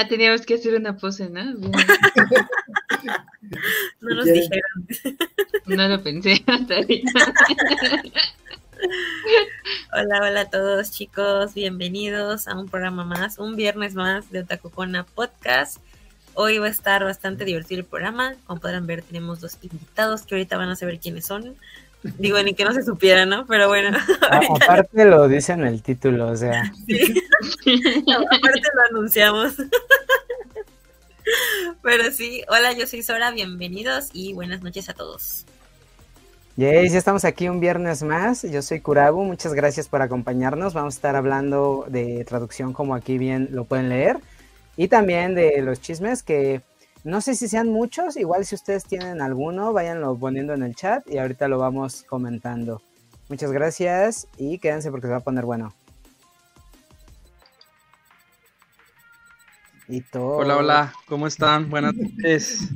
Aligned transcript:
Ah, 0.00 0.08
teníamos 0.08 0.46
que 0.46 0.54
hacer 0.54 0.74
una 0.76 0.96
pose, 0.96 1.28
¿no? 1.28 1.44
no 4.00 4.14
nos 4.14 4.24
dijeron. 4.24 4.86
No 5.66 5.88
lo 5.88 6.02
pensé 6.02 6.42
hasta 6.46 6.76
ahorita. 6.76 7.34
Hola, 9.92 10.20
hola 10.22 10.40
a 10.40 10.48
todos 10.48 10.90
chicos, 10.90 11.52
bienvenidos 11.52 12.48
a 12.48 12.58
un 12.58 12.70
programa 12.70 13.04
más, 13.04 13.38
un 13.38 13.56
viernes 13.56 13.94
más 13.94 14.30
de 14.30 14.40
Otakucona 14.40 15.04
Podcast. 15.04 15.82
Hoy 16.32 16.56
va 16.56 16.68
a 16.68 16.70
estar 16.70 17.04
bastante 17.04 17.44
divertido 17.44 17.80
el 17.80 17.86
programa, 17.86 18.36
como 18.46 18.58
podrán 18.58 18.86
ver 18.86 19.02
tenemos 19.02 19.40
dos 19.40 19.58
invitados 19.60 20.22
que 20.22 20.34
ahorita 20.34 20.56
van 20.56 20.70
a 20.70 20.76
saber 20.76 20.98
quiénes 20.98 21.26
son. 21.26 21.56
Digo, 22.02 22.42
ni 22.42 22.54
que 22.54 22.64
no 22.64 22.72
se 22.72 22.82
supiera, 22.82 23.26
¿no? 23.26 23.46
Pero 23.46 23.68
bueno. 23.68 23.96
aparte 24.62 25.04
lo 25.04 25.28
dice 25.28 25.52
en 25.52 25.66
el 25.66 25.82
título, 25.82 26.28
o 26.28 26.36
sea. 26.36 26.62
aparte 26.62 28.68
lo 28.74 28.82
anunciamos. 28.90 29.54
Pero 31.82 32.10
sí, 32.10 32.42
hola, 32.48 32.72
yo 32.72 32.86
soy 32.86 33.02
Sora, 33.02 33.30
bienvenidos 33.30 34.08
y 34.12 34.32
buenas 34.32 34.62
noches 34.62 34.88
a 34.88 34.94
todos. 34.94 35.44
Yes, 36.56 36.92
ya 36.92 36.98
estamos 36.98 37.24
aquí 37.24 37.48
un 37.48 37.60
viernes 37.60 38.02
más. 38.02 38.42
Yo 38.42 38.62
soy 38.62 38.80
Kurabu, 38.80 39.24
muchas 39.24 39.54
gracias 39.54 39.88
por 39.88 40.02
acompañarnos. 40.02 40.74
Vamos 40.74 40.94
a 40.94 40.96
estar 40.96 41.16
hablando 41.16 41.86
de 41.88 42.24
traducción 42.24 42.72
como 42.72 42.94
aquí 42.94 43.18
bien 43.18 43.48
lo 43.52 43.64
pueden 43.64 43.88
leer 43.88 44.18
y 44.76 44.88
también 44.88 45.34
de 45.34 45.62
los 45.62 45.80
chismes 45.80 46.22
que 46.22 46.62
no 47.04 47.20
sé 47.20 47.34
si 47.34 47.48
sean 47.48 47.68
muchos, 47.68 48.16
igual 48.16 48.44
si 48.44 48.54
ustedes 48.54 48.84
tienen 48.84 49.22
alguno, 49.22 49.72
váyanlo 49.72 50.16
poniendo 50.16 50.52
en 50.52 50.62
el 50.62 50.74
chat 50.74 51.08
y 51.08 51.18
ahorita 51.18 51.48
lo 51.48 51.58
vamos 51.58 52.04
comentando. 52.08 52.82
Muchas 53.28 53.52
gracias 53.52 54.28
y 54.36 54.58
quédense 54.58 54.90
porque 54.90 55.06
se 55.06 55.12
va 55.12 55.18
a 55.18 55.24
poner 55.24 55.44
bueno. 55.44 55.74
Y 59.88 60.02
todo. 60.02 60.36
Hola, 60.36 60.56
hola, 60.56 60.92
¿cómo 61.06 61.26
están? 61.26 61.70
Buenas 61.70 61.94
noches. 61.94 62.68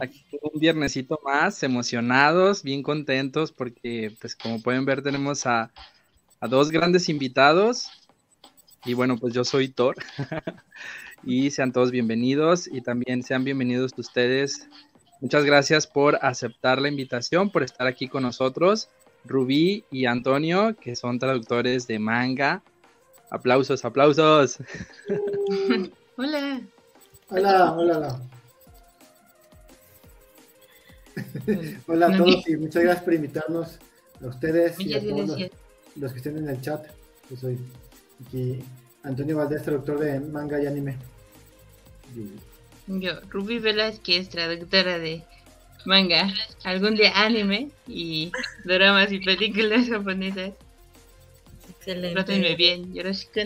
Aquí 0.00 0.24
un 0.40 0.58
viernesito 0.58 1.20
más, 1.22 1.62
emocionados, 1.62 2.62
bien 2.62 2.82
contentos 2.82 3.52
porque, 3.52 4.16
pues 4.20 4.34
como 4.34 4.62
pueden 4.62 4.86
ver, 4.86 5.02
tenemos 5.02 5.46
a, 5.46 5.70
a 6.40 6.48
dos 6.48 6.70
grandes 6.70 7.08
invitados. 7.08 7.90
Y 8.84 8.94
bueno, 8.94 9.18
pues 9.18 9.34
yo 9.34 9.44
soy 9.44 9.68
Thor. 9.68 9.96
y 11.26 11.50
sean 11.50 11.72
todos 11.72 11.90
bienvenidos 11.90 12.68
y 12.68 12.80
también 12.80 13.24
sean 13.24 13.42
bienvenidos 13.42 13.92
ustedes. 13.96 14.68
Muchas 15.20 15.44
gracias 15.44 15.88
por 15.88 16.18
aceptar 16.22 16.80
la 16.80 16.88
invitación, 16.88 17.50
por 17.50 17.64
estar 17.64 17.88
aquí 17.88 18.06
con 18.06 18.22
nosotros. 18.22 18.88
Rubí 19.24 19.84
y 19.90 20.06
Antonio, 20.06 20.76
que 20.80 20.94
son 20.94 21.18
traductores 21.18 21.88
de 21.88 21.98
manga. 21.98 22.62
Aplausos, 23.30 23.84
aplausos. 23.84 24.58
Hola. 26.16 26.60
Hola, 27.28 27.72
hola, 27.72 27.98
hola. 27.98 28.20
hola 31.88 32.06
a 32.06 32.16
todos 32.16 32.48
y 32.48 32.56
muchas 32.56 32.84
gracias 32.84 33.04
por 33.04 33.14
invitarnos 33.14 33.78
a 34.22 34.26
ustedes 34.28 34.78
y 34.78 34.94
a 34.94 35.00
todos 35.02 35.50
los, 35.96 36.12
que 36.12 36.18
estén 36.18 36.38
en 36.38 36.48
el 36.48 36.60
chat. 36.60 36.86
Yo 37.28 37.36
soy 37.36 37.58
aquí 38.24 38.62
Antonio 39.02 39.38
Valdés, 39.38 39.64
traductor 39.64 39.98
de 39.98 40.20
manga 40.20 40.62
y 40.62 40.66
anime. 40.66 40.96
Yo, 42.86 43.20
Ruby 43.30 43.58
Velázquez, 43.58 44.28
traductora 44.28 44.98
de 44.98 45.22
manga, 45.84 46.32
algún 46.64 46.94
día 46.94 47.12
anime 47.14 47.70
y 47.86 48.32
dramas 48.64 49.10
y 49.12 49.18
películas 49.20 49.88
japonesas. 49.88 50.52
Excelente. 51.70 52.14
Trátenme 52.14 52.56
bien. 52.56 52.92
Yoroshiku 52.94 53.40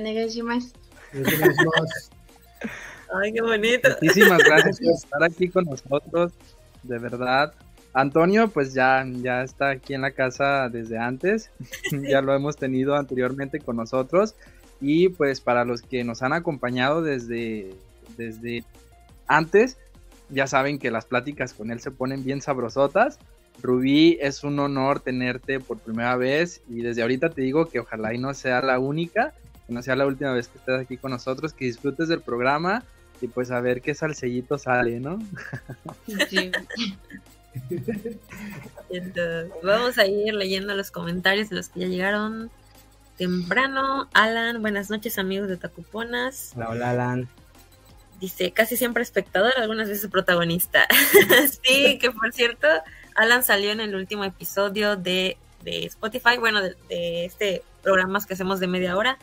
más. 0.45 0.73
Ay, 3.13 3.33
qué 3.33 3.43
bonito. 3.43 3.89
Muchísimas 4.01 4.39
gracias 4.45 4.79
por 4.79 4.93
estar 4.93 5.25
aquí 5.25 5.49
con 5.49 5.65
nosotros, 5.65 6.33
de 6.83 6.99
verdad. 6.99 7.53
Antonio, 7.93 8.49
pues 8.49 8.73
ya, 8.73 9.05
ya 9.07 9.43
está 9.43 9.71
aquí 9.71 9.95
en 9.95 10.03
la 10.03 10.13
casa 10.13 10.69
desde 10.69 10.97
antes, 10.99 11.51
ya 12.09 12.21
lo 12.23 12.35
hemos 12.35 12.57
tenido 12.57 12.95
anteriormente 12.95 13.59
con 13.59 13.77
nosotros 13.77 14.37
y 14.81 15.09
pues 15.09 15.41
para 15.41 15.65
los 15.65 15.83
que 15.83 16.05
nos 16.05 16.23
han 16.23 16.33
acompañado 16.33 17.03
desde 17.03 17.75
desde 18.17 18.65
antes. 19.27 19.79
Ya 20.29 20.47
saben 20.47 20.79
que 20.79 20.91
las 20.91 21.07
pláticas 21.07 21.55
con 21.55 21.71
él 21.71 21.81
se 21.81 21.91
ponen 21.91 22.25
bien 22.25 22.41
sabrosotas. 22.41 23.19
Rubí, 23.63 24.17
es 24.21 24.45
un 24.45 24.59
honor 24.59 25.01
tenerte 25.01 25.61
por 25.61 25.79
primera 25.79 26.17
vez 26.17 26.63
y 26.69 26.83
desde 26.83 27.03
ahorita 27.03 27.31
te 27.31 27.43
digo 27.43 27.67
que 27.67 27.81
ojalá 27.81 28.15
y 28.15 28.19
no 28.19 28.33
sea 28.33 28.63
la 28.63 28.79
única, 28.79 29.35
que 29.67 29.75
no 29.75 29.83
sea 29.83 29.97
la 29.97 30.07
última 30.07 30.33
vez 30.33 30.49
que 30.49 30.59
estés 30.59 30.81
aquí 30.81 30.97
con 30.97 31.11
nosotros, 31.11 31.53
que 31.53 31.67
disfrutes 31.67 32.09
del 32.09 32.23
programa 32.23 32.85
y 33.21 33.27
pues 33.29 33.51
a 33.51 33.61
ver 33.61 33.83
qué 33.83 33.95
salsellito 33.95 34.57
sale, 34.57 34.99
¿no? 35.01 35.19
vamos 39.63 39.99
a 39.99 40.07
ir 40.07 40.35
leyendo 40.35 40.75
los 40.75 40.91
comentarios 40.91 41.51
de 41.51 41.57
los 41.57 41.69
que 41.69 41.81
ya 41.81 41.87
llegaron 41.89 42.51
temprano. 43.17 44.09
Alan, 44.15 44.63
buenas 44.63 44.89
noches 44.91 45.19
amigos 45.19 45.49
de 45.49 45.57
Tacuponas. 45.57 46.53
Hola, 46.57 46.71
hola 46.71 46.91
Alan. 46.91 47.29
Dice, 48.21 48.53
casi 48.53 48.77
siempre 48.77 49.03
espectador, 49.03 49.55
algunas 49.57 49.89
veces 49.89 50.11
protagonista. 50.11 50.87
sí, 51.65 51.99
que 51.99 52.11
por 52.11 52.33
cierto, 52.35 52.69
Alan 53.17 53.43
salió 53.43 53.71
en 53.71 53.81
el 53.81 53.95
último 53.95 54.25
episodio 54.25 54.97
de, 54.97 55.39
Spotify, 55.65 56.37
bueno, 56.39 56.61
de, 56.61 57.25
este 57.25 57.63
programa 57.83 58.23
que 58.27 58.35
hacemos 58.35 58.61
de 58.61 58.67
media 58.67 58.95
hora. 58.97 59.19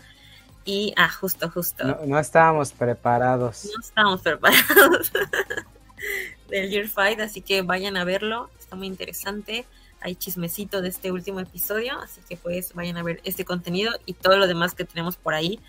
Y, 0.65 0.93
ah, 0.97 1.09
justo, 1.09 1.49
justo. 1.51 1.85
No, 2.07 2.19
estábamos 2.19 2.71
preparados. 2.71 3.65
No 3.65 3.79
estábamos 3.79 4.21
preparados 4.21 5.11
del 6.49 6.69
Year 6.71 6.87
Fight, 6.87 7.19
así 7.19 7.41
que 7.41 7.61
vayan 7.61 7.97
a 7.97 8.03
verlo, 8.03 8.49
está 8.59 8.75
muy 8.75 8.87
interesante. 8.87 9.65
Hay 10.01 10.15
chismecito 10.15 10.81
de 10.81 10.89
este 10.89 11.11
último 11.11 11.39
episodio, 11.39 11.99
así 11.99 12.21
que 12.27 12.35
pues 12.35 12.73
vayan 12.73 12.97
a 12.97 13.03
ver 13.03 13.21
este 13.23 13.45
contenido 13.45 13.93
y 14.05 14.13
todo 14.13 14.37
lo 14.37 14.47
demás 14.47 14.73
que 14.73 14.85
tenemos 14.85 15.17
por 15.17 15.35
ahí 15.35 15.59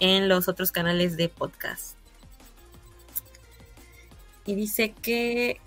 en 0.00 0.28
los 0.28 0.48
otros 0.48 0.72
canales 0.72 1.16
de 1.16 1.28
podcast 1.28 1.97
y 4.48 4.54
dice 4.54 4.94
que 5.02 5.60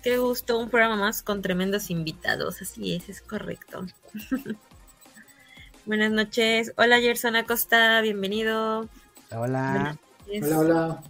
te 0.00 0.18
gustó 0.18 0.56
un 0.60 0.70
programa 0.70 0.94
más 0.94 1.22
con 1.22 1.42
tremendos 1.42 1.90
invitados. 1.90 2.62
Así 2.62 2.94
es, 2.94 3.08
es 3.08 3.20
correcto. 3.20 3.84
Buenas 5.86 6.12
noches. 6.12 6.72
Hola, 6.76 7.00
Gerson 7.00 7.34
Acosta, 7.34 8.00
bienvenido. 8.00 8.88
Hola. 9.32 9.98
Hola, 10.40 10.58
hola. 10.58 11.02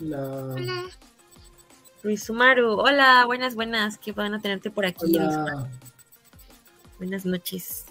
Hola. 0.00 0.84
Luis 2.02 2.24
Sumaru, 2.24 2.80
hola, 2.80 3.26
buenas, 3.26 3.54
buenas. 3.54 3.98
Qué 3.98 4.12
bueno 4.12 4.40
tenerte 4.40 4.70
por 4.70 4.86
aquí. 4.86 5.18
Buenas 6.96 7.26
noches. 7.26 7.84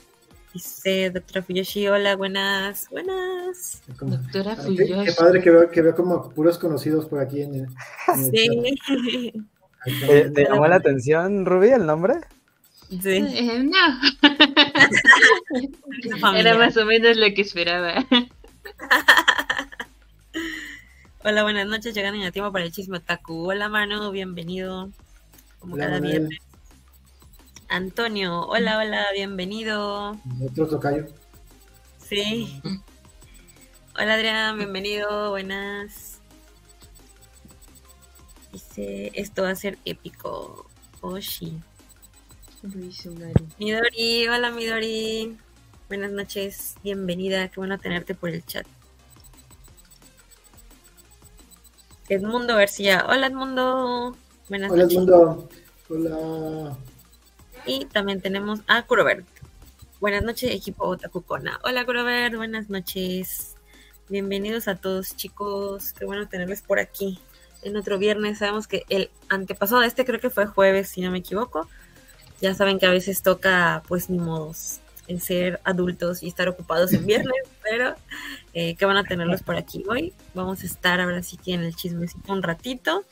Dice 0.54 1.10
doctora 1.10 1.42
Fuyoshi, 1.42 1.88
hola, 1.88 2.16
buenas, 2.16 2.88
buenas. 2.92 3.82
Doctora 4.00 4.56
Fuyoshi. 4.56 5.06
Qué, 5.06 5.14
padre 5.18 5.42
que 5.42 5.50
veo, 5.50 5.72
que 5.72 5.82
veo 5.82 5.96
como 5.96 6.30
puros 6.30 6.60
conocidos 6.60 7.08
por 7.08 7.20
aquí 7.20 7.42
en 7.42 7.56
el, 7.56 7.68
Sí. 8.32 8.72
¿Te, 10.34 10.46
llamó 10.48 10.68
la 10.68 10.76
atención, 10.76 11.46
Ruby, 11.46 11.70
el 11.70 11.88
nombre? 11.88 12.14
Sí. 12.90 13.26
Eh, 13.34 13.64
no. 13.64 14.00
Era 16.38 16.56
más 16.58 16.78
o 16.78 16.86
menos 16.86 17.18
lo 17.18 17.34
que 17.34 17.42
esperaba. 17.42 18.06
Hola, 21.24 21.44
buenas 21.44 21.68
noches. 21.68 21.96
Llegan 21.96 22.14
en 22.16 22.22
el 22.22 22.32
tiempo 22.32 22.52
para 22.52 22.66
el 22.66 22.72
chisme 22.72 23.00
Taku. 23.00 23.50
Hola, 23.50 23.70
Manu, 23.70 24.12
bienvenido. 24.12 24.92
Como 25.60 25.78
cada 25.78 26.00
viernes. 26.00 26.40
Antonio, 27.74 28.46
hola, 28.50 28.78
hola, 28.78 29.04
bienvenido. 29.16 30.16
Otro 30.46 30.68
tocayo. 30.68 31.08
Sí. 31.98 32.62
Hola 34.00 34.14
Adrián, 34.14 34.60
bienvenido, 34.60 35.32
buenas. 35.32 36.20
Dice, 38.52 39.12
esto 39.16 39.42
va 39.42 39.50
a 39.50 39.56
ser 39.56 39.80
épico. 39.86 40.68
Oshi. 41.02 41.60
Midori, 43.58 44.28
hola 44.28 44.52
Midori. 44.52 45.36
Buenas 45.88 46.12
noches, 46.12 46.76
bienvenida, 46.84 47.48
qué 47.48 47.56
bueno 47.60 47.80
tenerte 47.80 48.14
por 48.14 48.30
el 48.30 48.46
chat. 48.46 48.68
Edmundo 52.08 52.56
García, 52.56 53.04
hola 53.10 53.26
Edmundo. 53.26 54.16
Buenas 54.48 54.72
hola, 54.72 54.84
Edmundo. 54.84 55.50
Hola. 55.90 56.78
Y 57.66 57.86
también 57.86 58.22
tenemos 58.22 58.60
a 58.68 58.84
Kurobert. 58.84 59.26
Buenas 60.02 60.24
noches, 60.24 60.52
equipo 60.52 60.86
Otakukona. 60.86 61.60
Hola, 61.64 61.86
Kurobert, 61.86 62.36
buenas 62.36 62.70
noches. 62.70 63.56
Bienvenidos 64.10 64.68
a 64.68 64.76
todos, 64.76 65.16
chicos. 65.16 65.94
Qué 65.94 66.04
bueno 66.04 66.28
tenerles 66.28 66.62
por 66.62 66.80
aquí 66.80 67.20
en 67.62 67.78
otro 67.78 67.98
viernes. 67.98 68.40
Sabemos 68.40 68.68
que 68.68 68.84
el 68.90 69.10
antepasado 69.30 69.80
de 69.80 69.88
este 69.88 70.04
creo 70.04 70.20
que 70.20 70.30
fue 70.30 70.46
jueves, 70.46 70.90
si 70.90 71.00
no 71.00 71.10
me 71.10 71.20
equivoco. 71.20 71.70
Ya 72.42 72.54
saben 72.54 72.80
que 72.80 72.86
a 72.86 72.92
veces 72.92 73.22
toca, 73.22 73.82
pues 73.88 74.10
ni 74.10 74.18
modos. 74.20 74.82
en 75.08 75.22
ser 75.22 75.62
adultos 75.64 76.24
y 76.24 76.28
estar 76.28 76.48
ocupados 76.50 76.92
en 76.94 77.06
viernes, 77.06 77.36
pero 77.64 77.96
eh, 78.54 78.76
que 78.76 78.86
van 78.86 78.98
a 78.98 79.06
tenerlos 79.06 79.42
por 79.42 79.56
aquí 79.56 79.84
hoy. 79.88 80.14
Vamos 80.34 80.64
a 80.64 80.66
estar 80.66 81.00
ahora 81.00 81.24
sí 81.24 81.38
que 81.38 81.54
en 81.54 81.64
el 81.64 81.76
chismecito 81.76 82.34
un 82.34 82.44
ratito 82.44 83.06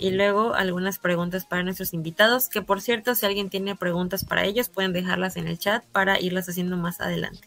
y 0.00 0.10
luego 0.10 0.54
algunas 0.54 0.98
preguntas 0.98 1.44
para 1.44 1.62
nuestros 1.62 1.92
invitados, 1.92 2.48
que 2.48 2.62
por 2.62 2.80
cierto, 2.80 3.14
si 3.14 3.26
alguien 3.26 3.50
tiene 3.50 3.76
preguntas 3.76 4.24
para 4.24 4.44
ellos, 4.44 4.68
pueden 4.68 4.92
dejarlas 4.92 5.36
en 5.36 5.46
el 5.46 5.58
chat 5.58 5.84
para 5.86 6.18
irlas 6.20 6.48
haciendo 6.48 6.76
más 6.76 7.00
adelante. 7.00 7.46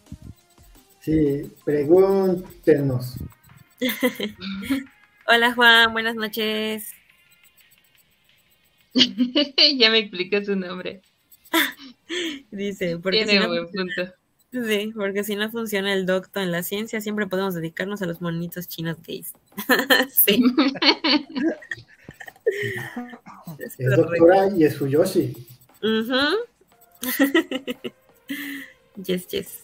Sí, 1.01 1.51
pregúntenos. 1.65 3.15
Hola 5.27 5.53
Juan, 5.53 5.91
buenas 5.91 6.15
noches. 6.15 6.91
ya 8.94 9.89
me 9.89 9.97
explicó 9.97 10.44
su 10.45 10.56
nombre. 10.56 11.01
Dice, 12.51 12.99
porque 12.99 13.25
si 13.25 13.39
no, 13.39 13.49
Sí, 14.51 14.94
porque 14.95 15.23
si 15.23 15.35
no 15.35 15.49
funciona 15.49 15.94
el 15.94 16.06
docto 16.06 16.39
en 16.39 16.51
la 16.51 16.61
ciencia, 16.61 17.01
siempre 17.01 17.25
podemos 17.25 17.56
dedicarnos 17.56 18.03
a 18.03 18.06
los 18.06 18.21
monitos 18.21 18.67
chinos 18.67 18.97
gays. 19.01 19.33
sí. 20.11 20.44
Es, 23.60 23.78
doctora 23.95 24.50
y 24.56 24.66
es 24.66 24.78
Fuyoshi. 24.78 25.34
yes, 29.06 29.28
yes. 29.28 29.63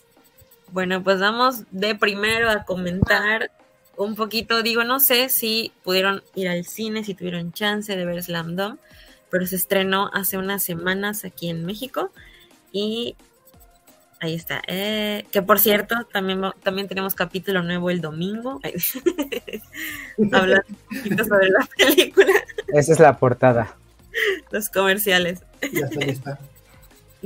Bueno, 0.71 1.03
pues 1.03 1.19
vamos 1.19 1.63
de 1.71 1.95
primero 1.95 2.49
a 2.49 2.65
comentar 2.65 3.51
un 3.97 4.15
poquito. 4.15 4.63
Digo, 4.63 4.83
no 4.83 4.99
sé 4.99 5.29
si 5.29 5.71
pudieron 5.83 6.23
ir 6.35 6.49
al 6.49 6.65
cine, 6.65 7.03
si 7.03 7.13
tuvieron 7.13 7.53
chance 7.53 7.95
de 7.95 8.05
ver 8.05 8.21
Slam 8.21 8.55
Dunk 8.55 8.79
pero 9.29 9.45
se 9.45 9.55
estrenó 9.55 10.09
hace 10.13 10.37
unas 10.37 10.63
semanas 10.63 11.25
aquí 11.25 11.49
en 11.49 11.65
México 11.65 12.11
y 12.71 13.15
ahí 14.19 14.35
está. 14.35 14.61
Eh, 14.67 15.25
que 15.31 15.41
por 15.41 15.59
cierto, 15.59 15.95
también, 16.11 16.41
también 16.63 16.87
tenemos 16.87 17.15
capítulo 17.15 17.63
nuevo 17.63 17.89
el 17.89 18.01
domingo. 18.01 18.59
Hablando 20.31 20.63
un 20.67 20.97
poquito 20.97 21.23
sobre 21.23 21.49
la 21.49 21.67
película. 21.77 22.33
Esa 22.67 22.93
es 22.93 22.99
la 22.99 23.17
portada. 23.17 23.75
Los 24.51 24.69
comerciales. 24.69 25.41
Ya 25.71 25.87
está, 26.01 26.39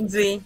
Sí. 0.08 0.42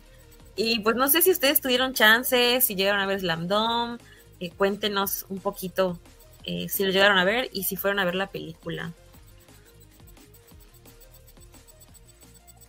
Y 0.57 0.81
pues 0.81 0.97
no 0.97 1.09
sé 1.09 1.23
si 1.23 1.31
ustedes 1.31 1.61
tuvieron 1.61 1.95
chance, 1.95 2.61
si 2.61 2.75
llegaron 2.75 3.01
a 3.01 3.07
ver 3.07 3.21
Slam 3.21 3.47
Dome, 3.47 3.99
eh, 4.41 4.51
cuéntenos 4.51 5.25
un 5.29 5.39
poquito 5.39 5.99
eh, 6.45 6.69
si 6.69 6.85
lo 6.85 6.91
llegaron 6.91 7.19
a 7.19 7.25
ver 7.25 7.49
y 7.53 7.65
si 7.65 7.77
fueron 7.77 8.01
a 8.01 8.05
ver 8.05 8.15
la 8.15 8.29
película. 8.29 8.93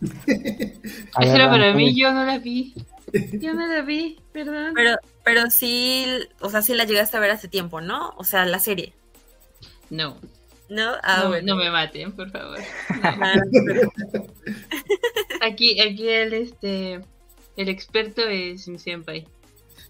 Eso 0.00 1.34
era 1.34 1.50
para 1.50 1.74
mí, 1.74 1.98
yo 1.98 2.12
no 2.12 2.24
la 2.24 2.38
vi. 2.38 2.74
Yo 3.32 3.54
no 3.54 3.66
la 3.66 3.82
vi, 3.82 4.20
perdón. 4.32 4.72
Pero, 4.74 4.96
pero 5.24 5.50
sí, 5.50 6.06
o 6.40 6.50
sea, 6.50 6.62
sí 6.62 6.74
la 6.74 6.84
llegaste 6.84 7.16
a 7.16 7.20
ver 7.20 7.30
hace 7.30 7.48
tiempo, 7.48 7.80
¿no? 7.80 8.14
O 8.16 8.24
sea, 8.24 8.44
la 8.44 8.58
serie. 8.58 8.92
No. 9.88 10.16
No, 10.68 10.92
ah, 11.02 11.28
no, 11.42 11.56
me 11.56 11.68
maten, 11.68 12.12
por 12.12 12.30
favor. 12.30 12.60
aquí, 15.42 15.80
aquí 15.80 16.08
el 16.08 16.32
este 16.32 17.00
el 17.56 17.68
experto 17.68 18.22
es 18.22 18.68
mi 18.68 18.78
senpai. 18.78 19.26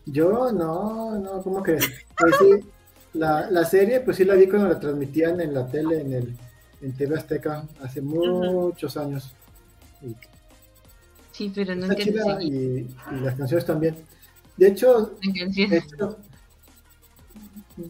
Yo 0.06 0.50
no, 0.52 1.18
no, 1.18 1.42
¿cómo 1.42 1.62
que? 1.62 1.76
Pues 2.16 2.34
sí, 2.38 2.66
la, 3.12 3.50
la 3.50 3.66
serie, 3.66 4.00
pues 4.00 4.16
sí 4.16 4.24
la 4.24 4.36
vi 4.36 4.48
cuando 4.48 4.68
la 4.68 4.80
transmitían 4.80 5.42
en 5.42 5.52
la 5.52 5.66
tele, 5.66 6.00
en 6.00 6.12
el 6.14 6.34
en 6.80 6.96
TV 6.96 7.16
Azteca, 7.16 7.66
hace 7.82 8.00
muchos 8.00 8.96
años. 8.96 9.32
Sí, 11.40 11.50
pero 11.54 11.74
no 11.74 11.86
y, 11.94 12.44
y, 12.50 12.86
las 13.22 13.34
canciones 13.34 13.64
también. 13.64 13.96
De 14.58 14.68
hecho, 14.68 15.16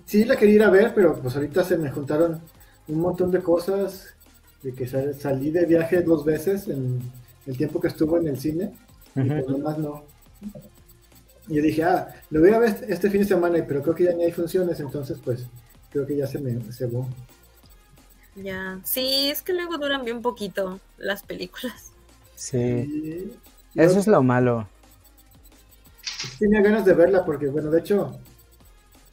sí 0.04 0.24
la 0.24 0.36
quería 0.36 0.54
ir 0.54 0.62
a 0.62 0.70
ver, 0.70 0.94
pero 0.94 1.20
pues 1.20 1.34
ahorita 1.34 1.64
se 1.64 1.76
me 1.76 1.90
juntaron 1.90 2.40
un 2.86 3.00
montón 3.00 3.32
de 3.32 3.40
cosas, 3.40 4.14
de 4.62 4.72
que 4.72 4.86
salí 4.86 5.50
de 5.50 5.66
viaje 5.66 6.00
dos 6.02 6.24
veces 6.24 6.68
en 6.68 7.00
el 7.44 7.56
tiempo 7.56 7.80
que 7.80 7.88
estuvo 7.88 8.18
en 8.18 8.28
el 8.28 8.38
cine, 8.38 8.72
y 9.16 9.22
pues 9.22 9.48
nomás 9.48 9.78
no. 9.78 10.04
Y 11.48 11.56
yo 11.56 11.62
dije, 11.62 11.82
ah, 11.82 12.06
lo 12.30 12.38
voy 12.38 12.50
a 12.50 12.60
ver 12.60 12.86
este 12.88 13.10
fin 13.10 13.22
de 13.22 13.26
semana, 13.26 13.64
pero 13.66 13.82
creo 13.82 13.96
que 13.96 14.04
ya 14.04 14.12
ni 14.12 14.22
hay 14.22 14.32
funciones, 14.32 14.78
entonces 14.78 15.18
pues 15.24 15.44
creo 15.90 16.06
que 16.06 16.16
ya 16.16 16.28
se 16.28 16.38
me 16.38 16.72
cebó. 16.72 17.08
Ya, 18.36 18.78
sí, 18.84 19.28
es 19.28 19.42
que 19.42 19.54
luego 19.54 19.76
duran 19.76 20.04
bien 20.04 20.22
poquito 20.22 20.78
las 20.98 21.24
películas. 21.24 21.89
Sí. 22.40 23.30
Eso 23.74 23.98
es 23.98 24.06
lo 24.06 24.22
malo. 24.22 24.66
Tenía 26.38 26.62
ganas 26.62 26.86
de 26.86 26.94
verla 26.94 27.22
porque, 27.22 27.48
bueno, 27.48 27.70
de 27.70 27.80
hecho, 27.80 28.18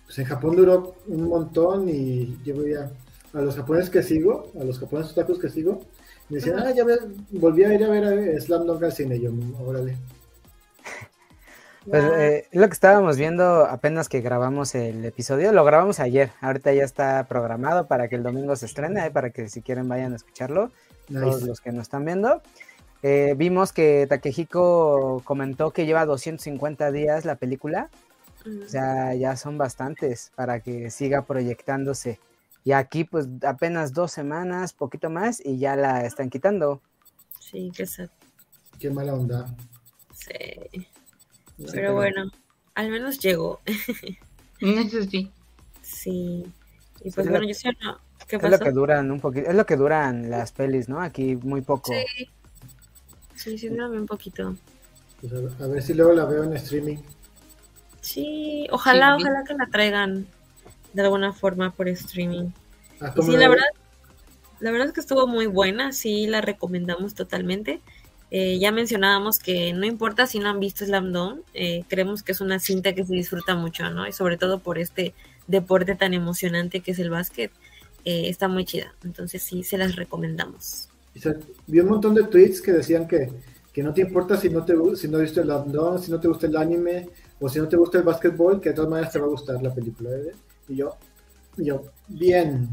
pues 0.06 0.18
en 0.20 0.26
Japón 0.26 0.56
duró 0.56 0.96
un 1.08 1.28
montón 1.28 1.90
y 1.90 2.38
yo 2.46 2.56
voy 2.56 2.74
a, 2.76 2.90
a 3.34 3.42
los 3.42 3.58
japoneses 3.58 3.90
que 3.90 4.02
sigo, 4.02 4.50
a 4.58 4.64
los 4.64 4.80
japoneses 4.80 5.14
tacos 5.14 5.40
que 5.40 5.50
sigo, 5.50 5.82
me 6.30 6.38
decían, 6.38 6.60
ah, 6.60 6.72
ya 6.72 6.86
volví 7.32 7.66
a 7.66 7.74
ir 7.74 7.84
a 7.84 7.90
ver 7.90 8.06
a 8.06 8.40
Slam 8.40 8.66
Dunk 8.66 8.84
al 8.84 8.94
cine. 8.94 9.18
Y 9.18 9.24
yo, 9.24 9.32
órale. 9.66 9.98
Pues 11.86 12.04
eh, 12.18 12.48
lo 12.54 12.68
que 12.68 12.74
estábamos 12.74 13.18
viendo 13.18 13.66
apenas 13.66 14.08
que 14.08 14.22
grabamos 14.22 14.74
el 14.74 15.04
episodio, 15.04 15.52
lo 15.52 15.66
grabamos 15.66 16.00
ayer, 16.00 16.32
ahorita 16.40 16.74
ya 16.74 16.84
está 16.86 17.26
programado 17.28 17.88
para 17.88 18.08
que 18.08 18.16
el 18.16 18.24
domingo 18.24 18.56
se 18.56 18.68
estrene, 18.68 19.12
para 19.12 19.32
que 19.32 19.50
si 19.50 19.62
quieren 19.62 19.90
vayan 19.90 20.14
a 20.14 20.16
escucharlo, 20.16 20.72
todos 21.12 21.44
los 21.44 21.60
que 21.60 21.74
nos 21.74 21.84
están 21.84 22.06
viendo. 22.06 22.42
Eh, 23.04 23.36
vimos 23.38 23.74
que 23.74 24.08
Takehiko 24.08 25.22
comentó 25.24 25.72
que 25.72 25.86
lleva 25.86 26.06
250 26.06 26.92
días 26.92 27.26
la 27.26 27.36
película. 27.36 27.90
O 28.66 28.70
sea, 28.70 29.14
ya 29.14 29.36
son 29.36 29.58
bastantes 29.58 30.32
para 30.36 30.62
que 30.62 30.90
siga 30.90 31.26
proyectándose. 31.26 32.20
Y 32.64 32.72
aquí, 32.72 33.04
pues 33.04 33.28
apenas 33.46 33.94
dos 33.94 34.12
semanas, 34.12 34.74
poquito 34.74 35.10
más, 35.10 35.42
y 35.46 35.58
ya 35.58 35.76
la 35.76 36.06
están 36.06 36.30
quitando. 36.30 36.82
Sí, 37.40 37.72
qué 37.76 37.86
sad. 37.86 38.10
Qué 38.80 38.90
mala 38.90 39.14
onda. 39.14 39.46
Sí. 40.14 40.88
pero 41.72 41.94
bueno, 41.94 42.32
al 42.76 42.90
menos 42.90 43.20
llegó. 43.20 43.60
Eso 44.60 45.04
sí. 45.04 45.32
Sí. 45.82 46.46
Y 47.04 47.12
pues 47.12 47.30
bueno, 47.30 47.48
yo 47.48 47.54
sé, 47.54 47.70
no. 47.82 47.98
¿Qué 48.28 48.38
pasó? 48.38 48.54
Es 48.54 48.60
lo 48.60 48.66
que 48.66 48.72
duran 48.72 49.12
un 49.12 49.20
poquito, 49.20 49.50
es 49.50 49.56
lo 49.56 49.66
que 49.66 49.76
duran 49.78 50.30
las 50.30 50.52
pelis, 50.52 50.90
¿no? 50.90 51.02
Aquí 51.02 51.36
muy 51.36 51.62
poco. 51.62 51.94
Sí. 51.94 52.30
Sí, 53.38 53.58
sí, 53.58 53.70
dame 53.70 54.00
un 54.00 54.08
poquito. 54.08 54.56
Pues 55.22 55.32
a, 55.34 55.68
ver 55.68 55.84
si 55.84 55.94
luego 55.94 56.14
la 56.14 56.26
veo 56.26 56.44
en 56.44 56.54
streaming. 56.54 56.98
Sí, 58.02 58.68
ojalá, 58.72 59.16
ojalá 59.16 59.44
que 59.44 59.54
la 59.54 59.68
traigan 59.68 60.28
de 60.94 61.02
alguna 61.04 61.34
forma 61.34 61.72
por 61.72 61.88
streaming. 61.88 62.50
Ah, 63.00 63.14
sí, 63.22 63.38
la 63.38 63.48
verdad, 63.48 63.66
la 64.60 64.72
verdad 64.72 64.88
es 64.88 64.94
que 64.94 65.02
estuvo 65.02 65.28
muy 65.28 65.46
buena, 65.46 65.92
sí, 65.92 66.26
la 66.26 66.42
recomendamos 66.42 67.14
totalmente. 67.14 67.80
Eh, 68.32 68.58
ya 68.60 68.72
mencionábamos 68.72 69.40
que 69.40 69.72
no 69.72 69.86
importa 69.86 70.26
si 70.26 70.40
no 70.40 70.50
han 70.50 70.60
visto 70.60 70.84
Slam 70.84 71.14
Dunk, 71.14 71.42
eh, 71.54 71.84
creemos 71.88 72.24
que 72.24 72.32
es 72.32 72.42
una 72.42 72.60
cinta 72.60 72.94
que 72.94 73.06
se 73.06 73.14
disfruta 73.14 73.56
mucho, 73.56 73.90
¿no? 73.92 74.08
Y 74.08 74.12
sobre 74.12 74.38
todo 74.38 74.60
por 74.60 74.80
este 74.80 75.14
deporte 75.46 75.96
tan 75.96 76.14
emocionante 76.14 76.82
que 76.82 76.92
es 76.92 77.00
el 77.00 77.12
básquet, 77.12 77.52
eh, 78.04 78.30
está 78.30 78.48
muy 78.48 78.66
chida. 78.66 78.94
Entonces 79.04 79.44
sí, 79.44 79.64
se 79.64 79.78
las 79.78 79.96
recomendamos 79.96 80.87
vi 81.68 81.80
un 81.80 81.90
montón 81.90 82.14
de 82.14 82.24
tweets 82.24 82.62
que 82.62 82.74
decían 82.74 83.08
que, 83.08 83.30
que 83.74 83.84
no 83.84 83.94
te 83.94 84.02
importa 84.02 84.38
si 84.38 84.50
no 84.50 84.66
te 84.66 84.74
si 84.96 85.08
no 85.08 85.20
viste 85.20 85.42
el 85.42 85.52
Abdon, 85.52 86.02
si 86.02 86.12
no 86.12 86.20
te 86.20 86.28
gusta 86.28 86.48
el 86.48 86.58
anime 86.58 87.10
o 87.40 87.48
si 87.48 87.60
no 87.60 87.68
te 87.68 87.78
gusta 87.78 88.00
el 88.00 88.04
básquetbol, 88.04 88.60
que 88.60 88.70
de 88.70 88.76
todas 88.76 88.90
maneras 88.90 89.14
te 89.14 89.20
va 89.20 89.26
a 89.26 89.30
gustar 89.30 89.62
la 89.62 89.74
película. 89.74 90.10
¿eh? 90.10 90.34
Y 90.70 90.78
yo, 90.78 90.98
yo, 91.58 91.84
bien. 92.08 92.70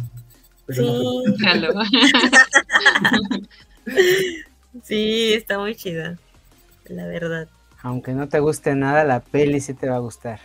sí, 0.68 1.24
sí, 4.82 5.34
está 5.34 5.58
muy 5.58 5.74
chida, 5.74 6.18
la 6.86 7.06
verdad. 7.06 7.48
Aunque 7.82 8.12
no 8.12 8.26
te 8.28 8.40
guste 8.40 8.74
nada, 8.74 9.04
la 9.04 9.20
peli 9.20 9.60
sí 9.60 9.74
te 9.74 9.90
va 9.90 9.96
a 9.96 10.00
gustar. 10.00 10.40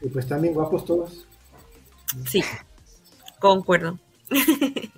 y 0.00 0.08
pues 0.08 0.26
también 0.26 0.54
guapos 0.54 0.86
todos. 0.86 1.26
Sí, 2.26 2.42
concuerdo. 3.38 3.98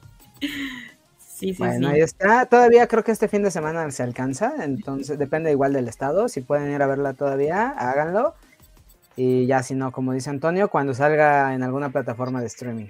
sí, 1.19 1.53
sí, 1.53 1.55
bueno, 1.59 1.89
ahí 1.89 2.01
está. 2.01 2.47
Todavía 2.47 2.87
creo 2.87 3.05
que 3.05 3.13
este 3.13 3.29
fin 3.29 3.43
de 3.43 3.51
semana 3.51 3.91
se 3.91 4.03
alcanza, 4.03 4.65
entonces 4.65 5.19
depende 5.19 5.51
igual 5.51 5.73
del 5.73 5.89
estado. 5.89 6.29
Si 6.29 6.41
pueden 6.41 6.73
ir 6.73 6.83
a 6.83 6.87
verla 6.87 7.15
todavía, 7.15 7.71
háganlo. 7.71 8.35
Y 9.17 9.47
ya 9.47 9.63
si 9.63 9.75
no, 9.75 9.91
como 9.91 10.13
dice 10.13 10.31
Antonio, 10.31 10.69
cuando 10.69 10.95
salga 10.95 11.53
en 11.55 11.65
alguna 11.65 11.91
plataforma 11.91 12.41
de 12.41 12.47
streaming. 12.47 12.87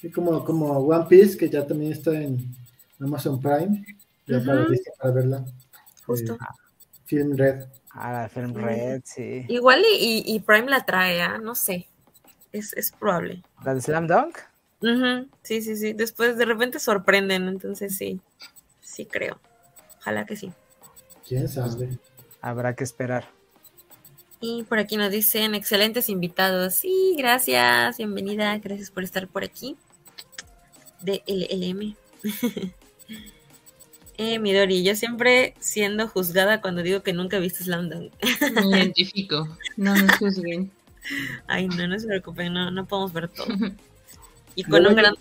Sí, 0.00 0.10
como, 0.10 0.42
como 0.44 0.78
One 0.78 1.04
Piece, 1.06 1.36
que 1.36 1.50
ya 1.50 1.66
también 1.66 1.92
está 1.92 2.18
en 2.18 2.38
Amazon 2.98 3.38
Prime, 3.38 3.84
ya 4.26 4.42
para, 4.42 5.12
verla. 5.12 5.44
Justo. 6.06 6.34
Eh, 6.34 6.38
Film 7.04 7.36
Red. 7.36 7.64
Ah, 7.92 8.28
Film 8.32 8.54
Red, 8.54 9.02
sí. 9.04 9.44
Igual 9.48 9.82
y, 9.98 10.40
Prime 10.40 10.70
la 10.70 10.86
trae, 10.86 11.20
¿ah? 11.20 11.38
no 11.38 11.54
sé. 11.54 11.86
Es, 12.52 12.72
es 12.72 12.92
probable. 12.92 13.42
¿La 13.62 13.74
de 13.74 13.82
Slam 13.82 14.06
Dunk? 14.06 14.38
Sí, 15.42 15.62
sí, 15.62 15.76
sí. 15.76 15.92
Después 15.92 16.36
de 16.36 16.44
repente 16.44 16.80
sorprenden, 16.80 17.48
entonces 17.48 17.96
sí, 17.96 18.20
sí 18.80 19.06
creo. 19.06 19.38
Ojalá 19.98 20.24
que 20.24 20.36
sí. 20.36 20.52
¿Quién 21.26 21.48
sabe? 21.48 21.98
Habrá 22.40 22.74
que 22.74 22.84
esperar. 22.84 23.28
Y 24.40 24.62
por 24.62 24.78
aquí 24.78 24.96
nos 24.96 25.10
dicen 25.10 25.54
excelentes 25.54 26.08
invitados. 26.08 26.74
Sí, 26.74 27.14
gracias, 27.18 27.98
bienvenida, 27.98 28.56
gracias 28.58 28.90
por 28.90 29.04
estar 29.04 29.28
por 29.28 29.44
aquí. 29.44 29.76
De 31.02 31.22
LLM. 31.26 31.94
eh, 34.16 34.38
Midori, 34.38 34.82
yo 34.82 34.96
siempre 34.96 35.54
siendo 35.60 36.08
juzgada 36.08 36.62
cuando 36.62 36.82
digo 36.82 37.02
que 37.02 37.12
nunca 37.12 37.38
viste 37.38 37.64
Slam 37.64 37.90
Dunk. 37.90 38.12
Me 38.54 38.78
identifico, 38.78 39.46
no 39.76 39.94
nos 39.94 40.16
juzguen. 40.16 40.70
Ay, 41.46 41.68
no, 41.68 41.86
no 41.86 41.98
se 41.98 42.06
preocupen, 42.06 42.54
no, 42.54 42.70
no 42.70 42.86
podemos 42.86 43.12
ver 43.12 43.28
todo. 43.28 43.48
Y 44.60 44.64
con 44.64 44.86
un 44.86 44.94
gran... 44.94 45.14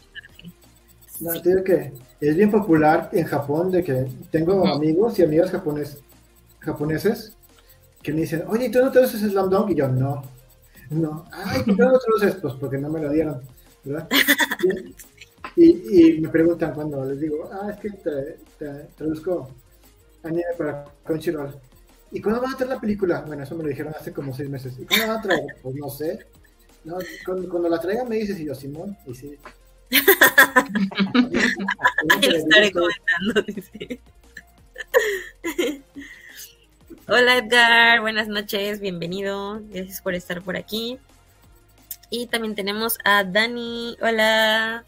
No, 1.22 1.42
te 1.42 1.50
digo 1.50 1.64
que 1.64 1.94
es 2.20 2.36
bien 2.36 2.52
popular 2.52 3.10
en 3.14 3.26
Japón 3.26 3.72
de 3.72 3.84
que 3.84 4.08
tengo 4.32 4.68
amigos 4.68 5.18
y 5.18 5.24
amigas 5.24 5.52
japones, 5.52 5.98
japoneses 6.60 7.38
que 8.02 8.14
me 8.14 8.22
dicen, 8.22 8.44
oye, 8.48 8.70
¿tú 8.70 8.80
no 8.80 8.92
te 8.92 9.00
haces 9.00 9.22
Slam 9.22 9.50
Dunk? 9.50 9.72
Y 9.72 9.76
yo, 9.76 9.88
no, 9.88 10.24
no. 10.90 11.26
Ay, 11.32 11.64
¿por 11.64 11.76
qué 11.76 11.84
no 11.84 11.92
lo 11.92 12.42
Pues 12.42 12.54
porque 12.56 12.78
no 12.78 12.90
me 12.90 13.02
lo 13.02 13.10
dieron, 13.12 13.42
¿verdad? 13.84 14.08
Y, 15.56 16.16
y, 16.16 16.22
me 16.22 16.30
preguntan 16.30 16.74
cuando 16.74 17.04
les 17.06 17.20
digo, 17.20 17.50
ah, 17.52 17.72
es 17.72 17.80
que 17.80 17.90
te, 17.90 18.38
te 18.58 18.84
traduzco 18.96 19.50
anime 20.24 20.44
para 20.58 20.86
Crunchyroll. 21.04 21.54
¿Y 22.12 22.22
cuándo 22.22 22.42
van 22.42 22.54
a 22.54 22.58
traer 22.58 22.74
la 22.74 22.80
película? 22.80 23.22
Bueno, 23.26 23.44
eso 23.44 23.56
me 23.56 23.64
lo 23.64 23.70
dijeron 23.70 23.94
hace 23.98 24.14
como 24.14 24.34
seis 24.34 24.50
meses. 24.50 24.74
¿Y 24.80 24.86
cuándo 24.86 25.08
van 25.08 25.18
a 25.18 25.22
traer? 25.22 25.48
Pues 25.62 25.76
no 25.76 25.90
sé. 25.90 26.20
No, 26.84 26.98
cuando, 27.26 27.50
cuando, 27.50 27.70
la 27.70 27.80
traigan 27.80 28.08
me 28.08 28.18
dices, 28.18 28.40
y 28.40 28.46
yo, 28.46 28.56
Simón, 28.56 28.98
y 29.06 29.14
sí. 29.14 29.38
Ahí 32.10 32.30
lo 32.30 32.38
estaré 32.38 32.72
comentando, 32.72 33.42
dice. 33.48 34.00
Hola 37.08 37.38
Edgar, 37.38 38.02
buenas 38.02 38.28
noches, 38.28 38.80
bienvenido, 38.80 39.62
gracias 39.72 40.02
por 40.02 40.14
estar 40.14 40.44
por 40.44 40.56
aquí. 40.56 41.00
Y 42.12 42.28
también 42.28 42.56
tenemos 42.56 43.00
a 43.04 43.24
Dani, 43.24 43.98
hola. 44.02 44.86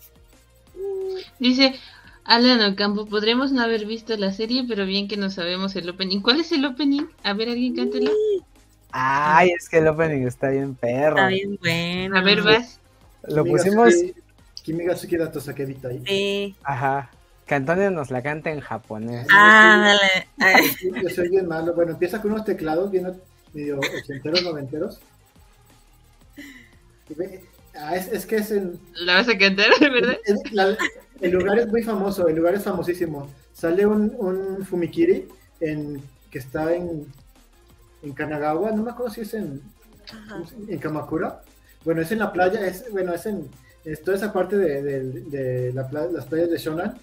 Dice 1.40 1.80
Alan 2.24 2.62
Ocampo, 2.74 3.08
podremos 3.08 3.52
no 3.52 3.62
haber 3.62 3.86
visto 3.86 4.16
la 4.18 4.32
serie, 4.32 4.66
pero 4.68 4.86
bien 4.86 5.08
que 5.08 5.18
no 5.18 5.30
sabemos 5.30 5.76
el 5.76 5.90
opening. 5.90 6.22
¿Cuál 6.22 6.42
es 6.42 6.52
el 6.52 6.64
opening? 6.66 7.08
A 7.24 7.34
ver, 7.34 7.50
alguien 7.50 7.76
cántelo. 7.76 8.12
Ay, 8.92 9.52
es 9.52 9.70
que 9.70 9.78
el 9.78 9.88
opening 9.88 10.28
está 10.28 10.50
bien 10.50 10.76
perro. 10.76 11.18
Está 11.18 11.28
bien 11.28 11.58
bueno. 11.60 12.18
A 12.18 12.22
ver, 12.24 12.42
vas. 12.42 12.80
Lo 13.24 13.46
pusimos. 13.46 13.94
Sí. 16.06 16.56
Ajá. 16.64 17.10
Que 17.46 17.56
Antonio 17.56 17.92
nos 17.92 18.12
la 18.12 18.22
canta 18.22 18.52
en 18.52 18.60
japonés. 18.60 19.28
Ah, 19.32 19.96
dale. 20.38 20.68
Yo 21.02 21.10
soy 21.10 21.30
bien 21.30 21.48
malo. 21.48 21.74
Bueno, 21.74 21.92
empieza 21.92 22.22
con 22.22 22.32
unos 22.32 22.46
teclados 22.46 22.92
bien 22.92 23.12
medio 23.54 23.80
ochenteros, 23.80 24.44
noventeros. 24.44 25.02
Ah, 27.76 27.96
es, 27.96 28.08
es, 28.10 28.26
que 28.26 28.38
es 28.38 28.52
en... 28.52 28.80
¿La 28.94 29.16
vas 29.16 29.30
a 29.30 29.38
cantar, 29.38 29.68
verdad? 29.80 30.18
el 31.20 31.32
lugar 31.32 31.60
es 31.60 31.68
muy 31.68 31.84
famoso, 31.84 32.28
el 32.28 32.36
lugar 32.36 32.56
es 32.56 32.64
famosísimo. 32.64 33.30
Sale 33.54 33.86
un, 33.86 34.14
un 34.18 34.66
Fumikiri 34.66 35.28
en, 35.60 36.02
que 36.30 36.40
está 36.40 36.74
en, 36.74 37.06
en 38.04 38.14
Kanagawa, 38.14 38.72
no 38.72 38.84
me 38.84 38.92
acuerdo 38.92 39.14
si 39.14 39.22
es 39.22 39.34
en, 39.34 39.62
en 40.68 40.80
Kamakura. 40.80 41.42
Bueno, 41.84 42.02
es 42.02 42.12
en 42.12 42.20
la 42.20 42.32
playa, 42.32 42.66
es, 42.66 42.92
bueno, 42.92 43.14
es 43.14 43.26
en 43.26 43.48
es 43.84 44.04
toda 44.04 44.18
esa 44.18 44.32
parte 44.32 44.58
de, 44.58 44.82
de, 44.84 45.02
de 45.24 45.74
la, 45.74 45.90
las 45.92 46.26
playas 46.26 46.52
de 46.52 46.58
Shonan 46.58 47.00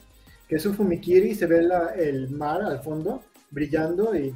que 0.49 0.57
es 0.57 0.67
un 0.67 0.75
fumikiri, 0.75 1.35
se 1.35 1.47
ve 1.47 1.62
la, 1.62 1.88
el 1.95 2.31
mar 2.31 2.62
al 2.62 2.81
fondo 2.81 3.23
brillando 3.50 4.17
y... 4.17 4.35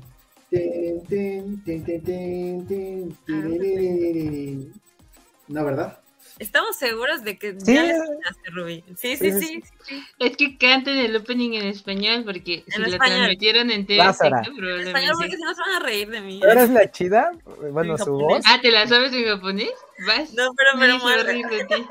No, 5.49 5.65
¿verdad? 5.65 5.99
Estamos 6.43 6.75
seguros 6.75 7.23
de 7.23 7.39
que 7.39 7.55
ya 7.57 7.85
le 7.85 7.93
escuchaste, 7.93 8.51
Rubí. 8.51 8.85
Sí 8.97 9.17
sí, 9.17 9.31
sí 9.31 9.63
sí, 9.85 10.05
Es 10.19 10.37
que 10.37 10.59
canten 10.59 10.99
el 10.99 11.15
opening 11.15 11.53
en 11.53 11.69
español 11.69 12.25
porque 12.25 12.65
si 12.67 12.81
lo 12.81 12.91
transmitieron 12.99 13.71
en 13.71 13.87
TV, 13.87 14.03
En 14.03 14.11
español 14.11 15.15
porque 15.17 15.37
si 15.37 15.43
no 15.43 15.55
se 15.55 15.61
van 15.61 15.71
a 15.77 15.79
reír 15.85 16.11
de 16.11 16.21
mí. 16.21 16.41
¿Eres 16.43 16.71
la 16.71 16.91
chida? 16.91 17.31
Bueno, 17.71 17.97
su 17.97 18.11
voz. 18.13 18.43
Ah, 18.45 18.59
¿te 18.61 18.73
la 18.73 18.89
sabes 18.89 19.13
en 19.13 19.25
japonés? 19.25 19.71
¿Vas? 20.05 20.35
No, 20.35 20.53
pero 20.57 20.71
pero 20.81 20.99
me 20.99 21.23
reír 21.23 21.47
de 21.47 21.65
ti. 21.65 21.87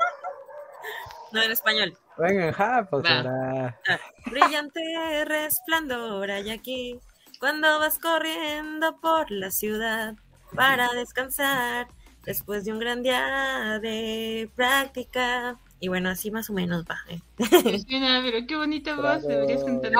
No, 1.32 1.42
en 1.42 1.50
español. 1.50 1.96
Venga, 2.18 2.52
ja, 2.52 2.86
pues 2.90 3.06
ahora. 3.06 3.80
Brillante 4.26 5.24
resplandor 5.24 6.30
hay 6.30 6.50
aquí 6.50 7.00
cuando 7.40 7.78
vas 7.78 7.98
corriendo 7.98 9.00
por 9.00 9.30
la 9.30 9.50
ciudad 9.50 10.14
para 10.54 10.92
descansar 10.92 11.88
después 12.24 12.64
de 12.64 12.72
un 12.72 12.78
gran 12.78 13.02
día 13.02 13.78
de 13.80 14.50
práctica. 14.54 15.58
Y 15.80 15.88
bueno, 15.88 16.10
así 16.10 16.30
más 16.30 16.48
o 16.48 16.52
menos 16.52 16.84
va. 16.84 16.98
¿eh? 17.08 17.20
pero 17.38 18.46
qué 18.46 18.56
bonita 18.56 18.94
voz, 18.94 19.26
deberías 19.26 19.64
cantar. 19.64 19.92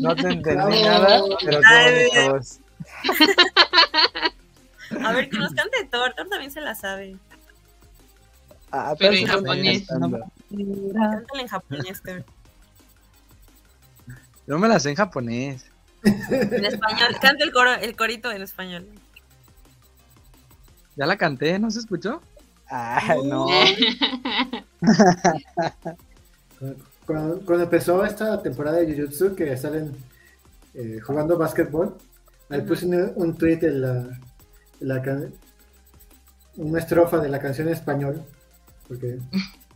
no 0.00 0.16
te 0.16 0.28
entendí 0.28 0.82
nada, 0.82 1.20
pero 1.40 1.60
qué 1.60 2.10
bonita 2.10 2.32
voz. 2.32 2.60
A 5.04 5.12
ver, 5.12 5.28
que 5.28 5.38
nos 5.38 5.52
cante 5.52 5.84
Thor, 5.90 6.14
Thor 6.14 6.28
también 6.28 6.50
se 6.50 6.60
la 6.60 6.74
sabe. 6.74 7.16
Ah, 8.70 8.94
pero 8.98 9.12
en 9.12 9.26
japonés. 9.26 9.86
Cántale 9.86 11.42
en 11.42 11.48
japonés, 11.48 12.02
Thor. 12.02 12.24
Yo 14.46 14.58
me 14.58 14.68
la 14.68 14.80
sé 14.80 14.90
en 14.90 14.96
japonés. 14.96 15.70
En 16.02 16.64
español, 16.64 17.16
canta 17.20 17.44
el 17.44 17.52
coro, 17.52 17.74
el 17.74 17.94
corito 17.94 18.32
en 18.32 18.42
español. 18.42 18.88
Ya 20.96 21.06
la 21.06 21.16
canté, 21.16 21.58
¿no 21.58 21.70
se 21.70 21.80
escuchó? 21.80 22.20
Ay, 22.66 23.22
no. 23.24 23.46
cuando, 27.06 27.62
empezó 27.62 28.04
esta 28.04 28.42
temporada 28.42 28.78
de 28.78 28.94
Jujutsu, 28.94 29.34
que 29.34 29.56
salen 29.56 29.92
eh, 30.74 31.00
jugando 31.04 31.36
básquetbol, 31.36 31.96
ahí 32.48 32.60
puse 32.62 32.86
un, 32.86 33.36
tweet 33.36 33.58
en 33.62 33.80
la, 33.80 34.20
la 34.80 35.28
una 36.56 36.78
estrofa 36.78 37.18
de 37.18 37.28
la 37.28 37.40
canción 37.40 37.68
en 37.68 37.74
español, 37.74 38.22
porque 38.88 39.18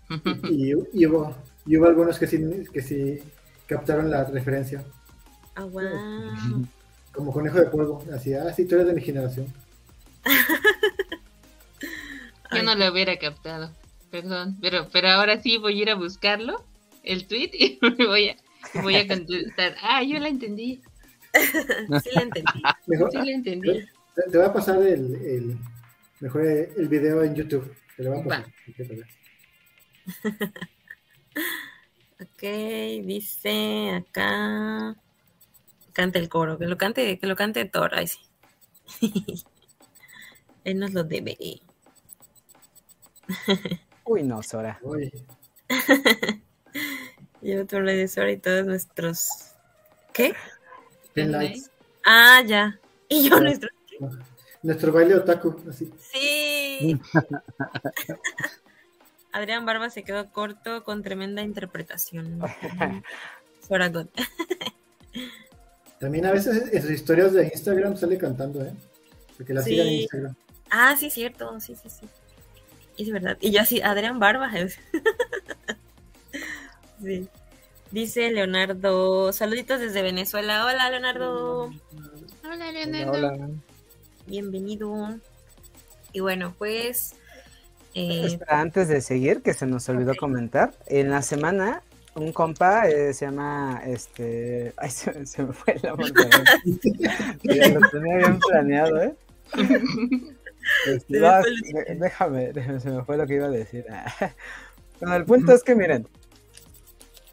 y, 0.51 0.71
y, 0.71 1.07
hubo, 1.07 1.35
y, 1.67 1.77
hubo, 1.77 1.87
algunos 1.87 2.19
que 2.19 2.27
sí, 2.27 2.65
que 2.73 2.83
sí 2.83 3.19
captaron 3.67 4.11
la 4.11 4.25
referencia. 4.25 4.85
Ah, 5.55 5.65
wow. 5.65 6.67
Como 7.13 7.33
conejo 7.33 7.59
de 7.59 7.67
polvo, 7.67 8.05
así, 8.15 8.35
ah, 8.35 8.53
sí, 8.55 8.67
tú 8.67 8.75
eres 8.75 8.89
de 8.89 8.93
mi 8.93 9.01
generación. 9.01 9.47
Yo 12.53 12.63
no 12.63 12.75
lo 12.75 12.93
hubiera 12.93 13.17
captado, 13.19 13.71
perdón, 14.11 14.57
pero, 14.61 14.89
pero 14.93 15.09
ahora 15.09 15.41
sí 15.41 15.59
voy 15.59 15.79
a 15.79 15.83
ir 15.83 15.91
a 15.91 15.95
buscarlo, 15.95 16.65
el 17.03 17.27
tweet, 17.27 17.51
y 17.53 17.79
me 17.99 18.07
voy 18.07 18.29
a, 18.29 18.37
voy 18.83 18.97
a 18.97 19.07
contestar. 19.07 19.77
Ah, 19.83 20.03
yo 20.03 20.19
la 20.19 20.29
entendí. 20.29 20.81
sí 22.03 22.11
la 22.15 22.23
entendí. 22.23 22.63
Mejor, 22.87 23.11
sí 23.11 23.19
la 23.19 23.33
entendí. 23.33 23.87
Te, 24.15 24.39
voy 24.39 24.47
a 24.47 24.53
pasar 24.53 24.83
el, 24.83 25.15
el, 25.15 25.59
mejor 26.21 26.43
el 26.45 26.89
video 26.89 27.23
en 27.23 27.35
YouTube. 27.35 27.75
Te 27.97 28.05
lo 28.05 28.11
voy 28.13 28.21
a 28.21 28.25
pasar. 28.25 28.47
ok, 32.21 32.43
dice 33.05 33.91
acá. 33.91 34.97
Canta 35.93 36.19
el 36.19 36.29
coro, 36.29 36.59
que 36.59 36.67
lo 36.67 36.77
cante, 36.77 37.19
que 37.19 37.27
lo 37.27 37.37
cante 37.37 37.65
Thor, 37.65 37.95
ay 37.95 38.07
sí. 38.07 38.21
Él 40.65 40.79
nos 40.79 40.93
lo 40.93 41.05
debe. 41.05 41.37
Uy, 44.05 44.23
no, 44.23 44.43
Sora. 44.43 44.79
Uy. 44.83 45.13
y 47.43 47.57
otro 47.57 47.83
le 47.83 47.95
de 47.95 48.09
Sora 48.09 48.31
y 48.31 48.37
todos 48.37 48.67
nuestros. 48.67 49.29
¿Qué? 50.13 50.35
likes. 51.15 51.71
Ah, 52.05 52.43
ya. 52.47 52.79
Y 53.09 53.29
yo 53.29 53.41
nuestro. 53.41 53.69
Nuestro 54.63 54.93
baile 54.93 55.15
otaku, 55.15 55.57
así. 55.69 55.93
Sí. 56.13 56.99
Adrián 59.33 59.67
Barba 59.67 59.91
se 59.91 60.03
quedó 60.03 60.31
corto 60.31 60.83
con 60.83 61.03
tremenda 61.03 61.43
interpretación. 61.43 62.41
Sora 63.69 63.89
God. 63.89 64.07
También 66.01 66.27
a 66.27 66.33
veces 66.33 66.73
en 66.73 66.83
sus 66.83 66.91
historias 66.91 67.33
de 67.33 67.45
Instagram 67.45 67.97
sale 67.97 68.19
cantando, 68.19 68.65
¿eh? 68.65 68.73
Porque 69.37 69.53
la 69.53 69.63
sigan 69.63 69.87
en 69.87 69.93
Instagram. 69.93 70.35
Ah, 70.71 70.97
sí, 70.99 71.11
cierto, 71.11 71.59
sí, 71.61 71.75
sí, 71.75 71.89
sí. 71.89 72.07
Es 72.99 73.11
verdad. 73.11 73.37
Y 73.41 73.51
yo 73.51 73.61
así, 73.61 73.81
Adrián 73.83 74.19
Barba. 74.19 74.51
sí. 77.03 77.29
Dice 77.91 78.31
Leonardo, 78.31 79.33
saluditos 79.33 79.81
desde 79.81 80.03
Venezuela. 80.03 80.67
Hola, 80.67 80.91
Leonardo. 80.91 81.71
Hola, 82.45 82.73
Leonardo. 82.73 83.51
Bienvenido. 84.27 85.19
Y 86.13 86.21
bueno, 86.21 86.55
pues... 86.59 87.15
Eh, 87.95 88.39
antes 88.49 88.89
de 88.89 89.01
seguir, 89.01 89.41
que 89.41 89.55
se 89.55 89.67
nos 89.67 89.89
olvidó 89.89 90.15
comentar, 90.17 90.75
en 90.87 91.11
la 91.11 91.23
semana 91.23 91.83
un 92.15 92.33
compa, 92.33 92.89
eh, 92.89 93.15
se 93.15 93.27
llama, 93.27 93.83
este, 93.87 94.75
ay, 94.77 94.91
se, 94.91 95.27
se 95.27 95.45
me 95.45 95.53
fue 95.53 95.77
la 95.83 95.95
montaña. 95.97 96.45
lo 97.43 97.89
tenía 97.91 98.17
bien 98.17 98.39
planeado, 98.39 99.03
¿eh? 99.03 99.15
Este, 100.87 101.21
déjame, 101.99 102.53
déjame, 102.53 102.81
se 102.81 102.91
me 102.91 103.05
fue 103.05 103.17
lo 103.17 103.27
que 103.27 103.35
iba 103.35 103.47
a 103.47 103.51
decir. 103.51 103.85
Bueno, 104.99 105.17
el 105.17 105.27
punto 105.27 105.53
es 105.53 105.63
que 105.63 105.75
miren. 105.75 106.09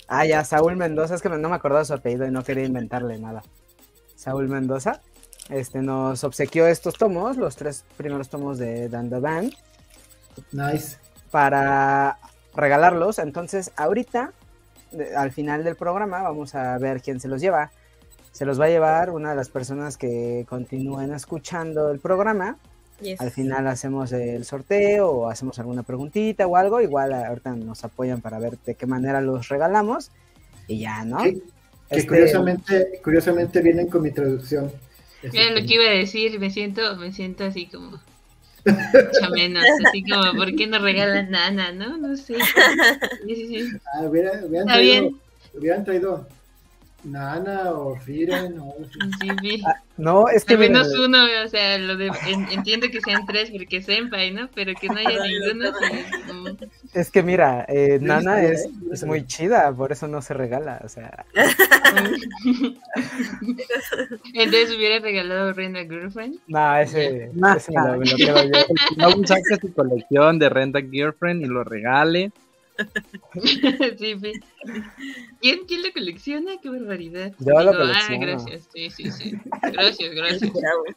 Ah, 0.10 0.26
ya, 0.26 0.44
Saúl 0.44 0.76
Mendoza, 0.76 1.16
es 1.16 1.22
que 1.22 1.30
no 1.30 1.50
me 1.50 1.56
acordaba 1.56 1.86
su 1.86 1.94
apellido 1.94 2.28
y 2.28 2.32
no 2.32 2.44
quería 2.44 2.66
inventarle 2.66 3.18
nada. 3.18 3.42
Saúl 4.16 4.50
Mendoza, 4.50 5.02
este, 5.50 5.82
nos 5.82 6.24
obsequió 6.24 6.68
estos 6.68 6.96
tomos, 6.96 7.38
los 7.38 7.56
tres 7.56 7.86
primeros 7.98 8.30
tomos 8.30 8.58
de 8.58 8.90
Dandadan. 8.90 9.52
Nice. 10.52 10.98
Para 11.32 12.18
regalarlos. 12.56 13.20
Entonces, 13.20 13.72
ahorita, 13.76 14.34
al 15.16 15.32
final 15.32 15.64
del 15.64 15.76
programa, 15.76 16.22
vamos 16.22 16.56
a 16.56 16.78
ver 16.78 17.02
quién 17.02 17.20
se 17.20 17.28
los 17.28 17.42
lleva. 17.42 17.72
Se 18.32 18.46
los 18.46 18.60
va 18.60 18.66
a 18.66 18.70
llevar 18.70 19.10
una 19.10 19.32
de 19.32 19.36
las 19.36 19.50
personas 19.50 19.98
que 19.98 20.46
continúen 20.50 21.14
escuchando 21.14 21.92
el 21.92 22.00
programa. 22.00 22.58
Al 23.20 23.32
final 23.32 23.68
hacemos 23.68 24.12
el 24.12 24.46
sorteo 24.46 25.10
o 25.10 25.30
hacemos 25.30 25.60
alguna 25.60 25.84
preguntita 25.84 26.48
o 26.48 26.56
algo. 26.56 26.82
Igual 26.82 27.14
ahorita 27.14 27.56
nos 27.56 27.84
apoyan 27.84 28.22
para 28.22 28.40
ver 28.40 28.58
de 28.66 28.76
qué 28.76 28.86
manera 28.86 29.22
los 29.22 29.50
regalamos. 29.50 30.12
Y 30.68 30.80
ya, 30.80 31.04
¿no? 31.04 31.24
Que, 31.24 31.42
este, 31.90 32.08
curiosamente, 32.08 33.02
curiosamente 33.04 33.62
vienen 33.62 33.88
con 33.88 34.02
mi 34.02 34.12
traducción. 34.12 34.72
Mira 35.32 35.52
lo 35.52 35.66
que 35.66 35.74
iba 35.74 35.86
a 35.86 35.96
decir, 35.96 36.40
me 36.40 36.50
siento, 36.50 36.96
me 36.98 37.12
siento 37.12 37.46
así 37.46 37.68
como 37.68 38.00
menos, 39.34 39.64
así 39.86 40.04
como, 40.04 40.34
¿por 40.38 40.56
qué 40.56 40.68
no 40.68 40.80
regalan 40.80 41.32
nana? 41.32 41.72
¿No? 41.72 41.98
No 41.98 42.16
sé. 42.16 42.36
Ah, 43.94 44.04
hubieran, 44.04 44.66
traído, 44.66 45.12
hubieran 45.54 45.84
traído 45.84 46.28
Nana 47.04 47.72
o 47.72 47.96
Firen 47.96 48.60
o... 48.60 48.76
Ah, 49.66 49.82
no, 49.98 50.28
es 50.28 50.46
que... 50.46 50.54
Al 50.54 50.60
menos 50.60 50.88
uno, 50.98 51.18
o 51.46 51.48
sea, 51.48 51.78
lo 51.78 51.98
de, 51.98 52.12
entiendo 52.52 52.88
que 52.90 53.02
sean 53.02 53.26
tres 53.26 53.52
porque 53.52 53.78
es 53.78 53.86
Senpai, 53.86 54.32
¿no? 54.32 54.50
Pero 54.56 54.74
que 54.80 54.88
no 54.88 54.96
haya 54.96 55.22
ninguno. 55.28 55.72
Es 56.94 57.12
que 57.12 57.22
mira, 57.24 57.66
eh, 57.68 58.00
Nana 58.02 58.44
es, 58.44 58.68
es, 58.92 59.04
muy 59.04 59.26
chida, 59.26 59.74
por 59.74 59.92
eso 59.92 60.08
no 60.08 60.22
se 60.22 60.34
regala, 60.34 60.82
o 60.84 60.90
sea... 60.90 61.26
Entonces 64.34 64.76
hubiera 64.76 65.00
regalado 65.00 65.54
Renda 65.54 65.82
Girlfriend. 65.82 66.40
No, 66.48 66.78
ese, 66.78 67.32
ese 67.56 67.74
lo, 67.74 67.96
lo 67.98 68.02
quedo 68.16 68.44
yo. 68.44 68.52
No 68.98 69.28
saque 69.28 69.58
su 69.62 69.74
colección 69.74 70.40
de 70.40 70.50
Renda 70.50 70.82
Girlfriend 70.82 71.44
y 71.44 71.48
lo 71.48 71.64
regale. 71.64 72.32
sí, 73.98 74.16
¿Quién, 75.42 75.66
¿Quién 75.68 75.84
lo 75.84 75.94
colecciona? 75.94 76.52
Qué 76.62 76.70
barbaridad. 76.70 77.34
Yo 77.40 77.64
lo 77.64 77.72
Ah, 77.72 78.08
gracias. 78.20 78.70
Sí, 78.74 78.90
sí, 78.90 79.12
sí. 79.12 79.34
Gracias, 79.72 80.12
gracias. 80.16 80.52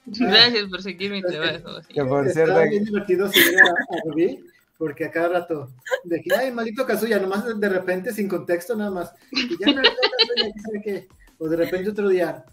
gracias 0.06 0.70
por 0.70 0.82
seguir 0.82 1.12
mi 1.12 1.22
trabajo. 1.22 1.80
Que 1.88 2.04
por 2.04 2.28
cierto... 2.30 2.60
bien 2.68 2.84
divertido 2.84 3.28
seguir 3.30 3.58
a, 3.60 3.66
a 3.66 4.46
porque 4.78 5.06
a 5.06 5.10
cada 5.10 5.28
rato, 5.28 5.70
de 6.04 6.20
que, 6.20 6.34
ay, 6.34 6.52
maldito 6.52 6.84
Kazuya, 6.84 7.18
nomás 7.18 7.58
de 7.58 7.68
repente, 7.68 8.12
sin 8.12 8.28
contexto, 8.28 8.76
nada 8.76 8.90
más. 8.90 9.12
Y 9.32 9.56
ya 9.58 9.72
no 9.72 9.82
Kazuya, 9.82 10.82
qué. 10.84 11.08
O 11.38 11.48
de 11.48 11.56
repente 11.56 11.90
otro 11.90 12.08
día, 12.08 12.44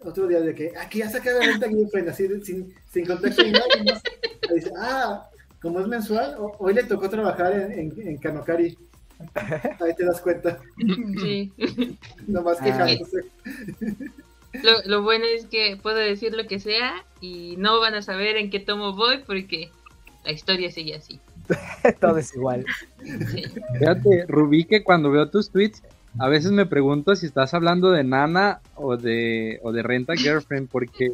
otro 0.00 0.26
día 0.26 0.40
de 0.40 0.54
que, 0.54 0.72
aquí 0.76 0.98
ya 0.98 1.08
saca 1.08 1.32
la 1.32 1.46
venta 1.46 1.68
Girlfriend, 1.68 2.08
así, 2.08 2.28
sin, 2.44 2.74
sin 2.90 3.06
contexto 3.06 3.44
y 3.44 3.52
nada, 3.52 3.64
y 3.80 3.84
más. 3.84 4.02
dice, 4.52 4.72
ah, 4.76 5.28
como 5.62 5.80
es 5.80 5.86
mensual, 5.86 6.36
hoy 6.58 6.74
le 6.74 6.82
tocó 6.82 7.08
trabajar 7.08 7.52
en, 7.52 7.92
en, 7.96 8.18
Kanokari. 8.18 8.76
Ahí 9.80 9.94
te 9.96 10.04
das 10.04 10.20
cuenta. 10.20 10.58
Sí. 11.20 11.52
Nomás 12.26 12.58
ah. 12.60 12.64
quejándose. 12.64 13.24
Lo, 14.54 14.82
lo, 14.84 15.02
bueno 15.02 15.24
es 15.24 15.46
que 15.46 15.78
puedo 15.80 15.96
decir 15.96 16.34
lo 16.34 16.46
que 16.46 16.58
sea 16.58 17.04
y 17.20 17.54
no 17.56 17.80
van 17.80 17.94
a 17.94 18.02
saber 18.02 18.36
en 18.36 18.50
qué 18.50 18.58
tomo 18.60 18.94
voy 18.94 19.22
porque 19.24 19.70
la 20.24 20.32
historia 20.32 20.70
sigue 20.70 20.96
así. 20.96 21.20
Todo 22.00 22.18
es 22.18 22.34
igual. 22.34 22.64
Fíjate, 23.78 24.26
Rubí, 24.28 24.64
que 24.64 24.82
cuando 24.82 25.10
veo 25.10 25.30
tus 25.30 25.50
tweets, 25.50 25.82
a 26.18 26.28
veces 26.28 26.52
me 26.52 26.66
pregunto 26.66 27.16
si 27.16 27.26
estás 27.26 27.54
hablando 27.54 27.90
de 27.90 28.04
Nana 28.04 28.60
o 28.74 28.96
de, 28.96 29.60
o 29.62 29.72
de 29.72 29.82
Renta 29.82 30.14
Girlfriend, 30.14 30.68
porque 30.68 31.12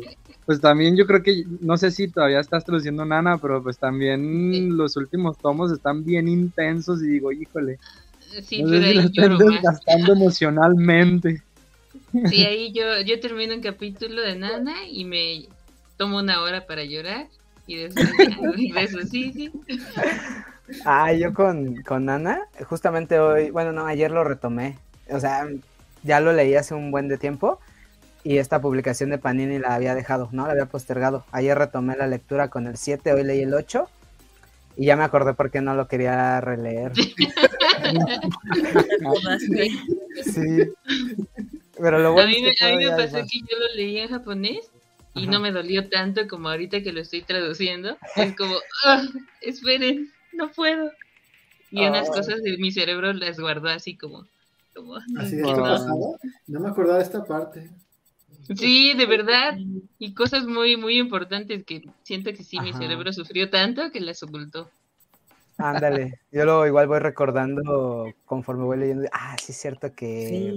pues 0.49 0.63
también 0.63 0.97
yo 0.97 1.07
creo 1.07 1.23
que, 1.23 1.45
no 1.61 1.77
sé 1.77 1.91
si 1.91 2.09
todavía 2.09 2.41
estás 2.41 2.65
traduciendo 2.65 3.05
Nana, 3.05 3.37
pero 3.37 3.63
pues 3.63 3.77
también 3.77 4.79
los 4.79 4.97
últimos 4.97 5.37
tomos 5.37 5.71
están 5.71 6.07
bien 6.07 6.27
intensos 6.27 7.03
y 7.03 7.07
digo, 7.09 7.31
híjole. 7.33 7.79
Sí, 8.47 8.65
pero 8.65 8.87
ahí 8.87 8.97
están 8.97 9.37
desgastando 9.37 10.15
emocionalmente. 10.15 11.43
Sí, 12.31 12.47
ahí 12.47 12.73
yo, 12.73 12.99
yo 13.03 13.21
termino 13.21 13.55
un 13.55 13.61
capítulo 13.61 14.23
de 14.23 14.37
Nana 14.37 14.89
y 14.89 15.05
me 15.05 15.49
tomo 15.99 16.17
una 16.17 16.41
hora 16.41 16.67
para 16.67 16.83
llorar 16.83 17.27
y 17.67 17.77
después 17.77 18.11
eso 18.75 19.01
sí, 19.03 19.31
sí. 19.35 19.53
Ah, 20.87 21.13
yo 21.13 21.35
con, 21.35 21.83
con 21.83 22.07
Nana, 22.07 22.41
justamente 22.67 23.19
hoy, 23.19 23.51
bueno, 23.51 23.73
no, 23.73 23.85
ayer 23.85 24.11
lo 24.11 24.25
retomé. 24.25 24.79
O 25.11 25.21
sea, 25.21 25.47
ya 26.05 26.21
lo 26.21 26.33
leí 26.33 26.55
hace 26.55 26.73
un 26.73 26.91
buen 26.91 27.07
de 27.09 27.19
tiempo 27.19 27.61
y 28.25 28.39
esta 28.39 28.61
publicación 28.61 29.11
de 29.11 29.19
Panini 29.19 29.59
la 29.59 29.75
había 29.75 29.95
dejado, 29.95 30.29
¿no? 30.33 30.47
La 30.47 30.53
había 30.53 30.67
postergado. 30.67 31.25
Ayer 31.33 31.57
retomé 31.57 31.97
la 31.97 32.07
lectura 32.07 32.49
con 32.49 32.67
el 32.67 32.77
7, 32.77 33.13
hoy 33.13 33.25
leí 33.25 33.43
el 33.43 33.55
8 33.55 33.89
y 34.77 34.87
ya 34.87 34.97
me 34.97 35.05
acordé 35.05 35.35
por 35.35 35.51
qué 35.51 35.61
no 35.61 35.75
lo 35.75 35.89
quería 35.89 36.41
releer. 36.41 36.93
sí. 40.23 40.63
Pero 41.81 41.99
lo 42.01 42.13
bueno 42.13 42.29
a 42.29 42.33
mí, 42.33 42.43
me, 42.43 42.55
a 42.61 42.77
mí 42.77 42.85
me 42.85 42.91
pasó 42.91 43.19
que 43.19 43.39
yo 43.39 43.57
lo 43.59 43.75
leí 43.77 43.99
en 43.99 44.09
japonés 44.09 44.71
y 45.15 45.27
no 45.27 45.41
me 45.41 45.53
dolió 45.53 45.89
tanto 45.89 46.27
como 46.29 46.49
ahorita 46.49 46.83
que 46.83 46.93
lo 46.93 47.01
estoy 47.01 47.23
traduciendo. 47.23 47.97
Es 48.17 48.37
como, 48.37 48.57
ah, 48.85 49.03
esperen, 49.41 50.13
no 50.33 50.51
puedo. 50.51 50.91
Y 51.71 51.87
unas 51.87 52.09
cosas 52.09 52.43
de 52.43 52.57
mi 52.59 52.73
cerebro 52.73 53.13
las 53.13 53.39
guardó 53.39 53.69
así 53.69 53.97
como... 53.97 54.27
como 54.75 54.97
¿Así 55.19 55.37
de 55.37 55.43
no. 55.43 56.17
no 56.47 56.61
me 56.61 56.69
acordaba 56.69 56.99
de 56.99 57.05
esta 57.05 57.25
parte. 57.25 57.71
Sí, 58.57 58.95
de 58.95 59.07
verdad. 59.07 59.57
Y 59.99 60.15
cosas 60.15 60.47
muy, 60.47 60.77
muy 60.77 60.99
importantes 60.99 61.65
que 61.65 61.89
siento 62.03 62.33
que 62.33 62.45
sí, 62.45 62.59
mi 62.61 62.73
cerebro 62.73 63.13
sufrió 63.13 63.51
tanto 63.51 63.91
que 63.91 64.01
las 64.01 64.23
ocultó. 64.23 64.71
Ándale, 65.59 66.21
yo 66.31 66.45
lo 66.45 66.67
igual 66.67 66.87
voy 66.87 67.01
recordando 67.01 68.13
conforme 68.25 68.65
voy 68.65 68.79
leyendo. 68.79 69.09
Ah, 69.13 69.37
sí 69.43 69.53
es 69.53 69.59
cierto 69.59 69.93
que... 69.93 70.53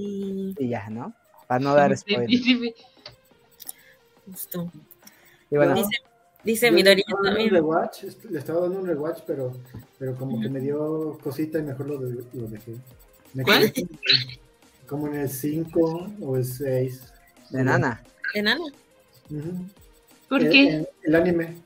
Y 0.58 0.68
ya, 0.70 0.90
¿no? 0.90 1.14
Para 1.48 1.60
no 1.60 1.74
dar 1.74 1.98
spoiler. 1.98 2.30
Sí, 2.30 2.38
sí, 2.38 2.76
Justo. 4.28 4.72
Y 5.50 5.58
bueno, 5.58 5.74
dice, 5.74 5.90
dice 6.44 6.72
Midori 6.72 7.04
también. 7.04 7.52
le 8.30 8.40
estaba 8.40 8.62
dando 8.62 8.80
un 8.80 8.88
rewatch, 8.88 9.22
pero, 9.26 9.52
pero 9.98 10.16
como 10.16 10.40
que 10.40 10.50
me 10.50 10.60
dio 10.60 11.18
cosita 11.22 11.58
y 11.58 11.64
mejor 11.64 11.88
lo, 11.88 12.00
lo 12.00 12.48
dejé. 12.48 12.76
Me 13.34 13.44
¿Cuál? 13.44 13.74
Como 14.88 15.08
en 15.08 15.16
el 15.16 15.30
5 15.30 16.12
o 16.22 16.38
el 16.38 16.46
6. 16.46 17.14
De 17.52 17.64
Nana. 17.64 18.04
De 18.34 18.42
Nana. 18.42 18.66
¿Por 20.30 20.50
qué? 20.50 20.86
El, 21.04 21.16
anime. 21.16 21.58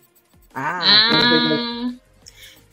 Ah. 0.54 0.82
ah. 0.84 1.92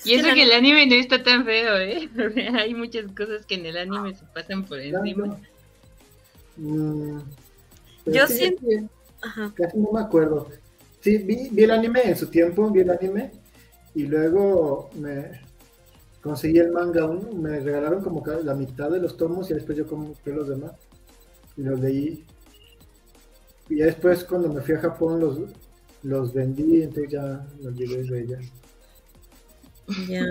Y 0.05 0.15
eso 0.15 0.35
que 0.35 0.43
el 0.43 0.53
anime 0.53 0.87
no 0.87 0.95
está 0.95 1.23
tan 1.23 1.45
feo, 1.45 1.77
¿eh? 1.79 2.09
Hay 2.59 2.75
muchas 2.75 3.11
cosas 3.13 3.47
que 3.47 3.55
en 3.55 3.67
el 3.67 3.77
anime 3.77 4.15
se 4.15 4.25
pasan 4.35 4.65
por 4.65 4.81
encima. 4.81 5.39
Mm, 6.57 7.19
Yo 8.07 8.27
siento... 8.27 8.67
Casi 9.55 9.79
no 9.79 9.93
me 9.93 10.01
acuerdo. 10.01 10.49
Sí, 11.01 11.19
vi, 11.19 11.49
vi, 11.51 11.65
el 11.65 11.71
anime 11.71 12.03
en 12.05 12.17
su 12.17 12.29
tiempo, 12.29 12.71
vi 12.71 12.81
el 12.81 12.91
anime 12.91 13.31
y 13.95 14.05
luego 14.05 14.91
me 14.95 15.41
conseguí 16.21 16.59
el 16.59 16.73
manga, 16.73 17.07
me 17.09 17.61
regalaron 17.61 18.03
como 18.03 18.25
la 18.43 18.55
mitad 18.55 18.91
de 18.91 19.01
los 19.01 19.17
tomos 19.17 19.51
y 19.51 19.55
después 19.55 19.77
yo 19.77 19.87
compré 19.87 20.33
los 20.33 20.49
demás 20.49 20.73
y 21.57 21.63
los 21.63 21.79
leí 21.79 22.25
y 23.69 23.77
ya 23.77 23.87
después 23.87 24.25
cuando 24.25 24.49
me 24.49 24.61
fui 24.61 24.75
a 24.75 24.81
Japón 24.81 25.21
los, 25.21 25.39
los 26.03 26.33
vendí, 26.33 26.83
entonces 26.83 27.13
ya 27.13 27.47
los 27.61 27.75
llevé 27.75 28.03
de 28.03 28.21
ella. 28.23 28.39
Ya. 30.09 30.25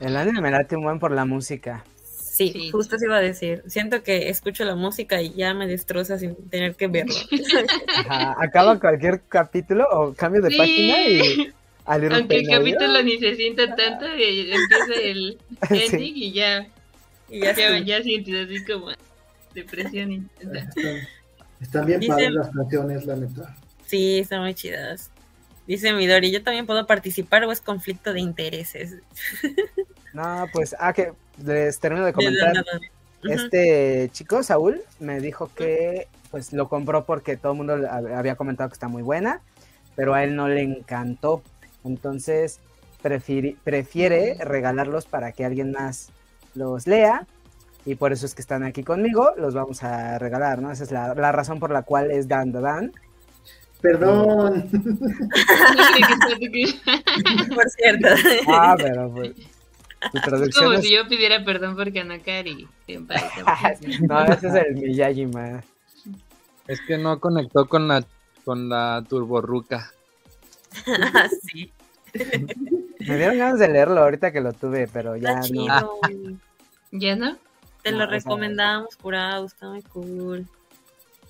El 0.00 0.16
anime 0.16 0.40
me 0.40 0.50
late 0.50 0.76
un 0.76 0.84
buen 0.84 0.98
por 0.98 1.12
la 1.12 1.24
música. 1.24 1.84
Sí, 2.34 2.68
justo 2.72 2.98
se 2.98 3.06
iba 3.06 3.18
a 3.18 3.20
decir. 3.20 3.62
Siento 3.68 4.02
que 4.02 4.28
escucho 4.28 4.64
la 4.64 4.74
música 4.74 5.22
y 5.22 5.32
ya 5.34 5.54
me 5.54 5.68
destroza 5.68 6.18
sin 6.18 6.34
tener 6.50 6.74
que 6.74 6.88
verlo. 6.88 7.14
acaba 8.08 8.80
cualquier 8.80 9.22
capítulo 9.28 9.86
o 9.88 10.12
cambio 10.14 10.42
de 10.42 10.56
página 10.56 11.00
y 11.02 11.52
Aunque 11.84 12.38
el 12.38 12.48
capítulo 12.48 13.02
ni 13.04 13.18
se 13.18 13.36
sienta 13.36 13.76
tanto, 13.76 14.06
y 14.16 14.50
empieza 14.50 15.00
el 15.00 15.38
ending 15.70 16.16
y 16.16 16.32
ya, 16.32 16.66
y 17.28 17.40
ya, 17.40 17.54
ya, 17.54 17.78
ya 17.78 18.02
sientes 18.02 18.46
así 18.46 18.64
como 18.64 18.90
depresión. 19.54 20.28
Están 21.60 21.86
bien 21.86 22.00
padres 22.06 22.32
las 22.32 22.50
canciones, 22.50 23.06
la 23.06 23.16
neta. 23.16 23.56
Sí, 23.86 24.18
están 24.18 24.40
muy 24.40 24.54
chidas. 24.54 25.10
Dice 25.66 25.92
Midori, 25.92 26.30
¿yo 26.30 26.42
también 26.42 26.66
puedo 26.66 26.86
participar 26.86 27.44
o 27.44 27.52
es 27.52 27.60
conflicto 27.60 28.12
de 28.12 28.20
intereses? 28.20 28.96
No, 30.14 30.46
pues, 30.52 30.76
ah, 30.78 30.92
que 30.92 31.12
les 31.44 31.80
termino 31.80 32.04
de 32.04 32.12
comentar. 32.12 32.54
Este 33.24 34.08
chico, 34.12 34.44
Saúl, 34.44 34.80
me 35.00 35.18
dijo 35.18 35.50
que 35.52 36.06
pues 36.30 36.52
lo 36.52 36.68
compró 36.68 37.04
porque 37.04 37.36
todo 37.36 37.52
el 37.52 37.58
mundo 37.58 37.88
había 37.90 38.36
comentado 38.36 38.68
que 38.68 38.74
está 38.74 38.86
muy 38.86 39.02
buena, 39.02 39.40
pero 39.96 40.14
a 40.14 40.22
él 40.22 40.36
no 40.36 40.46
le 40.46 40.62
encantó. 40.62 41.42
Entonces 41.84 42.60
prefiere 43.02 44.36
regalarlos 44.38 45.06
para 45.06 45.32
que 45.32 45.44
alguien 45.44 45.72
más 45.72 46.10
los 46.54 46.86
lea 46.86 47.26
y 47.86 47.96
por 47.96 48.12
eso 48.12 48.24
es 48.26 48.34
que 48.34 48.40
están 48.40 48.62
aquí 48.62 48.82
conmigo, 48.82 49.32
los 49.36 49.54
vamos 49.54 49.82
a 49.82 50.18
regalar, 50.18 50.62
¿no? 50.62 50.72
Esa 50.72 50.84
es 50.84 50.90
la, 50.90 51.32
razón 51.32 51.60
por 51.60 51.70
la 51.70 51.82
cual 51.82 52.10
es 52.10 52.26
Dan 52.28 52.52
Dan. 52.52 52.92
Perdón. 53.82 54.70
por 57.54 57.68
cierto. 57.68 58.08
Ah, 58.48 58.74
pero 58.78 59.12
pues. 59.12 59.32
es 60.48 60.56
como 60.56 60.78
si 60.78 60.94
yo 60.94 61.06
pidiera 61.06 61.44
perdón 61.44 61.76
por 61.76 61.92
Kanakari. 61.92 62.66
no, 64.08 64.24
ese 64.24 64.48
es 64.48 64.54
el 64.54 64.74
Miyagi, 64.76 65.26
man. 65.26 65.62
Es 66.66 66.80
que 66.80 66.96
no 66.96 67.20
conectó 67.20 67.68
con 67.68 67.86
la 67.86 68.02
con 68.46 68.70
la 68.70 69.04
turborruca. 69.06 69.92
sí. 71.42 71.70
Me 73.00 73.16
dieron 73.18 73.36
ganas 73.36 73.58
de 73.58 73.68
leerlo 73.68 74.00
ahorita 74.00 74.32
que 74.32 74.40
lo 74.40 74.54
tuve, 74.54 74.88
pero 74.90 75.16
ya 75.16 75.40
no. 75.52 76.00
¿Ya 76.90 77.16
no? 77.16 77.36
Te 77.84 77.92
lo 77.92 78.06
recomendamos, 78.06 78.96
curado, 78.96 79.44
está 79.44 79.68
muy 79.68 79.82
cool. 79.82 80.48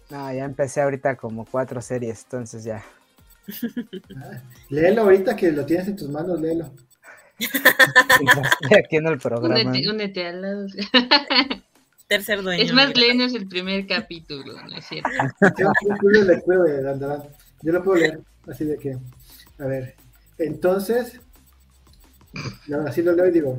No, 0.09 0.33
ya 0.33 0.45
empecé 0.45 0.81
ahorita 0.81 1.17
como 1.17 1.45
cuatro 1.45 1.83
series, 1.83 2.23
entonces 2.23 2.63
ya. 2.63 2.85
léelo 4.71 5.03
ahorita 5.03 5.35
que 5.35 5.51
lo 5.51 5.67
tienes 5.67 5.89
en 5.89 5.97
tus 5.97 6.09
manos, 6.09 6.41
léelo. 6.41 6.73
aquí 7.41 8.97
en 8.97 9.07
el 9.09 9.19
programa. 9.19 9.73
Únete, 9.91 10.29
al 10.29 10.43
lado. 10.43 10.67
Tercer 12.07 12.41
dueño. 12.41 12.63
Es 12.63 12.73
más, 12.73 12.97
léenos 12.97 13.35
el 13.35 13.49
primer 13.49 13.89
capítulo, 13.89 14.55
¿no 14.63 14.77
es 14.77 14.85
cierto? 14.85 15.11
Yo 17.63 17.73
lo 17.73 17.83
puedo 17.83 17.99
leer, 17.99 18.21
así 18.47 18.65
de 18.65 18.79
que, 18.79 18.97
a 19.59 19.67
ver, 19.67 19.97
entonces, 20.39 21.21
así 22.87 23.03
lo 23.03 23.13
leo 23.13 23.27
y 23.27 23.33
digo, 23.33 23.59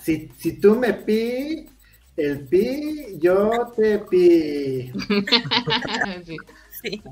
si, 0.00 0.30
si 0.38 0.60
tú 0.60 0.76
me 0.76 0.92
pi, 0.92 1.66
el 2.16 2.40
pi, 2.40 3.18
yo 3.18 3.72
te 3.76 3.98
pi. 3.98 4.92
sí. 6.82 7.02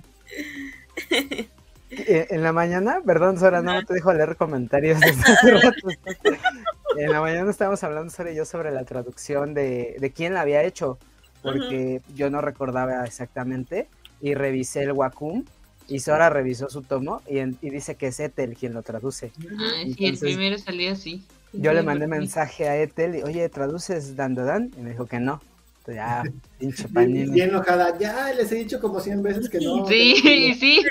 Eh, 1.90 2.26
en 2.30 2.42
la 2.42 2.52
mañana, 2.52 3.00
perdón, 3.04 3.38
Sora, 3.38 3.62
no 3.62 3.84
te 3.84 3.94
dejo 3.94 4.12
leer 4.12 4.36
comentarios. 4.36 4.98
en 6.96 7.10
la 7.10 7.20
mañana 7.20 7.50
estábamos 7.50 7.84
hablando 7.84 8.10
sobre 8.10 8.34
yo 8.34 8.44
sobre 8.44 8.72
la 8.72 8.84
traducción 8.84 9.54
de, 9.54 9.96
de 9.98 10.10
quién 10.10 10.34
la 10.34 10.40
había 10.40 10.62
hecho, 10.62 10.98
porque 11.42 12.00
yo 12.14 12.30
no 12.30 12.40
recordaba 12.40 13.04
exactamente 13.04 13.88
y 14.20 14.34
revisé 14.34 14.82
el 14.82 14.92
Wacom 14.92 15.44
y 15.86 16.00
Sora 16.00 16.30
revisó 16.30 16.70
su 16.70 16.82
tomo 16.82 17.22
y, 17.28 17.38
y 17.38 17.70
dice 17.70 17.94
que 17.96 18.08
es 18.08 18.18
Ethel 18.18 18.56
quien 18.56 18.72
lo 18.72 18.82
traduce. 18.82 19.32
Ah, 19.58 19.84
sí, 19.84 20.06
el 20.06 20.18
primero 20.18 20.58
salió 20.58 20.92
así. 20.92 21.22
Yo 21.56 21.72
le 21.72 21.82
mandé 21.82 22.06
mensaje 22.06 22.68
a 22.68 22.76
Ethel 22.76 23.16
y, 23.16 23.22
oye, 23.22 23.48
¿traduces 23.48 24.16
Dan 24.16 24.34
Dan? 24.34 24.70
Y 24.76 24.80
me 24.80 24.90
dijo 24.90 25.06
que 25.06 25.20
no. 25.20 25.40
Ya, 25.86 26.22
pinche 26.58 26.86
Bien, 26.88 27.30
bien, 27.30 27.50
enojada, 27.50 27.98
ya 27.98 28.32
les 28.32 28.50
he 28.52 28.56
dicho 28.56 28.80
como 28.80 29.00
100 29.00 29.22
veces 29.22 29.48
que 29.50 29.60
no. 29.60 29.86
Sí, 29.86 30.54
sí. 30.58 30.82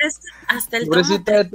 hasta 0.47 0.78
el 0.78 0.86
Pobrecita 0.86 1.49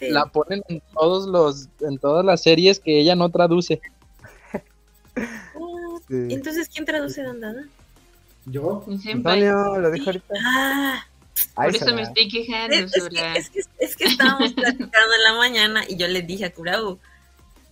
La 0.00 0.26
ponen 0.26 0.62
en 0.68 0.80
todos 0.94 1.26
los, 1.26 1.68
en 1.80 1.98
todas 1.98 2.24
las 2.24 2.42
series 2.42 2.78
que 2.78 3.00
ella 3.00 3.16
no 3.16 3.30
traduce. 3.30 3.80
Entonces, 6.08 6.68
¿quién 6.68 6.84
traduce 6.84 7.22
Dan 7.22 7.40
Dan? 7.40 7.70
Yo. 8.46 8.84
Antonio, 9.12 9.78
lo 9.78 9.90
dijo 9.90 10.06
ahorita. 10.06 10.34
Ah. 10.44 11.06
Por 11.54 11.74
eso 11.74 11.94
me 11.94 12.02
estoy 12.02 12.28
quejando. 12.28 12.76
Es, 12.76 12.92
que, 12.92 13.32
es, 13.36 13.50
que, 13.50 13.60
es 13.78 13.96
que 13.96 14.04
estábamos 14.04 14.52
platicando 14.52 15.14
en 15.16 15.22
la 15.24 15.34
mañana 15.36 15.82
y 15.88 15.96
yo 15.96 16.06
le 16.06 16.22
dije 16.22 16.44
a 16.44 16.52
Kurau, 16.52 16.98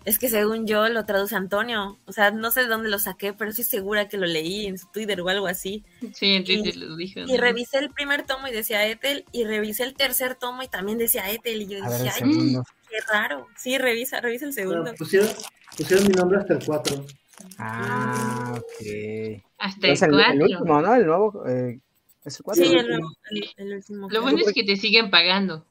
es 0.05 0.19
que 0.19 0.29
según 0.29 0.67
yo 0.67 0.89
lo 0.89 1.05
traduce 1.05 1.37
Antonio. 1.37 1.99
O 2.07 2.13
sea, 2.13 2.31
no 2.31 2.51
sé 2.51 2.63
de 2.63 2.69
dónde 2.69 2.89
lo 2.89 2.99
saqué, 2.99 3.33
pero 3.33 3.51
estoy 3.51 3.65
segura 3.65 4.09
que 4.09 4.17
lo 4.17 4.27
leí 4.27 4.67
en 4.67 4.79
su 4.79 4.87
Twitter 4.89 5.21
o 5.21 5.29
algo 5.29 5.47
así. 5.47 5.85
Sí, 6.15 6.35
en 6.35 6.45
Twitter 6.45 6.77
lo 6.77 6.97
dijo. 6.97 7.21
Y 7.21 7.37
revisé 7.37 7.79
el 7.79 7.91
primer 7.91 8.25
tomo 8.25 8.49
y 8.49 8.53
decía 8.53 8.87
Ethel, 8.87 9.25
y 9.33 9.45
revisé 9.45 9.85
el 9.85 9.95
tercer 9.95 10.37
tomo 10.37 10.63
y 10.63 10.69
también 10.69 10.99
decía 10.99 11.31
Ethel. 11.31 11.63
Y 11.63 11.67
yo 11.67 11.77
dije, 11.77 12.11
ay, 12.23 12.57
qué 12.89 12.97
raro. 13.13 13.47
Sí, 13.57 13.77
revisa, 13.77 14.21
revisa 14.21 14.47
el 14.47 14.55
segundo. 14.55 14.95
pusieron, 14.95 15.29
pusieron, 15.77 16.07
mi 16.07 16.15
nombre 16.15 16.39
hasta 16.39 16.55
el 16.55 16.65
4. 16.65 17.05
Ah, 17.59 18.55
ok. 18.57 19.43
Hasta 19.59 19.87
el 19.89 19.99
4. 19.99 20.33
El, 20.33 20.43
último, 20.43 20.81
¿no? 20.81 20.95
El 20.95 21.07
nuevo. 21.07 21.47
Eh, 21.47 21.79
¿es 22.25 22.39
el 22.39 22.45
4? 22.45 22.65
Sí, 22.65 22.75
el, 22.75 22.89
nuevo, 22.89 23.13
el, 23.57 23.75
último. 23.75 24.09
Lo 24.11 24.23
bueno 24.23 24.39
es 24.39 24.53
que 24.53 24.65
te 24.65 24.77
siguen 24.77 25.11
pagando. 25.11 25.67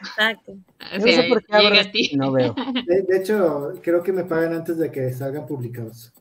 Exacto. 0.00 0.54
no 0.54 1.00
sé 1.00 1.26
por 1.28 1.44
qué 1.44 1.56
ahora 1.56 1.82
no 2.16 2.32
veo. 2.32 2.54
De, 2.86 3.16
hecho, 3.16 3.72
creo 3.82 4.02
que 4.02 4.12
me 4.12 4.24
pagan 4.24 4.54
antes 4.54 4.78
de 4.78 4.90
que 4.90 5.12
salgan 5.12 5.46
publicados. 5.46 6.12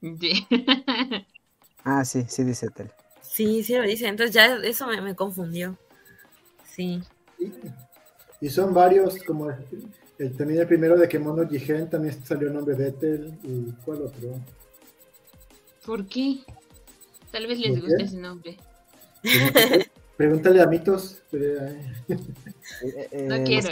ah, 1.84 2.04
sí, 2.04 2.24
sí 2.28 2.44
dice 2.44 2.68
Tel. 2.70 2.90
Sí, 3.20 3.62
sí 3.62 3.74
lo 3.76 3.82
dice. 3.82 4.08
Entonces 4.08 4.34
ya 4.34 4.56
eso 4.56 4.86
me, 4.86 5.14
confundió. 5.14 5.76
Sí. 6.66 7.02
Y, 8.40 8.50
son 8.50 8.74
varios, 8.74 9.22
como 9.24 9.50
el, 10.18 10.36
también 10.36 10.60
el 10.60 10.66
primero 10.66 10.98
de 10.98 11.08
que 11.08 11.18
Mono 11.18 11.48
Jigen 11.48 11.88
también 11.88 12.24
salió 12.24 12.48
el 12.48 12.54
nombre 12.54 12.74
de 12.74 12.88
Ethel. 12.88 13.38
¿Y 13.42 13.72
cuál 13.84 14.02
otro? 14.02 14.40
¿Por 15.86 16.06
qué? 16.06 16.40
Tal 17.30 17.46
vez 17.46 17.58
les 17.58 17.80
guste 17.80 18.02
ese 18.02 18.16
nombre. 18.16 18.58
Pregúntale 20.22 20.62
a 20.62 20.66
Mitos. 20.66 21.20
Eh, 21.32 21.82
eh, 23.10 23.26
no 23.28 23.42
quiero. 23.42 23.68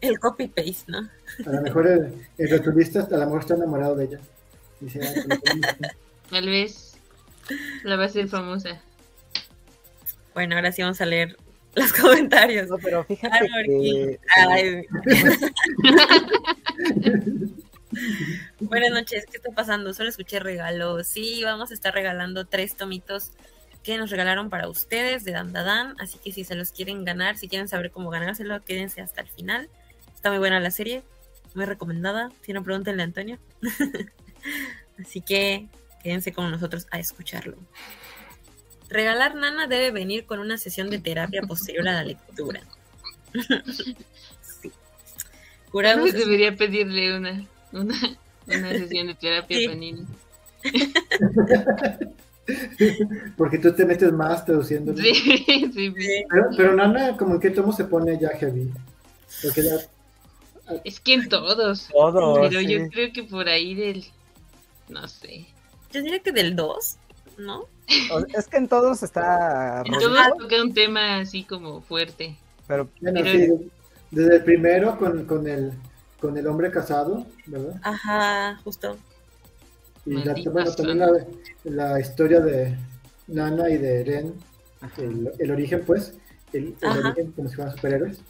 el... 0.00 0.18
copy-paste, 0.20 0.84
¿no? 0.86 0.98
A 1.44 1.50
lo 1.50 1.62
mejor 1.62 1.88
el, 1.88 2.14
el 2.38 2.54
a 2.54 2.58
lo 2.58 2.72
mejor 3.24 3.40
está 3.40 3.54
enamorado 3.54 3.96
de 3.96 4.04
ella. 4.04 4.20
Tal 6.30 6.46
vez 6.46 6.96
la 7.82 7.96
va 7.96 8.04
a 8.04 8.08
ser 8.08 8.28
famosa. 8.28 8.80
Bueno, 10.32 10.54
ahora 10.54 10.70
sí 10.70 10.82
vamos 10.82 11.00
a 11.00 11.06
leer 11.06 11.36
los 11.74 11.92
comentarios. 11.92 12.68
No, 12.68 12.78
pero 12.78 13.02
fíjate 13.02 13.48
que... 13.66 14.20
Buenas 18.60 18.92
noches, 18.92 19.26
¿qué 19.28 19.38
está 19.38 19.50
pasando? 19.50 19.92
Solo 19.92 20.08
escuché 20.08 20.38
regalos. 20.38 21.08
Sí, 21.08 21.42
vamos 21.42 21.72
a 21.72 21.74
estar 21.74 21.92
regalando 21.92 22.44
tres 22.46 22.76
tomitos 22.76 23.32
que 23.82 23.98
nos 23.98 24.10
regalaron 24.10 24.50
para 24.50 24.68
ustedes 24.68 25.24
de 25.24 25.32
Dandadan. 25.32 25.96
Así 25.98 26.18
que 26.18 26.32
si 26.32 26.44
se 26.44 26.54
los 26.54 26.70
quieren 26.70 27.04
ganar, 27.04 27.36
si 27.36 27.48
quieren 27.48 27.68
saber 27.68 27.90
cómo 27.90 28.10
ganárselo, 28.10 28.64
quédense 28.64 29.00
hasta 29.00 29.20
el 29.22 29.28
final. 29.28 29.68
Está 30.14 30.30
muy 30.30 30.38
buena 30.38 30.60
la 30.60 30.70
serie, 30.70 31.02
muy 31.54 31.64
recomendada. 31.64 32.30
Si 32.42 32.52
no, 32.52 32.62
pregúntenle 32.62 33.02
a 33.02 33.06
Antonio. 33.06 33.38
así 35.00 35.20
que 35.20 35.68
quédense 36.02 36.32
con 36.32 36.50
nosotros 36.50 36.86
a 36.90 36.98
escucharlo. 36.98 37.56
Regalar 38.88 39.34
nana 39.34 39.66
debe 39.66 39.90
venir 39.90 40.26
con 40.26 40.38
una 40.38 40.58
sesión 40.58 40.90
de 40.90 40.98
terapia 40.98 41.42
posterior 41.42 41.88
a 41.88 41.92
la 41.92 42.04
lectura. 42.04 42.60
sí. 44.60 44.70
Juramos 45.70 46.12
debería 46.12 46.54
pedirle 46.54 47.16
una, 47.16 47.46
una, 47.72 47.94
sesión 48.72 49.06
de 49.06 49.14
terapia 49.14 49.56
sí. 49.56 50.06
Porque 53.36 53.58
tú 53.58 53.72
te 53.72 53.84
metes 53.84 54.12
más 54.12 54.44
traduciendo. 54.44 54.96
Sí, 54.96 55.14
sí, 55.14 55.94
Pero, 56.28 56.48
pero 56.56 56.74
Nana, 56.74 57.16
como 57.16 57.38
que 57.38 57.50
tomo 57.50 57.72
se 57.72 57.84
pone 57.84 58.18
ya 58.18 58.30
heavy. 58.30 58.70
Porque 59.42 59.62
Es 60.84 61.00
que 61.00 61.14
en 61.14 61.28
todos. 61.28 61.88
Todos. 61.92 62.38
Pero 62.48 62.60
yo 62.60 62.88
creo 62.88 63.12
que 63.12 63.22
por 63.22 63.48
ahí 63.48 63.74
del. 63.74 64.04
No 64.88 65.06
sé. 65.08 65.46
Yo 65.92 66.02
diría 66.02 66.20
que 66.20 66.32
del 66.32 66.56
2, 66.56 66.96
¿no? 67.38 67.66
Es 68.34 68.48
que 68.48 68.56
en 68.56 68.68
todos 68.68 69.02
está. 69.02 69.82
En 69.84 69.92
todos 69.92 70.18
toca 70.38 70.62
un 70.62 70.74
tema 70.74 71.18
así 71.18 71.44
como 71.44 71.80
fuerte. 71.82 72.36
Pero, 72.66 72.88
desde 74.10 74.36
el 74.36 74.44
primero 74.44 74.98
con, 74.98 75.26
con, 75.26 75.46
el, 75.46 75.72
con 76.20 76.36
el 76.36 76.46
hombre 76.46 76.70
casado, 76.70 77.26
¿verdad? 77.46 77.80
Ajá, 77.82 78.60
justo. 78.64 78.96
Y 80.04 80.14
la, 80.14 80.34
bueno, 80.50 80.72
también 80.74 80.98
la, 80.98 81.26
la, 81.64 82.00
historia 82.00 82.40
de 82.40 82.76
Nana 83.28 83.70
y 83.70 83.78
de 83.78 84.00
Eren, 84.00 84.34
el, 84.98 85.30
el, 85.38 85.50
origen, 85.50 85.84
pues, 85.86 86.14
el, 86.52 86.74
el 86.80 86.88
origen 87.06 87.32
como 87.32 87.48
si 87.48 87.54
fueran 87.56 87.74
superhéroes, 87.76 88.20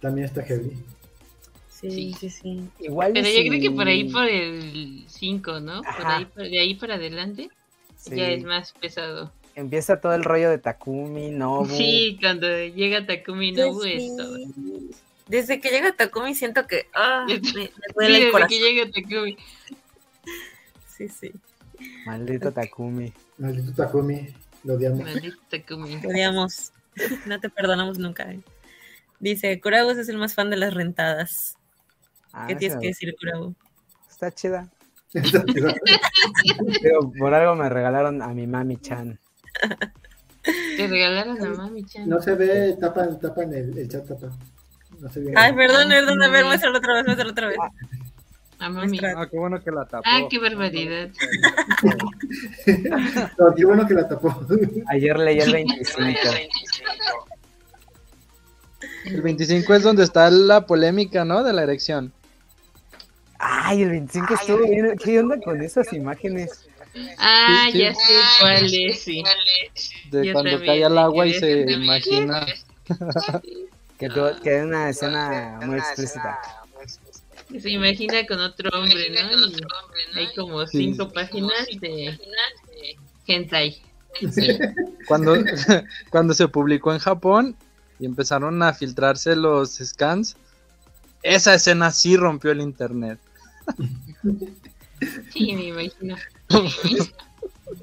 también 0.00 0.26
está 0.26 0.42
heavy. 0.42 0.72
Sí, 1.68 2.14
sí, 2.18 2.30
sí. 2.30 2.66
Igual 2.80 3.12
Pero 3.12 3.28
yo 3.28 3.48
creo 3.50 3.60
que 3.60 3.70
por 3.70 3.86
ahí 3.86 4.10
por 4.10 4.24
el 4.26 5.04
5, 5.06 5.60
¿no? 5.60 5.82
Por 5.82 6.06
ahí, 6.06 6.24
por, 6.24 6.42
de 6.48 6.58
ahí 6.58 6.74
para 6.76 6.94
adelante, 6.94 7.50
ya 8.06 8.30
es 8.30 8.42
más 8.44 8.72
pesado. 8.72 9.30
empieza 9.54 10.00
todo 10.00 10.14
el 10.14 10.24
rollo 10.24 10.48
de 10.48 10.56
Takumi, 10.58 11.30
Nobu. 11.30 11.66
Sí, 11.66 12.16
cuando 12.20 12.46
llega 12.48 13.04
Takumi 13.06 13.52
Nobu 13.52 13.82
Sí. 13.82 13.92
esto. 13.92 14.24
Desde 15.28 15.60
que 15.60 15.70
llega 15.70 15.94
Takumi 15.94 16.34
siento 16.34 16.66
que 16.66 16.86
ah, 16.94 17.26
me, 17.54 17.70
me 17.70 17.70
Sí, 17.70 17.70
duele 17.94 18.18
el 18.18 18.24
desde 18.24 18.30
corazón. 18.32 18.48
que 18.48 18.58
llega 18.60 18.90
Takumi. 18.90 19.36
Sí, 20.96 21.08
sí. 21.08 21.32
Maldito 22.06 22.52
Takumi. 22.52 23.12
Maldito 23.38 23.72
Takumi, 23.72 24.28
lo 24.62 24.74
odiamos. 24.74 25.00
Maldito 25.00 25.36
Takumi. 25.50 26.00
Te 26.00 26.06
odiamos. 26.08 26.72
No 27.26 27.40
te 27.40 27.50
perdonamos 27.50 27.98
nunca. 27.98 28.30
eh. 28.30 28.40
Dice, 29.18 29.60
Kurabus 29.60 29.96
es 29.98 30.08
el 30.08 30.16
más 30.16 30.34
fan 30.34 30.48
de 30.50 30.56
las 30.56 30.72
rentadas. 30.74 31.56
Ah, 32.32 32.46
¿Qué 32.46 32.54
tienes 32.54 32.78
que 32.78 32.86
decir, 32.88 33.12
Kurabu? 33.18 33.54
Está 34.08 34.30
chida. 34.30 34.68
Pero 36.82 37.12
por 37.18 37.34
algo 37.34 37.54
me 37.56 37.68
regalaron 37.68 38.22
a 38.22 38.28
mi 38.28 38.46
mami 38.46 38.76
Chan. 38.76 39.18
Te 40.76 40.86
regalaron 40.86 41.40
a 41.42 41.48
Mami 41.50 41.84
Chan. 41.84 42.08
No 42.08 42.20
se 42.20 42.34
ve, 42.34 42.76
tapan, 42.80 43.18
tapan 43.18 43.52
el, 43.54 43.76
el 43.78 43.88
chat, 43.88 44.06
tapan. 44.06 44.30
No 45.00 45.10
se 45.10 45.20
ve. 45.20 45.32
Ay, 45.36 45.52
perdón, 45.54 45.88
perdón, 45.88 46.22
a 46.22 46.28
ver, 46.28 46.44
muéstralo 46.44 46.78
otra 46.78 46.94
vez, 46.94 47.04
muéstralo 47.04 47.30
otra 47.32 47.46
vez. 47.48 47.56
A 48.58 48.68
Mami. 48.70 48.98
Ah, 49.16 49.26
qué 49.30 49.36
bueno 49.38 49.62
que 49.62 49.70
la 49.70 49.84
tapó. 49.84 50.02
Ah, 50.06 50.22
qué 50.30 50.38
barbaridad. 50.38 51.10
No, 53.38 53.54
qué 53.54 53.64
bueno 53.64 53.86
que 53.86 53.94
la 53.94 54.08
tapó. 54.08 54.34
Ayer 54.88 55.18
leí 55.18 55.38
el 55.40 55.52
25. 55.52 56.18
El 59.04 59.22
25 59.22 59.74
es 59.74 59.82
donde 59.82 60.04
está 60.04 60.30
la 60.30 60.66
polémica, 60.66 61.24
¿no? 61.24 61.42
De 61.42 61.52
la 61.52 61.62
erección. 61.62 62.12
Ay, 63.38 63.82
el 63.82 63.90
25 63.90 64.34
estuvo 64.34 64.66
bien. 64.68 64.96
¿Qué 65.02 65.18
onda 65.20 65.38
con 65.40 65.60
esas 65.62 65.92
imágenes? 65.92 66.66
Ah, 67.18 67.66
Sí, 67.66 67.72
sí. 67.72 67.78
ya 67.78 67.94
sé 67.94 68.12
cuál 68.40 68.74
es, 68.74 69.00
sí. 69.00 69.22
De 70.10 70.26
Yo 70.26 70.32
cuando 70.32 70.58
cae 70.64 70.84
al 70.84 70.96
agua 70.96 71.26
y 71.26 71.34
se 71.34 71.70
imagina. 71.72 72.46
Que, 73.96 74.08
tuvo- 74.08 74.40
que 74.42 74.60
una 74.62 74.88
escena 74.88 75.60
muy 75.64 75.78
explícita. 75.78 76.40
Se 77.60 77.70
imagina 77.70 78.26
con 78.26 78.40
otro 78.40 78.70
hombre, 78.78 79.10
¿no? 79.10 80.18
Hay 80.18 80.34
como 80.34 80.66
Sí. 80.66 80.78
cinco 80.78 81.08
páginas 81.12 81.66
de 81.80 82.18
hentai. 83.26 83.80
Cuando, 85.08 85.34
cuando 86.10 86.34
se 86.34 86.48
publicó 86.48 86.92
en 86.92 86.98
Japón 86.98 87.56
y 87.98 88.06
empezaron 88.06 88.62
a 88.62 88.72
filtrarse 88.74 89.34
los 89.36 89.74
scans, 89.76 90.36
esa 91.22 91.54
escena 91.54 91.90
sí 91.90 92.16
rompió 92.16 92.50
el 92.52 92.60
internet. 92.60 93.18
Sí, 95.32 95.54
me 95.54 95.64
imagino. 95.68 96.16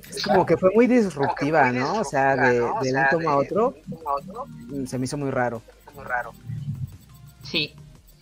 Es 0.09 0.23
como 0.23 0.45
que 0.45 0.57
fue 0.57 0.69
muy 0.73 0.87
disruptiva, 0.87 1.71
¿no? 1.71 1.99
O 1.99 2.03
sea, 2.03 2.35
de, 2.35 2.53
de 2.59 2.61
un 2.61 3.09
tomo 3.09 3.29
a 3.29 3.37
otro, 3.37 3.75
se 4.85 4.97
me 4.97 5.05
hizo 5.05 5.17
muy 5.17 5.31
raro. 5.31 5.61
Sí, 7.43 7.73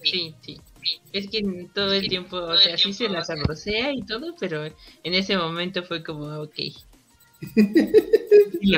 sí, 0.04 0.36
sí. 0.42 0.60
Es 1.12 1.28
que 1.30 1.68
todo 1.74 1.94
el 1.94 2.08
tiempo, 2.08 2.38
o 2.38 2.58
sea, 2.58 2.78
sí 2.78 2.94
se 2.94 3.10
la 3.10 3.24
sabrosea 3.24 3.92
y 3.94 4.04
todo, 4.04 4.36
pero 4.39 4.65
en 4.65 5.13
ese 5.13 5.38
momento 5.38 5.84
fue 5.84 6.04
como, 6.04 6.26
ok. 6.42 6.56
Y 8.62 8.76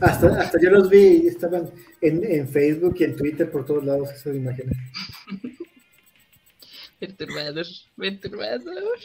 Hasta, 0.00 0.40
hasta 0.40 0.60
yo 0.60 0.70
los 0.70 0.90
vi, 0.90 1.28
estaban 1.28 1.70
en, 2.00 2.24
en 2.24 2.48
Facebook 2.48 2.96
y 2.98 3.04
en 3.04 3.16
Twitter 3.16 3.50
por 3.50 3.64
todos 3.64 3.84
lados 3.84 4.10
esas 4.10 4.34
imágenes. 4.34 4.76
Perturbador, 6.98 7.66
perturbador. 7.96 8.98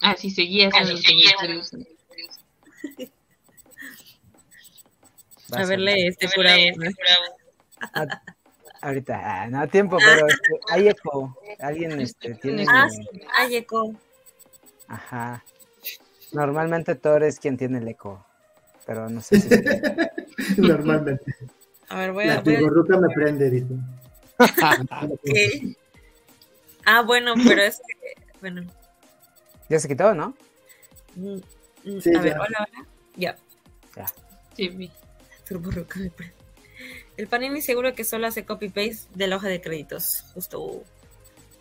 Ah, 0.00 0.16
sí, 0.16 0.30
seguías 0.30 0.72
los 0.88 1.02
comentarios. 1.02 1.70
A 5.52 5.64
verle 5.64 6.08
este 6.08 6.28
Kurabu. 7.92 8.10
Ahorita, 8.82 9.20
ah, 9.24 9.48
no 9.48 9.66
tiempo, 9.68 9.96
pero 9.98 10.26
este, 10.26 10.60
hay 10.68 10.88
eco. 10.88 11.36
Alguien 11.60 12.00
este, 12.00 12.34
tiene. 12.34 12.64
Ah, 12.68 12.88
sí, 12.88 13.04
ay, 13.36 13.56
Eco. 13.56 13.94
Ajá. 14.86 15.42
Normalmente 16.32 16.94
Thor 16.94 17.24
es 17.24 17.40
quien 17.40 17.56
tiene 17.56 17.78
el 17.78 17.88
eco. 17.88 18.24
Pero 18.84 19.08
no 19.08 19.20
sé 19.20 19.40
si. 19.40 19.48
Normalmente. 20.60 21.24
A 21.88 21.98
ver, 21.98 22.12
voy 22.12 22.24
a... 22.24 22.34
La 22.34 22.40
Voy 22.42 22.54
a 22.54 22.58
tiborruta 22.58 22.98
me 22.98 23.08
prende, 23.14 23.50
dice. 23.50 23.74
ok. 24.38 25.76
Ah, 26.84 27.02
bueno, 27.02 27.34
pero 27.44 27.62
es 27.62 27.78
que... 27.78 28.22
Bueno. 28.40 28.62
ya 29.68 29.80
se 29.80 29.88
quitó, 29.88 30.14
¿no? 30.14 30.34
mm, 31.16 31.36
mm, 31.84 32.00
Sí, 32.00 32.14
a 32.14 32.20
ver, 32.20 32.34
ya. 32.34 32.40
hola, 32.40 32.68
hola. 32.68 32.86
Ya. 33.16 33.36
Sí, 34.54 34.68
vi. 34.68 34.92
Turborroca 35.48 35.98
me 35.98 36.10
prende. 36.10 36.35
El 37.16 37.26
Panini 37.28 37.62
seguro 37.62 37.94
que 37.94 38.04
solo 38.04 38.26
hace 38.26 38.44
copy-paste 38.44 39.08
de 39.14 39.26
la 39.26 39.36
hoja 39.36 39.48
de 39.48 39.60
créditos. 39.60 40.24
Justo. 40.34 40.84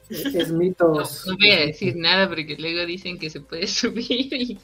Es 0.10 0.50
No, 0.52 0.58
mitos. 0.60 1.26
no 1.26 1.36
voy 1.38 1.52
a 1.52 1.60
decir 1.66 1.96
nada 1.96 2.28
porque 2.28 2.56
luego 2.60 2.86
dicen 2.86 3.18
que 3.18 3.30
se 3.30 3.40
puede 3.42 3.66
subir 3.82 4.34
y 4.34 4.60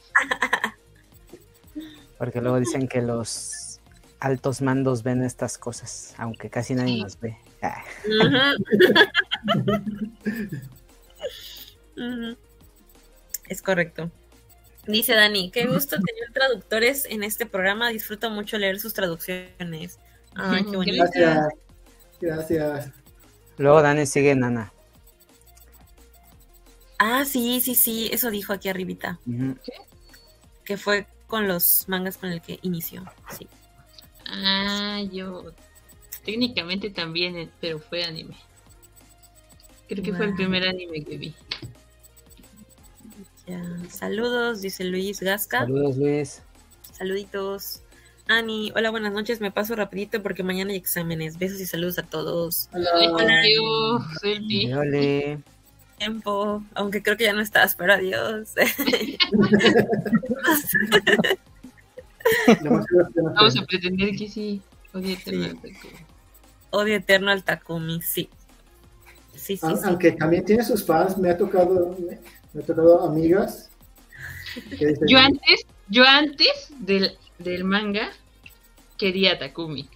Porque 2.17 2.41
luego 2.41 2.59
dicen 2.59 2.87
que 2.87 3.01
los 3.01 3.79
altos 4.19 4.61
mandos 4.61 5.01
ven 5.01 5.23
estas 5.23 5.57
cosas, 5.57 6.13
aunque 6.17 6.49
casi 6.51 6.75
nadie 6.75 6.95
Sí. 6.97 7.01
nos 7.01 7.19
ve. 7.19 7.37
Ah. 7.63 7.83
Es 13.49 13.61
correcto. 13.61 14.09
Dice 14.87 15.13
Dani, 15.13 15.51
qué 15.51 15.67
gusto 15.67 15.95
tener 15.97 16.31
traductores 16.33 17.05
en 17.05 17.23
este 17.23 17.45
programa. 17.45 17.89
Disfruto 17.89 18.29
mucho 18.29 18.57
leer 18.57 18.79
sus 18.79 18.93
traducciones. 18.93 19.99
Ay, 20.35 20.65
qué 20.65 20.77
bonito. 20.77 20.97
Gracias. 20.97 21.47
Gracias. 22.19 22.91
Luego 23.57 23.81
Dani 23.81 24.05
sigue 24.05 24.35
Nana. 24.35 24.71
Ah, 26.99 27.25
sí, 27.25 27.61
sí, 27.61 27.73
sí, 27.75 28.09
eso 28.11 28.29
dijo 28.29 28.53
aquí 28.53 28.69
arribita, 28.69 29.19
Ujú. 29.25 29.57
que 30.63 30.77
fue 30.77 31.07
con 31.25 31.47
los 31.47 31.85
mangas 31.87 32.17
con 32.17 32.31
el 32.31 32.41
que 32.41 32.59
inició. 32.61 33.03
Sí. 33.35 33.47
Ah, 34.27 35.01
yo 35.11 35.51
técnicamente 36.23 36.91
también, 36.91 37.37
eh, 37.37 37.49
pero 37.59 37.79
fue 37.79 38.03
anime. 38.03 38.35
Creo 39.87 40.03
que 40.03 40.13
fue 40.13 40.27
el 40.27 40.35
primer 40.35 40.67
anime 40.67 41.03
que 41.03 41.17
vi. 41.17 41.35
Ya. 43.47 43.61
Saludos, 43.89 44.61
dice 44.61 44.83
Luis 44.83 45.19
Gasca. 45.21 45.61
Saludos, 45.61 45.97
Luis. 45.97 46.41
Saluditos. 46.93 47.80
Ani, 48.31 48.71
hola, 48.73 48.91
buenas 48.91 49.11
noches. 49.11 49.41
Me 49.41 49.51
paso 49.51 49.75
rapidito 49.75 50.23
porque 50.23 50.41
mañana 50.41 50.71
hay 50.71 50.77
exámenes. 50.77 51.37
Besos 51.37 51.59
y 51.59 51.65
saludos 51.65 51.99
a 51.99 52.03
todos. 52.03 52.69
Hola. 52.71 53.43
yo, 53.53 53.99
suerte. 54.21 54.73
Ole. 54.73 55.39
Tiempo, 55.97 56.63
aunque 56.73 57.03
creo 57.03 57.17
que 57.17 57.25
ya 57.25 57.33
no 57.33 57.41
estás, 57.41 57.75
pero 57.75 57.91
adiós. 57.91 58.53
Vamos 63.35 63.57
a 63.57 63.65
pretender 63.65 64.15
que 64.15 64.29
sí. 64.29 64.61
Te 64.93 65.17
Sí. 65.17 65.35
lo 65.35 65.47
ataco. 65.47 65.89
Odio 66.69 66.95
eterno 66.95 67.31
al 67.31 67.43
Takumi, 67.43 68.01
sí. 68.01 68.29
Sí, 69.35 69.57
sí, 69.57 69.59
sí. 69.75 69.75
Aunque 69.83 70.13
también 70.13 70.45
tiene 70.45 70.63
sus 70.63 70.85
fans, 70.85 71.17
me 71.17 71.31
ha 71.31 71.37
tocado, 71.37 71.97
me, 72.53 72.61
ha 72.61 72.65
tocado 72.65 73.03
amigas. 73.03 73.69
Yo 75.05 75.17
antes, 75.17 75.65
yo 75.89 76.05
antes 76.05 76.71
del, 76.79 77.17
del 77.39 77.65
manga 77.65 78.09
quería 79.01 79.33
a 79.33 79.39
Takumi. 79.39 79.89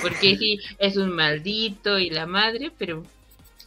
Porque 0.00 0.36
sí, 0.36 0.58
es 0.78 0.96
un 0.96 1.10
maldito 1.14 1.98
y 1.98 2.08
la 2.10 2.24
madre, 2.26 2.72
pero, 2.78 3.04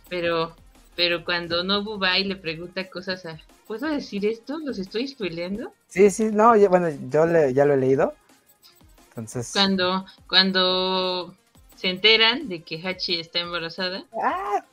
pero, 0.10 0.56
pero 0.96 1.24
cuando 1.24 1.64
Nobu 1.64 2.00
va 2.00 2.18
y 2.18 2.24
le 2.24 2.36
pregunta 2.36 2.90
cosas 2.90 3.26
a, 3.26 3.38
¿puedo 3.68 3.88
decir 3.88 4.26
esto? 4.26 4.58
¿Los 4.60 4.80
estoy 4.80 5.08
spoileando? 5.08 5.72
Sí, 5.88 6.10
sí, 6.10 6.26
no, 6.32 6.56
ya- 6.56 6.70
bueno, 6.70 6.88
yo 7.12 7.26
le- 7.26 7.54
ya 7.54 7.66
lo 7.66 7.74
he 7.76 7.78
leído. 7.78 8.14
Entonces. 9.10 9.52
Cuando, 9.54 10.06
cuando 10.28 11.36
se 11.76 11.90
enteran 11.90 12.48
de 12.50 12.62
que 12.64 12.82
Hachi 12.82 13.20
está 13.20 13.40
embarazada 13.40 14.04
¡Ah! 14.24 14.64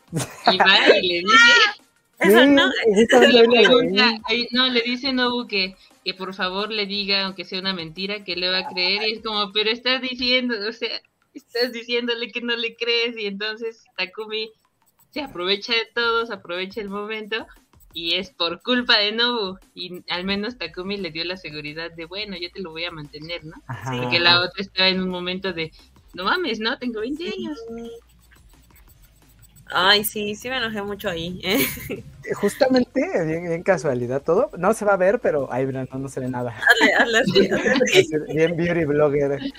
y 0.52 0.56
va 0.58 0.96
y 1.02 1.08
le 1.08 1.14
dice, 1.20 1.52
Eso 2.20 2.40
Sí, 2.40 2.46
no. 2.48 2.62
justamente 2.94 3.32
le 3.32 3.48
pregunta, 3.48 4.10
no, 4.52 4.68
le 4.68 4.80
dice 4.82 5.12
Nobu 5.12 5.46
que, 5.46 5.76
que 6.08 6.14
por 6.14 6.32
favor 6.32 6.72
le 6.72 6.86
diga, 6.86 7.26
aunque 7.26 7.44
sea 7.44 7.60
una 7.60 7.74
mentira, 7.74 8.24
que 8.24 8.34
le 8.34 8.48
va 8.48 8.60
a 8.60 8.68
creer, 8.68 9.06
y 9.06 9.12
es 9.12 9.22
como, 9.22 9.52
pero 9.52 9.68
estás 9.68 10.00
diciendo, 10.00 10.54
o 10.66 10.72
sea, 10.72 11.02
estás 11.34 11.70
diciéndole 11.70 12.32
que 12.32 12.40
no 12.40 12.56
le 12.56 12.76
crees, 12.76 13.14
y 13.18 13.26
entonces 13.26 13.84
Takumi 13.94 14.50
se 15.10 15.20
aprovecha 15.20 15.74
de 15.74 15.86
todos, 15.94 16.30
aprovecha 16.30 16.80
el 16.80 16.88
momento, 16.88 17.46
y 17.92 18.14
es 18.14 18.30
por 18.30 18.62
culpa 18.62 18.96
de 18.96 19.12
Nobu, 19.12 19.58
y 19.74 20.02
al 20.08 20.24
menos 20.24 20.56
Takumi 20.56 20.96
le 20.96 21.10
dio 21.10 21.26
la 21.26 21.36
seguridad 21.36 21.90
de, 21.90 22.06
bueno, 22.06 22.38
yo 22.40 22.50
te 22.50 22.62
lo 22.62 22.70
voy 22.70 22.86
a 22.86 22.90
mantener, 22.90 23.44
¿no? 23.44 23.62
Ajá. 23.66 24.00
Porque 24.00 24.18
la 24.18 24.40
otra 24.40 24.62
estaba 24.62 24.88
en 24.88 25.02
un 25.02 25.10
momento 25.10 25.52
de, 25.52 25.72
no 26.14 26.24
mames, 26.24 26.58
no, 26.58 26.78
tengo 26.78 27.00
20 27.00 27.22
años. 27.22 27.58
Ay, 29.70 30.04
sí, 30.04 30.34
sí 30.34 30.48
me 30.48 30.58
enojé 30.58 30.82
mucho 30.82 31.08
ahí. 31.08 31.40
¿eh? 31.42 31.58
Justamente, 32.34 33.24
bien, 33.24 33.62
casualidad 33.62 34.22
todo. 34.22 34.50
No 34.56 34.72
se 34.74 34.84
va 34.84 34.94
a 34.94 34.96
ver, 34.96 35.20
pero 35.20 35.48
ay, 35.50 35.66
no, 35.66 35.84
no 35.84 36.08
se 36.08 36.20
ve 36.20 36.28
nada. 36.28 36.54
Hazle, 36.56 36.94
hazle 36.94 37.18
así, 37.18 38.08
Bien 38.34 38.56
beauty 38.56 38.84
blogger. 38.84 39.40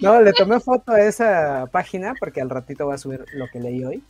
No, 0.00 0.22
le 0.22 0.32
tomé 0.32 0.60
foto 0.60 0.92
a 0.92 1.00
esa 1.00 1.66
página 1.72 2.14
porque 2.20 2.40
al 2.40 2.48
ratito 2.48 2.84
voy 2.84 2.94
a 2.94 2.98
subir 2.98 3.24
lo 3.32 3.48
que 3.48 3.58
leí 3.58 3.84
hoy. 3.84 4.00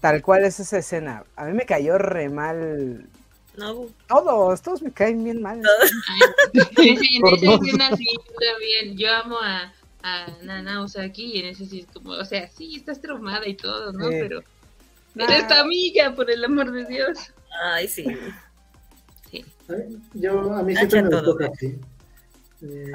Tal 0.00 0.22
cual 0.22 0.44
es 0.44 0.58
esa 0.58 0.78
escena. 0.78 1.22
A 1.36 1.44
mí 1.44 1.52
me 1.52 1.66
cayó 1.66 1.98
re 1.98 2.28
mal. 2.28 3.06
No. 3.56 3.86
Todos, 4.08 4.60
todos 4.60 4.82
me 4.82 4.90
caen 4.90 5.22
bien 5.22 5.40
mal. 5.40 5.62
Sí, 6.52 6.96
sí, 6.96 7.16
en 7.18 7.26
esa 7.26 7.54
escena 7.54 7.96
sí, 7.96 8.06
también. 8.40 8.98
Yo 8.98 9.14
amo 9.14 9.38
a, 9.40 9.72
a 10.06 10.26
Nana 10.42 10.82
Osaki 10.82 11.32
y 11.34 11.38
en 11.40 11.46
ese 11.46 11.66
sí 11.66 11.80
es 11.80 11.86
como, 11.86 12.12
o 12.12 12.24
sea, 12.24 12.48
sí, 12.48 12.76
estás 12.76 13.00
traumada 13.00 13.46
y 13.46 13.56
todo, 13.56 13.92
¿no? 13.92 14.08
Pero, 14.08 14.42
pero 15.14 15.32
esta 15.32 15.60
amiga, 15.60 16.14
por 16.14 16.30
el 16.30 16.44
amor 16.44 16.70
de 16.70 16.84
Dios. 16.84 17.18
Ay, 17.64 17.88
sí. 17.88 18.06
sí. 19.30 19.44
Yo, 20.14 20.54
a 20.54 20.62
mí 20.62 20.76
siempre 20.76 21.02
me 21.02 21.10
toca 21.10 21.50
así. 21.52 21.78
Eh, 22.62 22.92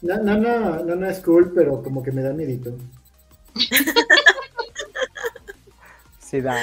Nana, 0.00 0.82
Nana 0.82 1.10
es 1.10 1.20
cool, 1.20 1.52
pero 1.54 1.82
como 1.82 2.02
que 2.02 2.10
me 2.10 2.22
da 2.22 2.32
miedito. 2.32 2.74
sí, 6.20 6.40
da. 6.40 6.56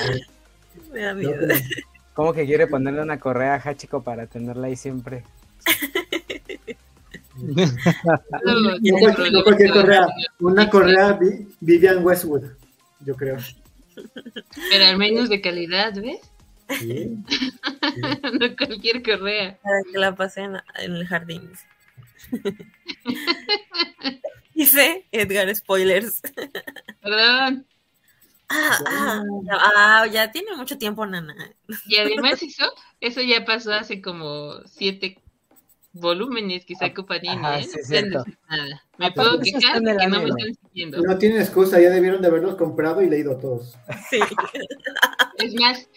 Me 0.92 1.02
da 1.02 1.14
miedo. 1.14 1.48
Como 2.16 2.34
que 2.34 2.48
quiere 2.48 2.66
ponerle 2.66 3.04
una 3.04 3.20
correa 3.20 3.54
a 3.54 3.70
Hachiko 3.70 4.02
para 4.02 4.26
tenerla 4.26 4.68
ahí 4.68 4.76
siempre. 4.76 5.24
no, 8.46 9.44
cualquier 9.44 9.72
correa, 9.72 10.08
una 10.40 10.70
correa 10.70 11.20
Vivian 11.60 12.04
Westwood, 12.04 12.44
yo 13.06 13.16
creo. 13.16 13.38
Pero 14.70 14.86
al 14.86 14.98
menos 14.98 15.30
de 15.30 15.42
calidad, 15.42 15.94
¿ves? 15.96 16.20
Sí. 16.80 17.18
no 18.40 18.56
cualquier 18.56 19.04
correa. 19.04 19.58
Para 19.62 19.84
que 19.92 19.98
la 19.98 20.16
pasen 20.16 20.58
en 20.76 20.96
el 20.96 21.08
jardín. 21.08 21.52
Dice 24.54 25.06
Edgar 25.12 25.54
Spoilers. 25.56 26.22
Perdón. 27.02 27.66
Ah, 28.50 28.78
ah, 28.88 29.24
ah, 29.52 30.08
ya 30.08 30.32
tiene 30.32 30.56
mucho 30.56 30.78
tiempo, 30.78 31.06
Nana. 31.06 31.36
Y 31.86 31.98
además 31.98 32.42
eso, 32.42 32.72
eso 33.02 33.22
ya 33.22 33.46
pasó 33.46 33.74
hace 33.74 34.02
como 34.02 34.62
siete 34.66 35.20
volúmenes 36.00 36.66
que 36.66 36.76
sacó 36.76 37.06
Panini, 37.06 37.36
¿eh? 37.36 38.02
no 38.10 38.24
nada. 38.50 38.84
Me 38.98 39.12
puedo 39.12 39.40
quejar 39.40 39.82
de 39.82 39.98
que 39.98 40.08
no 40.08 40.22
me 40.22 40.30
están 40.30 40.56
siguiendo. 40.64 41.02
No 41.02 41.18
tiene 41.18 41.40
excusa, 41.40 41.80
ya 41.80 41.90
debieron 41.90 42.22
de 42.22 42.28
haberlos 42.28 42.56
comprado 42.56 43.02
y 43.02 43.10
leído 43.10 43.38
todos. 43.38 43.76
Sí. 44.10 44.20
Es 45.38 45.54
más, 45.54 45.88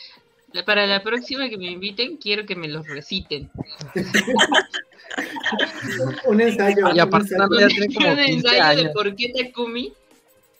para 0.67 0.87
la 0.87 1.03
próxima 1.03 1.49
que 1.49 1.57
me 1.57 1.71
inviten, 1.71 2.19
quiero 2.19 2.45
que 2.45 2.55
me 2.55 2.69
los 2.69 2.87
reciten. 2.87 3.51
un 6.27 6.41
ensayo. 6.43 6.95
Y 6.95 6.99
aparte 6.99 7.37
ya 7.59 7.69
tiene 7.69 7.95
como 7.95 8.13
un 8.13 8.19
ensayo 8.19 8.83
de 8.83 8.91
por 8.91 9.17
qué 9.17 9.33
Takumi 9.33 9.95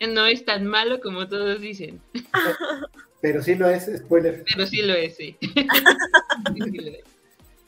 no 0.09 0.25
es 0.27 0.45
tan 0.47 0.67
malo 0.67 1.01
como 1.01 1.29
todos 1.29 1.61
dicen. 1.61 2.01
Pero 3.21 3.43
sí 3.43 3.55
lo 3.55 3.69
es, 3.69 3.91
spoiler. 3.99 4.45
Pero 4.51 4.67
sí 4.67 4.83
lo 4.83 4.95
es, 4.95 5.17
sí. 5.17 5.37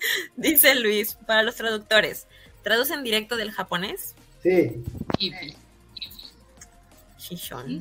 Dice 0.36 0.74
Luis, 0.74 1.14
para 1.26 1.42
los 1.42 1.54
traductores, 1.56 2.26
¿traducen 2.62 3.02
directo 3.04 3.36
del 3.36 3.50
japonés? 3.50 4.14
Sí. 4.42 4.82
Shishon. 7.18 7.80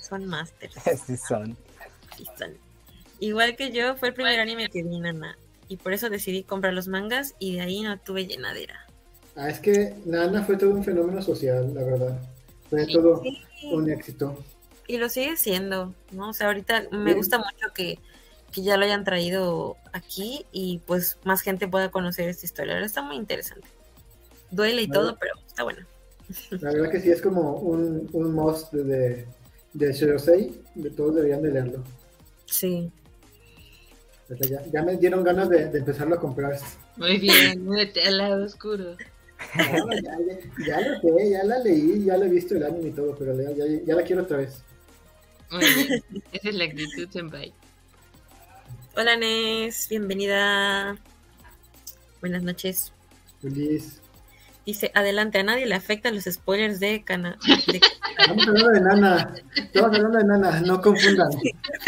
Son 0.00 0.24
masters. 0.26 0.74
Sí 1.06 1.16
son. 1.16 1.56
Igual 3.20 3.56
que 3.56 3.70
yo, 3.70 3.96
fue 3.96 4.08
el 4.08 4.14
primer 4.14 4.40
anime 4.40 4.68
que 4.68 4.82
vi, 4.82 4.98
Nana. 4.98 5.38
Y 5.68 5.76
por 5.76 5.92
eso 5.92 6.08
decidí 6.10 6.42
comprar 6.42 6.72
los 6.74 6.88
mangas 6.88 7.34
y 7.38 7.56
de 7.56 7.60
ahí 7.62 7.82
no 7.82 7.98
tuve 7.98 8.26
llenadera. 8.26 8.86
Ah, 9.34 9.50
es 9.50 9.60
que 9.60 9.94
Nana 10.06 10.42
fue 10.44 10.56
todo 10.56 10.70
un 10.70 10.84
fenómeno 10.84 11.20
social, 11.22 11.74
la 11.74 11.82
verdad. 11.82 12.20
Fue 12.70 12.86
todo 12.86 13.22
un 13.72 13.90
éxito. 13.90 14.42
Y 14.86 14.98
lo 14.98 15.08
sigue 15.08 15.36
siendo, 15.36 15.94
¿no? 16.12 16.30
O 16.30 16.32
sea, 16.32 16.46
ahorita 16.46 16.84
me 16.92 17.14
gusta 17.14 17.38
mucho 17.38 17.72
que, 17.74 17.98
ya 18.52 18.76
lo 18.76 18.84
hayan 18.84 19.04
traído 19.04 19.76
aquí 19.92 20.46
y 20.52 20.78
pues 20.86 21.18
más 21.24 21.42
gente 21.42 21.68
pueda 21.68 21.90
conocer 21.90 22.28
esta 22.28 22.46
historia. 22.46 22.78
Está 22.80 23.02
muy 23.02 23.16
interesante. 23.16 23.68
Duele 24.50 24.82
y 24.82 24.88
todo, 24.88 25.16
pero 25.18 25.34
está 25.46 25.64
bueno. 25.64 25.86
La 26.50 26.72
verdad 26.72 26.90
que 26.90 27.00
sí, 27.00 27.10
es 27.10 27.22
como 27.22 27.56
un, 27.56 28.08
un 28.12 28.34
must 28.34 28.72
de, 28.72 29.26
de 29.72 29.92
Shirosei, 29.92 30.52
de 30.74 30.90
todos 30.90 31.16
deberían 31.16 31.42
de 31.42 31.52
leerlo. 31.52 31.84
Sí. 32.46 32.90
Ya, 34.28 34.64
ya, 34.72 34.82
me 34.82 34.96
dieron 34.96 35.22
ganas 35.22 35.48
de, 35.48 35.66
de, 35.66 35.78
empezarlo 35.78 36.16
a 36.16 36.20
comprar. 36.20 36.58
Muy 36.96 37.18
bien, 37.18 37.68
mete 37.68 38.02
al 38.02 38.18
lado 38.18 38.44
oscuro. 38.44 38.96
ya, 39.56 40.18
ya, 40.66 40.80
lo 40.80 41.00
sé, 41.00 41.30
ya 41.30 41.44
la 41.44 41.58
leí, 41.60 42.04
ya 42.04 42.16
la 42.16 42.26
he 42.26 42.28
visto 42.28 42.56
el 42.56 42.64
anime 42.64 42.88
y 42.88 42.92
todo, 42.92 43.14
pero 43.16 43.40
ya, 43.40 43.64
ya 43.84 43.94
la 43.94 44.02
quiero 44.02 44.22
otra 44.22 44.38
vez. 44.38 44.62
Muy 45.50 45.64
bien, 45.64 46.02
esa 46.32 46.48
es 46.48 46.54
la 46.56 46.64
actitud, 46.64 47.08
Senpai. 47.10 47.52
Hola, 48.98 49.14
Nes, 49.14 49.88
bienvenida. 49.90 50.96
Buenas 52.20 52.42
noches. 52.42 52.94
Feliz. 53.42 54.00
Dice, 54.64 54.90
adelante, 54.94 55.38
a 55.38 55.42
nadie 55.42 55.66
le 55.66 55.74
afectan 55.74 56.14
los 56.14 56.24
spoilers 56.24 56.80
de 56.80 57.04
Cana. 57.04 57.38
Estamos 58.18 58.48
hablando 58.48 58.68
de 58.70 58.80
Nana. 58.80 59.34
Estamos 59.54 59.96
hablando 59.96 60.18
de 60.18 60.24
Nana, 60.24 60.60
no 60.62 60.80
confundan. 60.80 61.28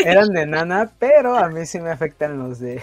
Eran 0.05 0.29
de 0.35 0.45
Nana, 0.45 0.93
pero 0.99 1.39
a 1.39 1.49
mí 1.49 1.65
sí 1.65 1.81
me 1.81 1.89
afectan 1.89 2.39
los 2.39 2.61
de. 2.61 2.83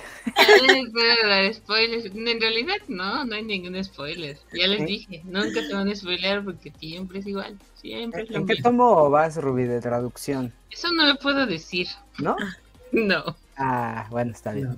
spoilers. 1.53 2.05
En 2.05 2.41
realidad, 2.41 2.77
no, 2.87 3.25
no 3.25 3.35
hay 3.35 3.43
ningún 3.43 3.81
spoiler. 3.83 4.39
Ya 4.53 4.65
les 4.65 4.87
dije, 4.87 5.21
nunca 5.25 5.61
te 5.61 5.71
van 5.71 5.87
a 5.87 5.95
spoiler 5.95 6.43
porque 6.43 6.73
siempre 6.79 7.19
es 7.19 7.27
igual. 7.27 7.59
Siempre 7.75 8.23
es 8.23 8.31
lo 8.31 8.39
¿En 8.39 8.47
qué 8.47 8.55
tomo 8.55 9.07
vas, 9.11 9.37
Ruby, 9.37 9.65
de 9.65 9.81
traducción? 9.81 10.51
Eso 10.71 10.91
no 10.93 11.05
lo 11.05 11.15
puedo 11.17 11.45
decir. 11.45 11.87
¿No? 12.17 12.35
No. 12.91 13.35
Ah, 13.57 14.07
bueno, 14.09 14.31
está 14.31 14.51
bien. 14.51 14.75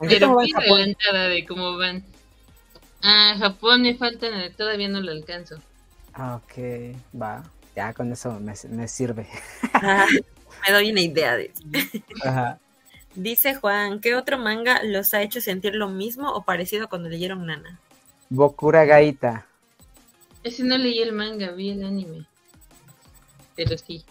Pero 0.00 0.32
muy 0.32 0.52
adelantada 0.54 1.28
de 1.28 1.46
cómo 1.46 1.76
van. 1.76 2.04
Ah, 3.02 3.34
Japón 3.38 3.82
me 3.82 3.94
falta, 3.94 4.26
todavía 4.56 4.88
no 4.88 5.00
lo 5.00 5.12
alcanzo. 5.12 5.56
Ah, 6.12 6.36
ok, 6.36 6.96
va. 7.20 7.42
Ya 7.74 7.92
con 7.94 8.12
eso 8.12 8.38
me, 8.40 8.52
me 8.68 8.88
sirve. 8.88 9.26
me 10.66 10.72
doy 10.72 10.90
una 10.90 11.00
idea 11.00 11.36
de 11.36 11.52
Ajá. 12.24 12.58
Dice 13.14 13.54
Juan, 13.54 14.00
¿qué 14.00 14.14
otro 14.14 14.38
manga 14.38 14.82
los 14.84 15.14
ha 15.14 15.22
hecho 15.22 15.40
sentir 15.40 15.74
lo 15.74 15.88
mismo 15.88 16.30
o 16.30 16.44
parecido 16.44 16.88
cuando 16.88 17.08
leyeron 17.08 17.46
Nana? 17.46 17.78
Bokura 18.28 18.84
Gaita. 18.84 19.46
Ese 20.44 20.62
no 20.62 20.78
leí 20.78 21.00
el 21.00 21.12
manga, 21.12 21.50
vi 21.50 21.70
el 21.70 21.84
anime. 21.84 22.26
Pero 23.56 23.76
sí. 23.76 24.04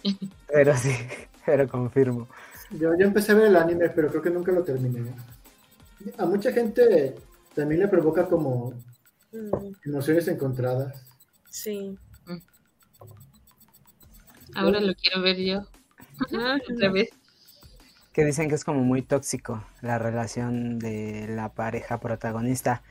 Pero 0.47 0.75
sí, 0.75 0.95
pero 1.45 1.67
confirmo. 1.67 2.27
Yo, 2.71 2.95
yo 2.97 3.05
empecé 3.05 3.31
a 3.31 3.35
ver 3.35 3.47
el 3.47 3.55
anime, 3.55 3.89
pero 3.89 4.09
creo 4.09 4.21
que 4.21 4.29
nunca 4.29 4.51
lo 4.51 4.63
terminé. 4.63 5.11
A 6.17 6.25
mucha 6.25 6.51
gente 6.51 7.15
también 7.55 7.81
le 7.81 7.87
provoca 7.87 8.27
como 8.27 8.73
mm. 9.31 9.73
emociones 9.85 10.27
encontradas. 10.27 11.03
Sí. 11.49 11.97
Ahora 14.55 14.79
lo 14.79 14.93
quiero 14.95 15.21
ver 15.21 15.37
yo. 15.37 15.61
Otra 16.73 16.91
vez. 16.91 17.09
Que 18.13 18.25
dicen 18.25 18.49
que 18.49 18.55
es 18.55 18.63
como 18.63 18.83
muy 18.83 19.01
tóxico 19.01 19.63
la 19.81 19.99
relación 19.99 20.79
de 20.79 21.27
la 21.29 21.49
pareja 21.49 21.99
protagonista. 21.99 22.81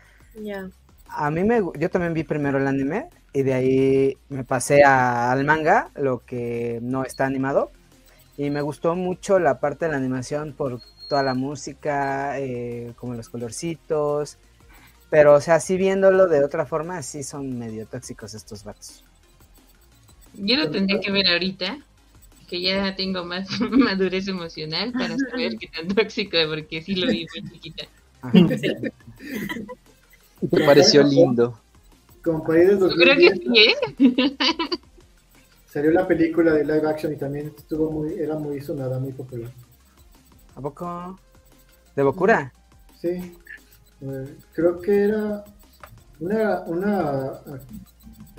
Ya. 0.41 0.69
A 1.09 1.31
mí 1.31 1.45
me, 1.45 1.63
yo 1.79 1.91
también 1.91 2.15
vi 2.15 2.23
primero 2.23 2.59
el 2.59 2.67
anime 2.67 3.09
y 3.33 3.43
de 3.43 3.55
ahí 3.55 4.19
me 4.29 4.45
pasé 4.45 4.85
al 4.85 5.45
manga, 5.45 5.91
lo 5.97 6.25
que 6.25 6.79
no 6.83 7.05
está 7.05 7.27
animado. 7.27 7.71
Y 8.39 8.49
me 8.51 8.63
gustó 8.63 8.95
mucho 8.95 9.39
la 9.39 9.61
parte 9.61 9.85
de 9.85 9.91
la 9.91 9.99
animación 9.99 10.55
por 10.55 10.81
toda 11.11 11.23
la 11.23 11.35
música, 11.35 12.39
eh, 12.39 12.95
como 12.97 13.15
los 13.15 13.29
colorcitos, 13.29 14.39
pero, 15.11 15.35
o 15.35 15.41
sea, 15.41 15.57
así 15.57 15.77
viéndolo 15.77 16.29
de 16.29 16.45
otra 16.45 16.65
forma, 16.65 17.03
sí 17.03 17.23
son 17.25 17.59
medio 17.59 17.87
tóxicos 17.87 18.35
estos 18.35 18.63
vatos. 18.65 19.05
Yo 20.35 20.57
lo 20.57 20.71
tendría 20.71 21.01
que 21.01 21.11
ver 21.11 21.27
ahorita, 21.29 21.79
que 22.47 22.63
ya 22.63 22.95
tengo 22.95 23.25
más 23.25 23.49
madurez 23.71 24.29
emocional 24.29 24.93
para 24.93 25.17
saber 25.19 25.57
qué 25.59 25.67
tan 25.67 25.89
tóxico 25.89 26.37
es, 26.37 26.47
porque 26.47 26.81
sí 26.83 26.95
lo 26.95 27.09
vi 27.09 27.27
muy 27.35 27.51
chiquita. 27.51 27.87
¿Te 30.51 30.65
pareció 30.65 31.03
lindo? 31.03 31.59
Ir 32.25 32.79
Yo 32.79 32.89
creo 32.91 33.17
que 33.17 33.35
sí, 33.35 33.49
¿eh? 33.57 33.75
Salió 35.79 35.93
la 35.93 36.09
película 36.09 36.55
de 36.55 36.65
live 36.65 36.89
action 36.89 37.13
y 37.13 37.17
también 37.17 37.53
estuvo 37.57 37.89
muy, 37.89 38.15
era 38.15 38.35
muy 38.35 38.61
sonada, 38.61 38.99
muy 38.99 39.13
popular. 39.13 39.49
¿A 40.57 40.61
poco? 40.61 41.17
¿De 41.95 42.03
Bokura? 42.03 42.53
Sí. 43.01 43.33
Eh, 44.01 44.37
creo 44.55 44.81
que 44.81 45.05
era 45.05 45.45
una, 46.19 46.63
una 46.63 47.31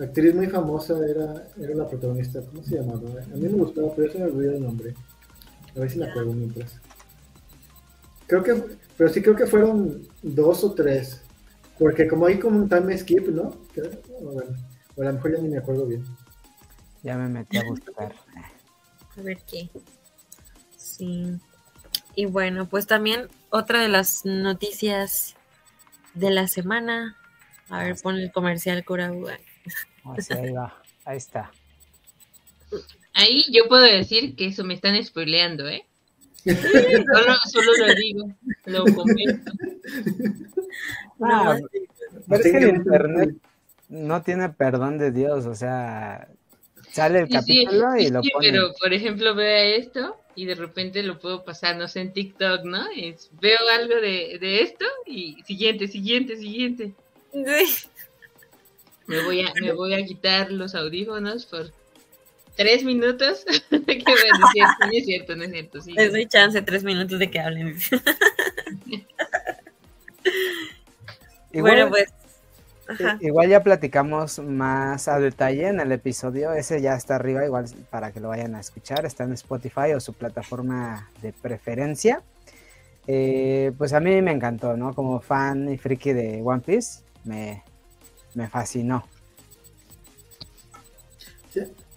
actriz 0.01 0.35
muy 0.35 0.47
famosa 0.47 0.95
era, 1.07 1.47
era 1.57 1.75
la 1.75 1.87
protagonista. 1.87 2.41
¿Cómo 2.41 2.61
se 2.61 2.75
llamaba? 2.75 3.09
A 3.21 3.37
mí 3.37 3.47
me 3.47 3.57
gustaba, 3.57 3.87
pero 3.95 4.11
se 4.11 4.17
me 4.17 4.25
olvidó 4.25 4.51
el 4.51 4.61
nombre. 4.61 4.93
A 5.77 5.79
ver 5.79 5.89
si 5.89 5.97
la 5.97 6.07
acuerdo 6.07 6.33
mientras. 6.33 6.73
Creo 8.27 8.43
que, 8.43 8.63
pero 8.97 9.09
sí 9.13 9.21
creo 9.21 9.37
que 9.37 9.47
fueron 9.47 10.05
dos 10.21 10.65
o 10.65 10.73
tres. 10.73 11.21
Porque 11.77 12.05
como 12.05 12.25
hay 12.25 12.37
como 12.37 12.57
un 12.57 12.67
time 12.67 12.97
skip, 12.97 13.29
¿no? 13.29 13.55
bueno, 14.21 14.41
o 14.97 15.01
a 15.01 15.05
lo 15.05 15.13
mejor 15.13 15.31
ya 15.31 15.41
ni 15.41 15.47
me 15.47 15.59
acuerdo 15.59 15.85
bien. 15.85 16.03
Ya 17.03 17.17
me 17.17 17.29
metí 17.29 17.57
a 17.57 17.63
buscar. 17.63 18.13
A 19.17 19.21
ver 19.21 19.39
qué. 19.49 19.69
Sí. 20.77 21.37
Y 22.15 22.25
bueno, 22.25 22.67
pues 22.67 22.87
también 22.87 23.27
otra 23.49 23.81
de 23.81 23.89
las 23.89 24.25
noticias 24.25 25.35
de 26.13 26.31
la 26.31 26.47
semana. 26.47 27.17
A 27.69 27.83
ver, 27.83 27.95
pon 28.01 28.15
el 28.15 28.31
comercial 28.31 28.83
Cura 28.83 29.11
ah, 30.05 30.15
ahí 30.31 30.51
va, 30.51 30.81
ahí 31.05 31.17
está. 31.17 31.51
Ahí 33.13 33.43
yo 33.51 33.67
puedo 33.67 33.83
decir 33.83 34.35
que 34.35 34.47
eso 34.47 34.63
me 34.63 34.73
están 34.73 35.01
spoileando, 35.03 35.67
¿eh? 35.67 35.85
solo, 36.45 37.35
solo 37.51 37.71
lo 37.77 37.95
digo, 37.95 38.33
lo 38.65 38.85
comento. 38.95 39.51
Ah, 41.21 41.57
pero 42.27 42.41
es 42.43 42.51
que 42.51 42.57
el 42.57 42.75
internet 42.77 43.35
no 43.89 44.21
tiene 44.21 44.49
perdón 44.49 44.97
de 44.97 45.11
Dios, 45.11 45.45
o 45.45 45.55
sea, 45.55 46.29
sale 46.91 47.19
el 47.19 47.29
capítulo 47.29 47.95
y 47.97 48.09
lo 48.09 48.21
pone. 48.21 48.51
Pero, 48.51 48.73
por 48.79 48.93
ejemplo, 48.93 49.35
veo 49.35 49.77
esto 49.77 50.17
y 50.35 50.45
de 50.45 50.55
repente 50.55 51.03
lo 51.03 51.19
puedo 51.19 51.43
pasar, 51.43 51.75
no 51.75 51.87
sé, 51.87 52.01
en 52.01 52.13
TikTok, 52.13 52.63
¿no? 52.63 52.87
veo 53.41 53.57
algo 53.73 53.95
de, 53.95 54.37
de, 54.39 54.61
esto 54.61 54.85
y 55.05 55.37
siguiente, 55.45 55.87
siguiente, 55.87 56.37
siguiente. 56.37 56.93
Me 59.07 59.23
voy 59.23 59.41
a, 59.41 59.51
me 59.61 59.73
voy 59.73 59.95
a 59.95 60.05
quitar 60.05 60.51
los 60.51 60.75
audífonos 60.75 61.45
por 61.45 61.71
tres 62.55 62.83
minutos. 62.83 63.45
Bueno, 63.69 64.45
es 64.45 64.51
cierto, 64.53 64.85
no 64.85 64.91
es 64.91 65.05
cierto, 65.05 65.35
no 65.35 65.43
es 65.43 65.51
cierto. 65.51 65.81
Sí. 65.81 65.93
Les 65.93 66.11
doy 66.11 66.27
chance, 66.27 66.61
tres 66.61 66.83
minutos 66.83 67.19
de 67.19 67.29
que 67.29 67.39
hablen. 67.39 67.77
bueno, 71.53 71.89
pues. 71.89 72.09
Igual 73.19 73.49
ya 73.49 73.63
platicamos 73.63 74.39
más 74.39 75.07
a 75.07 75.19
detalle 75.19 75.67
en 75.67 75.79
el 75.79 75.91
episodio. 75.91 76.53
Ese 76.53 76.81
ya 76.81 76.95
está 76.95 77.15
arriba, 77.15 77.45
igual 77.45 77.65
para 77.89 78.11
que 78.11 78.19
lo 78.19 78.29
vayan 78.29 78.55
a 78.55 78.59
escuchar. 78.59 79.05
Está 79.05 79.23
en 79.23 79.33
Spotify 79.33 79.93
o 79.95 79.99
su 79.99 80.13
plataforma 80.13 81.09
de 81.21 81.33
preferencia. 81.33 82.21
Eh, 83.07 83.71
pues 83.77 83.93
a 83.93 83.99
mí 83.99 84.21
me 84.21 84.31
encantó, 84.31 84.77
¿no? 84.77 84.93
Como 84.93 85.19
fan 85.19 85.71
y 85.71 85.77
friki 85.77 86.13
de 86.13 86.41
One 86.43 86.61
Piece, 86.61 87.01
me, 87.23 87.63
me 88.35 88.47
fascinó. 88.47 89.03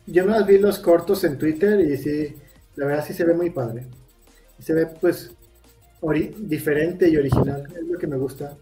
yo 0.07 0.24
no 0.24 0.45
vi 0.45 0.59
los 0.59 0.78
cortos 0.78 1.22
en 1.24 1.38
Twitter 1.38 1.80
y 1.80 1.97
sí, 1.97 2.34
la 2.76 2.86
verdad 2.86 3.05
sí 3.07 3.12
se 3.14 3.24
ve 3.24 3.34
muy 3.34 3.51
padre. 3.51 3.86
Se 4.59 4.72
ve 4.72 4.86
pues 4.86 5.32
diferente 6.38 7.09
y 7.09 7.16
original, 7.16 7.64
es 7.76 7.86
lo 7.86 7.99
que 7.99 8.07
me 8.07 8.16
gusta. 8.16 8.57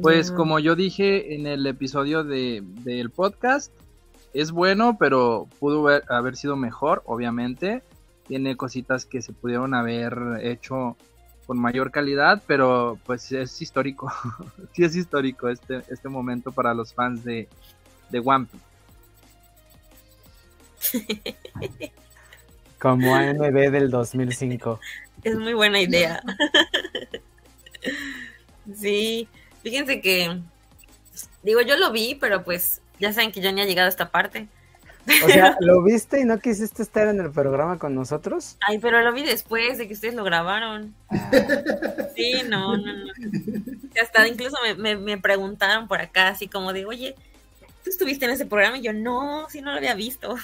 Pues 0.00 0.30
como 0.30 0.58
yo 0.58 0.74
dije 0.74 1.34
en 1.34 1.46
el 1.46 1.66
episodio 1.66 2.24
de, 2.24 2.62
del 2.62 3.10
podcast, 3.10 3.72
es 4.32 4.50
bueno, 4.50 4.96
pero 4.98 5.48
pudo 5.58 5.88
haber 6.08 6.36
sido 6.36 6.56
mejor, 6.56 7.02
obviamente. 7.04 7.82
Tiene 8.26 8.56
cositas 8.56 9.04
que 9.04 9.20
se 9.20 9.32
pudieron 9.32 9.74
haber 9.74 10.16
hecho 10.42 10.96
con 11.46 11.58
mayor 11.60 11.90
calidad, 11.90 12.42
pero 12.46 12.98
pues 13.04 13.30
es 13.32 13.60
histórico. 13.60 14.10
sí 14.72 14.84
es 14.84 14.96
histórico 14.96 15.48
este, 15.48 15.82
este 15.90 16.08
momento 16.08 16.52
para 16.52 16.72
los 16.72 16.94
fans 16.94 17.24
de, 17.24 17.48
de 18.10 18.22
One 18.24 18.46
Piece. 18.46 18.72
Como 22.78 23.14
AMB 23.14 23.70
del 23.70 23.90
2005. 23.90 24.80
Es 25.22 25.38
muy 25.38 25.52
buena 25.54 25.80
idea. 25.80 26.22
sí, 28.74 29.28
Fíjense 29.62 30.00
que, 30.00 30.40
digo, 31.42 31.60
yo 31.60 31.76
lo 31.76 31.92
vi, 31.92 32.14
pero 32.14 32.44
pues 32.44 32.80
ya 32.98 33.12
saben 33.12 33.32
que 33.32 33.40
yo 33.40 33.52
ni 33.52 33.60
ha 33.60 33.64
llegado 33.64 33.86
a 33.86 33.90
esta 33.90 34.10
parte. 34.10 34.48
O 35.24 35.28
sea, 35.28 35.56
¿lo 35.60 35.82
viste 35.82 36.20
y 36.20 36.24
no 36.24 36.38
quisiste 36.38 36.82
estar 36.82 37.08
en 37.08 37.20
el 37.20 37.30
programa 37.30 37.78
con 37.78 37.94
nosotros? 37.94 38.56
Ay, 38.60 38.78
pero 38.78 39.00
lo 39.02 39.12
vi 39.12 39.24
después 39.24 39.78
de 39.78 39.88
que 39.88 39.94
ustedes 39.94 40.14
lo 40.14 40.24
grabaron. 40.24 40.94
Ah. 41.10 41.30
Sí, 42.14 42.42
no, 42.48 42.76
no, 42.76 42.92
no. 42.92 43.12
Hasta 44.00 44.28
incluso 44.28 44.56
me, 44.76 44.96
me, 44.96 45.18
preguntaron 45.18 45.88
por 45.88 46.00
acá, 46.00 46.28
así 46.28 46.46
como 46.46 46.72
de, 46.72 46.84
oye, 46.84 47.14
¿tú 47.82 47.90
estuviste 47.90 48.24
en 48.24 48.32
ese 48.32 48.46
programa? 48.46 48.78
Y 48.78 48.82
yo, 48.82 48.92
no, 48.92 49.48
si 49.48 49.60
no 49.60 49.72
lo 49.72 49.78
había 49.78 49.94
visto. 49.94 50.36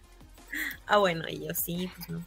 ah, 0.86 0.98
bueno, 0.98 1.24
y 1.28 1.46
yo, 1.46 1.54
sí, 1.54 1.90
pues 1.96 2.08
no. 2.08 2.24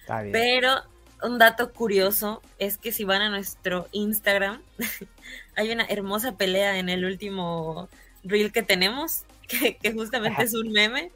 Está 0.00 0.22
bien. 0.22 0.32
Pero 0.32 0.82
un 1.22 1.38
dato 1.38 1.72
curioso 1.72 2.42
es 2.58 2.78
que 2.78 2.92
si 2.92 3.04
van 3.04 3.22
a 3.22 3.30
nuestro 3.30 3.88
Instagram, 3.92 4.62
hay 5.56 5.70
una 5.70 5.84
hermosa 5.84 6.36
pelea 6.36 6.78
en 6.78 6.88
el 6.88 7.04
último 7.04 7.88
reel 8.24 8.52
que 8.52 8.62
tenemos, 8.62 9.24
que, 9.48 9.78
justamente 9.92 10.42
es 10.42 10.54
un 10.54 10.72
meme, 10.72 11.12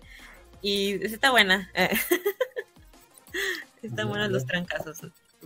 y 0.63 1.05
está 1.05 1.31
buena. 1.31 1.71
Están 3.83 4.09
buenos 4.09 4.31
los 4.31 4.47
trancazos. 4.47 5.03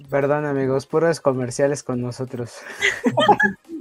Perdón 0.09 0.45
amigos, 0.45 0.87
puros 0.87 1.19
comerciales 1.21 1.83
con 1.83 2.01
nosotros. 2.01 2.59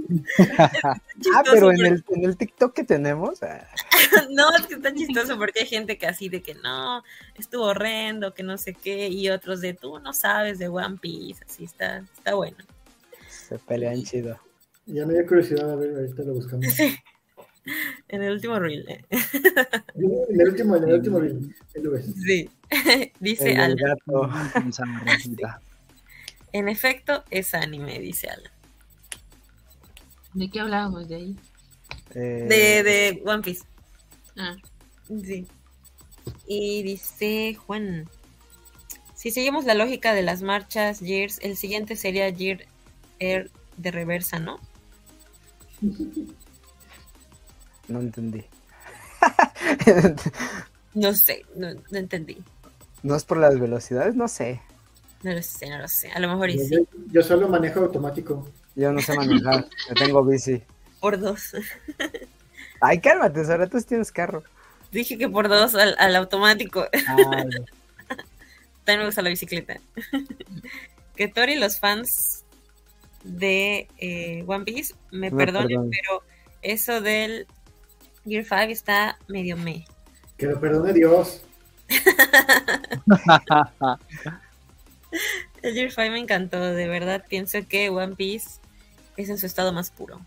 ah, 0.39 1.43
pero 1.51 1.71
en 1.71 1.85
el, 1.85 2.03
en 2.09 2.23
el 2.23 2.37
TikTok 2.37 2.73
que 2.73 2.83
tenemos. 2.83 3.41
Ah. 3.43 3.67
no, 4.29 4.55
es 4.55 4.67
que 4.67 4.75
está 4.75 4.93
chistoso 4.93 5.37
porque 5.37 5.61
hay 5.61 5.65
gente 5.65 5.97
que 5.97 6.07
así 6.07 6.29
de 6.29 6.41
que 6.41 6.55
no, 6.55 7.03
estuvo 7.35 7.65
horrendo, 7.65 8.33
que 8.33 8.43
no 8.43 8.57
sé 8.57 8.73
qué, 8.73 9.09
y 9.09 9.29
otros 9.29 9.61
de 9.61 9.73
tú 9.73 9.99
no 9.99 10.13
sabes 10.13 10.59
de 10.59 10.67
One 10.67 10.97
Piece, 10.99 11.43
así 11.45 11.65
está, 11.65 11.97
está 11.97 12.35
bueno. 12.35 12.57
Se 13.29 13.57
pelean 13.59 14.03
chido. 14.03 14.39
Ya 14.85 15.05
me 15.05 15.13
dio 15.13 15.25
curiosidad, 15.25 15.71
a 15.71 15.75
ver, 15.75 15.95
ahorita 15.95 16.23
lo 16.23 16.33
buscamos. 16.33 16.65
en 18.07 18.23
el 18.23 18.31
último 18.31 18.59
reel. 18.59 18.87
Eh. 18.89 19.05
en 19.95 20.41
el 20.41 20.47
último, 20.47 20.75
en 20.77 20.83
el 20.83 20.93
último 20.93 21.19
reel. 21.19 21.53
Sí. 22.25 22.49
dice 23.19 23.51
el 23.51 23.75
gato. 23.75 24.29
en 26.53 26.69
efecto, 26.69 27.23
es 27.29 27.53
anime, 27.53 27.99
dice 27.99 28.29
Alan. 28.29 28.56
¿De 30.37 30.51
qué 30.51 30.59
hablábamos 30.59 31.07
de 31.07 31.15
ahí? 31.15 31.35
Eh, 32.13 32.45
de, 32.47 32.83
de 32.83 33.23
One 33.25 33.41
Piece. 33.41 33.63
Ah. 34.37 34.55
Sí. 35.07 35.47
Y 36.45 36.83
dice 36.83 37.55
Juan, 37.55 38.07
si 39.15 39.31
seguimos 39.31 39.65
la 39.65 39.73
lógica 39.73 40.13
de 40.13 40.21
las 40.21 40.43
marchas 40.43 40.99
Gears, 40.99 41.39
el 41.41 41.57
siguiente 41.57 41.95
sería 41.95 42.31
Gear 42.31 42.65
Air 43.17 43.49
de 43.77 43.89
reversa, 43.91 44.37
¿no? 44.39 44.59
No 47.87 48.01
entendí. 48.01 48.43
no 50.93 51.13
sé, 51.13 51.45
no, 51.55 51.69
entendí. 51.93 52.37
¿No 53.01 53.15
es 53.15 53.23
por 53.23 53.37
las 53.37 53.57
velocidades? 53.57 54.13
No 54.13 54.27
sé. 54.27 54.61
No 55.23 55.31
lo 55.31 55.41
sé, 55.41 55.69
no 55.69 55.77
lo 55.77 55.87
sé. 55.87 56.11
A 56.11 56.19
lo 56.19 56.27
mejor 56.27 56.49
y 56.49 56.59
sí. 56.59 56.85
Yo 57.13 57.23
solo 57.23 57.47
manejo 57.47 57.79
automático. 57.79 58.45
Yo 58.77 58.93
no 58.93 59.01
sé 59.01 59.15
manejar, 59.15 59.67
yo 59.89 59.95
tengo 59.95 60.23
bici. 60.23 60.61
Por 60.99 61.19
dos. 61.19 61.55
Ay, 62.79 63.01
cálmate, 63.01 63.41
ahora 63.41 63.65
tú 63.65 63.81
tienes 63.81 64.11
carro. 64.11 64.43
Dije 64.91 65.17
que 65.17 65.27
por 65.27 65.49
dos 65.49 65.73
al, 65.73 66.15
automático. 66.15 66.85
Ah, 67.07 67.15
También 68.85 68.99
me 68.99 69.05
gusta 69.05 69.23
la 69.23 69.29
bicicleta. 69.29 69.79
que 71.15 71.27
Tori 71.27 71.53
y 71.53 71.59
los 71.59 71.79
fans 71.79 72.45
de 73.23 73.87
eh, 73.97 74.43
One 74.45 74.63
Piece 74.63 74.93
me, 75.09 75.31
perdonen, 75.31 75.89
pero 75.89 76.21
eso 76.61 77.01
del 77.01 77.47
Gear 78.25 78.43
5 78.43 78.71
está 78.71 79.17
medio 79.27 79.57
me. 79.57 79.87
Que 80.37 80.45
lo 80.45 80.59
perdone 80.59 80.93
Dios. 80.93 81.41
El 85.63 85.73
Gear 85.73 85.89
5 85.89 86.11
me 86.11 86.19
encantó, 86.19 86.61
de 86.61 86.87
verdad 86.87 87.25
pienso 87.27 87.57
que 87.67 87.89
One 87.89 88.15
Piece 88.15 88.59
es 89.17 89.29
en 89.29 89.37
su 89.37 89.45
estado 89.45 89.73
más 89.73 89.91
puro. 89.91 90.21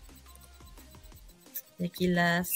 Y 1.79 1.85
aquí 1.85 2.07
las, 2.07 2.51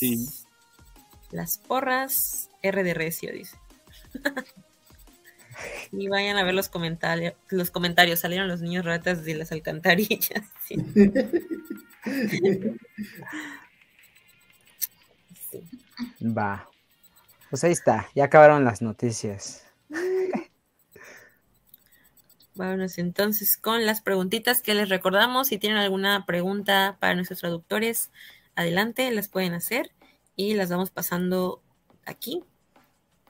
las 1.31 1.57
porras 1.57 2.49
R 2.61 2.83
de 2.83 2.93
Recio, 2.93 3.33
dice. 3.33 3.57
y 5.91 6.07
vayan 6.07 6.37
a 6.37 6.43
ver 6.43 6.53
los 6.53 6.69
comentarios, 6.69 7.33
los 7.49 7.71
comentarios, 7.71 8.19
salieron 8.19 8.47
los 8.47 8.61
niños 8.61 8.85
ratas 8.85 9.23
de 9.23 9.35
las 9.35 9.51
alcantarillas. 9.51 10.43
Va. 16.21 16.69
Pues 17.49 17.63
ahí 17.63 17.71
está, 17.71 18.09
ya 18.15 18.25
acabaron 18.25 18.65
las 18.65 18.81
noticias. 18.81 19.63
Vámonos 22.55 22.97
entonces 22.97 23.57
con 23.57 23.85
las 23.85 24.01
preguntitas 24.01 24.61
que 24.61 24.73
les 24.73 24.87
recordamos. 24.87 25.49
Si 25.49 25.57
tienen 25.57 25.77
alguna 25.77 26.25
pregunta 26.25 26.95
para 27.01 27.13
nuestros 27.13 27.41
traductores, 27.41 28.11
adelante, 28.55 29.11
las 29.11 29.27
pueden 29.27 29.53
hacer 29.53 29.91
y 30.37 30.53
las 30.53 30.69
vamos 30.69 30.89
pasando 30.89 31.61
aquí, 32.05 32.43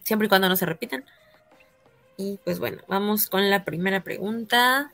siempre 0.04 0.28
y 0.28 0.30
cuando 0.30 0.48
no 0.48 0.56
se 0.56 0.68
repitan. 0.68 1.06
Y 2.18 2.40
pues 2.44 2.60
bueno, 2.60 2.84
vamos 2.88 3.28
con 3.28 3.50
la 3.50 3.66
primera 3.66 4.04
pregunta. 4.04 4.92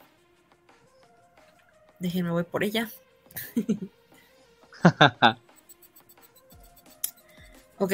Déjenme 2.00 2.32
voy 2.32 2.44
por 2.44 2.64
ella. 2.64 2.90
ok, 7.80 7.94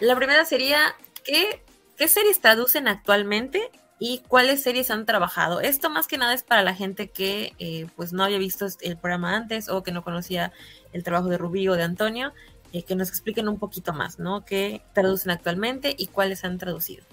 la 0.00 0.16
primera 0.16 0.44
sería, 0.44 0.96
¿qué, 1.24 1.62
¿qué 1.96 2.08
series 2.08 2.40
traducen 2.40 2.88
actualmente 2.88 3.70
y 4.00 4.22
cuáles 4.26 4.62
series 4.62 4.90
han 4.90 5.06
trabajado? 5.06 5.60
Esto 5.60 5.90
más 5.90 6.08
que 6.08 6.18
nada 6.18 6.34
es 6.34 6.42
para 6.42 6.62
la 6.62 6.74
gente 6.74 7.08
que 7.08 7.52
eh, 7.58 7.86
pues 7.94 8.12
no 8.12 8.24
había 8.24 8.38
visto 8.38 8.66
el 8.80 8.96
programa 8.96 9.36
antes 9.36 9.68
o 9.68 9.82
que 9.82 9.92
no 9.92 10.02
conocía 10.02 10.52
el 10.92 11.04
trabajo 11.04 11.28
de 11.28 11.38
Rubí 11.38 11.68
o 11.68 11.74
de 11.74 11.84
Antonio, 11.84 12.32
eh, 12.72 12.82
que 12.82 12.96
nos 12.96 13.10
expliquen 13.10 13.46
un 13.46 13.58
poquito 13.58 13.92
más, 13.92 14.18
¿no? 14.18 14.44
¿Qué 14.44 14.80
traducen 14.94 15.30
actualmente 15.30 15.94
y 15.96 16.06
cuáles 16.06 16.44
han 16.44 16.58
traducido? 16.58 17.04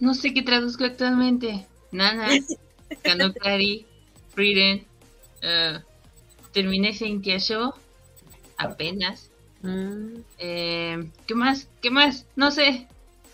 No 0.00 0.14
sé 0.14 0.32
qué 0.32 0.42
traduzco 0.42 0.84
actualmente. 0.84 1.66
Nana, 1.92 2.28
Kanokari, 3.02 3.86
Frieden, 4.34 4.86
uh, 5.42 5.80
terminé 6.52 6.92
Cynthia 6.94 7.38
Show, 7.38 7.74
apenas. 8.56 9.30
Mm. 9.62 10.20
Eh, 10.38 11.10
¿Qué 11.26 11.34
más? 11.34 11.68
¿Qué 11.82 11.90
más? 11.90 12.26
No 12.36 12.50
sé. 12.50 12.86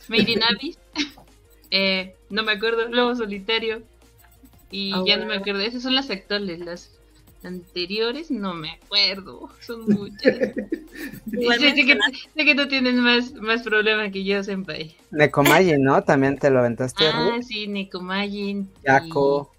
Made 0.08 0.30
in 0.30 0.42
Abyss. 0.50 0.78
eh, 1.70 2.14
no 2.35 2.43
me 2.43 2.53
acuerdo. 2.53 2.89
Lobo 2.89 3.14
Solitario. 3.14 3.82
Y 4.70 4.93
ah, 4.93 5.03
ya 5.07 5.16
no 5.16 5.26
me 5.26 5.37
acuerdo. 5.37 5.61
Esas 5.61 5.82
son 5.82 5.95
las 5.95 6.11
actuales. 6.11 6.59
Las 6.59 6.91
anteriores 7.45 8.30
no 8.30 8.55
me 8.55 8.72
acuerdo. 8.72 9.49
Son 9.61 9.87
muchas. 9.87 10.35
sé, 10.35 11.74
que, 11.74 11.99
sé, 12.35 12.45
que, 12.45 12.55
tú 12.57 12.66
tienes 12.66 12.95
más, 12.97 13.32
más 13.35 13.62
problema 13.62 14.11
que 14.11 14.24
yo, 14.24 14.43
Senpai. 14.43 14.97
Nekomajin, 15.12 15.82
¿no? 15.82 16.03
También 16.03 16.37
te 16.39 16.51
lo 16.51 16.59
aventaste. 16.59 17.07
Ah, 17.07 17.39
sí, 17.41 17.68
Nekomajin. 17.68 18.68
Yako. 18.85 19.53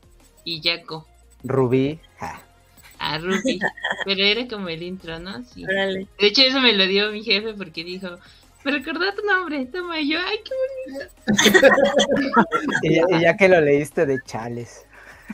Y, 0.44 0.60
Yako. 0.60 1.08
Rubí. 1.46 2.00
Ah, 3.00 3.20
Rubí. 3.20 3.60
Pero 4.04 4.22
era 4.22 4.48
como 4.48 4.68
el 4.68 4.84
intro, 4.84 5.20
¿no? 5.20 5.44
Sí. 5.44 5.64
De 5.64 6.08
hecho, 6.20 6.42
eso 6.42 6.60
me 6.60 6.74
lo 6.74 6.88
dio 6.88 7.12
mi 7.12 7.24
jefe 7.24 7.54
porque 7.54 7.86
dijo. 7.86 8.18
Me 8.66 8.72
recordó 8.72 9.14
tu 9.14 9.22
nombre, 9.24 9.66
toma 9.68 10.00
y 10.00 10.10
yo, 10.10 10.18
ay, 10.20 10.40
qué 10.44 10.52
bonito. 10.90 11.06
y, 12.82 13.00
ya, 13.22 13.38
que 13.38 13.48
lo 13.48 13.62
leíste 13.62 14.08
de 14.08 14.20
Chales. 14.26 14.88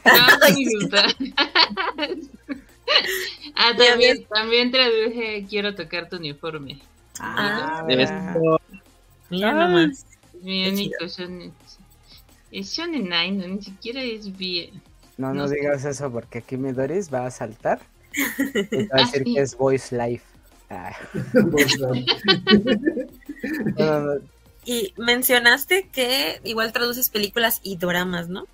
No, 0.04 0.12
ah, 3.56 3.74
también, 3.78 4.26
también 4.26 4.72
traduje 4.72 5.46
Quiero 5.50 5.74
tocar 5.76 6.10
tu 6.10 6.18
uniforme. 6.18 6.82
Ah, 7.20 7.86
Mira 9.30 9.54
nomás. 9.54 10.06
Mi 10.42 10.68
único 10.68 11.08
shonen. 11.08 11.54
Es 12.52 12.74
shonen 12.74 13.04
nine, 13.04 13.48
ni 13.48 13.62
siquiera 13.62 14.02
es 14.02 14.38
bien. 14.38 14.82
No, 15.18 15.34
no, 15.34 15.48
digas 15.48 15.86
eso 15.86 16.12
porque 16.12 16.40
aquí 16.40 16.58
mi 16.58 16.74
Doris 16.74 17.14
va 17.14 17.28
a 17.28 17.32
saltar 17.32 17.80
y 18.14 18.88
va 18.88 18.98
a 18.98 19.06
decir 19.06 19.24
que 19.24 19.40
es 19.40 19.56
Voice 19.56 19.96
Life. 19.96 20.26
Ah. 20.70 20.94
Y 24.64 24.94
mencionaste 24.98 25.90
que 25.92 26.40
igual 26.44 26.72
traduces 26.72 27.10
películas 27.10 27.62
y 27.64 27.78
dramas, 27.78 28.30
¿no? 28.30 28.46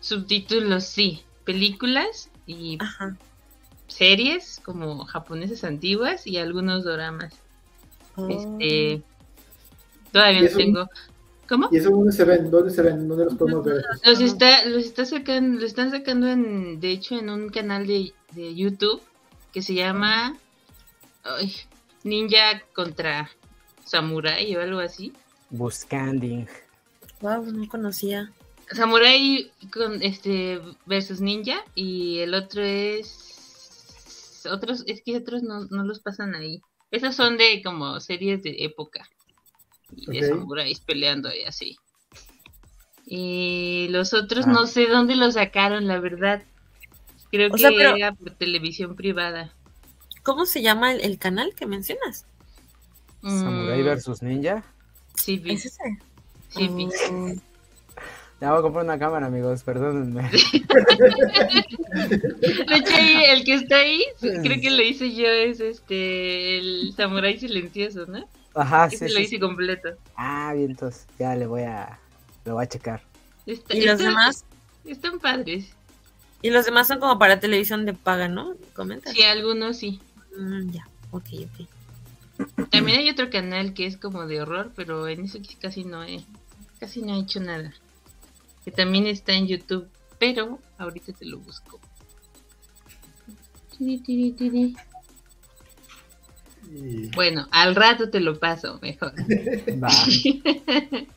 Subtítulos, 0.00 0.84
sí. 0.84 1.22
Películas 1.44 2.28
y 2.46 2.78
series 3.86 4.60
como 4.62 5.04
japonesas 5.06 5.64
antiguas 5.64 6.26
y 6.26 6.36
algunos 6.36 6.84
dramas. 6.84 7.34
Oh. 8.16 8.28
Este, 8.28 9.02
todavía 10.12 10.42
no 10.42 10.56
tengo. 10.56 10.88
¿Cómo? 11.48 11.68
¿Y 11.72 11.76
eso 11.78 11.90
dónde 11.90 12.12
se 12.12 12.24
ven? 12.24 12.50
¿Dónde 12.50 12.70
se 12.70 12.82
ven? 12.82 13.08
¿Dónde 13.08 13.24
los 13.26 13.34
podemos 13.34 13.64
ver? 13.64 13.82
Los 14.04 14.20
está, 14.20 14.64
los 14.66 14.84
está 14.84 15.04
sacando, 15.04 15.60
lo 15.60 15.66
están 15.66 15.90
sacando 15.90 16.28
en, 16.28 16.80
de 16.80 16.90
hecho, 16.90 17.18
en 17.18 17.28
un 17.28 17.48
canal 17.50 17.86
de, 17.86 18.12
de 18.32 18.54
YouTube 18.54 19.02
que 19.52 19.62
se 19.62 19.74
llama 19.74 20.36
Ninja 22.02 22.62
contra 22.72 23.30
Samurai 23.84 24.54
o 24.56 24.60
algo 24.60 24.80
así. 24.80 25.12
Buscanding. 25.50 26.46
Wow, 27.20 27.44
no 27.52 27.68
conocía. 27.68 28.32
Samurai 28.72 29.50
con 29.72 30.02
este 30.02 30.60
versus 30.86 31.20
Ninja 31.20 31.62
y 31.74 32.18
el 32.18 32.34
otro 32.34 32.62
es 32.62 34.46
otros 34.50 34.84
es 34.86 35.02
que 35.02 35.16
otros 35.16 35.42
no, 35.42 35.64
no 35.66 35.84
los 35.84 36.00
pasan 36.00 36.34
ahí. 36.34 36.62
Esos 36.90 37.14
son 37.14 37.36
de 37.36 37.62
como 37.62 38.00
series 38.00 38.42
de 38.42 38.56
época 38.64 39.08
y 39.96 40.20
de 40.20 40.28
samuráis 40.28 40.80
peleando 40.80 41.30
y 41.34 41.44
así. 41.44 41.76
Y 43.06 43.88
los 43.90 44.14
otros 44.14 44.46
no 44.46 44.60
ah. 44.60 44.66
sé 44.66 44.86
dónde 44.86 45.16
los 45.16 45.34
sacaron, 45.34 45.86
la 45.86 45.98
verdad. 45.98 46.42
Creo 47.30 47.50
que 47.50 47.66
era 47.66 48.12
por 48.12 48.30
televisión 48.30 48.96
privada. 48.96 49.52
¿Cómo 50.22 50.46
se 50.46 50.62
llama 50.62 50.92
el, 50.92 51.18
canal 51.18 51.54
que 51.54 51.66
mencionas? 51.66 52.26
Samurai 53.24 53.80
mm. 53.80 53.84
versus 53.84 54.22
Ninja. 54.22 54.62
Sí, 55.14 55.42
¿Es 55.46 55.66
ese? 55.66 55.98
Sí, 56.50 56.68
oh. 57.10 57.32
Ya 58.40 58.50
voy 58.50 58.58
a 58.58 58.62
comprar 58.62 58.84
una 58.84 58.98
cámara, 58.98 59.26
amigos, 59.26 59.62
perdónenme. 59.62 60.22
De 60.30 60.36
hecho, 62.76 62.94
el 63.32 63.44
que 63.44 63.54
está 63.54 63.76
ahí, 63.76 64.04
creo 64.20 64.60
que 64.60 64.70
lo 64.70 64.82
hice 64.82 65.14
yo, 65.14 65.26
es 65.26 65.60
este, 65.60 66.58
el 66.58 66.92
Samurai 66.96 67.38
Silencioso, 67.38 68.06
¿no? 68.06 68.28
Ajá, 68.54 68.90
sí. 68.90 69.08
lo 69.08 69.20
hice 69.20 69.40
completo. 69.40 69.90
Ah, 70.16 70.52
bien, 70.54 70.72
entonces 70.72 71.06
ya 71.18 71.34
le 71.34 71.46
voy 71.46 71.62
a, 71.62 71.98
lo 72.44 72.54
voy 72.54 72.64
a 72.64 72.68
checar. 72.68 73.02
¿Y 73.46 73.80
los 73.82 73.98
demás? 73.98 74.44
Están 74.84 75.18
padres. 75.18 75.72
Y 76.42 76.50
los 76.50 76.66
demás 76.66 76.86
son 76.88 77.00
como 77.00 77.18
para 77.18 77.40
televisión 77.40 77.86
de 77.86 77.94
paga, 77.94 78.28
¿no? 78.28 78.54
Comenta. 78.74 79.10
Sí, 79.12 79.22
algunos 79.22 79.78
sí. 79.78 80.00
Mm, 80.36 80.70
ya, 80.70 80.86
ok, 81.10 81.24
ok. 81.44 81.66
También 82.70 82.98
hay 82.98 83.10
otro 83.10 83.30
canal 83.30 83.74
que 83.74 83.86
es 83.86 83.96
como 83.96 84.26
de 84.26 84.42
horror, 84.42 84.72
pero 84.74 85.06
en 85.08 85.24
eso 85.24 85.38
casi 85.60 85.84
no 85.84 86.02
he, 86.04 86.24
casi 86.80 87.02
no 87.02 87.14
he 87.14 87.20
hecho 87.20 87.40
nada. 87.40 87.72
Que 88.64 88.70
también 88.70 89.06
está 89.06 89.32
en 89.32 89.46
YouTube, 89.46 89.88
pero 90.18 90.58
ahorita 90.78 91.12
te 91.12 91.26
lo 91.26 91.38
busco. 91.38 91.80
Bueno, 97.14 97.46
al 97.50 97.74
rato 97.74 98.10
te 98.10 98.20
lo 98.20 98.38
paso, 98.38 98.78
mejor. 98.80 99.12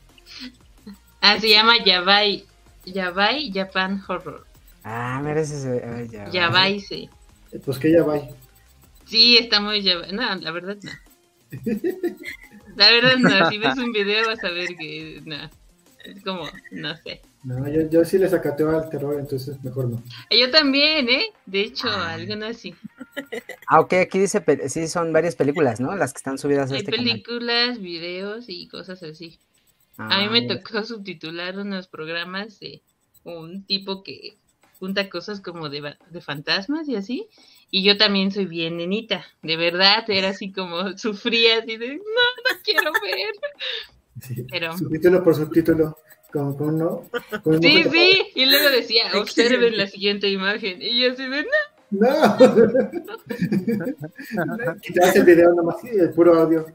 ah, 1.21 1.39
se 1.39 1.49
llama 1.49 1.83
Yabai. 1.83 2.45
Yabai 2.85 3.51
Japan 3.51 4.03
Horror. 4.07 4.45
Ah, 4.83 5.19
mereces. 5.23 5.67
Yabai, 6.31 6.79
sí. 6.79 7.09
Pues 7.65 7.79
que 7.79 7.91
Yabai. 7.91 8.29
Sí, 9.05 9.37
está 9.37 9.59
muy 9.59 9.81
Yabai. 9.81 10.11
No, 10.13 10.35
la 10.35 10.51
verdad 10.51 10.77
no. 10.83 10.91
La 12.75 12.91
verdad 12.91 13.17
no, 13.17 13.49
si 13.49 13.57
ves 13.57 13.77
un 13.77 13.91
video 13.91 14.27
vas 14.27 14.43
a 14.43 14.49
ver 14.49 14.75
que 14.75 15.21
no. 15.25 15.49
Es 16.03 16.23
como, 16.23 16.47
no 16.71 16.95
sé. 16.97 17.21
No, 17.43 17.67
yo, 17.67 17.89
yo 17.89 18.05
sí 18.05 18.17
le 18.17 18.29
sacateo 18.29 18.69
al 18.69 18.89
terror, 18.89 19.19
entonces 19.19 19.61
mejor 19.63 19.89
no. 19.89 20.03
Yo 20.31 20.49
también, 20.51 21.09
¿eh? 21.09 21.33
De 21.45 21.61
hecho, 21.61 21.89
ah. 21.89 22.13
algunas 22.13 22.57
sí. 22.57 22.73
Ah, 23.67 23.81
ok, 23.81 23.93
aquí 23.93 24.19
dice, 24.19 24.43
sí, 24.69 24.87
son 24.87 25.11
varias 25.11 25.35
películas, 25.35 25.79
¿no? 25.79 25.95
Las 25.95 26.13
que 26.13 26.17
están 26.17 26.37
subidas 26.37 26.71
a 26.71 26.75
Hay 26.75 26.81
este 26.81 26.91
películas, 26.91 27.79
videos 27.79 28.45
y 28.47 28.67
cosas 28.67 29.03
así. 29.03 29.39
a 29.97 30.19
mí 30.19 30.29
me 30.29 30.45
ah, 30.45 30.57
tocó 30.57 30.83
subtitular 30.83 31.57
unos 31.57 31.87
programas 31.87 32.59
de 32.59 32.81
un 33.23 33.65
tipo 33.65 34.03
que 34.03 34.37
junta 34.79 35.09
cosas 35.09 35.41
como 35.41 35.69
de, 35.69 35.95
de 36.09 36.21
fantasmas 36.21 36.87
y 36.87 36.95
así. 36.95 37.27
Y 37.69 37.83
yo 37.83 37.97
también 37.97 38.31
soy 38.31 38.45
bien 38.45 38.77
nenita, 38.77 39.25
de 39.41 39.57
verdad, 39.57 40.05
era 40.07 40.29
así 40.29 40.51
como, 40.51 40.77
sufría 40.97 41.59
así 41.59 41.77
de, 41.77 41.95
no, 41.95 42.03
no 42.03 42.61
quiero 42.63 42.91
ver. 43.01 43.31
Sí, 44.21 44.45
Pero... 44.49 44.77
Subtítulo 44.77 45.23
por 45.23 45.35
subtítulo. 45.35 45.97
Como 46.31 46.57
con 46.57 46.75
uno, 46.75 47.03
sí, 47.61 47.83
sí, 47.89 48.31
y 48.35 48.45
luego 48.47 48.69
decía, 48.69 49.05
observen 49.15 49.77
la 49.77 49.87
siguiente 49.87 50.29
imagen. 50.29 50.81
Y 50.81 51.01
yo 51.01 51.13
así 51.13 51.25
de, 51.25 51.43
no. 51.43 51.49
No. 51.89 52.37
Quitabas 54.81 55.15
el 55.15 55.23
video 55.23 55.53
nomás, 55.53 55.81
el 55.85 56.11
puro 56.11 56.37
audio. 56.37 56.65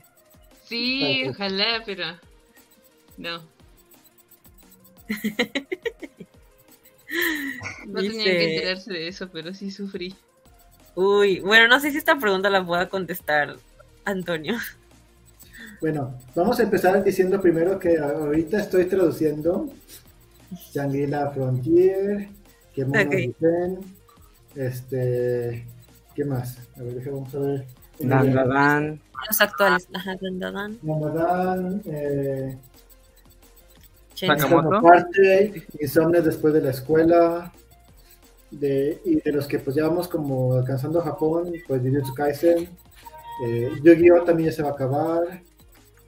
Sí, 0.64 1.24
ojalá, 1.28 1.82
pero 1.84 2.06
no. 3.18 3.42
No 7.86 8.00
tenía 8.00 8.24
que 8.24 8.54
enterarse 8.54 8.90
de 8.90 9.08
eso, 9.08 9.28
pero 9.30 9.52
sí 9.52 9.70
sufrí. 9.70 10.16
Uy, 10.94 11.40
bueno, 11.40 11.68
no 11.68 11.80
sé 11.80 11.90
si 11.90 11.98
esta 11.98 12.18
pregunta 12.18 12.50
la 12.50 12.64
pueda 12.64 12.88
contestar 12.88 13.56
Antonio. 14.04 14.56
Bueno, 15.80 16.18
vamos 16.34 16.60
a 16.60 16.62
empezar 16.62 17.02
diciendo 17.02 17.40
primero 17.40 17.78
que 17.78 17.98
ahorita 17.98 18.60
estoy 18.60 18.84
traduciendo 18.84 19.68
Shangri-La 20.72 21.30
Frontier, 21.30 22.28
que 22.74 22.84
okay. 22.84 23.34
este, 24.54 25.66
¿qué 26.14 26.24
más? 26.24 26.58
A 26.76 26.82
ver, 26.82 27.10
vamos 27.10 27.34
a 27.34 27.38
ver. 27.38 27.66
Dandadan. 27.98 29.00
Los 29.28 29.40
actuales. 29.40 29.88
Ajá, 29.94 30.16
Dandadan. 30.20 30.78
Dandadan, 30.82 31.82
eh, 31.86 32.58
Sakamoto. 34.14 34.82
Parte, 34.82 35.66
Insomnes 35.80 36.24
después 36.24 36.54
de 36.54 36.60
la 36.60 36.70
escuela. 36.70 37.52
De, 38.52 39.00
y 39.04 39.16
de 39.20 39.32
los 39.32 39.46
que 39.46 39.58
pues 39.58 39.74
ya 39.74 39.86
vamos 39.88 40.06
como 40.08 40.52
alcanzando 40.54 41.00
Japón, 41.00 41.52
pues 41.66 41.80
Jujutsu 41.82 42.14
Kaisen. 42.14 42.68
Eh, 43.46 43.70
Yu-Gi-Oh! 43.82 44.24
también 44.24 44.50
ya 44.50 44.56
se 44.56 44.62
va 44.62 44.68
a 44.68 44.72
acabar. 44.72 45.42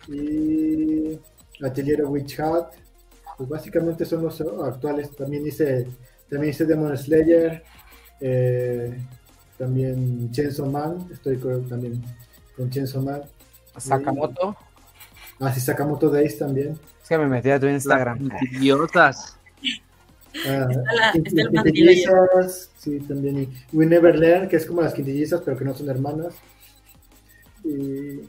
Y 0.08 1.18
Atelier 1.62 2.04
Witch 2.04 2.38
Hat. 2.40 2.68
Pues 3.36 3.48
básicamente 3.48 4.04
son 4.04 4.22
los 4.22 4.40
actuales. 4.40 5.10
También 5.16 5.46
hice, 5.46 5.88
también 6.30 6.50
hice 6.52 6.64
Demon 6.66 6.96
Slayer. 6.96 7.62
eh, 8.20 8.96
también 9.58 10.30
Chainsaw 10.30 10.66
Man. 10.66 11.08
Estoy 11.12 11.36
con- 11.38 11.68
también 11.68 12.02
con 12.56 12.70
Chainsaw 12.70 13.02
Man. 13.02 13.22
Sakamoto. 13.76 14.56
Ah, 15.40 15.52
sí, 15.52 15.60
Sakamoto 15.60 16.08
Days 16.10 16.38
también. 16.38 16.78
Es 17.02 17.08
que 17.08 17.18
me 17.18 17.26
metí 17.26 17.50
a 17.50 17.58
tu 17.58 17.66
Instagram. 17.66 18.28
Las 18.28 19.36
Ah, 20.46 20.68
la- 20.94 21.10
está 21.12 21.42
el 21.42 21.50
quintillizas, 21.50 22.70
sí, 22.76 22.98
también. 23.00 23.38
Y 23.42 23.48
We 23.72 23.86
Never 23.86 24.18
Learn, 24.18 24.48
que 24.48 24.56
es 24.56 24.66
como 24.66 24.82
las 24.82 24.92
quintillizas, 24.94 25.40
pero 25.42 25.56
que 25.56 25.64
no 25.64 25.74
son 25.74 25.88
hermanas. 25.88 26.34
Y 27.64 28.20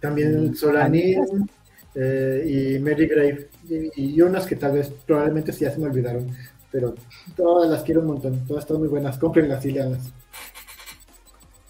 también 0.00 0.54
Solanin 0.54 1.48
eh, 1.94 2.74
y 2.76 2.78
Mary 2.80 3.06
Grave. 3.06 3.48
Y, 3.68 4.14
y 4.16 4.20
unas 4.22 4.46
que 4.46 4.56
tal 4.56 4.72
vez 4.72 4.90
probablemente 5.06 5.52
sí 5.52 5.64
ya 5.64 5.70
se 5.70 5.78
me 5.78 5.86
olvidaron. 5.86 6.28
Pero 6.70 6.94
todas 7.36 7.70
las 7.70 7.82
quiero 7.82 8.00
un 8.00 8.08
montón. 8.08 8.46
Todas 8.46 8.64
están 8.64 8.78
muy 8.78 8.88
buenas. 8.88 9.18
Comprenlas 9.18 9.64
y 9.66 9.72
leanlas. 9.72 10.10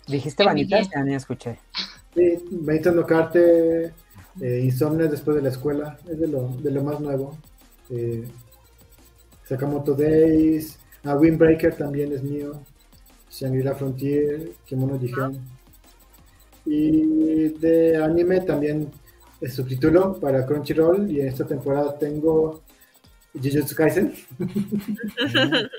¿Dijiste 0.06 0.44
vanitas? 0.44 0.88
Ya 0.94 1.02
ni 1.04 1.14
escuché. 1.14 1.58
Sí, 2.14 2.44
Benito 2.50 2.92
no 2.92 3.06
Carte, 3.06 3.92
eh, 4.40 4.60
Insomnes 4.64 5.10
después 5.10 5.36
de 5.36 5.42
la 5.42 5.50
escuela, 5.50 5.98
es 6.08 6.18
de 6.18 6.28
lo, 6.28 6.48
de 6.48 6.70
lo 6.70 6.82
más 6.82 7.00
nuevo. 7.00 7.36
Eh, 7.90 8.24
Sakamoto 9.44 9.94
Days, 9.94 10.78
ah, 11.04 11.16
Windbreaker 11.16 11.74
también 11.74 12.12
es 12.12 12.22
mío. 12.22 12.52
Shangri-La 13.30 13.74
Frontier, 13.74 14.52
Kimono 14.66 14.98
Jigen. 14.98 15.40
Y 16.64 17.48
de 17.48 17.96
anime 17.96 18.40
también 18.40 18.90
es 19.40 19.54
subtítulo 19.54 20.18
para 20.20 20.46
Crunchyroll 20.46 21.10
y 21.10 21.20
en 21.20 21.28
esta 21.28 21.44
temporada 21.44 21.98
tengo 21.98 22.62
Jujutsu 23.34 23.74
Kaisen. 23.74 24.14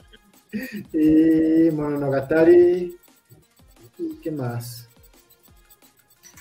y 0.93 1.72
Mononogatari. 1.72 2.97
¿Y 3.97 4.16
qué 4.22 4.32
más? 4.32 4.89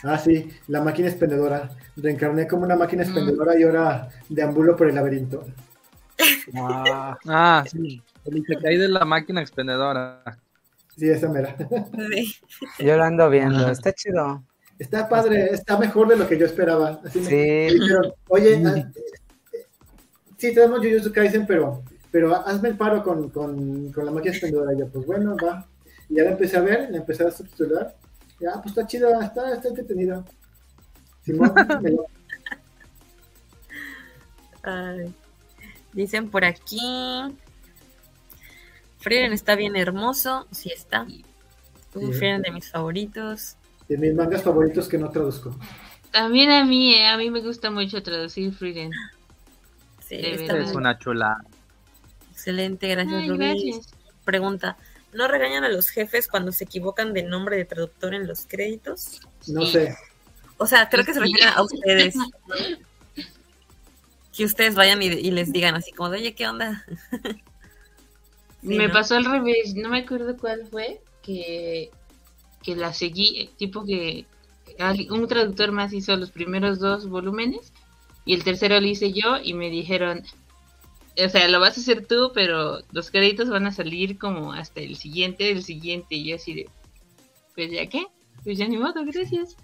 Ah, 0.05 0.19
sí, 0.19 0.51
la 0.69 0.81
máquina 0.83 1.09
expendedora. 1.09 1.71
Reencarné 1.97 2.47
como 2.49 2.65
una 2.65 2.77
máquina 2.77 3.03
expendedora 3.05 3.59
y 3.59 3.63
ahora 3.63 4.09
deambulo 4.29 4.77
por 4.77 4.89
el 4.89 4.95
laberinto. 4.97 5.45
Ah, 6.55 7.17
Ah, 7.27 7.65
sí. 7.71 8.03
El 8.25 8.39
Isekai 8.39 8.77
de 8.77 8.89
la 8.89 9.05
máquina 9.05 9.41
expendedora. 9.41 10.23
Sí, 10.97 11.09
esa 11.09 11.29
mera. 11.29 11.57
Sí. 12.11 12.35
yo 12.79 12.97
lo 12.97 13.05
ando 13.05 13.31
viendo. 13.31 13.69
Está 13.71 13.93
chido. 13.93 14.43
Está 14.79 15.09
padre, 15.09 15.51
está 15.53 15.79
mejor 15.79 16.09
de 16.09 16.17
lo 16.17 16.29
que 16.29 16.39
yo 16.39 16.47
esperaba. 16.47 17.01
Así 17.05 17.23
Sí. 17.25 17.35
me 17.35 17.73
dijeron, 17.73 18.13
oye, 18.29 18.55
eh, 18.55 18.87
sí, 20.37 20.53
tenemos 20.55 20.81
Jujutsu 20.81 21.13
Kaisen, 21.13 21.47
pero, 21.47 21.83
pero 22.11 22.35
hazme 22.35 22.71
el 22.71 22.77
paro 22.77 23.03
con, 23.03 23.31
con, 23.31 23.93
con 23.93 24.05
la 24.07 24.11
máquina 24.13 24.33
expendedora. 24.33 24.73
Y 24.75 24.79
yo, 24.81 24.89
pues 24.89 25.07
bueno, 25.07 25.37
va. 25.43 25.67
Y 26.09 26.17
ya 26.17 26.25
la 26.25 26.31
empecé 26.33 26.57
a 26.57 26.61
ver, 26.61 26.91
la 26.91 26.99
empecé 26.99 27.25
a 27.27 27.31
subtitular. 27.31 27.95
Ya, 28.43 28.55
pues 28.61 28.67
está 28.67 28.87
chida, 28.87 29.25
está, 29.25 29.53
está 29.55 29.69
entretenida. 29.69 30.25
Simón, 31.25 31.53
me 31.83 31.91
lo- 31.93 32.07
Ay. 34.63 35.15
Dicen 35.93 36.31
por 36.31 36.45
aquí. 36.45 36.81
Frieren 38.99 39.33
está 39.33 39.55
bien 39.57 39.77
hermoso. 39.77 40.47
Sí 40.51 40.71
está. 40.75 41.03
Un 41.03 42.13
Sí. 42.13 42.13
Frieren 42.19 42.43
de 42.43 42.51
mis 42.53 42.71
favoritos. 42.71 43.57
de 43.89 43.99
mis 43.99 44.15
mangas 44.15 44.43
favoritos 44.43 44.89
que 44.89 44.97
no 44.97 45.11
traduzco. 45.11 45.55
También 46.13 46.51
a 46.51 46.65
mí, 46.65 46.95
eh, 46.95 47.07
a 47.07 47.17
mí 47.19 47.31
me 47.31 47.41
gusta 47.43 47.71
mucho 47.71 48.03
traducir 48.03 48.53
Frieden. 48.55 48.91
Sí. 50.01 50.17
Es 50.21 50.75
una 50.75 50.99
chula. 50.99 51.37
excelente. 52.31 52.89
Gracias, 52.89 53.15
Ay, 53.23 53.29
Rubí. 53.29 53.39
gracias. 53.71 53.95
Pregunta. 54.25 54.77
¿No 55.13 55.29
regañan 55.29 55.65
a 55.65 55.69
los 55.69 55.91
jefes 55.91 56.27
cuando 56.29 56.53
se 56.53 56.65
equivocan 56.65 57.13
de 57.13 57.23
nombre 57.23 57.57
de 57.57 57.65
traductor 57.65 58.15
en 58.15 58.27
los 58.27 58.47
créditos? 58.47 59.21
No 59.47 59.67
sé. 59.67 59.95
O 60.57 60.67
sea, 60.67 60.89
creo 60.89 61.05
que 61.05 61.13
se 61.13 61.21
refieren 61.21 61.49
a 61.49 61.63
ustedes. 61.63 62.15
Que 64.35 64.47
ustedes 64.47 64.75
vayan 64.75 65.03
y, 65.03 65.09
y 65.09 65.31
les 65.31 65.53
digan 65.53 65.75
así 65.75 65.93
como 65.93 66.09
de, 66.09 66.17
oye, 66.17 66.35
¿qué 66.35 66.49
onda? 66.49 66.87
Sí, 68.63 68.69
me 68.69 68.87
¿no? 68.87 68.95
pasó 68.95 69.17
al 69.17 69.25
revés, 69.25 69.75
no 69.75 69.89
me 69.89 69.99
acuerdo 69.99 70.37
cuál 70.37 70.69
fue, 70.71 71.01
que, 71.21 71.91
que 72.63 72.77
la 72.77 72.93
seguí, 72.93 73.51
tipo 73.59 73.85
que 73.85 74.25
un 75.11 75.27
traductor 75.27 75.73
más 75.73 75.93
hizo 75.93 76.17
los 76.17 76.31
primeros 76.31 76.79
dos 76.79 77.09
volúmenes 77.09 77.73
y 78.25 78.35
el 78.35 78.45
tercero 78.45 78.81
lo 78.81 78.87
hice 78.87 79.13
yo 79.13 79.37
y 79.43 79.55
me 79.55 79.69
dijeron, 79.69 80.23
o 81.19 81.29
sea, 81.29 81.49
lo 81.49 81.61
vas 81.61 81.77
a 81.77 81.81
hacer 81.81 82.07
tú, 82.07 82.31
pero 82.35 82.81
los 82.93 83.11
créditos 83.11 83.49
van 83.51 83.67
a 83.67 83.73
salir 83.73 84.19
como 84.19 84.53
hasta 84.53 84.81
el 84.81 84.97
siguiente, 84.97 85.51
el 85.51 85.63
siguiente, 85.63 86.15
y 86.15 86.29
yo 86.29 86.37
así 86.37 86.55
de, 86.55 86.69
pues 87.55 87.71
ya 87.71 87.87
qué, 87.89 88.07
pues 88.45 88.59
ya 88.59 88.67
ni 88.69 88.77
modo, 88.79 89.05
gracias. 89.05 89.57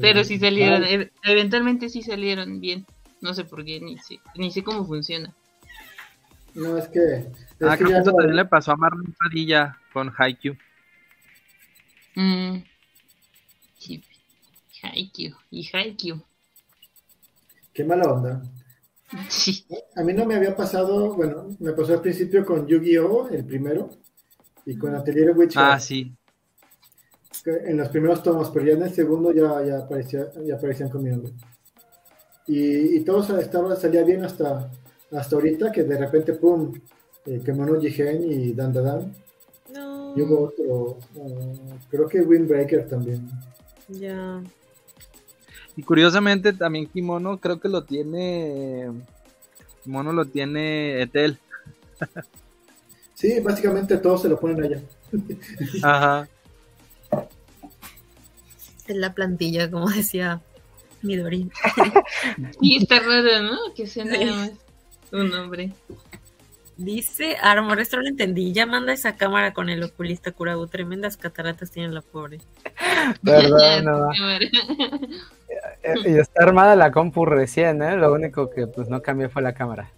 Pero 0.00 0.24
sí 0.24 0.38
salieron, 0.38 0.84
e- 0.84 1.10
eventualmente 1.24 1.88
sí 1.90 2.02
salieron 2.02 2.60
bien, 2.60 2.86
no 3.20 3.34
sé 3.34 3.44
por 3.44 3.64
qué, 3.64 3.78
ni 3.80 3.98
sé, 3.98 4.20
ni 4.36 4.50
sé 4.50 4.62
cómo 4.64 4.84
funciona. 4.86 5.32
No, 6.54 6.76
es 6.78 6.88
que. 6.88 6.98
es 7.00 7.26
Ah, 7.60 7.76
que 7.76 7.84
creo 7.84 7.86
que 7.88 7.92
ya 7.92 7.98
eso 8.00 8.10
no- 8.10 8.16
también 8.16 8.36
le 8.36 8.44
pasó 8.46 8.72
a 8.72 8.76
Marlon 8.76 9.14
Padilla 9.22 9.78
con 9.92 10.12
Haikyuu. 10.16 10.56
Mm. 12.14 12.58
Sí. 13.78 14.02
Haikyuu. 14.82 15.34
Y 15.50 15.68
Haikyuu. 15.74 16.22
Qué 17.72 17.84
mala 17.84 18.04
onda. 18.12 18.42
Sí. 19.28 19.66
A 19.96 20.02
mí 20.02 20.12
no 20.14 20.24
me 20.24 20.36
había 20.36 20.56
pasado, 20.56 21.14
bueno, 21.14 21.48
me 21.58 21.72
pasó 21.72 21.94
al 21.94 22.00
principio 22.00 22.44
con 22.44 22.66
Yu-Gi-Oh! 22.66 23.28
el 23.28 23.44
primero 23.44 23.90
y 24.64 24.76
con 24.76 24.94
Atelier 24.94 25.36
Witch 25.36 25.54
Ah, 25.56 25.78
sí. 25.78 26.14
en 27.44 27.76
los 27.76 27.88
primeros 27.88 28.22
tomos, 28.22 28.50
pero 28.50 28.66
ya 28.66 28.72
en 28.74 28.82
el 28.82 28.92
segundo 28.92 29.32
ya, 29.32 29.62
ya, 29.64 29.78
aparecía, 29.78 30.30
ya 30.44 30.54
aparecían 30.54 30.88
con 30.88 31.02
mi 31.02 31.10
nombre. 31.10 31.32
Y, 32.46 32.96
y 32.96 33.00
todo 33.04 33.38
estaba, 33.38 33.76
salía 33.76 34.02
bien 34.04 34.24
hasta, 34.24 34.70
hasta 35.10 35.36
ahorita, 35.36 35.70
que 35.72 35.84
de 35.84 35.98
repente, 35.98 36.32
pum, 36.34 36.72
eh, 37.26 37.40
Kemono 37.44 37.80
Jigen 37.80 38.30
y 38.30 38.52
Dan 38.52 38.72
Dan 38.72 38.84
Dan. 38.84 39.14
No. 39.74 40.14
Y 40.16 40.22
hubo 40.22 40.44
otro, 40.48 40.98
eh, 41.16 41.54
creo 41.90 42.08
que 42.08 42.20
Windbreaker 42.22 42.88
también. 42.88 43.28
Ya. 43.88 44.42
Y 45.76 45.82
curiosamente 45.82 46.52
también 46.52 46.86
Kimono 46.86 47.38
creo 47.38 47.60
que 47.60 47.68
lo 47.68 47.84
tiene. 47.84 48.90
Kimono 49.82 50.12
lo 50.12 50.24
tiene 50.26 51.02
Etel. 51.02 51.38
Sí, 53.14 53.40
básicamente 53.40 53.96
todos 53.98 54.22
se 54.22 54.28
lo 54.28 54.38
ponen 54.38 54.62
allá. 54.62 54.82
Ajá. 55.82 56.28
En 58.88 59.00
la 59.00 59.14
plantilla, 59.14 59.70
como 59.70 59.88
decía 59.88 60.40
Midori. 61.02 61.50
Y 62.60 62.82
está 62.82 63.00
raro, 63.00 63.42
¿no? 63.42 63.74
Que 63.74 63.86
sea 63.86 64.04
nada 64.04 64.24
más 64.24 64.52
un 65.12 65.30
nombre. 65.30 65.72
Dice 66.76 67.36
Armor, 67.40 67.80
esto 67.80 67.96
no 67.96 68.02
lo 68.02 68.08
entendí. 68.08 68.52
Ya 68.52 68.66
manda 68.66 68.92
esa 68.92 69.16
cámara 69.16 69.52
con 69.52 69.68
el 69.68 69.82
oculista 69.82 70.32
Kurabu. 70.32 70.66
Tremendas 70.66 71.16
cataratas 71.16 71.70
tiene 71.70 71.92
la 71.92 72.00
pobre. 72.00 72.40
No. 73.22 74.10
Eh, 75.82 75.94
Y 76.06 76.18
está 76.18 76.44
armada 76.44 76.74
la 76.76 76.90
compu 76.90 77.26
recién, 77.26 77.82
¿eh? 77.82 77.96
Lo 77.96 78.12
único 78.12 78.48
que 78.48 78.66
pues 78.66 78.88
no 78.88 79.02
cambió 79.02 79.28
fue 79.28 79.42
la 79.42 79.52
cámara. 79.52 79.90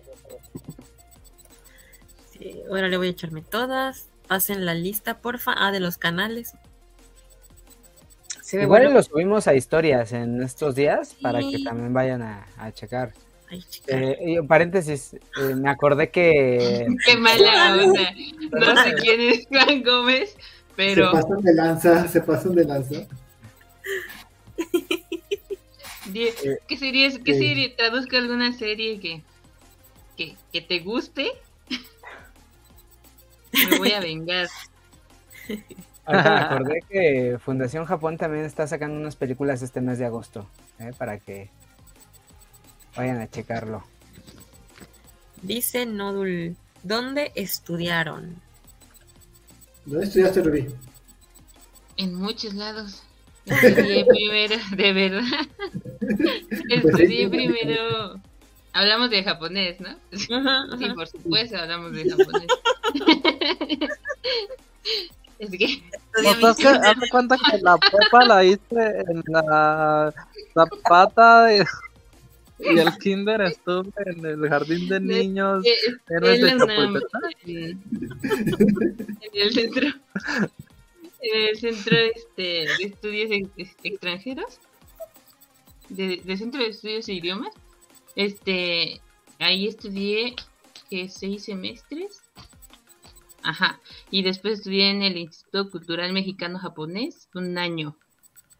Sí, 2.32 2.60
ahora 2.68 2.88
le 2.88 2.96
voy 2.96 3.06
a 3.06 3.10
echarme 3.10 3.42
todas. 3.42 4.08
Pasen 4.26 4.66
la 4.66 4.74
lista, 4.74 5.18
porfa. 5.18 5.54
Ah, 5.56 5.70
de 5.70 5.78
los 5.80 5.96
canales. 5.96 6.54
Igual 8.52 8.82
bueno. 8.82 8.90
lo 8.90 9.02
subimos 9.02 9.48
a 9.48 9.54
historias 9.54 10.12
en 10.12 10.42
estos 10.42 10.74
días 10.74 11.14
para 11.20 11.40
que 11.40 11.58
también 11.64 11.92
vayan 11.92 12.22
a, 12.22 12.46
a 12.58 12.72
checar. 12.72 13.12
Ay. 13.50 13.64
Eh, 13.88 14.16
y 14.20 14.38
un 14.38 14.46
paréntesis, 14.46 15.14
eh, 15.14 15.54
me 15.54 15.70
acordé 15.70 16.10
que 16.10 16.86
Qué 17.04 17.16
mala 17.16 17.76
onda. 17.82 18.14
No 18.52 18.82
sé 18.84 18.94
quién 18.94 19.20
es 19.20 19.46
Juan 19.48 19.82
Gómez, 19.82 20.36
pero 20.76 21.10
Se 21.10 21.12
pasan 21.22 21.40
de 21.42 21.54
lanza, 21.54 22.08
se 22.08 22.20
pasan 22.20 22.54
de 22.54 22.64
lanza. 22.64 22.94
di- 26.06 26.28
¿qué 26.68 26.76
serie? 26.76 27.22
¿Qué 27.22 27.34
serie? 27.34 27.70
Traduzca 27.76 28.18
alguna 28.18 28.52
serie 28.52 29.00
que, 29.00 29.22
que, 30.16 30.36
que 30.52 30.60
te 30.60 30.80
guste. 30.80 31.30
Me 33.52 33.78
voy 33.78 33.92
a 33.92 34.00
vengar. 34.00 34.48
Ahorita 36.06 36.30
me 36.34 36.40
acordé 36.40 36.80
que 36.90 37.38
Fundación 37.42 37.86
Japón 37.86 38.18
también 38.18 38.44
está 38.44 38.66
sacando 38.66 38.98
unas 38.98 39.16
películas 39.16 39.62
este 39.62 39.80
mes 39.80 39.98
de 39.98 40.04
agosto, 40.04 40.46
¿eh? 40.78 40.92
para 40.98 41.18
que 41.18 41.48
vayan 42.94 43.20
a 43.20 43.30
checarlo. 43.30 43.82
Dice 45.40 45.86
Nodul, 45.86 46.56
¿dónde 46.82 47.32
estudiaron? 47.34 48.42
¿Dónde 49.86 50.06
estudiaste, 50.06 50.42
Rubí? 50.42 50.66
En 51.96 52.14
muchos 52.14 52.54
lados. 52.54 53.02
Estudié 53.46 54.04
primero, 54.08 54.56
de 54.76 54.92
verdad. 54.92 55.46
Estudié 56.70 57.28
primero. 57.28 58.20
Hablamos 58.72 59.10
de 59.10 59.22
japonés, 59.22 59.80
¿no? 59.80 59.90
Sí, 60.12 60.90
por 60.94 61.06
supuesto, 61.06 61.56
hablamos 61.58 61.92
de 61.92 62.10
japonés. 62.16 62.48
es 65.38 65.50
que. 65.50 65.82
Pues 66.40 66.56
que 66.56 66.68
hace 66.68 67.08
cuenta 67.10 67.36
que 67.36 67.58
la 67.58 67.76
prepa 67.76 68.24
la 68.24 68.44
hice 68.44 68.58
en 69.08 69.22
la 69.26 70.12
zapata 70.54 71.44
de... 71.44 71.66
y 72.58 72.78
el 72.78 72.98
kinder 72.98 73.40
estuve 73.42 73.90
en 74.06 74.24
el 74.24 74.48
jardín 74.48 74.88
de 74.88 75.00
niños. 75.00 75.64
En, 76.08 76.24
el 76.24 76.40
centro 79.52 79.86
en 81.20 81.48
el 81.48 81.56
centro 81.56 81.96
este, 81.96 82.42
de 82.42 82.84
estudios 82.84 83.30
extranjeros, 83.82 84.60
de, 85.88 86.36
centro 86.36 86.62
de 86.62 86.68
estudios 86.68 87.08
e 87.08 87.14
idiomas, 87.14 87.54
este, 88.14 89.00
ahí 89.38 89.66
estudié 89.66 90.36
que 90.90 91.08
seis 91.08 91.44
semestres, 91.44 92.22
ajá, 93.42 93.80
y 94.10 94.22
después 94.22 94.58
estudié 94.58 94.90
en 94.90 95.02
el 95.02 95.16
Instituto 95.16 95.70
Cultural 95.70 96.12
Mexicano 96.12 96.58
Japonés 96.58 97.28
un 97.34 97.58
año, 97.58 97.96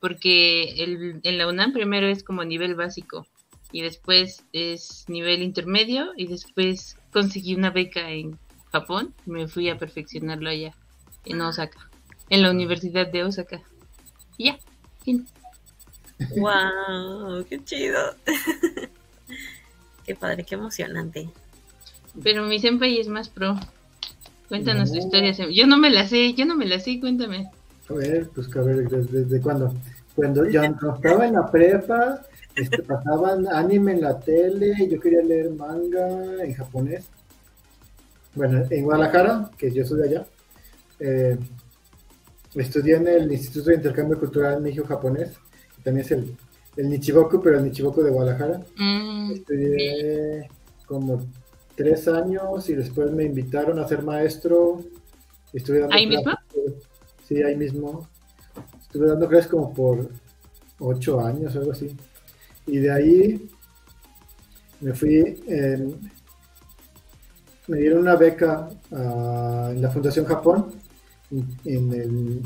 porque 0.01 0.83
el, 0.83 1.21
en 1.23 1.39
la 1.39 1.47
UNAM 1.47 1.73
primero 1.73 2.09
es 2.09 2.25
como 2.25 2.45
nivel 2.45 2.75
básico 2.75 3.27
y 3.75 3.83
después 3.83 4.45
es 4.53 5.05
nivel 5.09 5.43
intermedio 5.43 6.13
y 6.17 6.29
después 6.29 6.97
conseguí 7.13 7.57
una 7.57 7.71
beca 7.71 8.09
en 8.09 8.39
Japón 8.71 9.13
y 9.27 9.31
me 9.33 9.49
fui 9.49 9.69
a 9.69 9.77
perfeccionarlo 9.77 10.49
allá 10.49 10.73
en 11.25 11.41
Osaka 11.41 11.91
en 12.31 12.43
la 12.43 12.53
Universidad 12.53 13.11
de 13.11 13.25
Osaka. 13.25 13.63
ya, 14.39 14.57
fin. 15.05 15.27
¡Wow! 16.37 17.45
¡Qué 17.51 17.65
chido! 17.65 17.99
¡Qué 20.07 20.15
padre, 20.15 20.45
qué 20.45 20.55
emocionante! 20.55 21.29
Pero 22.23 22.45
mi 22.45 22.61
senpai 22.61 23.01
es 23.01 23.09
más 23.09 23.29
pro. 23.29 23.59
Cuéntanos 24.49 24.93
tu 24.93 24.99
historia. 24.99 25.33
Yo 25.33 25.67
no 25.67 25.79
me 25.79 25.91
la 25.91 26.07
sé, 26.07 26.35
yo 26.35 26.47
no 26.47 26.55
me 26.55 26.67
la 26.67 26.79
sé, 26.79 27.01
cuéntame. 27.01 27.51
A 27.91 27.95
ver, 27.95 28.31
pues 28.33 28.55
a 28.55 28.61
ver, 28.61 28.89
¿desde, 28.89 29.41
cuándo? 29.41 29.75
Cuando 30.15 30.49
yo 30.49 30.63
estaba 30.63 31.27
en 31.27 31.35
la 31.35 31.51
prepa, 31.51 32.25
este, 32.57 32.83
pasaban 32.83 33.47
anime 33.49 33.93
en 33.93 34.01
la 34.03 34.19
tele, 34.19 34.75
yo 34.89 35.01
quería 35.01 35.23
leer 35.23 35.51
manga 35.51 36.45
en 36.45 36.55
japonés. 36.55 37.07
Bueno, 38.35 38.65
en 38.69 38.85
Guadalajara, 38.85 39.51
que 39.57 39.71
yo 39.71 39.85
soy 39.85 40.01
de 40.01 40.09
allá, 40.09 40.27
eh, 41.01 41.39
Estudié 42.55 42.97
en 42.97 43.09
el 43.09 43.33
Instituto 43.33 43.71
de 43.71 43.77
Intercambio 43.77 44.19
Cultural 44.19 44.63
México-Japonés, 44.63 45.33
también 45.83 46.07
es 46.07 46.13
el, 46.13 46.37
el 46.77 46.89
Nichiboku, 46.89 47.43
pero 47.43 47.59
el 47.59 47.65
Nichiboku 47.65 48.01
de 48.03 48.11
Guadalajara. 48.11 48.61
Mm, 48.77 49.33
Estudié 49.33 50.49
como 50.87 51.27
tres 51.75 52.07
años 52.07 52.69
y 52.69 52.75
después 52.75 53.11
me 53.11 53.25
invitaron 53.25 53.79
a 53.79 53.89
ser 53.89 54.03
maestro. 54.03 54.81
Estuve 55.53 55.81
dando 55.81 55.97
¿Ahí 55.97 56.07
mismo? 56.07 56.33
Sí, 57.27 57.43
ahí 57.43 57.57
mismo. 57.57 58.09
Estuve 58.81 59.09
dando 59.09 59.29
clases 59.29 59.51
como 59.51 59.73
por 59.75 60.09
ocho 60.79 61.21
años 61.21 61.55
o 61.57 61.59
algo 61.59 61.73
así. 61.73 61.97
Y 62.67 62.79
de 62.79 62.93
ahí 62.93 63.49
me 64.81 64.95
fui, 64.95 65.43
me 67.69 67.77
dieron 67.79 68.01
una 68.01 68.17
beca 68.17 68.69
ah, 68.93 69.71
en 69.73 69.83
la 69.83 69.91
Fundación 69.91 70.27
Japón 70.27 70.75
en 71.65 71.93
el 71.93 72.43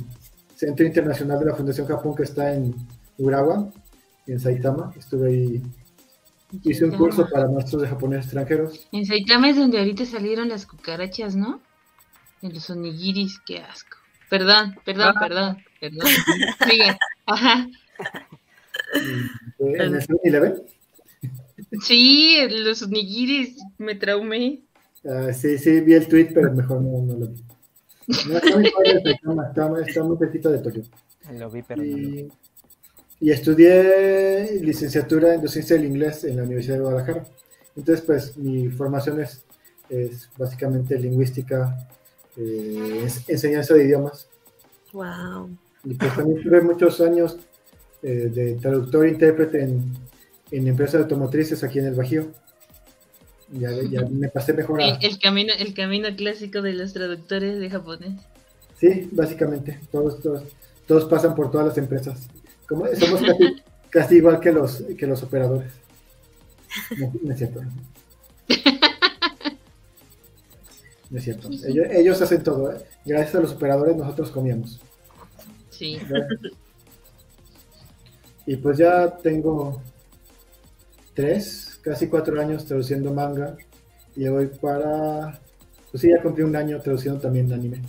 Centro 0.54 0.86
Internacional 0.86 1.38
de 1.38 1.46
la 1.46 1.54
Fundación 1.54 1.86
Japón 1.86 2.14
que 2.14 2.22
está 2.22 2.54
en 2.54 2.74
Urawa, 3.18 3.70
en 4.26 4.40
Saitama. 4.40 4.92
Estuve 4.96 5.28
ahí, 5.28 5.62
hice 6.64 6.84
un 6.84 6.96
curso 6.96 7.26
para 7.30 7.48
maestros 7.48 7.82
de 7.82 7.88
japonés 7.88 8.24
extranjeros. 8.24 8.88
En 8.92 9.04
Saitama 9.04 9.50
es 9.50 9.56
donde 9.56 9.78
ahorita 9.78 10.04
salieron 10.04 10.48
las 10.48 10.66
cucarachas, 10.66 11.36
¿no? 11.36 11.60
En 12.42 12.54
los 12.54 12.70
onigiris, 12.70 13.40
qué 13.46 13.58
asco. 13.58 13.96
Perdón, 14.30 14.76
perdón, 14.84 15.14
ah. 15.16 15.20
perdón, 15.20 15.58
perdón. 15.80 16.08
Sigue. 16.68 16.96
Ajá. 17.26 17.66
¿En 19.58 19.80
el 19.80 19.94
11 19.94 20.62
Sí, 21.82 22.38
los 22.50 22.82
onigiris 22.82 23.56
me 23.78 23.94
traumé. 23.94 24.62
Ah, 25.04 25.32
sí, 25.32 25.58
sí, 25.58 25.80
vi 25.80 25.94
el 25.94 26.08
tweet, 26.08 26.30
pero 26.34 26.52
mejor 26.52 26.80
no, 26.80 27.02
no 27.02 27.18
lo 27.18 27.26
vi. 27.28 27.44
No, 28.28 28.38
está 28.38 29.68
muy 29.68 29.82
está, 29.82 30.02
muy 30.02 30.16
cerquita 30.16 30.50
de 30.50 30.58
Tokio. 30.58 30.82
Lo 31.38 31.50
vi, 31.50 31.62
pero 31.62 31.84
y, 31.84 32.28
y 33.20 33.30
estudié 33.30 34.60
licenciatura 34.62 35.34
en 35.34 35.42
docencia 35.42 35.76
del 35.76 35.86
inglés 35.86 36.24
en 36.24 36.36
la 36.36 36.44
Universidad 36.44 36.76
de 36.76 36.82
Guadalajara. 36.82 37.24
Entonces, 37.76 38.04
pues, 38.04 38.36
mi 38.36 38.68
formación 38.70 39.20
es, 39.20 39.44
es 39.88 40.28
básicamente 40.36 40.98
lingüística, 40.98 41.76
eh, 42.36 43.06
enseñanza 43.28 43.74
de 43.74 43.84
idiomas. 43.84 44.28
Wow. 44.92 45.50
Y 45.84 45.94
pues 45.94 46.14
también 46.16 46.42
tuve 46.42 46.60
muchos 46.62 47.00
años 47.00 47.38
eh, 48.02 48.30
de 48.32 48.54
traductor 48.54 49.06
e 49.06 49.10
intérprete 49.10 49.62
en, 49.62 49.92
en 50.50 50.68
empresas 50.68 51.02
automotrices 51.02 51.62
aquí 51.64 51.78
en 51.78 51.86
el 51.86 51.94
Bajío. 51.94 52.28
Ya, 53.50 53.70
ya 53.82 54.02
me 54.02 54.28
pasé 54.28 54.52
mejor 54.52 54.80
a... 54.80 54.88
el, 54.96 55.18
camino, 55.18 55.52
el 55.58 55.72
camino 55.72 56.08
clásico 56.14 56.60
de 56.60 56.74
los 56.74 56.92
traductores 56.92 57.58
de 57.58 57.70
japonés. 57.70 58.20
Sí, 58.78 59.08
básicamente. 59.12 59.80
Todos, 59.90 60.20
todos, 60.20 60.42
todos 60.86 61.04
pasan 61.06 61.34
por 61.34 61.50
todas 61.50 61.68
las 61.68 61.78
empresas. 61.78 62.28
Como, 62.68 62.86
somos 62.94 63.22
casi, 63.22 63.56
casi 63.90 64.16
igual 64.16 64.38
que 64.40 64.52
los, 64.52 64.82
que 64.96 65.06
los 65.06 65.22
operadores. 65.22 65.72
No, 67.22 67.32
es 67.32 67.38
cierto. 67.38 67.62
No 71.10 71.18
es 71.18 71.24
cierto. 71.24 71.48
Ellos, 71.66 71.86
ellos 71.90 72.22
hacen 72.22 72.42
todo. 72.42 72.70
¿eh? 72.70 72.76
Gracias 73.04 73.34
a 73.34 73.40
los 73.40 73.52
operadores 73.52 73.96
nosotros 73.96 74.30
comíamos. 74.30 74.78
Sí. 75.70 75.98
Y 78.48 78.56
pues 78.56 78.78
ya 78.78 79.14
tengo 79.14 79.82
tres 81.12 81.78
casi 81.82 82.08
cuatro 82.08 82.40
años 82.40 82.64
traduciendo 82.64 83.12
manga 83.12 83.58
y 84.16 84.26
voy 84.26 84.46
para, 84.46 85.38
pues 85.90 86.00
sí, 86.00 86.08
ya 86.08 86.22
cumplí 86.22 86.44
un 86.44 86.56
año 86.56 86.80
traduciendo 86.80 87.20
también 87.20 87.52
anime. 87.52 87.82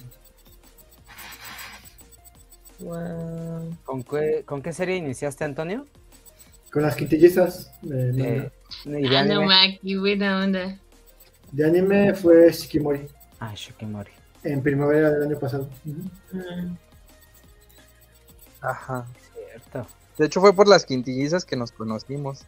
Wow. 2.79 3.73
¿Con, 3.85 4.03
qué, 4.03 4.43
¿Con 4.45 4.61
qué 4.61 4.73
serie 4.73 4.97
iniciaste, 4.97 5.45
Antonio? 5.45 5.85
Con 6.73 6.81
las 6.81 6.97
quintillizas. 6.97 7.71
De, 7.81 8.09
eh, 8.09 8.51
de 8.83 9.17
ah, 9.17 9.23
no, 9.23 9.47
qué 9.81 9.97
buena 9.97 10.43
onda. 10.43 10.77
De 11.53 11.65
anime 11.65 12.13
fue 12.15 12.51
Shikimori. 12.51 13.07
Ah, 13.39 13.53
Shikimori. 13.55 14.11
En 14.43 14.61
primavera 14.61 15.09
del 15.09 15.23
año 15.23 15.39
pasado. 15.39 15.69
Ajá. 18.59 19.07
Cierto. 19.33 19.98
De 20.19 20.25
hecho 20.25 20.41
fue 20.41 20.53
por 20.53 20.67
las 20.67 20.85
quintillizas 20.85 21.45
que 21.45 21.55
nos 21.55 21.71
conocimos. 21.71 22.45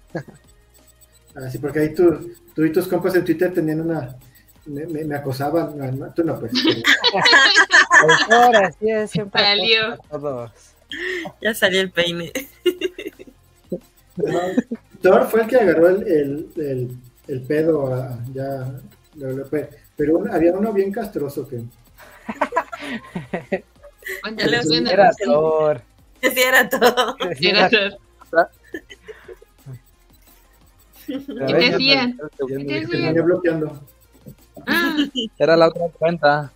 Así, 1.35 1.57
porque 1.57 1.79
ahí 1.79 1.93
tú, 1.93 2.33
tú 2.53 2.65
y 2.65 2.71
tus 2.73 2.85
compas 2.85 3.15
en 3.15 3.23
Twitter 3.23 3.53
tenían 3.53 3.79
una. 3.79 4.17
Me, 4.65 4.85
me, 4.85 5.15
acosaban. 5.15 5.77
No, 5.97 6.13
tú 6.13 6.25
no, 6.25 6.37
pues. 6.37 6.51
Ahora 8.29 8.73
sí, 8.73 8.87
siempre. 9.07 9.41
Salió. 9.41 9.97
Ya 11.41 11.53
salió 11.53 11.79
el 11.79 11.91
peine. 11.91 12.33
Thor 15.01 15.27
fue 15.27 15.43
el 15.43 15.47
que 15.47 15.55
agarró 15.55 15.87
el, 15.87 16.03
el, 16.05 16.49
el, 16.57 16.97
el 17.29 17.41
pedo. 17.43 17.93
A, 17.93 18.19
ya, 18.33 18.69
pero 19.95 20.25
había 20.29 20.51
uno 20.51 20.73
bien 20.73 20.91
castroso 20.91 21.47
que. 21.47 21.61
Era 24.91 25.11
Thor. 25.23 25.81
Sí, 26.33 26.39
era 26.39 26.69
Thor. 26.69 27.15
Era 27.39 27.69
Thor. 27.69 27.97
¿Qué 31.07 31.53
te 31.53 31.73
hacían? 31.73 32.19
¿Qué 32.37 32.87
te 32.87 33.21
bloqueando. 33.21 33.81
Ah. 34.67 34.97
Era 35.37 35.57
la 35.57 35.67
otra 35.67 35.87
cuenta. 35.97 36.53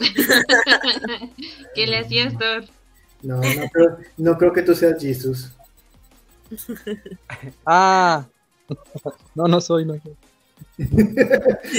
¿Qué 1.74 1.86
le 1.86 1.98
hacías, 1.98 2.36
Thor? 2.36 2.64
No, 3.22 3.36
no 3.36 3.68
creo, 3.72 3.98
no 4.16 4.36
creo 4.36 4.52
que 4.52 4.62
tú 4.62 4.74
seas 4.74 5.00
Jesus. 5.00 5.52
Ah, 7.64 8.26
no, 9.34 9.46
no 9.46 9.60
soy, 9.60 9.86
no. 9.86 9.94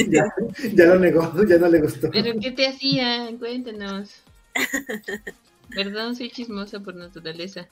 ya, 0.08 0.34
ya, 0.74 0.86
lo 0.86 1.00
negó, 1.00 1.44
ya 1.46 1.58
no 1.58 1.68
le 1.68 1.82
gustó. 1.82 2.10
¿Pero 2.12 2.40
qué 2.40 2.52
te 2.52 2.68
hacían? 2.68 3.38
Cuéntanos. 3.38 4.24
Perdón, 5.74 6.16
soy 6.16 6.30
chismosa 6.30 6.80
por 6.80 6.96
naturaleza. 6.96 7.68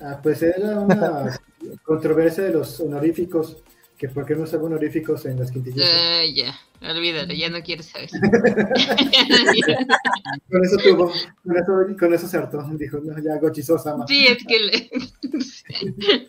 Ah, 0.00 0.18
pues 0.22 0.42
era 0.42 0.80
una 0.80 1.40
controversia 1.84 2.44
de 2.44 2.52
los 2.52 2.78
honoríficos, 2.80 3.56
que 3.96 4.08
por 4.08 4.26
qué 4.26 4.36
no 4.36 4.46
se 4.46 4.56
honoríficos 4.56 5.24
en 5.24 5.38
las 5.38 5.50
quintillas. 5.50 5.88
Ah, 5.90 6.20
ya, 6.34 6.54
olvídalo, 6.82 7.32
ya 7.32 7.48
no 7.48 7.62
quieres 7.62 7.86
saber. 7.86 8.10
con 10.50 10.64
eso 10.64 10.76
tuvo, 10.76 11.10
con 11.42 11.56
eso, 11.56 11.72
con 11.98 12.14
eso 12.14 12.26
se 12.26 12.36
hartó, 12.36 12.62
dijo, 12.72 12.98
no, 12.98 13.18
ya 13.22 13.38
gochizosa. 13.38 13.96
Sí, 14.06 14.26
es 14.26 14.44
que 14.44 14.58
le... 14.58 14.90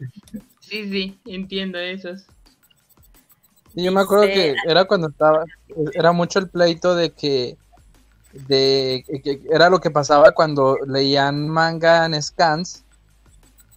sí, 0.61 0.89
sí, 0.89 1.19
entiendo 1.25 1.77
esos. 1.77 2.25
Y 3.75 3.83
yo 3.83 3.91
me 3.91 3.99
acuerdo 4.01 4.25
que 4.25 4.55
era 4.65 4.85
cuando 4.85 5.09
estaba, 5.09 5.43
era 5.93 6.11
mucho 6.11 6.39
el 6.39 6.49
pleito 6.49 6.95
de 6.95 7.11
que, 7.11 7.57
de 8.47 9.03
que 9.23 9.41
era 9.49 9.69
lo 9.69 9.79
que 9.79 9.89
pasaba 9.89 10.31
cuando 10.31 10.77
leían 10.85 11.49
manga 11.49 12.05
en 12.05 12.21
scans 12.21 12.83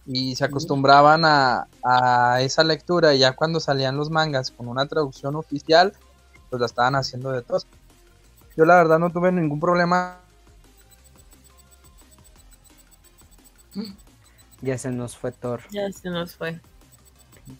y 0.05 0.35
se 0.35 0.45
acostumbraban 0.45 1.25
a, 1.25 1.67
a, 1.83 2.41
esa 2.41 2.63
lectura 2.63 3.13
y 3.13 3.19
ya 3.19 3.33
cuando 3.33 3.59
salían 3.59 3.97
los 3.97 4.09
mangas 4.09 4.51
con 4.51 4.67
una 4.67 4.85
traducción 4.87 5.35
oficial, 5.35 5.93
pues 6.49 6.59
la 6.59 6.65
estaban 6.65 6.95
haciendo 6.95 7.31
de 7.31 7.41
todos. 7.41 7.65
Yo 8.57 8.65
la 8.65 8.75
verdad 8.75 8.99
no 8.99 9.09
tuve 9.09 9.31
ningún 9.31 9.59
problema. 9.59 10.19
Ya 14.63 14.77
se 14.77 14.91
nos 14.91 15.17
fue 15.17 15.31
Thor. 15.31 15.61
Ya 15.71 15.91
se 15.91 16.11
nos 16.11 16.35
fue. 16.35 16.59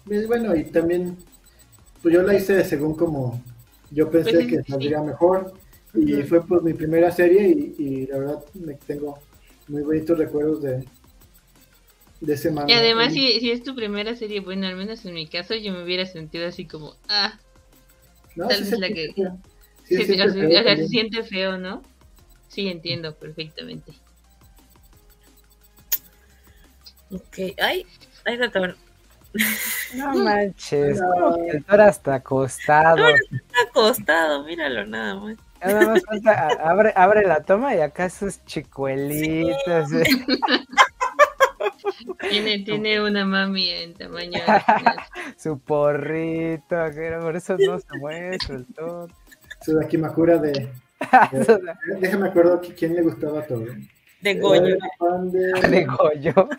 Pues 0.05 0.27
bueno, 0.27 0.55
y 0.55 0.65
también, 0.65 1.17
pues 2.03 2.13
yo 2.13 2.21
la 2.21 2.35
hice 2.35 2.63
según 2.63 2.93
como 2.95 3.41
yo 3.89 4.11
pensé 4.11 4.33
pues, 4.33 4.47
que 4.47 4.63
saldría 4.63 5.01
mejor. 5.01 5.51
Y 5.93 6.23
fue 6.23 6.45
pues 6.45 6.61
mi 6.63 6.73
primera 6.73 7.11
serie 7.11 7.49
y, 7.49 7.83
y 7.83 8.07
la 8.07 8.19
verdad 8.19 8.45
me 8.53 8.75
tengo 8.75 9.19
muy 9.67 9.81
bonitos 9.81 10.17
recuerdos 10.17 10.61
de, 10.61 10.85
de 12.21 12.33
ese 12.33 12.51
manga. 12.51 12.71
Y 12.71 12.73
además, 12.73 13.13
si, 13.13 13.39
si, 13.39 13.51
es 13.51 13.63
tu 13.63 13.75
primera 13.75 14.15
serie, 14.15 14.39
bueno, 14.39 14.67
al 14.67 14.75
menos 14.75 15.03
en 15.05 15.13
mi 15.13 15.27
caso, 15.27 15.55
yo 15.55 15.73
me 15.73 15.83
hubiera 15.83 16.05
sentido 16.05 16.47
así 16.47 16.65
como, 16.65 16.95
ah, 17.09 17.37
tal 18.35 18.47
vez 18.47 18.79
la 18.79 18.87
que. 18.87 19.13
Sí, 19.85 19.97
se, 19.97 20.05
siente 20.05 20.33
feo, 20.33 20.59
o 20.59 20.63
sea, 20.63 20.77
se 20.77 20.87
siente 20.87 21.23
feo, 21.23 21.57
¿no? 21.57 21.81
Sí, 22.47 22.67
entiendo 22.69 23.15
perfectamente. 23.15 23.93
Ok, 27.11 27.37
ay, 27.59 27.85
ay, 28.25 28.37
doctor. 28.37 28.77
No 29.95 30.13
manches, 30.15 30.99
el 31.47 31.63
toro 31.63 31.87
está 31.87 32.15
acostado. 32.15 32.97
No, 32.97 33.07
está 33.09 33.61
acostado, 33.69 34.43
míralo 34.43 34.85
nada 34.85 35.15
más. 35.15 35.37
Nada 35.63 35.87
más 35.87 36.03
falta, 36.03 36.47
abre, 36.63 36.93
abre 36.95 37.27
la 37.27 37.43
toma 37.43 37.75
y 37.75 37.79
acá 37.81 38.09
sus 38.09 38.43
chicuelitos. 38.45 39.89
Sí. 39.89 40.25
Tiene, 42.29 42.59
tiene 42.59 43.01
una 43.01 43.25
mami 43.25 43.69
en 43.69 43.93
tamaño. 43.93 44.39
Su 45.37 45.59
porrito, 45.59 46.75
por 47.21 47.35
eso 47.35 47.57
no 47.57 47.79
se 47.79 47.97
mueve, 47.97 48.37
el 48.49 48.65
toro. 48.73 49.07
Su 49.61 49.75
Dakimakura 49.77 50.37
de. 50.37 50.51
de 51.31 51.75
déjame 51.99 52.29
acuerdo 52.29 52.61
quién 52.77 52.95
le 52.95 53.01
gustaba 53.01 53.45
todo. 53.45 53.65
De 54.21 54.35
Goyo. 54.35 54.77
De, 55.31 55.69
de 55.69 55.85
Goyo. 55.85 56.49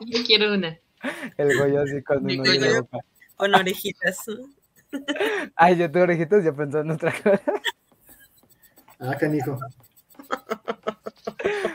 Yo 0.00 0.18
quiero 0.26 0.54
una. 0.54 0.78
El 1.36 1.58
Goyo 1.58 1.82
así 1.82 2.02
con 2.02 2.24
una 2.24 2.80
boca. 2.80 2.98
Con 3.36 3.54
orejitas. 3.54 4.18
Ay, 5.56 5.76
yo 5.76 5.90
tengo 5.90 6.04
orejitas, 6.04 6.44
ya 6.44 6.52
pensando 6.52 6.80
en 6.80 6.90
otra 6.90 7.12
cosa. 7.12 7.42
Ah, 9.00 9.16
canijo. 9.18 9.58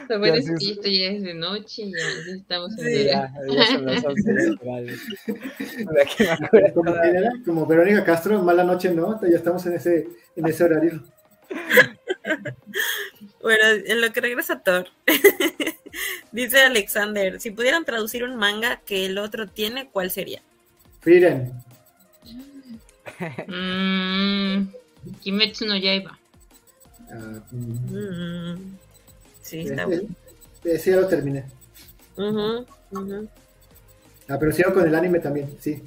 Lo 0.09 0.19
bueno 0.19 0.35
es 0.35 0.45
que 0.45 0.71
esto 0.71 0.87
ya 0.87 1.09
es 1.09 1.23
de 1.23 1.33
noche, 1.33 1.89
ya, 1.89 1.97
ya 2.27 2.35
estamos 2.35 2.77
en 2.77 2.85
sí, 2.85 3.03
ya, 3.05 3.33
ya 3.49 3.65
son 3.65 3.85
las 3.85 4.05
11 4.05 4.57
como, 6.73 6.93
como 7.43 7.65
Verónica 7.65 8.03
Castro, 8.03 8.41
mala 8.43 8.63
noche, 8.63 8.91
¿no? 8.91 9.19
Ya 9.21 9.37
estamos 9.37 9.65
en 9.65 9.73
ese, 9.73 10.07
en 10.35 10.45
ese 10.45 10.63
horario. 10.63 11.03
Bueno, 13.41 13.63
en 13.85 14.01
lo 14.01 14.11
que 14.11 14.21
regresa 14.21 14.61
Thor, 14.61 14.87
dice 16.31 16.61
Alexander, 16.61 17.39
si 17.39 17.51
pudieran 17.51 17.85
traducir 17.85 18.23
un 18.23 18.35
manga 18.35 18.81
que 18.85 19.05
el 19.05 19.17
otro 19.17 19.47
tiene, 19.47 19.89
¿cuál 19.89 20.11
sería? 20.11 20.41
Frieren. 21.01 21.53
mm, 23.47 24.67
Kimetsu 25.21 25.65
no 25.65 25.77
Yaiba. 25.77 26.19
Uh, 27.15 27.55
mm. 27.55 28.77
Sí, 29.41 29.59
está 29.59 29.85
bueno. 29.85 30.09
Sí, 30.63 30.89
ya 30.89 30.97
lo 30.97 31.07
terminé. 31.07 31.45
Uh 32.17 32.23
-huh, 32.23 32.65
uh 32.91 32.99
-huh. 32.99 33.29
Ah, 34.27 34.37
pero 34.39 34.51
sigo 34.51 34.73
con 34.73 34.87
el 34.87 34.95
anime 34.95 35.19
también, 35.19 35.55
sí. 35.59 35.83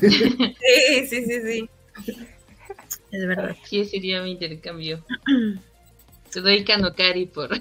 sí, 0.00 1.06
sí, 1.08 1.24
sí, 1.24 1.40
sí. 1.42 1.70
Es 3.12 3.26
verdad. 3.26 3.56
Sí, 3.64 3.84
sería 3.84 4.22
mi 4.22 4.32
intercambio. 4.32 5.04
Te 6.32 6.40
doy 6.40 6.64
Kanokari 6.64 7.26
por. 7.26 7.50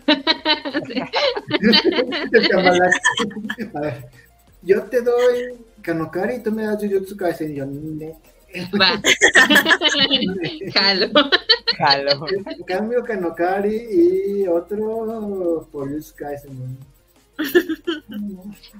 A 3.75 3.79
ver, 3.79 4.05
yo 4.63 4.81
te 4.83 5.01
doy 5.01 5.59
Kanokari 5.83 6.37
y 6.37 6.43
tú 6.43 6.51
me 6.51 6.63
das 6.63 6.81
Jujutsu 6.81 7.15
Kaisen 7.15 7.51
y 7.51 7.55
yo. 7.57 7.67
Va. 8.79 9.01
Jalo. 10.73 11.07
Jalo. 11.77 12.27
En 12.27 12.63
cambio, 12.63 13.03
Kanokari 13.03 13.87
y 13.91 14.47
otro 14.47 15.67
por 15.71 15.89
Kaisen. 16.15 16.77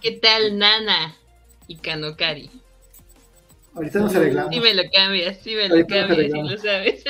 ¿Qué 0.02 0.12
tal, 0.12 0.58
Nana? 0.58 1.16
Y 1.68 1.78
Kanokari. 1.78 2.50
Ahorita 3.76 4.00
nos 4.00 4.16
arreglamos. 4.16 4.54
Sí 4.54 4.60
me 4.62 4.74
lo 4.76 4.84
cambias, 4.92 5.38
sí 5.38 5.56
me 5.56 5.68
lo 5.68 5.88
cambias, 5.88 6.32
si 6.32 6.42
lo 6.42 6.58
sabes. 6.60 7.04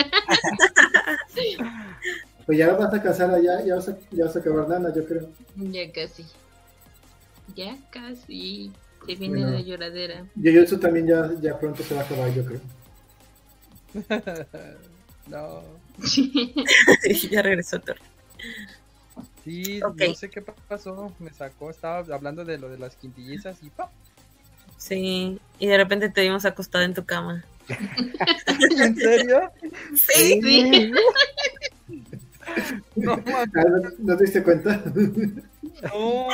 pues 2.46 2.58
ya 2.58 2.74
vas 2.74 2.94
a 2.94 3.02
casar 3.02 3.32
allá, 3.32 3.62
ya 3.66 3.76
vas 3.76 3.90
a, 3.90 3.98
ya 4.12 4.26
vas 4.26 4.36
a 4.36 4.40
acabar 4.40 4.70
Nana, 4.70 4.94
yo 4.96 5.06
creo. 5.06 5.30
Ya 5.58 5.92
casi. 5.92 6.26
Ya 7.56 7.78
casi. 7.90 8.72
Se 9.06 9.16
viene 9.16 9.42
bueno, 9.42 9.52
la 9.52 9.62
lloradera. 9.62 10.26
Jujutsu 10.36 10.80
también 10.80 11.08
ya, 11.08 11.32
ya 11.42 11.60
pronto 11.60 11.84
se 11.84 11.96
va 11.96 12.02
a 12.02 12.04
acabar, 12.04 12.34
yo 12.34 12.46
creo. 12.46 12.62
no. 15.28 15.64
ya 17.32 17.42
regresó 17.42 17.80
Thor. 17.80 17.98
Sí, 19.44 19.82
okay. 19.84 20.10
no 20.10 20.16
sé 20.16 20.30
qué 20.30 20.42
pasó. 20.42 21.14
Me 21.20 21.32
sacó, 21.34 21.70
estaba 21.70 22.00
hablando 22.14 22.46
de 22.46 22.58
lo 22.58 22.70
de 22.70 22.78
las 22.78 22.96
quintillizas 22.96 23.62
y 23.62 23.70
¡pum! 23.70 23.88
Sí, 24.78 25.40
y 25.60 25.68
de 25.68 25.78
repente 25.78 26.10
te 26.10 26.22
vimos 26.22 26.46
acostado 26.46 26.84
en 26.84 26.94
tu 26.94 27.06
cama. 27.06 27.44
¿En 27.70 28.96
serio? 28.96 29.52
Sí, 29.96 30.42
sí. 30.42 30.92
No, 32.96 33.16
¿No, 33.16 33.90
¿No 34.00 34.18
te 34.18 34.24
diste 34.24 34.44
cuenta? 34.44 34.84
No. 35.84 36.28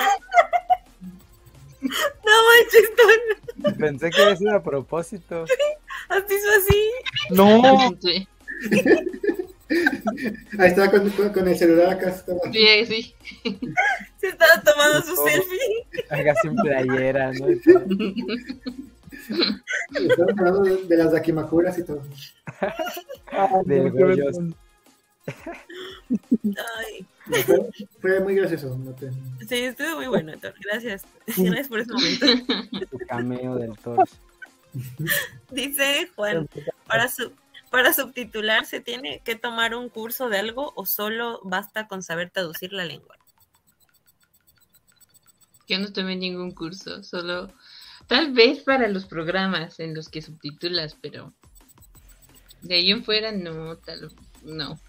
No 1.81 1.91
manches, 1.91 2.91
Tony. 2.95 3.75
Pensé 3.77 4.09
que 4.09 4.21
había 4.21 4.35
sido 4.35 4.55
a 4.55 4.63
propósito. 4.63 5.45
Así 6.09 6.35
es 6.35 6.45
así. 6.57 6.91
No. 7.31 7.95
Sí. 8.01 8.27
Ahí 10.57 10.67
estaba 10.69 10.89
con, 10.89 11.09
con, 11.11 11.29
con, 11.29 11.47
el 11.47 11.57
celular 11.57 11.91
acá. 11.91 12.09
Estaba. 12.09 12.39
Sí, 12.51 12.85
sí. 12.85 13.15
Se 14.17 14.27
estaba 14.27 14.61
tomando 14.61 15.01
su 15.01 15.13
oh. 15.13 15.27
selfie. 15.27 15.87
Haga 16.09 16.35
sin 16.41 16.55
playera, 16.55 17.31
¿no? 17.33 17.47
Estamos 19.95 20.33
hablando 20.37 20.63
de, 20.63 20.83
de 20.85 20.97
las 20.97 21.11
Dakimakuras 21.11 21.77
y 21.77 21.83
todo. 21.83 22.01
Del 23.65 23.91
Goyos. 23.91 24.37
Ay. 26.43 27.05
Fue, 27.29 27.69
fue, 28.01 28.19
muy 28.21 28.35
gracioso. 28.35 28.75
No 28.77 28.93
te... 28.93 29.11
Sí, 29.47 29.55
estuvo 29.55 29.97
muy 29.97 30.07
bueno, 30.07 30.33
Thor. 30.39 30.53
Gracias. 30.61 31.05
Gracias 31.37 31.67
por 31.67 31.79
ese 31.79 31.93
momento. 31.93 32.25
Tu 32.89 32.97
cameo 33.07 33.55
del 33.55 33.77
Thor. 33.77 34.07
Dice 35.51 36.09
Juan, 36.15 36.49
para, 36.87 37.07
su, 37.07 37.31
para 37.69 37.93
subtitular 37.93 38.65
se 38.65 38.79
tiene 38.79 39.21
que 39.23 39.35
tomar 39.35 39.75
un 39.75 39.89
curso 39.89 40.29
de 40.29 40.37
algo 40.37 40.73
o 40.75 40.85
solo 40.85 41.39
basta 41.43 41.87
con 41.87 42.03
saber 42.03 42.31
traducir 42.31 42.73
la 42.73 42.85
lengua. 42.85 43.15
Yo 45.67 45.77
no 45.77 45.91
tomé 45.93 46.15
ningún 46.15 46.51
curso, 46.51 47.03
solo 47.03 47.53
tal 48.07 48.33
vez 48.33 48.63
para 48.63 48.87
los 48.87 49.05
programas 49.05 49.79
en 49.79 49.93
los 49.93 50.09
que 50.09 50.23
subtitulas, 50.23 50.97
pero 50.99 51.33
de 52.61 52.75
ahí 52.75 52.91
en 52.91 53.03
fuera 53.03 53.31
no, 53.31 53.77
tal, 53.77 54.11
no. 54.43 54.79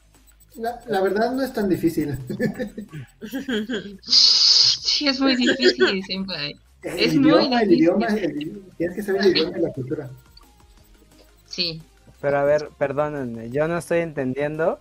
La, 0.56 0.80
la, 0.86 1.00
verdad 1.00 1.32
no 1.32 1.42
es 1.42 1.52
tan 1.52 1.68
difícil. 1.68 2.18
Sí, 4.02 5.06
es 5.06 5.20
muy 5.20 5.36
difícil, 5.36 6.02
siempre. 6.02 6.56
El 6.82 6.98
es 6.98 7.14
idioma, 7.14 7.48
muy 7.48 7.62
el 7.62 7.72
idioma, 7.72 8.06
el, 8.06 8.62
tienes 8.76 8.96
que 8.96 9.02
saber 9.02 9.22
el 9.22 9.36
idioma 9.36 9.58
y 9.58 9.62
la 9.62 9.72
cultura. 9.72 10.10
Sí. 11.46 11.80
Pero 12.20 12.38
a 12.38 12.44
ver, 12.44 12.68
perdónenme, 12.78 13.50
yo 13.50 13.68
no 13.68 13.78
estoy 13.78 14.00
entendiendo. 14.00 14.78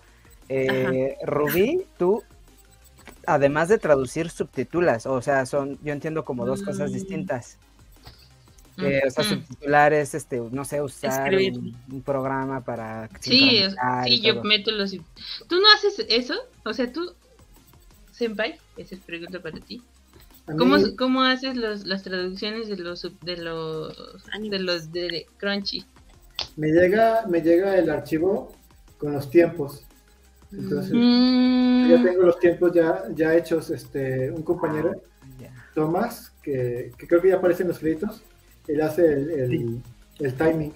Eh, 0.49 1.15
Rubí, 1.25 1.85
tú 1.97 2.23
además 3.29 3.69
de 3.69 3.77
traducir, 3.77 4.29
subtitulas. 4.29 5.05
O 5.05 5.21
sea, 5.21 5.45
son, 5.45 5.79
yo 5.83 5.93
entiendo 5.93 6.25
como 6.25 6.45
dos 6.45 6.63
cosas 6.63 6.91
mm. 6.91 6.95
Distintas. 8.79 9.17
o 9.17 9.23
sea, 9.23 9.23
subtitular 9.23 9.93
es, 9.93 10.15
este, 10.15 10.41
no 10.51 10.65
sé, 10.65 10.81
usar 10.81 11.33
un, 11.33 12.01
programa 12.03 12.63
para... 12.63 13.09
Sí, 13.19 13.63
sí, 14.05 14.21
yo 14.21 14.43
meto 14.43 14.71
los... 14.71 14.91
¿Tú 14.91 15.59
no 15.59 15.67
haces 15.75 16.05
eso? 16.09 16.35
O 16.65 16.73
sea, 16.73 16.91
tú, 16.91 17.13
Senpai, 18.11 18.59
esa 18.77 18.95
es 18.95 19.01
pregunta 19.01 19.41
para 19.41 19.59
ti. 19.59 19.81
¿Cómo, 20.57 20.77
¿Cómo, 20.97 21.23
haces 21.23 21.55
los, 21.55 21.85
las 21.85 22.03
traducciones 22.03 22.69
de 22.69 22.77
los 22.77 23.07
de 23.21 23.37
los 23.37 23.95
de 24.41 24.59
los 24.59 24.91
de 24.91 25.27
Crunchy? 25.37 25.85
Me 26.55 26.69
llega 26.69 27.25
me 27.27 27.41
llega 27.41 27.77
el 27.77 27.89
archivo 27.89 28.51
con 28.97 29.13
los 29.13 29.29
tiempos. 29.29 29.83
Entonces, 30.51 30.91
mm. 30.93 31.89
ya 31.89 32.03
tengo 32.03 32.23
los 32.23 32.39
tiempos 32.39 32.71
ya 32.73 33.03
ya 33.13 33.35
hechos 33.35 33.69
este 33.69 34.31
un 34.31 34.41
compañero 34.41 35.01
Tomás 35.75 36.33
que, 36.41 36.91
que, 36.97 37.07
creo 37.07 37.21
que 37.21 37.29
ya 37.29 37.35
aparece 37.35 37.61
en 37.61 37.69
los 37.69 37.79
créditos, 37.79 38.23
él 38.69 38.81
hace 38.81 39.05
el, 39.13 39.81
el, 40.19 40.33
timing. 40.35 40.73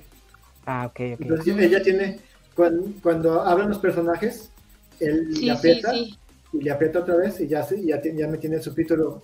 Ah, 0.66 0.88
ok, 0.88 1.00
Entonces 1.20 1.58
ella 1.58 1.82
tiene 1.82 2.20
cuando, 2.56 2.91
cuando 3.02 3.41
hablan 3.41 3.70
los 3.70 3.80
personajes, 3.80 4.52
él 5.00 5.34
le 5.34 5.52
aprieta 5.52 5.96
y 5.96 6.18
le 6.54 6.72
aprieta 6.72 7.00
otra 7.00 7.16
vez 7.16 7.39
y 7.39 7.48
ya, 7.48 7.66
ya, 7.70 8.02
ya 8.02 8.28
me 8.28 8.38
tiene 8.38 8.58
el 8.58 8.64
subtítulo 8.64 9.24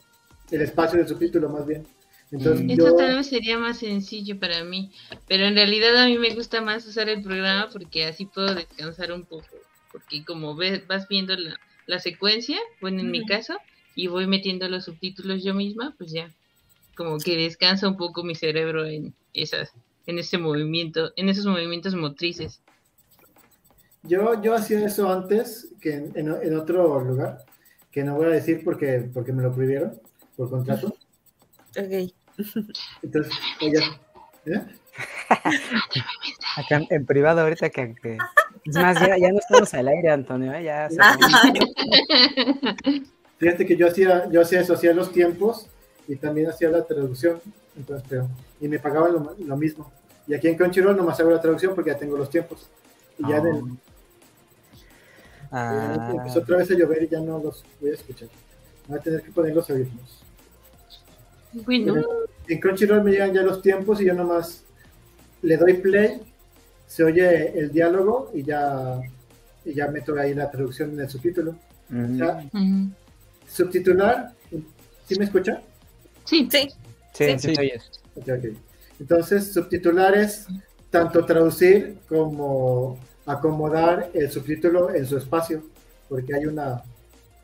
el 0.52 0.62
espacio 0.62 1.00
del 1.00 1.08
subtítulo 1.08 1.50
más 1.50 1.66
bien. 1.66 1.86
Entonces, 2.32 2.66
Esto 2.70 2.96
tal 2.96 3.16
vez 3.16 3.28
sería 3.28 3.58
más 3.58 3.80
sencillo 3.80 4.40
para 4.40 4.64
mí, 4.64 4.92
pero 5.28 5.46
en 5.46 5.56
realidad 5.56 5.98
a 5.98 6.06
mí 6.06 6.18
me 6.20 6.34
gusta 6.36 6.62
más 6.62 6.86
usar 6.86 7.10
el 7.10 7.24
programa 7.24 7.70
porque 7.72 8.06
así 8.06 8.26
puedo 8.26 8.54
descansar 8.54 9.12
un 9.12 9.24
poco, 9.26 9.48
porque 9.92 10.24
como 10.24 10.56
ves, 10.56 10.86
vas 10.88 11.08
viendo 11.08 11.36
la, 11.88 12.00
secuencia, 12.00 12.60
bueno, 12.82 13.00
en 13.00 13.10
mi 13.10 13.26
caso, 13.26 13.58
y 13.96 14.08
voy 14.08 14.28
metiendo 14.28 14.70
los 14.70 14.86
subtítulos 14.86 15.44
yo 15.44 15.56
misma, 15.56 15.96
pues 15.98 16.12
ya, 16.12 16.32
como 17.00 17.18
que 17.18 17.36
descansa 17.38 17.88
un 17.88 17.96
poco 17.96 18.26
mi 18.26 18.36
cerebro 18.36 18.86
en 18.86 19.16
esas, 19.34 19.72
en 20.06 20.20
ese 20.20 20.38
movimiento, 20.38 21.14
en 21.16 21.30
esos 21.30 21.46
movimientos 21.46 21.96
motrices. 21.96 22.62
Yo, 24.04 24.42
yo 24.42 24.54
hacía 24.54 24.86
eso 24.86 25.10
antes 25.10 25.70
que 25.80 25.94
en, 25.94 26.12
en 26.14 26.58
otro 26.58 27.02
lugar, 27.02 27.46
que 27.90 28.04
no 28.04 28.16
voy 28.16 28.26
a 28.26 28.32
decir 28.32 28.66
porque, 28.66 29.10
porque 29.14 29.32
me 29.32 29.42
lo 29.42 29.54
prohibieron 29.54 29.98
por 30.36 30.50
contrato. 30.50 30.94
Ok. 31.70 32.12
Entonces, 33.02 33.34
ella. 33.62 33.80
¿eh? 34.46 34.62
Acá 36.58 36.82
en 36.90 37.06
privado, 37.06 37.40
ahorita 37.40 37.70
que. 37.70 37.96
Es 38.66 38.76
más, 38.76 39.00
ya, 39.00 39.18
ya, 39.18 39.32
no 39.32 39.40
estamos 39.40 39.74
al 39.74 39.88
aire, 39.88 40.10
Antonio. 40.10 40.54
¿eh? 40.54 40.66
Ya 40.66 40.90
Fíjate 43.38 43.66
que 43.66 43.78
yo 43.78 43.88
hacía, 43.88 44.30
yo 44.30 44.42
hacía 44.42 44.60
eso, 44.60 44.74
hacía 44.74 44.94
los 44.94 45.14
tiempos 45.14 45.70
y 46.10 46.16
también 46.16 46.50
hacía 46.50 46.70
la 46.70 46.84
traducción. 46.84 47.40
Entonces, 47.78 48.06
pero, 48.10 48.28
y 48.60 48.68
me 48.68 48.80
pagaban 48.80 49.14
lo, 49.14 49.36
lo, 49.38 49.58
mismo. 49.58 49.90
Y 50.28 50.34
aquí 50.34 50.48
en 50.48 50.58
Crunchyroll 50.58 50.98
nomás 50.98 51.20
hago 51.20 51.30
la 51.30 51.40
traducción 51.40 51.76
porque 51.76 51.92
ya 51.92 51.98
tengo 51.98 52.18
los 52.18 52.30
tiempos. 52.30 52.68
Y 53.20 53.30
ya 53.30 53.42
oh. 53.42 53.68
ah. 55.52 56.14
empezó 56.16 56.40
otra 56.40 56.58
vez 56.58 56.72
a 56.72 56.74
llover 56.74 57.04
y 57.04 57.08
ya 57.08 57.20
no 57.20 57.38
los 57.38 57.64
voy 57.80 57.92
a 57.92 57.94
escuchar. 57.94 58.28
Voy 58.88 58.98
a 58.98 59.02
tener 59.02 59.22
que 59.22 59.32
poner 59.32 59.56
los 59.56 59.70
audífonos. 59.70 60.24
Bueno. 61.54 62.04
En 62.48 62.60
Crunchyroll 62.60 63.04
me 63.04 63.12
llegan 63.12 63.32
ya 63.32 63.44
los 63.44 63.62
tiempos 63.62 64.02
y 64.02 64.06
yo 64.06 64.16
nomás 64.16 64.64
le 65.44 65.58
doy 65.58 65.74
play, 65.76 66.22
se 66.88 67.04
oye 67.04 67.58
el 67.58 67.72
diálogo 67.72 68.32
y 68.34 68.42
ya, 68.42 69.00
y 69.64 69.76
ya 69.76 69.88
meto 69.90 70.18
ahí 70.18 70.34
la 70.34 70.50
traducción 70.50 70.90
en 70.94 71.02
el 71.02 71.10
subtítulo. 71.10 71.56
Subtitular, 73.48 74.34
¿sí 75.08 75.16
me 75.20 75.26
escucha? 75.26 75.62
Sí, 76.30 76.48
sí. 76.52 76.70
Sí, 77.14 77.40
sí, 77.40 78.58
Entonces, 79.00 79.52
subtitular 79.52 80.16
es 80.16 80.46
tanto 80.92 81.26
traducir 81.26 81.98
como 82.08 83.00
acomodar 83.26 84.12
el 84.14 84.30
subtítulo 84.32 84.94
en 84.94 85.06
su 85.08 85.18
espacio, 85.18 85.64
porque 86.08 86.36
hay 86.36 86.46
una 86.46 86.84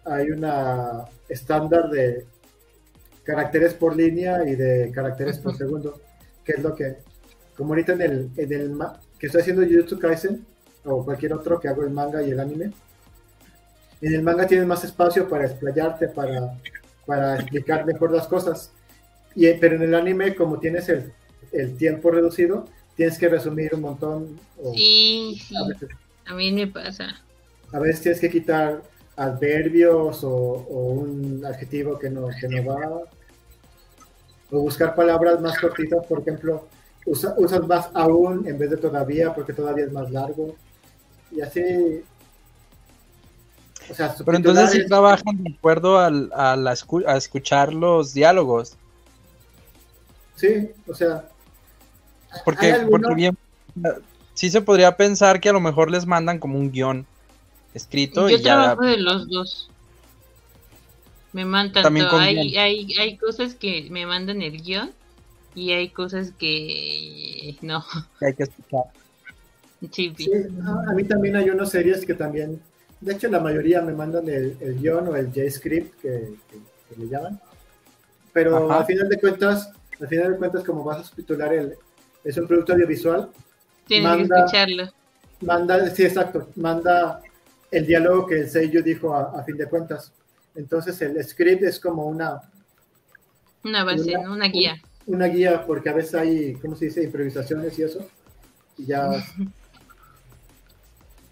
hay 0.05 0.29
una 0.29 1.05
estándar 1.27 1.89
de 1.89 2.27
caracteres 3.23 3.73
por 3.73 3.95
línea 3.95 4.47
y 4.47 4.55
de 4.55 4.91
caracteres 4.93 5.39
por 5.39 5.57
segundo, 5.57 5.99
que 6.43 6.53
es 6.53 6.59
lo 6.59 6.75
que, 6.75 6.97
como 7.57 7.73
ahorita 7.73 7.93
en 7.93 8.01
el, 8.01 8.29
en 8.37 8.53
el 8.53 8.77
que 9.17 9.25
estoy 9.25 9.41
haciendo 9.41 9.63
Jujutsu 9.63 9.97
Kaisen 9.97 10.45
o 10.85 11.03
cualquier 11.03 11.33
otro 11.33 11.59
que 11.59 11.67
hago 11.67 11.83
el 11.83 11.89
manga 11.89 12.21
y 12.21 12.29
el 12.29 12.39
anime, 12.39 12.71
en 14.01 14.13
el 14.13 14.21
manga 14.21 14.45
tienes 14.45 14.67
más 14.67 14.83
espacio 14.83 15.27
para 15.27 15.45
explayarte, 15.45 16.09
para, 16.09 16.55
para 17.07 17.35
explicar 17.37 17.83
mejor 17.85 18.11
las 18.11 18.27
cosas. 18.27 18.71
Y, 19.35 19.51
pero 19.53 19.75
en 19.75 19.83
el 19.83 19.95
anime, 19.95 20.35
como 20.35 20.59
tienes 20.59 20.87
el, 20.89 21.11
el 21.51 21.77
tiempo 21.77 22.11
reducido, 22.11 22.65
tienes 22.95 23.17
que 23.17 23.29
resumir 23.29 23.73
un 23.75 23.81
montón. 23.81 24.39
sí, 24.75 25.41
sí. 25.47 25.55
A, 26.25 26.31
a, 26.31 26.35
mí 26.35 26.51
me 26.51 26.67
pasa. 26.67 27.21
A 27.71 27.79
veces 27.79 28.01
tienes 28.01 28.21
que 28.21 28.29
quitar 28.29 28.81
adverbios 29.17 30.23
o, 30.23 30.65
un 30.69 31.45
adjetivo 31.45 31.97
que 31.97 32.09
no, 32.09 32.27
que 32.39 32.47
no 32.47 32.65
va. 32.65 33.01
O 34.51 34.59
buscar 34.59 34.95
palabras 34.95 35.41
más 35.41 35.57
cortitas, 35.59 36.05
por 36.05 36.21
ejemplo, 36.21 36.67
usa, 37.05 37.33
usas 37.37 37.65
más 37.67 37.89
aún 37.93 38.47
en 38.47 38.57
vez 38.57 38.69
de 38.69 38.77
todavía 38.77 39.33
porque 39.33 39.53
todavía 39.53 39.85
es 39.85 39.91
más 39.91 40.11
largo. 40.11 40.55
Y 41.31 41.41
así. 41.41 42.03
Pero 44.25 44.37
entonces 44.37 44.71
sí 44.71 44.87
trabajan 44.87 45.43
de 45.43 45.53
acuerdo 45.55 45.99
al, 45.99 46.31
a, 46.33 46.55
la 46.55 46.75
a 47.05 47.17
escuchar 47.17 47.73
los 47.73 48.13
diálogos. 48.13 48.77
Sí, 50.35 50.69
o 50.87 50.93
sea. 50.93 51.27
Porque, 52.43 52.85
porque 52.89 53.15
bien, 53.15 53.37
sí 54.33 54.49
se 54.49 54.61
podría 54.61 54.95
pensar 54.97 55.39
que 55.39 55.49
a 55.49 55.53
lo 55.53 55.61
mejor 55.61 55.89
les 55.89 56.05
mandan 56.05 56.39
como 56.39 56.59
un 56.59 56.71
guion 56.71 57.05
escrito 57.73 58.29
Yo 58.29 58.37
y 58.37 58.41
trabajo 58.41 58.83
de 58.83 58.97
los 58.97 59.27
dos. 59.29 59.69
Me 61.33 61.45
mandan 61.45 61.83
todo. 61.83 62.17
Hay, 62.17 62.57
hay, 62.57 62.87
hay 62.99 63.17
cosas 63.17 63.55
que 63.55 63.87
me 63.89 64.05
mandan 64.05 64.41
el 64.41 64.61
guion 64.61 64.91
y 65.53 65.71
hay 65.71 65.89
cosas 65.89 66.31
que 66.37 67.57
no. 67.61 67.83
hay 68.21 68.33
que 68.33 68.43
escuchar. 68.43 68.83
Sí, 69.91 70.13
a, 70.65 70.93
mí 70.93 71.03
también 71.03 71.35
hay 71.35 71.49
unas 71.49 71.69
series 71.69 72.05
que 72.05 72.13
también, 72.13 72.59
de 73.01 73.13
hecho 73.13 73.27
la 73.27 73.39
mayoría 73.39 73.81
me 73.81 73.93
mandan 73.93 74.27
el, 74.29 74.57
el 74.59 74.79
guion 74.79 75.07
o 75.07 75.15
el 75.15 75.31
JScript 75.31 76.01
que, 76.01 76.33
que, 76.49 76.97
le 76.97 77.07
llaman. 77.07 77.39
Pero 78.33 78.71
al 78.71 78.85
final 78.85 79.07
de 79.09 79.19
cuentas, 79.19 79.71
al 79.99 80.07
final 80.07 80.33
de 80.33 80.37
cuentas 80.37 80.63
como 80.63 80.83
vas 80.83 80.99
a 80.99 81.03
subtitular 81.03 81.53
el, 81.53 81.75
es 82.23 82.37
un 82.37 82.47
producto 82.47 82.73
audiovisual. 82.73 83.29
Tienes 83.87 84.15
que 84.15 84.23
escucharlo. 84.23 84.91
Manda, 85.41 85.89
sí, 85.89 86.03
exacto, 86.03 86.49
manda 86.55 87.21
el 87.71 87.85
diálogo 87.85 88.25
que 88.25 88.39
el 88.39 88.49
sello 88.49 88.81
dijo 88.81 89.13
a, 89.13 89.43
fin 89.43 89.57
de 89.57 89.67
cuentas. 89.67 90.11
Entonces 90.55 90.99
el 91.01 91.21
script 91.23 91.63
es 91.63 91.79
como 91.79 92.05
una... 92.05 92.41
Una 93.63 93.83
base, 93.83 94.15
una, 94.17 94.47
guía. 94.47 94.81
una 95.07 95.25
guía, 95.25 95.65
porque 95.65 95.89
a 95.89 95.93
veces 95.93 96.15
hay, 96.15 96.53
¿cómo 96.55 96.75
se 96.75 96.85
dice? 96.85 97.03
Improvisaciones 97.03 97.77
y 97.77 97.83
eso. 97.83 98.07
Y 98.77 98.85
ya... 98.87 99.09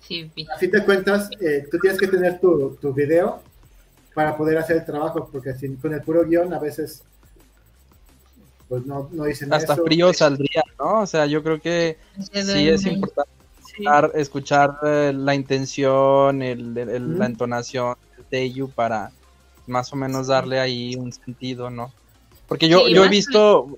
Sí, 0.05 0.29
a 0.53 0.57
fin 0.57 0.69
de 0.69 0.83
cuentas, 0.83 1.29
eh, 1.39 1.65
tú 1.71 1.79
tienes 1.79 1.97
que 1.97 2.07
tener 2.07 2.37
tu, 2.37 2.75
tu, 2.75 2.93
video 2.93 3.41
para 4.13 4.35
poder 4.35 4.57
hacer 4.57 4.75
el 4.75 4.85
trabajo, 4.85 5.29
porque 5.31 5.53
sin, 5.53 5.77
con 5.77 5.93
el 5.93 6.01
puro 6.01 6.25
guion 6.25 6.53
a 6.53 6.59
veces 6.59 7.05
pues 8.73 8.87
no, 8.87 9.07
no 9.11 9.25
dicen 9.25 9.53
Hasta 9.53 9.75
frío 9.75 10.11
saldría, 10.15 10.63
¿no? 10.79 11.01
O 11.01 11.05
sea, 11.05 11.27
yo 11.27 11.43
creo 11.43 11.61
que 11.61 11.99
sí 12.19 12.67
es 12.67 12.87
importante 12.87 13.29
escuchar, 14.15 14.79
eh, 14.83 15.13
la 15.15 15.35
intención, 15.35 16.41
el, 16.41 16.73
la 17.19 17.27
entonación 17.27 17.95
de 18.31 18.51
you 18.51 18.71
para 18.71 19.11
más 19.67 19.93
o 19.93 19.95
menos 19.95 20.25
darle 20.25 20.59
ahí 20.59 20.95
un 20.95 21.13
sentido, 21.13 21.69
¿no? 21.69 21.93
Porque 22.47 22.67
yo, 22.67 22.87
yo 22.87 23.05
he 23.05 23.09
visto... 23.09 23.77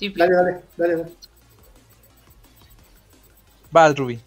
Dale, 0.00 0.34
dale, 0.34 0.60
dale, 0.78 1.04
Val, 3.70 3.94
Ruby. 3.96 4.18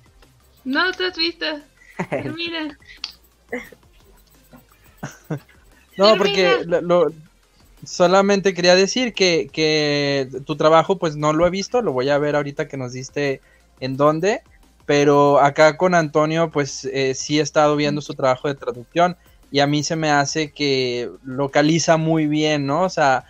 No, 0.65 0.91
te 0.91 1.07
has 1.07 1.17
visto. 1.17 1.45
Mira. 2.35 2.77
no, 5.97 6.15
porque 6.15 6.63
lo, 6.63 7.11
solamente 7.85 8.53
quería 8.53 8.75
decir 8.75 9.13
que, 9.13 9.49
que 9.51 10.29
tu 10.45 10.55
trabajo 10.55 10.97
pues 10.97 11.15
no 11.15 11.33
lo 11.33 11.45
he 11.47 11.49
visto, 11.49 11.81
lo 11.81 11.93
voy 11.93 12.09
a 12.09 12.17
ver 12.17 12.35
ahorita 12.35 12.67
que 12.67 12.77
nos 12.77 12.93
diste 12.93 13.41
en 13.79 13.97
dónde, 13.97 14.41
pero 14.85 15.39
acá 15.39 15.77
con 15.77 15.95
Antonio 15.95 16.49
pues 16.51 16.85
eh, 16.85 17.13
sí 17.15 17.39
he 17.39 17.41
estado 17.41 17.75
viendo 17.75 18.01
su 18.01 18.13
trabajo 18.13 18.47
de 18.47 18.55
traducción 18.55 19.17
y 19.51 19.59
a 19.59 19.67
mí 19.67 19.83
se 19.83 19.95
me 19.95 20.09
hace 20.09 20.51
que 20.51 21.09
localiza 21.23 21.97
muy 21.97 22.27
bien, 22.27 22.65
¿no? 22.65 22.83
O 22.83 22.89
sea, 22.89 23.25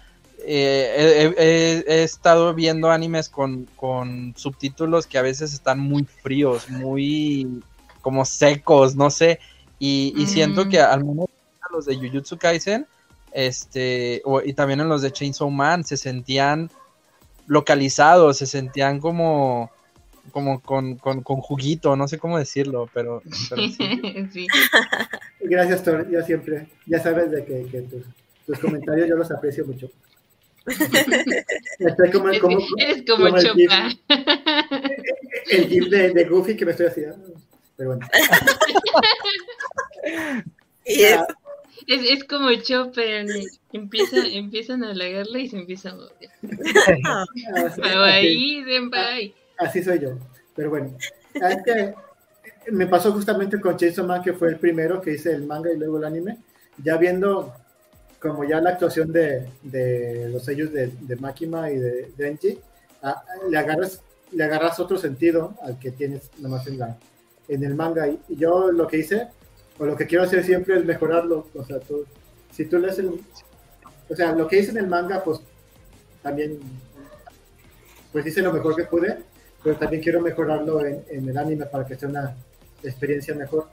eh, 0.45 1.83
he, 1.87 2.03
estado 2.03 2.53
viendo 2.53 2.89
animes 2.91 3.29
con, 3.29 3.65
con 3.75 4.33
subtítulos 4.35 5.07
que 5.07 5.17
a 5.17 5.21
veces 5.21 5.53
están 5.53 5.79
muy 5.79 6.05
fríos, 6.05 6.69
muy 6.69 7.61
como 8.01 8.25
secos, 8.25 8.95
no 8.95 9.09
sé, 9.09 9.39
Y, 9.79 10.25
siento 10.27 10.69
que 10.69 10.79
al 10.79 11.03
menos 11.03 11.27
los 11.71 11.85
de 11.85 11.95
Jujutsu 11.95 12.37
Kaisen, 12.37 12.85
este, 13.33 14.21
y 14.45 14.53
también 14.53 14.79
en 14.79 14.89
los 14.89 15.01
de 15.01 15.11
Chainsaw 15.11 15.49
Man, 15.49 15.83
se 15.83 15.97
sentían 15.97 16.69
localizados, 17.47 18.37
se 18.37 18.45
sentían 18.45 18.99
como 18.99 19.71
como 20.31 20.61
con, 20.61 20.95
con, 20.97 21.21
con, 21.21 21.41
juguito, 21.41 21.95
no 21.95 22.07
sé 22.07 22.17
cómo 22.17 22.37
decirlo, 22.37 22.89
pero, 22.93 23.21
sí. 24.31 24.47
Gracias, 25.41 25.83
Thor, 25.83 26.09
ya 26.09 26.23
siempre, 26.23 26.67
ya 26.85 27.01
sabes 27.01 27.31
de 27.31 27.43
que, 27.43 27.65
que 27.69 27.81
tus, 27.81 28.03
tus, 28.45 28.59
comentarios 28.59 29.09
yo 29.09 29.15
los 29.15 29.29
aprecio 29.31 29.65
mucho. 29.65 29.89
estoy 30.65 32.11
como, 32.11 32.31
como, 32.39 32.57
eres 32.77 33.03
como, 33.05 33.25
como. 33.25 33.37
El 35.51 35.67
gif, 35.67 35.89
de, 35.89 36.11
de, 36.11 36.23
Goofy 36.23 36.55
que 36.55 36.65
me 36.65 36.71
estoy 36.71 36.87
haciendo, 36.87 37.33
pero 37.75 37.89
bueno. 37.89 38.07
y 40.85 41.01
es, 41.01 41.19
es, 41.87 42.09
es 42.09 42.23
como 42.25 42.53
Chopper, 42.53 43.25
empieza, 43.71 44.17
empiezan 44.25 44.83
a 44.83 44.91
halagarle 44.91 45.41
y 45.41 45.49
se 45.49 45.57
empieza 45.57 45.91
a 45.91 45.95
mover. 45.95 46.29
ahí, 47.83 48.63
senpai 48.65 49.33
así 49.57 49.83
soy 49.83 49.99
yo. 49.99 50.17
Pero 50.55 50.69
bueno, 50.69 50.95
me 52.71 52.87
pasó 52.87 53.11
justamente 53.11 53.59
con 53.59 53.77
Chainsaw 53.77 54.05
Man, 54.05 54.21
que 54.21 54.33
fue 54.33 54.49
el 54.49 54.59
primero 54.59 55.01
que 55.01 55.13
hice 55.13 55.33
el 55.33 55.45
manga 55.45 55.71
y 55.71 55.77
luego 55.77 55.97
el 55.97 56.05
anime. 56.05 56.37
Ya 56.83 56.97
viendo 56.97 57.53
como 58.19 58.43
ya 58.45 58.61
la 58.61 58.71
actuación 58.71 59.11
de, 59.11 59.49
de 59.63 60.29
los 60.29 60.45
sellos 60.45 60.71
de, 60.71 60.87
de, 60.87 61.15
Makima 61.17 61.69
y 61.69 61.77
de 61.77 62.11
Denji, 62.15 62.57
le, 63.49 63.57
agarras, 63.57 64.01
le 64.31 64.43
agarras 64.43 64.79
otro 64.79 64.97
sentido 64.97 65.55
al 65.61 65.77
que 65.77 65.91
tienes 65.91 66.31
nomás 66.39 66.65
en, 66.67 66.79
la, 66.79 66.97
en 67.47 67.63
el 67.63 67.75
manga. 67.75 68.07
Y, 68.07 68.19
yo 68.29 68.71
lo 68.71 68.87
que 68.87 68.99
hice, 68.99 69.27
o 69.79 69.85
lo 69.85 69.95
que 69.95 70.07
quiero 70.07 70.23
hacer 70.23 70.43
siempre 70.43 70.77
es 70.77 70.85
mejorarlo. 70.85 71.47
O 71.53 71.63
sea, 71.63 71.79
tú, 71.79 72.05
si 72.51 72.65
tú 72.65 72.79
lees 72.79 72.99
el. 72.99 73.19
O 74.09 74.15
sea, 74.15 74.33
lo 74.33 74.47
que 74.47 74.59
hice 74.59 74.71
en 74.71 74.77
el 74.77 74.87
manga, 74.87 75.23
pues 75.23 75.39
también. 76.21 76.59
Pues 78.11 78.25
hice 78.27 78.41
lo 78.41 78.53
mejor 78.53 78.75
que 78.75 78.83
pude 78.83 79.17
pero 79.63 79.77
también 79.77 80.03
quiero 80.03 80.21
mejorarlo 80.21 80.85
en, 80.85 81.29
el 81.29 81.37
anime 81.37 81.65
para 81.65 81.87
que 81.87 81.95
sea 81.95 82.09
una 82.09 82.35
experiencia 82.83 83.33
mejor. 83.33 83.69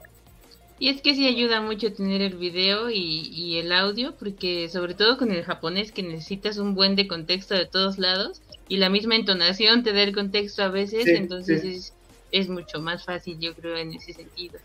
Y 0.79 0.89
es 0.89 1.01
que 1.01 1.13
sí 1.13 1.27
ayuda 1.27 1.61
mucho 1.61 1.93
tener 1.93 2.21
el 2.21 2.37
video 2.37 2.89
y, 2.89 3.59
el 3.59 3.71
audio, 3.71 4.15
porque 4.15 4.67
sobre 4.69 4.95
todo 4.95 5.17
con 5.17 5.31
el 5.31 5.43
japonés 5.43 5.91
que 5.91 6.01
necesitas 6.01 6.57
un 6.57 6.73
buen 6.73 6.95
de 6.95 7.07
contexto 7.07 7.53
de 7.53 7.65
todos 7.65 7.99
lados 7.99 8.41
y 8.67 8.77
la 8.77 8.89
misma 8.89 9.15
entonación 9.15 9.83
te 9.83 9.93
da 9.93 10.01
el 10.01 10.15
contexto 10.15 10.63
a 10.63 10.69
veces, 10.69 11.05
entonces 11.07 11.63
Es, 11.63 11.93
es, 12.31 12.49
mucho 12.49 12.81
más 12.81 13.05
fácil 13.05 13.37
yo 13.39 13.53
creo 13.53 13.77
en 13.77 13.93
ese 13.93 14.13
sentido. 14.13 14.57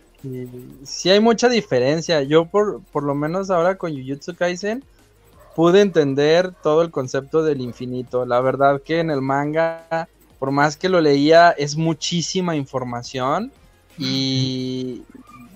Sí, 0.84 1.10
hay 1.10 1.20
mucha 1.20 1.48
diferencia. 1.48 2.22
Yo 2.22 2.46
por, 2.46 2.80
por 2.92 3.02
lo 3.02 3.14
menos 3.14 3.50
ahora 3.50 3.76
con 3.76 3.92
Jujutsu 3.92 4.34
Kaisen 4.34 4.82
pude 5.54 5.80
entender 5.80 6.52
todo 6.62 6.82
el 6.82 6.90
concepto 6.90 7.42
del 7.42 7.60
infinito. 7.60 8.26
La 8.26 8.40
verdad 8.40 8.82
que 8.82 9.00
en 9.00 9.10
el 9.10 9.22
manga 9.22 10.08
por 10.38 10.50
más 10.50 10.76
que 10.76 10.88
lo 10.88 11.00
leía, 11.00 11.50
es 11.50 11.76
muchísima 11.76 12.56
información 12.56 13.52
y 13.98 15.02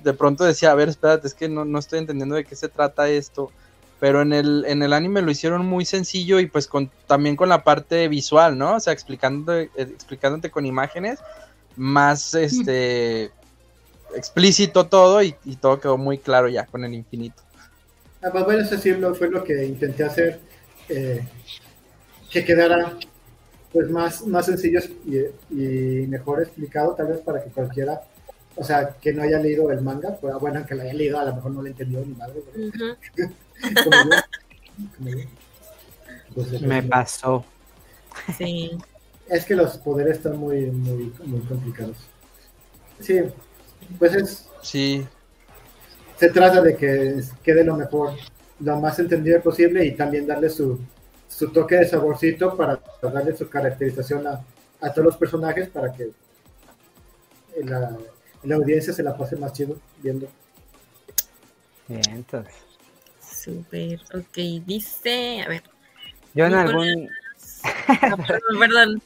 de 0.02 0.14
pronto 0.14 0.44
decía, 0.44 0.70
a 0.70 0.74
ver, 0.74 0.88
espérate, 0.88 1.26
es 1.26 1.34
que 1.34 1.48
no, 1.48 1.78
estoy 1.78 1.98
entendiendo 1.98 2.34
de 2.34 2.44
qué 2.44 2.56
se 2.56 2.68
trata 2.68 3.08
esto. 3.08 3.50
Pero 3.98 4.22
en 4.22 4.32
el, 4.32 4.64
en 4.66 4.82
el 4.82 4.94
anime 4.94 5.20
lo 5.20 5.30
hicieron 5.30 5.66
muy 5.66 5.84
sencillo 5.84 6.40
y 6.40 6.46
pues 6.46 6.66
con, 6.66 6.90
también 7.06 7.36
con 7.36 7.50
la 7.50 7.64
parte 7.64 8.08
visual, 8.08 8.56
¿no? 8.56 8.76
O 8.76 8.80
sea, 8.80 8.94
explicándote, 8.94 9.70
explicándote 9.76 10.50
con 10.50 10.64
imágenes, 10.64 11.18
más 11.76 12.32
este 12.32 13.30
explícito 14.14 14.86
todo 14.86 15.22
y, 15.22 15.32
todo 15.60 15.80
quedó 15.80 15.98
muy 15.98 16.18
claro 16.18 16.48
ya 16.48 16.66
con 16.66 16.84
el 16.84 16.94
infinito. 16.94 17.42
Ah, 18.22 18.30
pues 18.30 18.44
bueno, 18.44 18.68
decirlo, 18.68 19.14
fue 19.14 19.30
lo 19.30 19.42
que 19.42 19.64
intenté 19.64 20.04
hacer, 20.04 20.40
eh, 20.88 21.26
que 22.30 22.44
quedara 22.44 22.96
pues 23.72 23.88
más, 23.88 24.26
más 24.26 24.46
sencillo 24.46 24.80
y, 25.50 26.06
mejor 26.06 26.42
explicado, 26.42 26.94
tal 26.94 27.08
vez 27.08 27.20
para 27.20 27.42
que 27.42 27.50
cualquiera, 27.50 28.02
o 28.56 28.64
sea, 28.64 28.96
que 29.00 29.12
no 29.12 29.22
haya 29.22 29.38
leído 29.38 29.70
el 29.70 29.80
manga, 29.80 30.16
pues 30.20 30.34
bueno, 30.40 30.66
que 30.66 30.74
lo 30.74 30.82
haya 30.82 30.92
leído, 30.92 31.18
a 31.18 31.24
lo 31.24 31.36
mejor 31.36 31.52
no 31.52 31.62
lo 31.62 31.68
entendió 31.68 32.00
ni 32.04 32.14
nada. 32.14 32.32
Me 36.60 36.82
pasó. 36.82 37.44
Sí. 38.36 38.70
Es 39.28 39.44
que 39.44 39.54
los 39.54 39.78
poderes 39.78 40.16
están 40.18 40.36
muy, 40.36 40.66
muy, 40.66 41.12
muy 41.24 41.40
complicados. 41.42 41.96
Sí, 42.98 43.20
pues 43.98 44.14
es. 44.14 44.48
Sí. 44.62 45.06
Se 46.16 46.28
trata 46.28 46.60
de 46.60 46.76
que 46.76 47.22
quede 47.42 47.64
lo 47.64 47.76
mejor, 47.76 48.14
lo 48.60 48.78
más 48.78 48.98
entendible 48.98 49.40
posible 49.40 49.84
y 49.86 49.92
también 49.92 50.26
darle 50.26 50.50
su, 50.50 50.78
su 51.28 51.50
toque 51.50 51.76
de 51.76 51.88
saborcito 51.88 52.56
para 52.56 52.78
darle 53.02 53.34
su 53.34 53.48
caracterización 53.48 54.26
a, 54.26 54.44
todos 54.92 55.04
los 55.06 55.16
personajes 55.16 55.68
para 55.68 55.92
que 55.92 56.10
la, 57.64 57.96
la, 58.42 58.56
audiencia 58.56 58.92
se 58.92 59.02
la 59.02 59.16
pase 59.16 59.36
más 59.36 59.52
chido 59.52 59.76
viendo. 60.02 60.28
Bien, 61.88 62.02
entonces. 62.08 62.54
Súper, 63.22 64.00
ok, 64.14 64.64
dice, 64.66 65.42
a 65.42 65.48
ver. 65.48 65.62
Yo 66.34 66.46
en 66.46 66.54
algún... 66.54 67.08
perdón, 68.58 69.02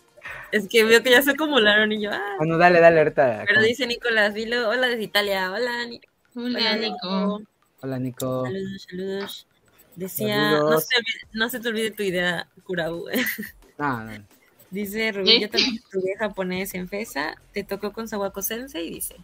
es 0.54 0.68
que 0.68 0.84
veo 0.84 1.02
que 1.02 1.10
ya 1.10 1.20
se 1.20 1.32
acumularon 1.32 1.90
y 1.90 2.00
yo... 2.00 2.10
Ah. 2.12 2.34
Bueno, 2.38 2.56
dale, 2.56 2.78
dale, 2.78 2.98
ahorita. 2.98 3.44
Pero 3.44 3.60
dice 3.60 3.88
Nicolás, 3.88 4.34
dilo, 4.34 4.68
hola 4.68 4.86
desde 4.86 5.02
Italia, 5.02 5.50
hola, 5.50 5.84
Nico. 5.86 6.06
Hola, 6.36 6.76
Nico. 6.76 7.42
Hola, 7.82 7.98
Nico. 7.98 8.44
Saludos, 8.44 8.86
saludos. 8.88 9.46
Decía, 9.96 10.58
no 10.58 10.78
se, 10.78 10.96
no 11.32 11.48
se, 11.48 11.58
te 11.58 11.68
olvide 11.68 11.90
tu 11.90 12.04
idea, 12.04 12.46
Kurau. 12.62 13.06
Ah, 13.78 14.06
no. 14.08 14.24
Dice 14.70 15.10
Rubí, 15.10 15.40
yo 15.40 15.50
también 15.50 15.74
estudié 15.74 16.16
japonés 16.16 16.74
en 16.74 16.88
FESA, 16.88 17.34
te 17.52 17.64
tocó 17.64 17.92
con 17.92 18.06
Sawako 18.06 18.40
Sensei, 18.40 18.88
dice. 18.88 19.16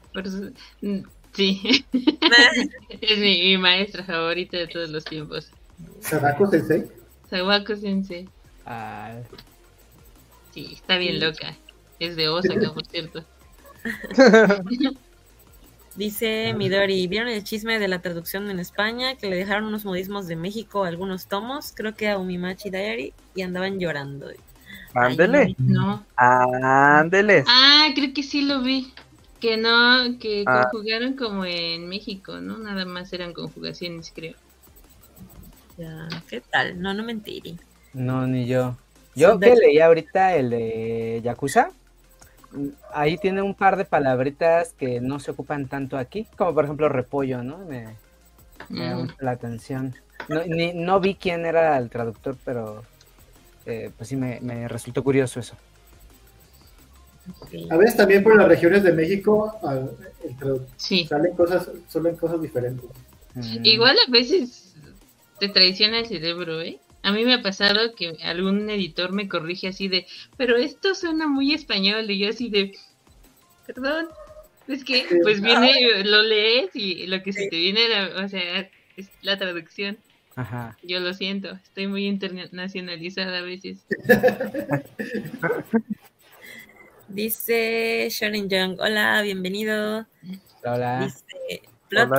Mm, 0.81 1.03
sí, 1.33 1.85
es 3.01 3.19
mi, 3.19 3.57
maestra 3.57 4.03
favorita 4.03 4.57
de 4.57 4.67
todos 4.67 4.91
los 4.91 5.05
tiempos. 5.05 5.53
¿Sawako 6.01 6.49
Sensei? 6.49 6.89
Sawako 7.31 7.77
Sensei. 7.77 8.29
Ah. 8.67 9.21
Sí, 10.53 10.71
está 10.75 10.99
bien 10.99 11.21
loca. 11.21 11.57
Es 11.99 12.17
de 12.17 12.29
Osaka, 12.29 12.73
por 12.73 12.87
cierto. 12.87 13.25
Dice 15.97 16.55
Midori, 16.55 17.07
¿vieron 17.09 17.29
el 17.29 17.43
chisme 17.43 17.79
de 17.79 17.89
la 17.89 18.01
traducción 18.01 18.49
en 18.49 18.61
España? 18.61 19.17
Que 19.17 19.29
le 19.29 19.37
dejaron 19.37 19.65
unos 19.65 19.85
modismos 19.85 20.27
de 20.29 20.37
México 20.37 20.85
algunos 20.85 21.27
tomos, 21.27 21.73
creo 21.75 21.95
que 21.95 22.09
a 22.09 22.17
Umimachi 22.17 22.71
Diary, 22.71 23.13
y 23.35 23.43
andaban 23.43 23.79
llorando. 23.79 24.31
Ándele. 24.95 25.55
No. 25.59 26.05
Ándele. 26.17 27.45
Ah, 27.47 27.89
creo 27.95 28.15
que 28.15 28.23
sí 28.23 28.43
lo 28.43 28.63
vi. 28.63 28.93
Que 29.41 29.57
no, 29.57 30.19
que 30.19 30.45
ah. 30.47 30.69
conjugaron 30.71 31.15
como 31.15 31.45
en 31.45 31.89
México, 31.89 32.41
¿no? 32.41 32.59
Nada 32.59 32.85
más 32.85 33.13
eran 33.13 33.33
conjugaciones, 33.33 34.13
creo. 34.15 34.35
Ya, 35.77 36.09
¿qué 36.29 36.41
tal? 36.41 36.81
No, 36.81 36.95
no 36.95 37.03
me 37.03 37.13
enteré. 37.13 37.57
No, 37.95 38.27
ni 38.27 38.47
yo. 38.47 38.77
Yo 39.15 39.39
que 39.39 39.55
leí 39.55 39.81
ahorita 39.81 40.37
el 40.37 40.51
de 40.51 41.21
Yakuza, 41.23 41.71
ahí 42.93 43.19
tiene 43.19 43.43
un 43.43 43.55
par 43.55 43.77
de 43.77 43.85
palabritas 43.85 44.73
que 44.73 45.01
no 45.01 45.21
se 45.21 45.33
ocupan 45.33 45.69
tanto 45.69 45.97
aquí, 45.97 46.27
como 46.37 46.55
por 46.55 46.65
ejemplo 46.65 46.89
repollo, 46.89 47.43
¿no? 47.43 47.59
Me, 47.59 47.97
me 48.69 48.95
mm. 48.95 49.09
la 49.21 49.33
atención. 49.33 49.95
No, 50.29 50.45
ni, 50.45 50.73
no 50.73 51.01
vi 51.01 51.15
quién 51.15 51.47
era 51.47 51.77
el 51.79 51.91
traductor, 51.91 52.37
pero 52.45 52.85
eh, 53.67 53.91
pues 53.97 54.09
sí 54.09 54.17
me, 54.17 54.41
me, 54.41 54.69
resultó 54.69 55.03
curioso 55.03 55.41
eso. 55.41 55.57
A 57.71 57.77
veces 57.77 57.97
también 57.97 58.23
por 58.23 58.37
las 58.37 58.49
regiones 58.49 58.83
de 58.83 58.93
México 58.93 59.53
salen 60.77 61.35
cosas, 61.35 61.71
salen 61.89 62.17
cosas 62.17 62.41
diferentes. 62.43 62.91
Mm. 63.35 63.65
Igual 63.65 63.97
a 64.07 64.11
veces 64.11 64.75
te 65.39 65.49
traiciona 65.49 66.01
el 66.01 66.07
cerebro, 66.07 66.61
¿eh? 66.61 66.81
A 67.03 67.13
mí 67.13 67.25
me 67.25 67.35
ha 67.35 67.43
pasado 67.43 67.95
que 67.95 68.17
algún 68.23 68.69
editor 68.69 69.13
me 69.13 69.29
corrige 69.29 69.69
así 69.69 69.89
de, 69.89 70.07
pero 70.37 70.57
esto 70.57 70.95
suena 70.95 71.27
muy 71.27 71.55
español 71.55 72.11
y 72.11 72.19
yo 72.19 72.29
así 72.29 72.51
de, 72.51 72.77
perdón, 73.67 74.09
es 74.69 74.85
que 74.85 75.07
pues 75.23 75.41
viene, 75.41 76.05
lo 76.05 76.23
lees 76.23 76.71
y 76.75 77.07
lo 77.07 77.23
que 77.23 77.33
se 77.33 77.49
te 77.49 77.57
viene, 77.57 77.81
o 78.23 78.29
sea, 78.29 78.71
es 78.97 79.09
la 79.23 79.39
traducción. 79.39 79.99
Ajá. 80.37 80.77
Yo 80.83 81.01
lo 81.01 81.13
siento, 81.15 81.51
estoy 81.65 81.87
muy 81.87 82.07
internacionalizada 82.07 83.39
a 83.39 83.43
veces. 83.43 83.85
Dice 87.09 88.09
Shonen 88.11 88.49
Young, 88.49 88.79
hola, 88.79 89.23
bienvenido. 89.23 90.07
Hola. 90.63 91.01
Dice, 91.05 91.63
plot 91.89 92.11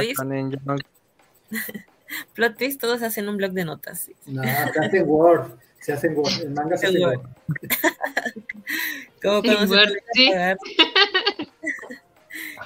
Plot 2.33 2.57
twist, 2.57 2.79
todos 2.79 3.01
hacen 3.01 3.27
un 3.29 3.37
blog 3.37 3.51
de 3.51 3.65
notas. 3.65 4.11
No, 4.25 4.43
se 4.43 4.49
hacen 4.49 5.03
Word. 5.07 5.51
Se 5.79 5.93
hacen 5.93 6.15
Word. 6.15 6.41
El 6.41 6.51
manga 6.51 6.77
se 6.77 6.87
hace 6.87 6.99
Word. 6.99 7.21
Como 9.21 9.43
cuando 9.43 9.67
se 9.67 9.85
sí. 10.13 10.31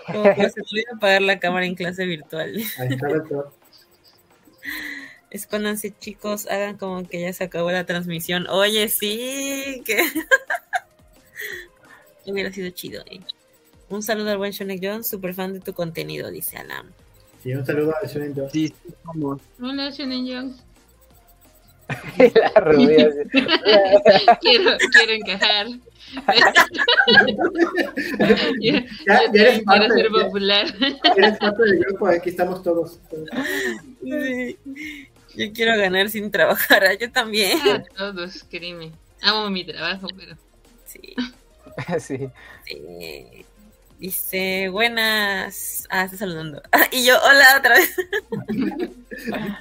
Como 0.08 0.24
que 0.36 0.50
se 0.50 0.62
puede 0.62 0.84
apagar 0.94 1.22
la 1.22 1.40
cámara 1.40 1.66
en 1.66 1.76
clase 1.76 2.06
virtual. 2.06 2.56
Ahí 2.78 2.90
está 2.90 3.10
el 3.10 3.24
todo. 3.24 3.54
Escóndanse, 5.32 5.94
chicos, 5.98 6.48
hagan 6.48 6.78
como 6.78 7.08
que 7.08 7.22
ya 7.22 7.34
se 7.34 7.44
acabó 7.44 7.72
la 7.72 7.86
transmisión. 7.86 8.48
Oye, 8.48 8.88
sí, 8.88 9.84
que 9.86 10.00
hubiera 12.32 12.54
sido 12.54 12.70
chido. 12.70 13.04
¿eh? 13.12 13.20
Un 13.90 14.02
saludo 14.02 14.32
al 14.32 14.38
buen 14.38 14.52
Shonek 14.52 14.80
John, 14.82 15.04
super 15.04 15.34
fan 15.34 15.52
de 15.54 15.60
tu 15.60 15.74
contenido, 15.74 16.32
dice 16.32 16.58
Alam. 16.58 16.94
Sí, 17.46 17.54
un 17.54 17.64
saludo 17.64 17.94
a 18.02 18.08
Shonen 18.08 18.34
John. 18.36 18.50
Sí, 18.52 18.74
Hola, 19.62 19.92
Shonen 19.92 20.26
Young. 20.26 20.54
la 22.34 22.60
rubia. 22.62 23.10
quiero, 24.42 24.72
quiero 24.92 25.14
encajar. 25.14 25.68
yo, 28.60 28.72
Ya- 28.72 28.82
yo 28.82 28.82
ya 29.06 29.16
también 29.22 29.46
eres 29.46 29.64
parte, 29.64 29.88
quiero 29.88 29.94
ser 29.94 30.06
ya. 30.12 30.26
popular. 30.26 30.66
Eres 31.18 31.38
parte 31.38 31.64
del 31.64 31.80
grupo, 31.82 32.08
aquí 32.08 32.30
estamos 32.32 32.64
todos. 32.64 33.00
Sí. 34.04 34.58
Yo 35.36 35.54
quiero 35.54 35.78
ganar 35.78 36.10
sin 36.10 36.32
trabajar, 36.32 36.84
ah, 36.84 36.94
yo 37.00 37.12
también. 37.12 37.60
A 37.64 37.84
todos, 37.96 38.44
créeme. 38.50 38.92
Amo 39.22 39.52
mi 39.52 39.64
trabajo, 39.64 40.08
pero 40.18 40.36
Sí, 40.88 41.14
Sí. 42.00 42.18
sí. 42.66 43.46
Dice, 44.00 44.70
buenas. 44.70 45.88
Ah, 45.90 46.06
está 46.06 46.18
saludando. 46.18 46.62
y 46.92 47.06
yo, 47.06 47.16
hola 47.24 47.46
otra 47.58 47.76
vez. 47.76 47.96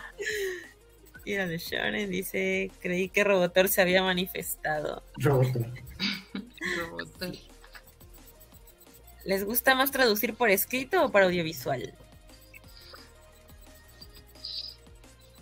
Mira 1.24 1.46
de 1.46 1.56
Shonen 1.56 2.10
dice, 2.10 2.70
creí 2.82 3.08
que 3.08 3.24
Robotor 3.24 3.68
se 3.68 3.80
había 3.80 4.02
manifestado. 4.02 5.02
Roboto. 5.16 5.60
roboto. 6.78 7.32
¿Les 9.24 9.42
gusta 9.42 9.74
más 9.74 9.90
traducir 9.90 10.34
por 10.34 10.50
escrito 10.50 11.02
o 11.02 11.10
por 11.10 11.22
audiovisual? 11.22 11.94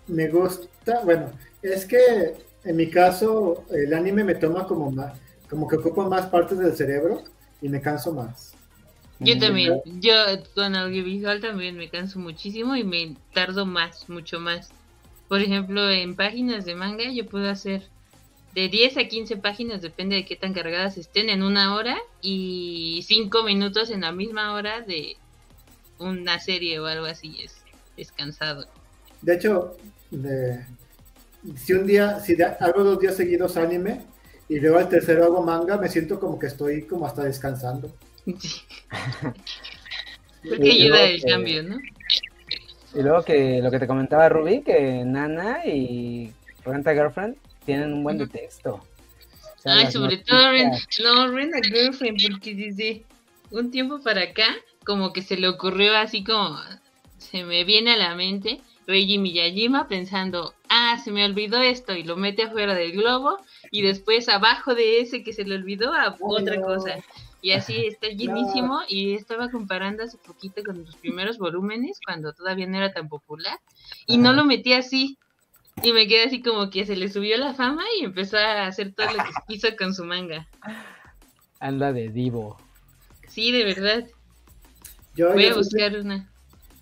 Me 0.06 0.28
gusta, 0.28 1.00
bueno, 1.04 1.32
es 1.62 1.84
que 1.84 2.36
en 2.64 2.76
mi 2.76 2.88
caso 2.90 3.64
el 3.70 3.92
anime 3.92 4.22
me 4.22 4.36
toma 4.36 4.68
como 4.68 4.90
más, 4.90 5.18
como 5.50 5.66
que 5.66 5.76
ocupa 5.76 6.08
más 6.08 6.26
partes 6.26 6.58
del 6.58 6.76
cerebro 6.76 7.24
y 7.60 7.68
me 7.68 7.80
canso 7.80 8.12
más. 8.12 8.51
Yo 9.24 9.38
también, 9.38 9.80
yo 10.00 10.12
con 10.54 10.74
audiovisual 10.74 11.40
también 11.40 11.76
me 11.76 11.88
canso 11.88 12.18
muchísimo 12.18 12.76
y 12.76 12.84
me 12.84 13.16
tardo 13.32 13.66
más, 13.66 14.08
mucho 14.08 14.40
más. 14.40 14.70
Por 15.28 15.40
ejemplo, 15.40 15.88
en 15.88 16.14
páginas 16.16 16.64
de 16.64 16.74
manga 16.74 17.04
yo 17.10 17.26
puedo 17.26 17.48
hacer 17.48 17.82
de 18.54 18.68
10 18.68 18.98
a 18.98 19.04
15 19.08 19.36
páginas, 19.38 19.80
depende 19.80 20.16
de 20.16 20.24
qué 20.24 20.36
tan 20.36 20.52
cargadas 20.52 20.98
estén, 20.98 21.30
en 21.30 21.42
una 21.42 21.74
hora 21.74 21.96
y 22.20 23.02
5 23.06 23.42
minutos 23.42 23.90
en 23.90 24.02
la 24.02 24.12
misma 24.12 24.52
hora 24.54 24.82
de 24.82 25.16
una 25.98 26.38
serie 26.38 26.78
o 26.80 26.86
algo 26.86 27.06
así, 27.06 27.36
es 27.42 27.54
descansado. 27.96 28.66
De 29.22 29.34
hecho, 29.34 29.76
de- 30.10 30.66
si 31.56 31.72
un 31.72 31.86
día, 31.86 32.20
si 32.20 32.34
de- 32.34 32.44
hago 32.44 32.84
dos 32.84 32.98
días 32.98 33.16
seguidos 33.16 33.56
anime 33.56 34.02
y 34.48 34.58
luego 34.60 34.78
al 34.78 34.88
tercero 34.88 35.24
hago 35.24 35.42
manga, 35.42 35.78
me 35.78 35.88
siento 35.88 36.20
como 36.20 36.38
que 36.38 36.48
estoy 36.48 36.82
como 36.82 37.06
hasta 37.06 37.24
descansando. 37.24 37.90
Porque 40.48 40.68
Y 40.68 40.82
ayuda 40.82 41.02
el 41.02 41.22
que- 41.22 41.28
cambio, 41.28 41.62
¿no? 41.62 41.78
Y 42.94 43.02
luego 43.02 43.22
que 43.24 43.60
lo 43.62 43.70
que 43.70 43.78
te 43.78 43.86
comentaba 43.86 44.28
Rubí, 44.28 44.62
que 44.62 45.02
Nana 45.04 45.64
y 45.64 46.30
Renta 46.64 46.92
Girlfriend 46.92 47.36
tienen 47.64 47.92
un 47.92 48.02
buen 48.04 48.18
de 48.18 48.26
texto. 48.26 48.74
O 48.74 49.60
sea, 49.62 49.74
Ay, 49.76 49.90
sobre 49.92 50.16
noticias- 50.16 50.26
todo 50.26 50.50
Ren, 50.50 50.70
no, 51.04 51.28
Ren 51.30 51.54
a 51.54 51.60
Girlfriend, 51.62 52.18
porque 52.30 52.54
desde 52.54 53.04
un 53.50 53.70
tiempo 53.70 54.00
para 54.02 54.22
acá, 54.24 54.46
como 54.84 55.12
que 55.12 55.22
se 55.22 55.36
le 55.36 55.48
ocurrió 55.48 55.96
así 55.96 56.22
como, 56.24 56.58
se 57.18 57.44
me 57.44 57.64
viene 57.64 57.92
a 57.92 57.96
la 57.96 58.14
mente 58.14 58.60
Reiji 58.86 59.16
Miyajima 59.18 59.86
pensando, 59.86 60.52
ah, 60.68 61.00
se 61.02 61.12
me 61.12 61.24
olvidó 61.24 61.62
esto, 61.62 61.94
y 61.94 62.02
lo 62.02 62.16
mete 62.16 62.42
afuera 62.42 62.74
del 62.74 62.92
globo, 62.92 63.38
y 63.70 63.82
después 63.82 64.28
abajo 64.28 64.74
de 64.74 65.00
ese 65.00 65.22
que 65.22 65.32
se 65.32 65.44
le 65.44 65.54
olvidó 65.54 65.94
a 65.94 66.16
otra 66.20 66.60
cosa. 66.60 66.96
Y 67.42 67.52
así 67.52 67.86
está 67.86 68.08
llenísimo, 68.08 68.80
y 68.88 69.14
estaba 69.14 69.50
comparando 69.50 70.04
hace 70.04 70.16
poquito 70.16 70.62
con 70.64 70.84
los 70.84 70.96
primeros 70.96 71.36
volúmenes, 71.38 71.98
cuando 72.06 72.32
todavía 72.32 72.66
no 72.66 72.78
era 72.78 72.92
tan 72.92 73.08
popular, 73.08 73.58
y 74.06 74.16
no 74.16 74.32
lo 74.32 74.44
metí 74.46 74.72
así. 74.72 75.18
Y 75.82 75.92
me 75.92 76.06
quedé 76.06 76.24
así 76.24 76.42
como 76.42 76.68
que 76.70 76.84
se 76.86 76.96
le 76.96 77.08
subió 77.08 77.36
la 77.38 77.54
fama 77.54 77.82
y 77.98 78.04
empezó 78.04 78.36
a 78.36 78.66
hacer 78.66 78.94
todo 78.94 79.06
lo 79.10 79.24
que 79.24 79.30
quiso 79.48 79.68
con 79.76 79.94
su 79.94 80.04
manga. 80.04 80.46
Anda 81.60 81.92
de 81.92 82.10
divo. 82.10 82.58
Sí, 83.26 83.50
de 83.52 83.64
verdad. 83.64 84.06
Yo, 85.14 85.32
Voy 85.32 85.46
a 85.46 85.54
soy, 85.54 85.56
buscar 85.62 85.98
una. 85.98 86.30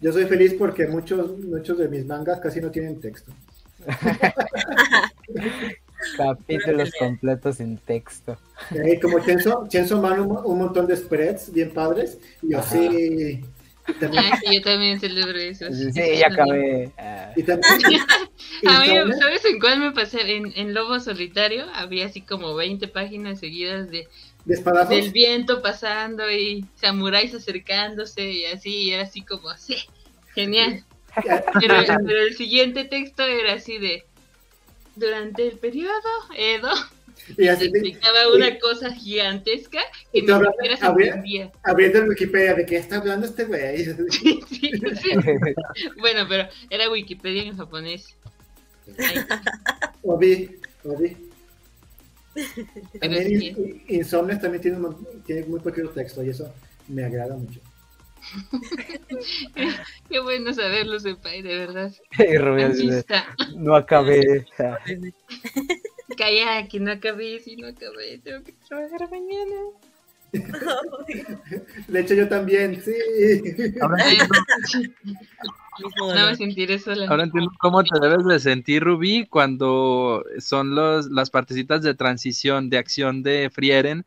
yo 0.01 0.13
soy 0.13 0.25
feliz 0.27 0.55
porque 0.59 0.87
muchos, 0.89 1.39
muchos 1.39 1.79
de 1.79 1.89
mis 1.89 2.05
mangas 2.05 2.41
casi 2.41 2.61
no 2.61 2.71
tienen 2.71 3.01
texto. 3.01 3.33
Capítulos 6.17 6.91
completos 6.99 7.57
sin 7.57 7.77
texto. 7.79 8.37
Y 8.71 8.79
ahí 8.79 9.01
como 9.01 9.21
Chenso, 9.21 9.67
Chenso 9.69 10.01
Man, 10.01 10.21
un, 10.21 10.37
un 10.45 10.59
montón 10.59 10.87
de 10.87 10.97
spreads 10.97 11.53
bien 11.53 11.71
padres. 11.71 12.19
Y 12.43 12.53
yo 12.53 12.63
sí. 12.63 13.41
Y 13.89 13.93
también, 13.95 14.25
Ah, 14.33 14.39
sí, 14.45 14.55
yo 14.55 14.63
también 14.63 15.01
celebro 15.01 15.37
eso. 15.39 15.67
Sí, 15.73 15.91
ya 16.19 16.29
acabé. 16.29 16.93
Ah, 16.99 17.33
y 17.37 17.43
también- 17.43 17.81
y 18.63 18.69
A 18.69 18.81
mí, 18.81 18.87
también- 18.89 19.19
¿sabes 19.19 19.45
en 19.45 19.59
cuál 19.59 19.81
me 19.81 19.91
pasé? 19.93 20.37
En, 20.37 20.53
en 20.55 20.75
Lobo 20.75 21.01
Solitario 21.01 21.65
había 21.75 22.07
así 22.07 22.21
como 22.21 22.55
20 22.55 22.87
páginas 22.89 23.41
seguidas 23.41 23.91
de 23.91 24.07
de 24.45 24.55
espadazos. 24.55 24.91
del 24.91 25.11
viento 25.11 25.61
pasando 25.61 26.31
y 26.31 26.65
samuráis 26.77 27.35
acercándose 27.35 28.31
y 28.31 28.45
así, 28.47 28.71
y 28.85 28.93
era 28.93 29.03
así 29.03 29.23
como 29.23 29.51
así. 29.51 29.77
Genial. 30.35 30.85
Pero, 31.61 31.75
pero 32.07 32.21
el 32.23 32.37
siguiente 32.37 32.85
texto 32.85 33.25
era 33.25 33.55
así 33.55 33.79
de 33.79 34.05
durante 34.97 35.47
el 35.49 35.59
periodo 35.59 35.93
Edo 36.37 36.71
Y 37.37 37.47
así, 37.49 37.67
explicaba 37.67 38.33
una 38.35 38.59
cosa 38.59 38.93
gigantesca 38.93 39.79
que 40.13 40.19
Y 40.21 40.27
se 40.27 40.33
habría- 40.33 41.09
entendía. 41.11 41.53
abriendo 41.63 41.99
el 42.01 42.09
Wikipedia, 42.09 42.55
¿de 42.55 42.67
qué 42.67 42.77
está 42.77 42.97
hablando 42.97 43.27
este 43.27 43.45
güey? 43.45 43.85
Sí, 44.11 44.41
sí. 44.49 45.11
Bueno, 45.99 46.27
pero 46.29 46.49
era 46.71 46.91
Wikipedia 46.91 47.43
en 47.45 47.57
japonés. 47.57 48.17
Obi, 50.03 50.59
Obi. 50.85 51.17
También 53.01 53.27
sí, 53.27 53.47
In- 53.49 53.83
Insomnes 53.89 54.41
también 54.41 54.63
tiene, 54.63 54.79
tiene 55.27 55.45
muy 55.47 55.61
poquito 55.61 55.91
texto 55.91 56.23
y 56.25 56.31
eso 56.31 56.53
me 56.89 57.05
agrada 57.05 57.37
mucho. 57.37 57.61
qué 60.09 60.21
bueno 60.21 60.53
saberlo, 60.53 60.99
Senpai, 61.01 61.43
de 61.43 61.57
verdad. 61.57 61.93
y 62.19 62.37
Rubí 62.39 62.63
así 62.63 62.73
Así 62.83 62.91
de, 62.91 62.99
está. 63.01 63.25
no 63.57 63.75
acabé. 63.75 64.47
Calla, 66.17 66.69
que 66.69 66.81
no 66.81 66.93
acabé, 66.93 67.39
si 67.41 67.57
no 67.57 67.69
acabé, 67.69 68.19
tengo 68.19 68.43
que 68.45 68.53
trabajar 68.69 69.09
mañana. 69.11 69.57
De 71.89 72.01
hecho, 72.01 72.15
yo 72.15 72.29
también, 72.29 72.81
sí. 72.81 72.93
Ahora 73.81 74.05
entiendo, 74.05 74.35
no 75.99 76.07
dolor. 76.07 76.31
me 76.31 76.37
sentiré 76.37 76.79
sola. 76.79 77.07
ahora 77.09 77.25
entiendo 77.25 77.51
cómo 77.59 77.83
te 77.83 77.99
debes 78.01 78.25
de 78.25 78.39
sentir, 78.39 78.85
Rubí, 78.85 79.27
cuando 79.27 80.25
son 80.39 80.75
los, 80.75 81.07
las 81.11 81.31
partecitas 81.31 81.83
de 81.83 81.95
transición 81.95 82.71
de 82.71 82.79
acción 82.79 83.23
de 83.23 83.51
Frieren, 83.53 84.05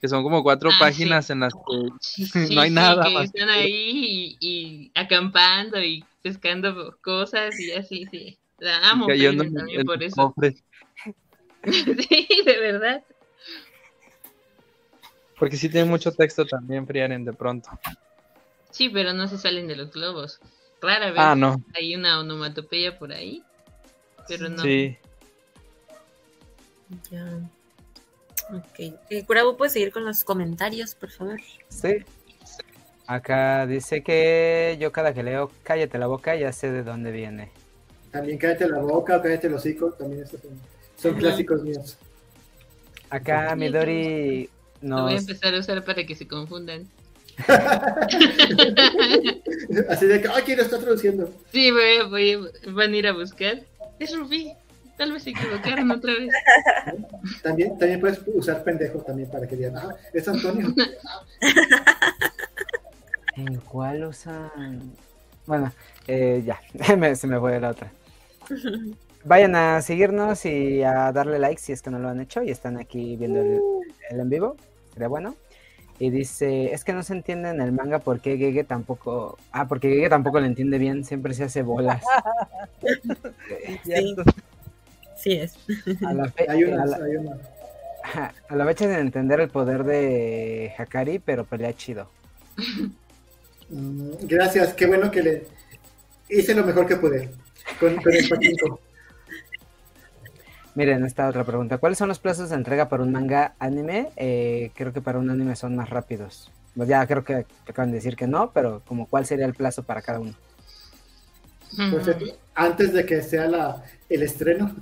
que 0.00 0.08
son 0.08 0.22
como 0.22 0.42
cuatro 0.42 0.70
Ah, 0.72 0.78
páginas 0.80 1.30
en 1.30 1.40
las 1.40 1.54
que 1.54 1.60
Sí, 2.00 2.24
no 2.54 2.60
hay 2.60 2.68
sí, 2.68 2.74
nada 2.74 3.04
que 3.04 3.14
más. 3.14 3.24
están 3.26 3.48
ahí 3.48 4.36
y, 4.40 4.46
y 4.48 4.92
acampando 4.94 5.82
y 5.82 6.04
pescando 6.22 6.96
cosas 7.02 7.58
y 7.60 7.72
así, 7.72 8.06
sí. 8.10 8.38
La 8.58 8.90
amo 8.90 9.06
también 9.08 9.80
el 9.80 9.84
por 9.84 10.02
eso. 10.02 10.28
cofre. 10.28 10.54
sí, 11.64 12.28
de 12.44 12.60
verdad. 12.60 13.04
Porque 15.38 15.56
sí 15.56 15.68
tiene 15.68 15.88
mucho 15.90 16.12
texto 16.12 16.46
también, 16.46 16.86
Frieren, 16.86 17.24
de 17.24 17.32
pronto. 17.32 17.68
Sí, 18.70 18.88
pero 18.88 19.12
no 19.12 19.26
se 19.28 19.38
salen 19.38 19.66
de 19.68 19.76
los 19.76 19.90
globos. 19.92 20.38
Rara 20.80 21.10
vez 21.10 21.16
Ah, 21.18 21.34
no, 21.34 21.56
hay 21.74 21.94
una 21.94 22.20
onomatopeya 22.20 22.98
por 22.98 23.12
ahí, 23.12 23.42
pero 24.28 24.48
no. 24.48 24.62
sí. 24.62 24.96
Ya. 27.10 27.40
Ok. 28.52 28.78
Eh, 29.10 29.24
Kurabu, 29.26 29.56
¿puedes 29.56 29.72
seguir 29.72 29.92
con 29.92 30.04
los 30.04 30.22
comentarios, 30.24 30.94
por 30.94 31.10
favor? 31.10 31.40
Sí. 31.68 32.04
Acá 33.06 33.66
dice 33.66 34.02
que 34.02 34.76
yo 34.80 34.90
cada 34.92 35.14
que 35.14 35.22
leo 35.22 35.50
cállate 35.62 35.98
la 35.98 36.06
boca 36.08 36.34
ya 36.34 36.52
sé 36.52 36.70
de 36.72 36.82
dónde 36.82 37.12
viene. 37.12 37.50
También 38.10 38.38
cállate 38.38 38.68
la 38.68 38.78
boca, 38.78 39.20
cállate 39.22 39.46
el 39.46 39.54
hocico, 39.54 39.92
también 39.92 40.22
esos 40.22 40.40
son, 41.00 41.14
clásicos 41.14 41.62
míos. 41.62 41.96
Acá 43.10 43.54
Midori 43.54 44.48
Lo 44.82 45.02
voy 45.02 45.12
a 45.12 45.14
nos... 45.16 45.28
empezar 45.28 45.54
a 45.54 45.58
usar 45.60 45.84
para 45.84 46.04
que 46.04 46.14
se 46.16 46.26
confundan. 46.26 46.88
Así 49.88 50.06
de 50.06 50.22
que, 50.22 50.28
ay, 50.28 50.42
¿quién 50.44 50.56
lo 50.58 50.64
está 50.64 50.78
traduciendo? 50.78 51.30
Sí, 51.52 51.70
voy, 51.70 51.96
a- 51.98 52.04
voy, 52.04 52.50
van 52.72 52.92
a 52.92 52.96
ir 52.96 53.06
a 53.06 53.12
buscar. 53.12 53.60
Es 53.98 54.16
Rubí. 54.16 54.52
Tal 54.96 55.12
vez 55.12 55.24
se 55.24 55.30
equivocaron 55.30 55.90
otra 55.90 56.12
vez. 56.14 56.32
También, 57.42 57.76
también 57.78 58.00
puedes 58.00 58.20
usar 58.26 58.62
pendejo 58.64 59.00
también 59.00 59.28
para 59.30 59.46
que 59.46 59.56
digan, 59.56 59.76
ah, 59.76 59.94
es 60.12 60.26
Antonio. 60.28 60.74
¿En 63.36 63.56
cuál 63.56 64.04
usan? 64.04 64.92
Bueno, 65.46 65.72
eh, 66.06 66.42
ya, 66.44 66.60
se 67.16 67.26
me 67.26 67.38
fue 67.38 67.60
la 67.60 67.70
otra. 67.70 67.92
Vayan 69.24 69.54
a 69.56 69.82
seguirnos 69.82 70.46
y 70.46 70.82
a 70.82 71.12
darle 71.12 71.38
like 71.38 71.60
si 71.60 71.72
es 71.72 71.82
que 71.82 71.90
no 71.90 71.98
lo 71.98 72.08
han 72.08 72.20
hecho 72.20 72.42
y 72.42 72.50
están 72.50 72.78
aquí 72.78 73.16
viendo 73.16 73.40
el, 73.40 73.60
el 74.10 74.20
en 74.20 74.30
vivo. 74.30 74.56
Sería 74.92 75.08
bueno. 75.08 75.34
Y 75.98 76.10
dice, 76.10 76.72
es 76.72 76.84
que 76.84 76.92
no 76.92 77.02
se 77.02 77.14
entiende 77.14 77.50
en 77.50 77.60
el 77.60 77.72
manga 77.72 77.98
por 77.98 78.20
qué 78.20 78.36
Gege 78.36 78.64
tampoco... 78.64 79.38
Ah, 79.50 79.66
porque 79.66 79.88
Gege 79.88 80.10
tampoco 80.10 80.40
lo 80.40 80.46
entiende 80.46 80.78
bien, 80.78 81.04
siempre 81.04 81.32
se 81.32 81.44
hace 81.44 81.62
bolas. 81.62 82.02
sí. 83.84 84.14
Sí 85.26 85.32
es. 85.32 85.54
A 86.04 86.12
la, 86.12 86.32
hay 86.48 86.64
una, 86.64 86.82
a, 86.82 86.86
la, 86.86 86.96
hay 86.96 87.16
una. 87.16 87.36
a 88.48 88.56
la 88.56 88.64
fecha 88.64 88.86
de 88.86 89.00
entender 89.00 89.40
el 89.40 89.48
poder 89.48 89.82
de 89.84 90.72
Hakari, 90.78 91.18
pero 91.18 91.44
pelea 91.44 91.72
chido. 91.72 92.08
Mm, 93.68 94.10
gracias, 94.22 94.74
qué 94.74 94.86
bueno 94.86 95.10
que 95.10 95.22
le 95.22 95.46
hice 96.28 96.54
lo 96.54 96.64
mejor 96.64 96.86
que 96.86 96.96
pude 96.96 97.30
con, 97.80 97.96
con 97.96 98.14
el 98.14 98.28
paquito. 98.28 98.80
Miren, 100.76 101.04
esta 101.04 101.28
otra 101.28 101.42
pregunta. 101.42 101.78
¿Cuáles 101.78 101.98
son 101.98 102.08
los 102.08 102.18
plazos 102.18 102.50
de 102.50 102.56
entrega 102.56 102.88
para 102.88 103.02
un 103.02 103.10
manga 103.10 103.54
anime? 103.58 104.10
Eh, 104.16 104.70
creo 104.74 104.92
que 104.92 105.00
para 105.00 105.18
un 105.18 105.30
anime 105.30 105.56
son 105.56 105.74
más 105.74 105.88
rápidos. 105.88 106.52
Pues 106.76 106.88
ya 106.88 107.06
creo 107.06 107.24
que 107.24 107.46
acaban 107.66 107.90
de 107.90 107.96
decir 107.96 108.14
que 108.14 108.26
no, 108.26 108.52
pero 108.52 108.82
como 108.86 109.06
cuál 109.06 109.24
sería 109.24 109.46
el 109.46 109.54
plazo 109.54 109.82
para 109.82 110.02
cada 110.02 110.20
uno. 110.20 110.34
Antes 112.54 112.92
de 112.92 113.04
que 113.04 113.22
sea 113.22 113.46
la, 113.48 113.84
el 114.08 114.22
estreno. 114.22 114.74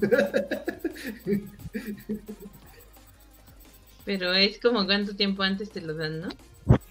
pero 4.05 4.35
es 4.35 4.61
como 4.61 4.85
cuánto 4.87 5.17
tiempo 5.17 5.43
antes 5.43 5.71
te 5.71 5.81
lo 5.81 5.95
dan, 5.95 6.21
¿no? 6.21 6.29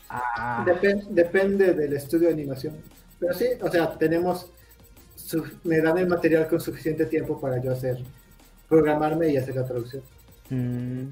Ah. 0.09 0.65
depende 1.09 1.73
del 1.73 1.93
estudio 1.93 2.27
de 2.27 2.33
animación. 2.33 2.75
Pero 3.19 3.33
sí, 3.33 3.45
o 3.61 3.71
sea, 3.71 3.97
tenemos, 3.97 4.47
me 5.63 5.79
dan 5.81 5.97
el 5.97 6.07
material 6.07 6.47
con 6.47 6.59
suficiente 6.59 7.05
tiempo 7.05 7.39
para 7.39 7.61
yo 7.61 7.71
hacer 7.71 7.97
programarme 8.67 9.29
y 9.29 9.37
hacer 9.37 9.55
la 9.55 9.65
traducción. 9.65 10.03
Mm. 10.49 11.09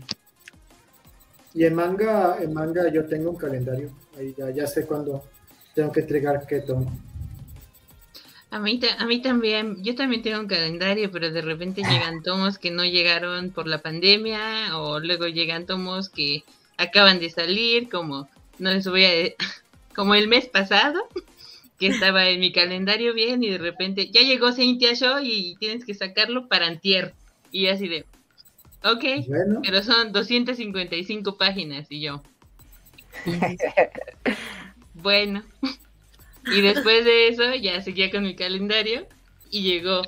Y 1.54 1.66
en 1.66 1.76
manga, 1.76 2.38
en 2.42 2.54
manga 2.54 2.90
yo 2.90 3.06
tengo 3.06 3.30
un 3.30 3.38
calendario. 3.38 3.92
Ahí 4.18 4.34
ya, 4.38 4.50
ya 4.50 4.68
sé 4.68 4.86
cuándo 4.86 5.24
tengo 5.74 5.92
que 5.92 6.02
entregar 6.02 6.46
qué 6.48 6.62
tomo. 6.62 6.92
A 8.52 8.60
mí, 8.60 8.82
a 8.98 9.06
mí 9.06 9.22
también, 9.22 9.82
yo 9.82 9.96
también 9.96 10.22
tengo 10.22 10.42
un 10.42 10.48
calendario, 10.48 11.10
pero 11.10 11.32
de 11.32 11.42
repente 11.42 11.84
llegan 11.84 12.22
tomos 12.22 12.58
que 12.58 12.70
no 12.70 12.84
llegaron 12.84 13.52
por 13.52 13.66
la 13.66 13.78
pandemia 13.78 14.78
o 14.78 15.00
luego 15.00 15.28
llegan 15.28 15.66
tomos 15.66 16.10
que 16.10 16.44
acaban 16.78 17.20
de 17.20 17.30
salir, 17.30 17.90
como 17.90 18.28
no 18.60 18.74
les 18.74 18.86
voy 18.86 19.06
a 19.06 19.12
como 19.96 20.16
el 20.16 20.28
mes 20.28 20.48
pasado, 20.48 21.00
que 21.80 21.88
estaba 21.88 22.28
en 22.28 22.42
mi 22.42 22.52
calendario 22.52 23.14
bien 23.14 23.42
y 23.42 23.52
de 23.52 23.58
repente 23.58 24.12
ya 24.12 24.20
llegó 24.20 24.52
Cynthia 24.52 24.96
Show 24.96 25.20
y 25.24 25.56
tienes 25.56 25.86
que 25.86 25.94
sacarlo 25.94 26.50
para 26.50 26.68
antier. 26.68 27.14
Y 27.54 27.68
así 27.68 27.88
de, 27.88 28.06
ok, 28.84 29.06
pero 29.64 29.82
son 29.82 30.12
255 30.12 31.38
páginas 31.38 31.88
y 31.90 32.02
yo. 32.02 32.22
bueno. 34.94 35.42
Y 36.46 36.62
después 36.62 37.06
de 37.06 37.28
eso 37.28 37.54
ya 37.56 37.82
seguía 37.82 38.12
con 38.12 38.24
mi 38.24 38.36
calendario 38.36 39.06
y 39.50 39.64
llegó 39.64 40.02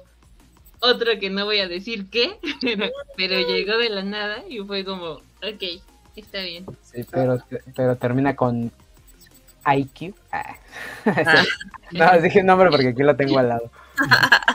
otro 0.80 1.20
que 1.20 1.30
no 1.30 1.46
voy 1.46 1.60
a 1.60 1.68
decir 1.68 2.10
qué, 2.10 2.40
pero, 3.18 3.40
llegó 3.48 3.78
de 3.78 3.90
la 3.90 4.04
nada 4.04 4.44
y 4.50 4.60
fue 4.60 4.84
como, 4.84 5.12
ok, 5.12 5.82
está 6.16 6.42
bien. 6.42 6.66
Sí, 6.82 7.06
pero, 7.10 7.40
pero 7.76 7.96
termina 7.96 8.36
con 8.36 8.72
IQ. 9.66 10.16
Ah. 10.32 10.56
ah. 11.06 11.44
no, 11.92 12.22
dije 12.22 12.42
un 12.42 12.48
nombre 12.48 12.70
porque 12.70 12.90
aquí 12.90 13.04
lo 13.04 13.16
tengo 13.16 13.40
al 13.40 13.50
lado. 13.50 13.72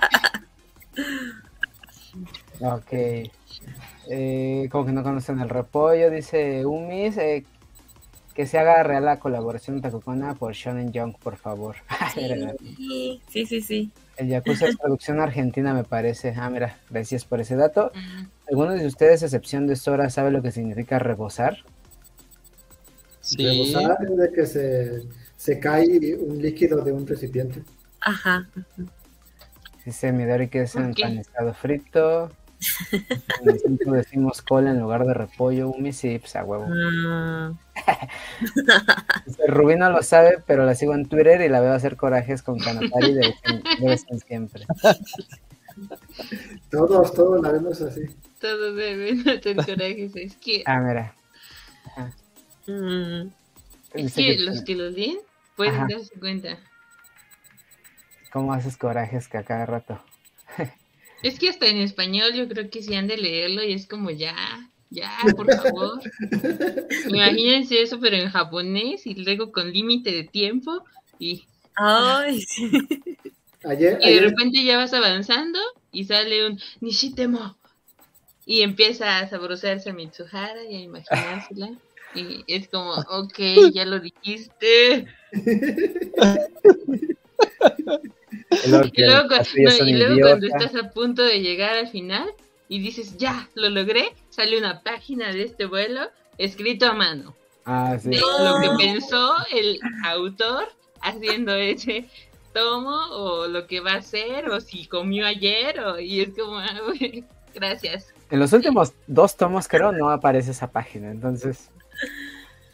Ok. 2.61 2.93
Eh, 4.11 4.69
como 4.71 4.87
que 4.87 4.93
no 4.93 5.03
conocen 5.03 5.39
el 5.41 5.49
repollo, 5.49 6.11
dice 6.11 6.67
Umis. 6.67 7.17
Eh, 7.19 7.45
que 8.39 8.47
se 8.47 8.57
haga 8.57 8.85
real 8.85 9.05
la 9.05 9.19
colaboración 9.19 9.75
de 9.75 9.83
Takukona 9.83 10.37
por 10.37 10.53
Shonen 10.53 10.93
Jump, 10.95 11.19
por 11.19 11.35
favor. 11.35 11.75
sí, 12.15 13.21
sí, 13.29 13.47
sí, 13.47 13.61
sí. 13.61 13.91
El 14.17 14.29
Yakuza 14.29 14.69
es 14.69 14.77
producción 14.77 15.19
argentina, 15.19 15.75
me 15.75 15.83
parece. 15.83 16.33
Ah, 16.37 16.49
mira, 16.49 16.79
gracias 16.89 17.25
por 17.25 17.41
ese 17.41 17.57
dato. 17.57 17.91
¿Alguno 18.49 18.75
de 18.75 18.87
ustedes, 18.87 19.25
a 19.25 19.27
excepción 19.27 19.67
de 19.67 19.75
Sora, 19.75 20.09
sabe 20.09 20.31
lo 20.31 20.41
que 20.41 20.53
significa 20.53 21.01
rebosar? 21.01 21.65
Sí. 23.21 23.45
Rebosar 23.45 23.99
es 24.09 24.17
de 24.17 24.33
que 24.33 24.47
se, 24.47 25.03
se 25.37 25.59
cae 25.59 26.15
un 26.15 26.41
líquido 26.41 26.85
de 26.85 26.93
un 26.93 27.09
recipiente. 27.09 27.65
Ajá. 28.03 28.49
Dice 29.85 30.13
Midori 30.13 30.47
que 30.47 30.63
es 30.63 30.77
empanizado 30.77 31.55
frito. 31.55 32.31
Nosotros 33.45 33.93
decimos 33.93 34.43
cola 34.43 34.71
en 34.71 34.81
lugar 34.81 35.07
de 35.07 35.15
repollo, 35.15 35.69
un 35.69 35.83
pues 35.83 36.37
a 36.37 36.45
huevo. 36.45 36.67
Rubí 39.47 39.77
no 39.77 39.91
lo 39.91 40.03
sabe, 40.03 40.43
pero 40.47 40.65
la 40.65 40.75
sigo 40.75 40.95
en 40.95 41.09
Twitter 41.09 41.41
y 41.41 41.49
la 41.49 41.61
veo 41.61 41.73
hacer 41.73 41.97
corajes 41.97 42.43
con 42.43 42.59
Canatari 42.59 43.15
de, 43.15 43.35
vez 43.81 44.05
en 44.09 44.21
siempre. 44.21 44.67
Todos, 46.71 47.15
todos 47.15 47.41
la 47.41 47.53
vemos 47.53 47.81
así. 47.81 48.03
Todos 48.41 48.75
deben 48.77 49.21
hacer 49.29 49.57
corajes. 49.57 50.17
Es 50.17 50.37
que. 50.37 50.65
Ah, 50.67 50.81
mira. 50.81 51.15
Mm. 52.67 53.29
Es 53.95 54.15
que, 54.15 54.39
los 54.41 54.63
que 54.63 54.75
lo 54.75 54.91
leen 54.91 55.19
pueden 55.57 55.87
darse 55.89 56.19
cuenta. 56.19 56.59
¿Cómo 58.33 58.53
haces 58.53 58.77
corajes 58.77 59.29
que 59.29 59.39
a 59.39 59.45
cada 59.45 59.65
rato? 59.65 60.03
Es 61.23 61.39
que 61.39 61.49
hasta 61.49 61.67
en 61.67 61.79
español 61.79 62.33
yo 62.35 62.49
creo 62.49 62.71
que 62.71 62.83
sí 62.83 62.95
han 62.95 63.07
de 63.07 63.17
leerlo 63.17 63.65
y 63.65 63.73
es 63.73 63.87
como 63.87 64.11
ya, 64.11 64.35
ya, 64.91 65.11
por 65.37 65.53
favor. 65.55 66.01
Imagínense 67.09 67.83
eso, 67.83 67.99
pero 68.01 68.17
en 68.17 68.31
japonés 68.31 69.07
y 69.07 69.15
luego 69.15 69.53
con 69.53 69.73
límite 69.73 70.13
de 70.13 70.25
tiempo 70.25 70.85
y... 71.19 71.45
Ay, 71.75 72.45
y 73.65 74.15
de 74.15 74.21
repente 74.21 74.65
ya 74.65 74.79
vas 74.79 74.95
avanzando 74.95 75.59
y 75.93 76.05
sale 76.05 76.47
un 76.47 76.61
Nishitemo 76.81 77.57
y 78.47 78.63
empieza 78.63 79.19
a 79.19 79.29
saborearse 79.29 79.91
a 79.91 79.93
Mitsuhara 79.93 80.65
y 80.65 80.77
a 80.77 80.81
imaginársela. 80.81 81.73
Y 82.15 82.45
es 82.47 82.69
como, 82.69 82.93
ok, 82.93 83.39
ya 83.75 83.85
lo 83.85 84.01
dijiste. 84.01 85.07
y 88.51 88.71
luego, 88.71 89.29
cuando, 90.21 90.47
estás 90.47 90.75
a 90.75 90.91
punto 90.91 91.23
de 91.23 91.41
llegar 91.41 91.77
al 91.77 91.89
final 91.89 92.29
y 92.69 92.81
dices, 92.81 93.17
ya, 93.17 93.49
lo 93.55 93.69
logré, 93.69 94.15
sale 94.31 94.59
una 94.59 94.83
página 94.83 95.33
de 95.33 95.43
este 95.43 95.67
vuelo 95.67 96.09
escrito 96.39 96.87
a 96.87 96.93
mano. 96.95 97.35
Ah, 97.65 97.99
sí. 98.01 98.11
De 98.11 98.19
lo 98.19 98.61
que 98.61 98.85
pensó 98.85 99.35
el 99.53 99.79
autor 100.05 100.69
haciendo 101.01 101.55
ese 101.55 102.07
tomo 102.53 102.97
o 103.11 103.47
lo 103.47 103.67
que 103.67 103.81
va 103.81 103.93
a 103.93 103.99
hacer 103.99 104.49
o 104.49 104.61
si 104.61 104.87
comió 104.87 105.27
ayer 105.27 105.81
o, 105.81 106.01
y 106.01 106.21
es 106.23 106.31
como, 106.31 106.59
ah, 106.59 106.81
gracias. 107.55 108.13
En 108.31 108.41
los 108.41 108.53
últimos 108.53 108.93
dos 109.07 109.37
tomos 109.37 109.69
creo 109.69 109.93
no 109.93 110.11
aparece 110.11 110.51
esa 110.51 110.71
página, 110.71 111.11
entonces... 111.11 111.71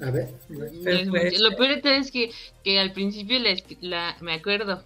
A 0.00 0.10
ver. 0.10 0.28
Lo 0.48 1.56
peor 1.56 1.80
es 1.84 2.10
que, 2.10 2.30
que 2.64 2.80
al 2.80 2.92
principio 2.92 3.38
la, 3.80 4.16
me 4.20 4.34
acuerdo, 4.34 4.82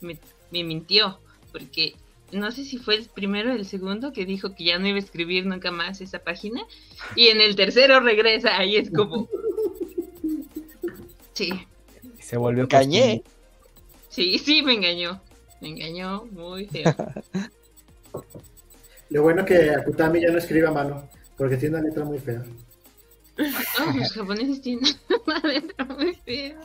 me, 0.00 0.18
mintió, 0.50 1.18
porque 1.52 1.94
no 2.32 2.50
sé 2.52 2.64
si 2.64 2.78
fue 2.78 2.96
el 2.96 3.06
primero 3.06 3.52
o 3.52 3.54
el 3.54 3.66
segundo 3.66 4.12
que 4.12 4.26
dijo 4.26 4.54
que 4.54 4.64
ya 4.64 4.78
no 4.78 4.88
iba 4.88 4.96
a 4.96 5.00
escribir 5.00 5.46
nunca 5.46 5.70
más 5.70 6.00
esa 6.00 6.18
página, 6.18 6.62
y 7.14 7.28
en 7.28 7.40
el 7.40 7.56
tercero 7.56 8.00
regresa, 8.00 8.56
ahí 8.56 8.76
es 8.76 8.90
como... 8.90 9.28
Sí. 11.32 11.52
Se 12.20 12.36
volvió 12.36 12.64
Engañé. 12.64 13.22
Sí, 14.08 14.38
sí, 14.38 14.62
me 14.62 14.72
engañó. 14.72 15.20
Me 15.60 15.68
engañó 15.68 16.24
muy 16.32 16.66
feo. 16.66 16.94
Lo 19.10 19.22
bueno 19.22 19.44
que 19.44 19.70
Akutami 19.70 20.20
ya 20.20 20.30
no 20.30 20.38
escribe 20.38 20.66
a 20.66 20.72
mano, 20.72 21.08
porque 21.36 21.56
tiene 21.56 21.76
una 21.76 21.86
letra 21.86 22.04
muy 22.04 22.18
fea. 22.18 22.42
Oh, 23.38 23.92
los 23.94 24.12
japoneses 24.12 24.62
tienen 24.62 24.94
una 25.26 25.38
letra 25.40 25.84
muy 25.84 26.14
fea. 26.14 26.58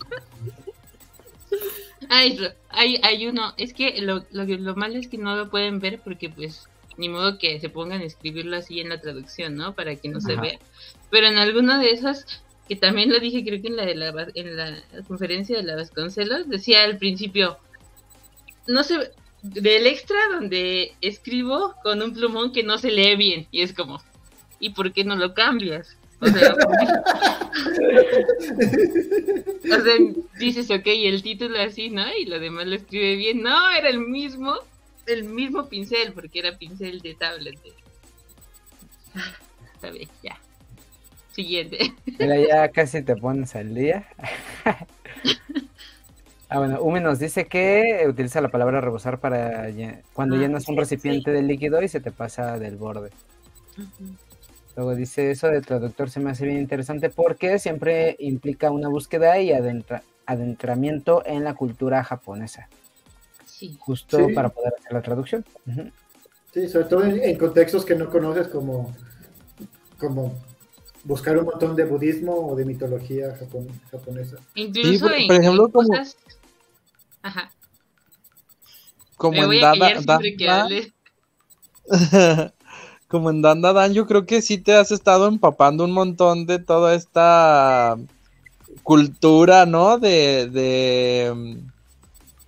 Hay, 2.14 2.38
hay, 2.68 3.00
hay 3.04 3.26
uno, 3.26 3.54
es 3.56 3.74
que 3.74 4.02
lo, 4.02 4.26
lo, 4.32 4.44
lo 4.44 4.76
malo 4.76 4.98
es 4.98 5.08
que 5.08 5.18
no 5.18 5.38
lo 5.38 5.50
pueden 5.50 5.80
ver 5.80 6.02
porque 6.04 6.30
pues 6.30 6.68
ni 6.98 7.08
modo 7.08 7.38
que 7.38 7.58
se 7.62 7.70
pongan 7.70 8.02
a 8.02 8.04
escribirlo 8.04 8.58
así 8.58 8.82
en 8.82 8.90
la 8.90 9.00
traducción, 9.00 9.56
¿no? 9.56 9.74
Para 9.76 9.96
que 9.96 10.10
no 10.10 10.20
se 10.20 10.36
vea. 10.36 10.60
Pero 11.10 11.28
en 11.28 11.38
alguno 11.38 11.80
de 11.80 11.92
esos, 11.92 12.26
que 12.68 12.76
también 12.76 13.14
lo 13.14 13.20
dije 13.22 13.46
creo 13.46 13.62
que 13.62 13.70
en 13.70 13.78
la, 13.78 13.86
de 13.86 13.96
la, 13.96 14.28
en 14.36 14.58
la 14.58 14.84
conferencia 15.08 15.56
de 15.56 15.64
la 15.64 15.78
Vasconcelos, 15.78 16.50
decía 16.50 16.84
al 16.84 16.98
principio, 16.98 17.58
no 18.68 18.84
sé, 18.84 19.14
del 19.42 19.88
extra 19.88 20.18
donde 20.34 20.94
escribo 21.00 21.76
con 21.82 22.02
un 22.02 22.14
plumón 22.14 22.52
que 22.52 22.64
no 22.64 22.78
se 22.78 22.92
lee 22.92 23.16
bien. 23.16 23.48
Y 23.52 23.62
es 23.62 23.72
como, 23.72 24.02
¿y 24.60 24.72
por 24.72 24.92
qué 24.92 25.06
no 25.06 25.16
lo 25.16 25.34
cambias? 25.34 25.96
O 26.22 26.28
sea, 26.28 26.54
o 29.64 29.82
sea, 29.82 29.96
dices, 30.40 30.70
ok, 30.70 30.86
el 30.86 31.24
título 31.24 31.60
así, 31.60 31.90
¿no? 31.90 32.04
Y 32.16 32.26
lo 32.26 32.40
demás 32.40 32.68
lo 32.68 32.76
escribe 32.76 33.16
bien. 33.16 33.42
No, 33.42 33.72
era 33.72 33.90
el 33.90 34.00
mismo, 34.00 34.54
el 35.08 35.24
mismo 35.24 35.68
pincel, 35.68 36.14
porque 36.14 36.40
era 36.40 36.58
pincel 36.58 37.02
de 37.02 37.16
tablet. 37.16 37.60
Está 39.74 39.90
bien, 39.90 40.10
ya. 40.22 40.40
Siguiente. 41.32 41.94
Mira, 42.20 42.38
ya 42.40 42.70
casi 42.70 43.02
te 43.02 43.16
pones 43.16 43.56
al 43.56 43.74
día. 43.74 44.08
Ah, 46.54 46.60
bueno, 46.60 46.82
Umi 46.82 47.00
nos 47.00 47.18
dice 47.18 47.48
que 47.48 48.04
utiliza 48.10 48.42
la 48.42 48.50
palabra 48.50 48.82
rebosar 48.82 49.22
para 49.22 49.70
cuando 50.12 50.36
ah, 50.36 50.38
llenas 50.38 50.68
un 50.68 50.76
recipiente 50.76 51.32
de 51.32 51.42
líquido 51.42 51.82
y 51.82 51.88
se 51.88 52.02
te 52.02 52.12
pasa 52.12 52.60
del 52.60 52.76
borde. 52.76 53.10
Luego 54.76 54.96
dice 54.96 55.32
eso 55.32 55.48
de 55.48 55.62
traductor 55.62 56.10
se 56.10 56.20
me 56.20 56.32
hace 56.32 56.46
bien 56.46 56.58
interesante 56.58 57.10
porque 57.10 57.60
siempre 57.60 58.16
implica 58.20 58.72
una 58.72 58.88
búsqueda 58.88 59.40
y 59.40 59.52
adentramiento 60.26 61.24
en 61.26 61.44
la 61.44 61.56
cultura 61.56 62.04
japonesa. 62.04 62.70
Sí. 63.46 63.78
Justo 63.80 64.28
para 64.34 64.50
poder 64.50 64.74
hacer 64.80 64.94
la 64.94 65.02
traducción. 65.02 65.46
Sí, 66.54 66.68
sobre 66.68 66.86
todo 66.86 67.04
en, 67.04 67.38
contextos 67.38 67.86
que 67.86 67.96
no 67.96 68.10
conoces 68.10 68.48
como, 68.48 68.94
como 69.98 70.40
buscar 71.04 71.38
un 71.38 71.46
montón 71.46 71.76
de 71.76 71.86
budismo 71.86 72.34
o 72.34 72.56
de 72.56 72.66
mitología 72.66 73.38
japonesa. 73.92 74.38
Incluso 74.56 75.08
por, 75.28 75.36
ejemplo, 75.36 75.70
como... 75.70 75.90
Ajá. 77.24 77.52
Como 79.18 79.52
en 79.52 79.62
Dada, 79.62 79.94
como 83.12 83.30
en 83.30 83.42
Danda 83.42 83.74
Dan, 83.74 83.94
yo 83.94 84.08
creo 84.08 84.26
que 84.26 84.42
sí 84.42 84.58
te 84.58 84.74
has 84.74 84.92
estado 84.92 85.28
empapando 85.28 85.84
un 85.84 85.92
montón 85.92 86.46
de 86.46 86.60
toda 86.60 86.96
esta 86.96 87.98
cultura, 88.84 89.66
¿no? 89.66 90.00
De, 90.00 90.50
de, 90.50 91.60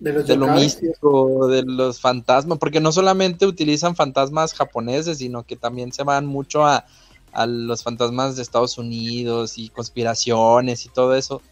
de, 0.00 0.36
lo 0.36 0.48
místico, 0.48 1.48
de 1.48 1.64
los 1.64 2.00
fantasmas, 2.00 2.58
porque 2.58 2.80
no 2.80 2.92
solamente 2.92 3.46
utilizan 3.46 3.94
fantasmas 3.94 4.54
japoneses, 4.54 5.18
sino 5.18 5.42
que 5.44 5.54
también 5.54 5.92
se 5.92 6.02
van 6.02 6.24
mucho 6.24 6.64
a, 6.64 6.86
a 7.32 7.46
los 7.46 7.82
fantasmas 7.82 8.36
de 8.36 8.42
Estados 8.42 8.78
Unidos 8.78 9.58
y 9.58 9.68
conspiraciones 9.68 10.86
y 10.86 10.88
todo 10.88 11.14
eso. 11.14 11.42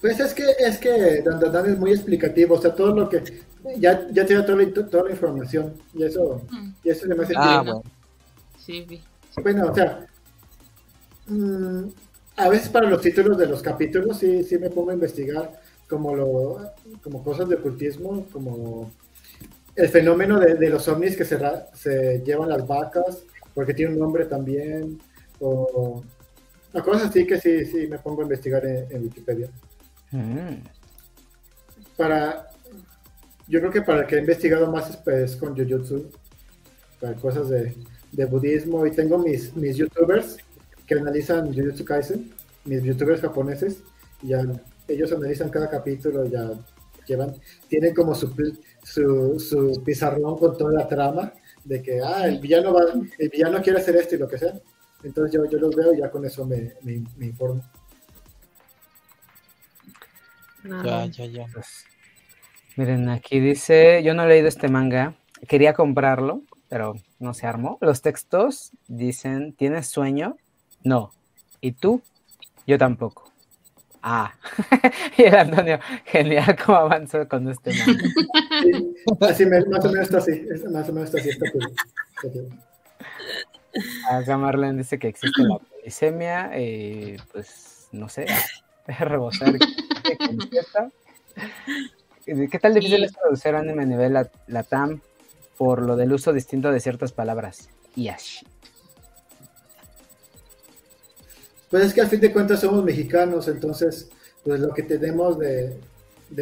Pues 0.00 0.18
es 0.18 0.34
que, 0.34 0.46
es 0.58 0.78
que 0.78 1.22
Dan 1.22 1.66
es 1.66 1.78
muy 1.78 1.92
explicativo, 1.92 2.56
o 2.56 2.60
sea, 2.60 2.74
todo 2.74 2.92
lo 2.92 3.08
que, 3.08 3.22
ya, 3.78 4.08
ya 4.10 4.26
tiene 4.26 4.42
toda 4.42 4.62
la, 4.62 4.72
toda 4.72 5.04
la 5.04 5.10
información, 5.10 5.74
y 5.94 6.04
eso, 6.04 6.42
y 6.82 6.90
eso 6.90 7.02
es 7.04 7.08
demasiado 7.08 7.44
ah, 7.44 7.62
bueno. 7.62 7.82
Sí, 8.58 9.00
Bueno, 9.42 9.70
o 9.70 9.74
sea, 9.74 10.06
mm, 11.26 11.84
a 12.36 12.48
veces 12.48 12.68
para 12.68 12.88
los 12.88 13.00
títulos 13.00 13.36
de 13.38 13.46
los 13.46 13.62
capítulos 13.62 14.18
sí, 14.18 14.44
sí 14.44 14.58
me 14.58 14.70
pongo 14.70 14.90
a 14.90 14.94
investigar 14.94 15.60
como, 15.88 16.14
lo, 16.14 16.72
como 17.02 17.22
cosas 17.22 17.48
de 17.48 17.56
ocultismo, 17.56 18.26
como 18.32 18.90
el 19.74 19.88
fenómeno 19.88 20.38
de, 20.38 20.70
los 20.70 20.86
ovnis 20.88 21.16
que 21.16 21.24
se, 21.24 21.38
se 21.74 22.22
llevan 22.24 22.48
las 22.48 22.66
vacas, 22.66 23.24
porque 23.54 23.74
tiene 23.74 23.92
un 23.92 23.98
nombre 23.98 24.26
también, 24.26 25.00
o, 25.40 26.02
cosas 26.84 27.10
así 27.10 27.26
que 27.26 27.40
sí, 27.40 27.64
sí 27.66 27.86
me 27.86 27.98
pongo 27.98 28.20
a 28.20 28.24
investigar 28.24 28.64
en 28.64 29.02
Wikipedia. 29.02 29.48
Mm. 30.10 30.62
Para, 31.96 32.51
yo 33.52 33.60
creo 33.60 33.70
que 33.70 33.82
para 33.82 34.00
el 34.00 34.06
que 34.06 34.16
he 34.16 34.20
investigado 34.20 34.72
más 34.72 34.88
es 34.88 34.96
pues, 34.96 35.36
con 35.36 35.54
Jujutsu, 35.54 36.10
para 36.98 37.14
cosas 37.16 37.50
de, 37.50 38.24
budismo, 38.24 38.86
y 38.86 38.92
tengo 38.92 39.18
mis, 39.18 39.54
mis 39.54 39.76
youtubers 39.76 40.38
que 40.86 40.94
analizan 40.94 41.52
Jujutsu 41.52 41.84
Kaisen, 41.84 42.32
mis 42.64 42.82
youtubers 42.82 43.20
japoneses, 43.20 43.82
y 44.22 44.28
ya 44.28 44.42
ellos 44.88 45.12
analizan 45.12 45.50
cada 45.50 45.68
capítulo, 45.68 46.24
ya 46.24 46.50
llevan, 47.06 47.36
tienen 47.68 47.94
como 47.94 48.14
su, 48.14 48.32
su, 48.84 49.82
pizarrón 49.84 50.38
con 50.38 50.56
toda 50.56 50.72
la 50.72 50.88
trama 50.88 51.34
de 51.62 51.82
que 51.82 52.00
ah, 52.00 52.26
el 52.26 52.38
villano 52.38 52.72
va, 52.72 52.84
el 53.18 53.28
villano 53.28 53.60
quiere 53.60 53.80
hacer 53.80 53.96
esto 53.96 54.14
y 54.14 54.18
lo 54.18 54.28
que 54.28 54.38
sea. 54.38 54.54
Entonces 55.02 55.34
yo, 55.34 55.44
yo 55.44 55.58
los 55.58 55.76
veo 55.76 55.92
y 55.92 55.98
ya 55.98 56.10
con 56.10 56.24
eso 56.24 56.46
me, 56.46 56.74
me 56.82 57.26
informo. 57.26 57.62
Ya, 60.64 61.04
ya, 61.06 61.26
ya. 61.26 61.46
Pues, 61.52 61.84
miren, 62.76 63.08
aquí 63.08 63.40
dice, 63.40 64.02
yo 64.02 64.14
no 64.14 64.24
he 64.24 64.28
leído 64.28 64.48
este 64.48 64.68
manga, 64.68 65.14
quería 65.48 65.74
comprarlo, 65.74 66.42
pero 66.68 66.94
no 67.18 67.34
se 67.34 67.46
armó. 67.46 67.78
Los 67.80 68.02
textos 68.02 68.72
dicen, 68.88 69.52
¿tienes 69.52 69.88
sueño? 69.88 70.36
No. 70.82 71.12
¿Y 71.60 71.72
tú? 71.72 72.02
Yo 72.66 72.78
tampoco. 72.78 73.30
Ah, 74.02 74.34
y 75.16 75.22
el 75.22 75.34
Antonio, 75.36 75.78
genial 76.04 76.56
cómo 76.64 76.78
avanzó 76.78 77.28
con 77.28 77.48
este 77.48 77.70
manga. 77.72 78.02
así 79.20 79.46
más 79.46 79.64
o 79.84 79.88
menos 79.88 80.02
está 80.02 80.18
así, 80.18 80.44
más 80.72 80.88
o 80.88 80.92
menos 80.92 81.14
está 81.14 81.18
así. 81.20 81.30
Acá 84.10 84.36
Marlene 84.36 84.78
dice 84.78 84.98
que 84.98 85.08
existe 85.08 85.42
la 85.42 85.58
polisemia, 85.58 86.58
y 86.58 87.16
pues 87.32 87.88
no 87.92 88.08
sé, 88.08 88.26
rebosar. 88.98 89.54
¿Qué 92.24 92.58
tal 92.60 92.74
difícil 92.74 93.02
es 93.02 93.12
traducir 93.12 93.54
anime 93.54 93.82
a 93.82 93.86
nivel 93.86 94.16
latam 94.46 95.00
por 95.58 95.82
lo 95.82 95.96
del 95.96 96.12
uso 96.12 96.32
distinto 96.32 96.70
de 96.70 96.78
ciertas 96.78 97.12
palabras? 97.12 97.68
Yash. 97.96 98.42
Pues 101.68 101.86
es 101.86 101.94
que 101.94 102.02
al 102.02 102.08
fin 102.08 102.20
de 102.20 102.32
cuentas 102.32 102.60
somos 102.60 102.84
mexicanos, 102.84 103.48
entonces, 103.48 104.10
pues 104.44 104.60
lo 104.60 104.72
que 104.74 104.82
tenemos 104.82 105.38
de, 105.38 105.80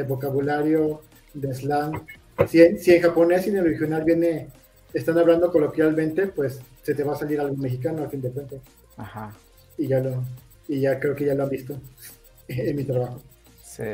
vocabulario, 0.06 1.02
de 1.32 1.54
slang, 1.54 2.04
si, 2.48 2.60
en 2.60 3.02
japonés 3.02 3.46
y 3.46 3.50
en 3.50 3.58
el 3.58 3.66
original 3.66 4.04
viene, 4.04 4.48
están 4.92 5.16
hablando 5.18 5.50
coloquialmente, 5.52 6.26
pues 6.26 6.60
se 6.82 6.94
te 6.94 7.04
va 7.04 7.14
a 7.14 7.16
salir 7.16 7.40
algo 7.40 7.56
mexicano 7.56 8.02
al 8.02 8.10
fin 8.10 8.20
de 8.20 8.30
cuentas. 8.30 8.60
Ajá. 8.96 9.32
Y 9.78 9.86
ya 9.86 10.00
lo, 10.00 10.24
y 10.66 10.80
ya 10.80 10.98
creo 10.98 11.14
que 11.14 11.26
ya 11.26 11.34
lo 11.34 11.44
han 11.44 11.50
visto 11.50 11.80
en 12.48 12.76
mi 12.76 12.84
trabajo. 12.84 13.22
Sí. 13.62 13.84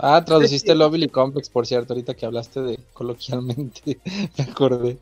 Ah, 0.00 0.24
traduciste 0.24 0.74
Lovely 0.74 1.08
Complex, 1.08 1.48
por 1.48 1.66
cierto, 1.66 1.92
ahorita 1.92 2.14
que 2.14 2.26
hablaste 2.26 2.60
de 2.60 2.78
coloquialmente, 2.92 3.98
me 4.38 4.44
acordé. 4.44 4.98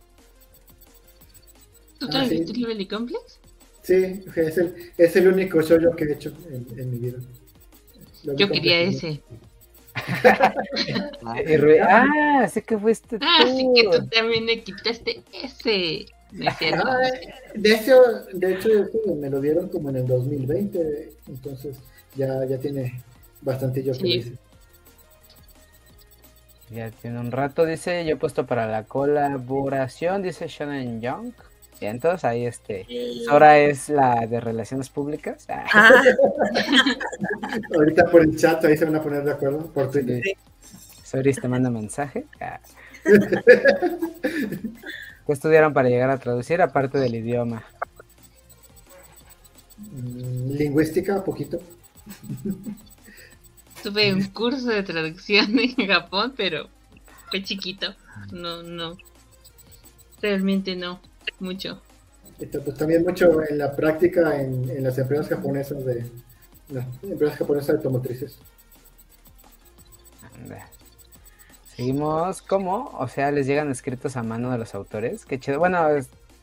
¿Tú 1.98 2.08
traduciste 2.08 2.52
ah, 2.54 2.60
Lovely 2.60 2.86
Complex? 2.86 3.38
Sí, 3.82 4.24
es 4.34 4.58
el, 4.58 4.92
es 4.96 5.16
el 5.16 5.28
único 5.28 5.62
show 5.62 5.78
que 5.94 6.04
he 6.04 6.12
hecho 6.12 6.32
en, 6.50 6.90
mi 6.90 6.98
vida. 6.98 7.18
Yo 8.36 8.48
quería 8.48 8.80
ese. 8.80 9.20
ah, 11.24 12.48
sé 12.48 12.62
que 12.62 12.76
fuiste 12.78 13.18
Ah, 13.20 13.44
sí 13.46 13.68
que 13.74 13.84
tú 13.84 14.06
también 14.08 14.44
me 14.44 14.62
quitaste 14.62 15.22
ese. 15.32 16.06
Ah, 16.44 16.56
de 17.54 17.74
hecho, 17.74 18.02
de 18.32 18.54
hecho, 18.54 18.68
me 19.16 19.30
lo 19.30 19.40
dieron 19.40 19.68
como 19.68 19.90
en 19.90 19.96
el 19.96 20.06
2020, 20.06 21.12
entonces 21.28 21.76
ya, 22.16 22.44
ya 22.44 22.58
tiene 22.58 23.00
bastante 23.42 23.82
yo 23.82 23.92
que 23.92 24.32
Ya 26.70 26.90
tiene 26.90 27.20
un 27.20 27.30
rato, 27.30 27.64
dice, 27.64 28.04
yo 28.04 28.14
he 28.14 28.16
puesto 28.16 28.46
para 28.46 28.66
la 28.66 28.84
colaboración, 28.84 30.22
dice 30.22 30.48
Shannon 30.48 31.00
Young. 31.00 31.32
Y 31.80 31.86
entonces 31.86 32.24
ahí 32.24 32.46
este, 32.46 32.86
Sora 33.26 33.58
es 33.58 33.90
la 33.90 34.26
de 34.26 34.40
relaciones 34.40 34.88
públicas. 34.88 35.46
Ah. 35.48 35.66
Ah. 35.72 36.02
Ahorita 37.74 38.06
por 38.06 38.22
el 38.22 38.36
chat 38.36 38.64
ahí 38.64 38.76
se 38.76 38.86
van 38.86 38.96
a 38.96 39.02
poner 39.02 39.22
de 39.24 39.32
acuerdo 39.32 39.66
por 39.66 39.90
Twitter. 39.90 40.22
Soris 41.04 41.40
te 41.40 41.48
manda 41.48 41.70
mensaje. 41.70 42.24
Ah. 42.40 42.58
¿Qué 45.26 45.32
estudiaron 45.32 45.72
para 45.74 45.88
llegar 45.88 46.10
a 46.10 46.18
traducir 46.18 46.62
aparte 46.62 46.98
del 46.98 47.14
idioma? 47.16 47.62
Mm, 49.78 50.52
lingüística, 50.52 51.22
poquito. 51.22 51.60
Tuve 53.82 54.12
un 54.12 54.24
curso 54.28 54.68
de 54.68 54.82
traducción 54.82 55.58
en 55.58 55.86
Japón, 55.86 56.34
pero 56.36 56.68
fue 57.30 57.42
chiquito. 57.42 57.94
No, 58.32 58.62
no. 58.62 58.96
Realmente 60.20 60.74
no, 60.74 61.00
mucho. 61.38 61.80
Pues 62.38 62.76
también 62.76 63.02
mucho 63.02 63.42
en 63.48 63.58
la 63.58 63.74
práctica 63.74 64.40
en, 64.40 64.82
las 64.82 64.98
empresas 64.98 65.28
japonesas 65.28 65.84
de 65.84 66.04
las 66.68 66.86
empresas 67.02 67.38
japonesas 67.38 67.68
de 67.68 67.74
automotrices. 67.74 68.38
Seguimos, 71.74 72.42
¿cómo? 72.42 72.90
O 72.98 73.08
sea, 73.08 73.30
les 73.30 73.46
llegan 73.46 73.70
escritos 73.70 74.16
a 74.16 74.22
mano 74.22 74.50
de 74.50 74.58
los 74.58 74.74
autores. 74.74 75.24
Qué 75.24 75.38
chido. 75.38 75.58
Bueno, 75.58 75.78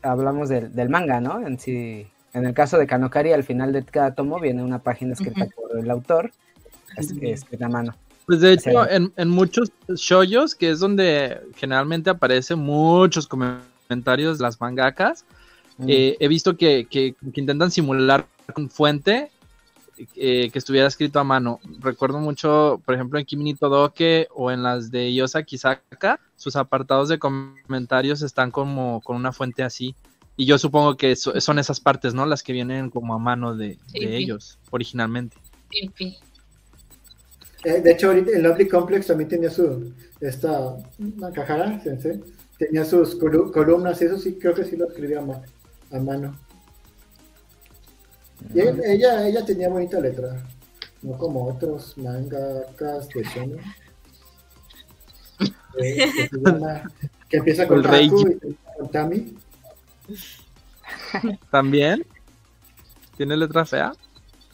hablamos 0.02 0.48
del, 0.48 0.74
del, 0.74 0.88
manga, 0.88 1.20
¿no? 1.20 1.44
En 1.44 1.58
sí, 1.58 2.06
en 2.34 2.44
el 2.44 2.54
caso 2.54 2.78
de 2.78 2.86
Kanokari, 2.86 3.32
al 3.32 3.44
final 3.44 3.72
de 3.72 3.84
cada 3.84 4.14
tomo 4.14 4.40
viene 4.40 4.62
una 4.62 4.80
página 4.80 5.14
escrita 5.14 5.46
por 5.54 5.78
el 5.78 5.90
autor, 5.90 6.32
escrita 6.96 7.66
a 7.66 7.68
mano. 7.68 7.94
Pues 8.26 8.40
de 8.40 8.54
hecho, 8.54 8.88
en, 8.88 9.12
en, 9.16 9.28
muchos 9.28 9.70
shoyos, 9.88 10.54
que 10.54 10.70
es 10.70 10.80
donde 10.80 11.40
generalmente 11.56 12.08
aparecen 12.08 12.58
muchos 12.58 13.26
comentarios 13.26 14.38
de 14.38 14.42
las 14.42 14.58
mangakas, 14.58 15.26
Mm. 15.78 15.86
Eh, 15.88 16.16
he 16.20 16.28
visto 16.28 16.56
que, 16.56 16.86
que, 16.88 17.16
intentan 17.34 17.70
simular 17.70 18.26
con 18.54 18.70
fuente 18.70 19.30
eh, 20.14 20.50
que 20.52 20.58
estuviera 20.58 20.86
escrito 20.86 21.18
a 21.18 21.24
mano. 21.24 21.60
Recuerdo 21.80 22.18
mucho, 22.20 22.80
por 22.84 22.94
ejemplo, 22.94 23.18
en 23.18 23.24
Kimi 23.24 23.54
Todoke 23.54 24.28
o 24.34 24.50
en 24.50 24.62
las 24.62 24.90
de 24.90 25.12
Yosa 25.14 25.42
Kisaka, 25.42 26.20
sus 26.36 26.56
apartados 26.56 27.08
de 27.08 27.18
comentarios 27.18 28.22
están 28.22 28.50
como 28.50 29.00
con 29.02 29.16
una 29.16 29.32
fuente 29.32 29.62
así. 29.62 29.94
Y 30.36 30.46
yo 30.46 30.58
supongo 30.58 30.96
que 30.96 31.14
son 31.14 31.60
esas 31.60 31.78
partes, 31.78 32.12
¿no? 32.12 32.26
Las 32.26 32.42
que 32.42 32.52
vienen 32.52 32.90
como 32.90 33.14
a 33.14 33.18
mano 33.18 33.54
de, 33.54 33.78
ellos 33.92 34.58
originalmente. 34.70 35.36
Sí, 35.70 36.18
eh, 37.64 37.80
de 37.80 37.92
hecho, 37.92 38.08
ahorita 38.08 38.32
el 38.32 38.42
Lovely 38.42 38.68
Complex 38.68 39.06
también 39.06 39.28
tenía 39.28 39.50
su, 39.50 39.92
esta, 40.20 40.76
Nakahara, 40.98 41.80
sensei, 41.82 42.22
tenía 42.58 42.84
sus 42.84 43.14
columnas, 43.16 44.00
eso 44.02 44.18
sí, 44.18 44.38
creo 44.38 44.54
que 44.54 44.64
sí 44.64 44.76
lo 44.76 44.88
escribía 44.88 45.20
a, 45.20 45.98
mano. 45.98 46.38
Y 48.52 48.60
ella, 48.60 49.26
ella 49.26 49.44
tenía 49.44 49.68
bonita 49.68 49.98
letra, 50.00 50.44
no 51.02 51.16
como 51.16 51.46
otros 51.46 51.96
mangakas 51.96 53.08
de 53.08 53.22
shonen. 53.22 53.60
Eh, 55.76 56.08
que, 57.28 57.38
empieza 57.38 57.66
con 57.66 57.84
el 57.84 58.04
y 58.04 58.08
con 58.78 58.90
Tami. 58.92 59.36
¿También? 61.50 62.06
¿Tiene 63.16 63.36
letra 63.36 63.64
fea? 63.64 63.92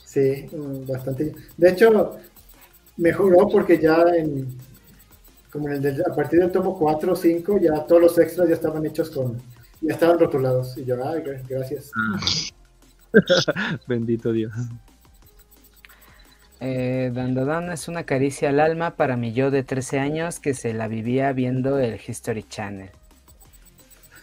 Sí, 0.04 0.48
mm, 0.50 0.86
bastante. 0.86 1.32
De 1.56 1.70
hecho, 1.70 2.18
mejoró 3.00 3.48
porque 3.48 3.78
ya 3.78 4.04
en 4.16 4.46
como 5.50 5.68
en 5.68 5.84
el 5.84 6.02
a 6.02 6.14
partir 6.14 6.38
del 6.40 6.52
tomo 6.52 6.78
4 6.78 7.12
o 7.12 7.16
5 7.16 7.58
ya 7.58 7.84
todos 7.86 8.02
los 8.02 8.18
extras 8.18 8.48
ya 8.48 8.54
estaban 8.54 8.86
hechos 8.86 9.10
con 9.10 9.36
ya 9.80 9.94
estaban 9.94 10.18
rotulados. 10.18 10.76
Y 10.76 10.84
yo 10.84 10.96
ay 11.04 11.22
gracias 11.48 11.90
bendito 13.88 14.32
Dios. 14.32 14.52
Eh, 16.60 17.10
Dandadan 17.14 17.72
es 17.72 17.88
una 17.88 18.04
caricia 18.04 18.50
al 18.50 18.60
alma 18.60 18.96
para 18.96 19.16
mi 19.16 19.32
yo 19.32 19.50
de 19.50 19.64
13 19.64 19.98
años 19.98 20.38
que 20.38 20.52
se 20.52 20.74
la 20.74 20.88
vivía 20.88 21.32
viendo 21.32 21.78
el 21.78 21.98
History 22.06 22.44
Channel. 22.44 22.90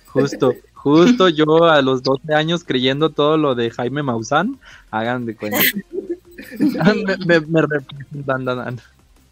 Justo 0.05 0.53
justo 0.77 1.27
yo 1.27 1.65
a 1.65 1.81
los 1.81 2.03
12 2.03 2.33
años 2.33 2.63
creyendo 2.63 3.09
todo 3.09 3.37
lo 3.37 3.55
de 3.55 3.71
Jaime 3.71 4.03
Maussan 4.03 4.57
hagan 4.91 5.25
de 5.25 5.35
cuenta 5.35 5.57
me, 7.25 7.39
me, 7.39 7.61
representan, 7.61 8.81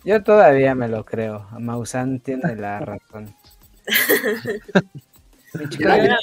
Yo 0.04 0.24
todavía 0.24 0.76
me 0.76 0.88
lo 0.88 1.06
creo. 1.06 1.48
Mausan 1.60 2.20
tiene 2.20 2.56
la 2.56 2.80
razón. 2.86 3.34
ya, 5.80 6.18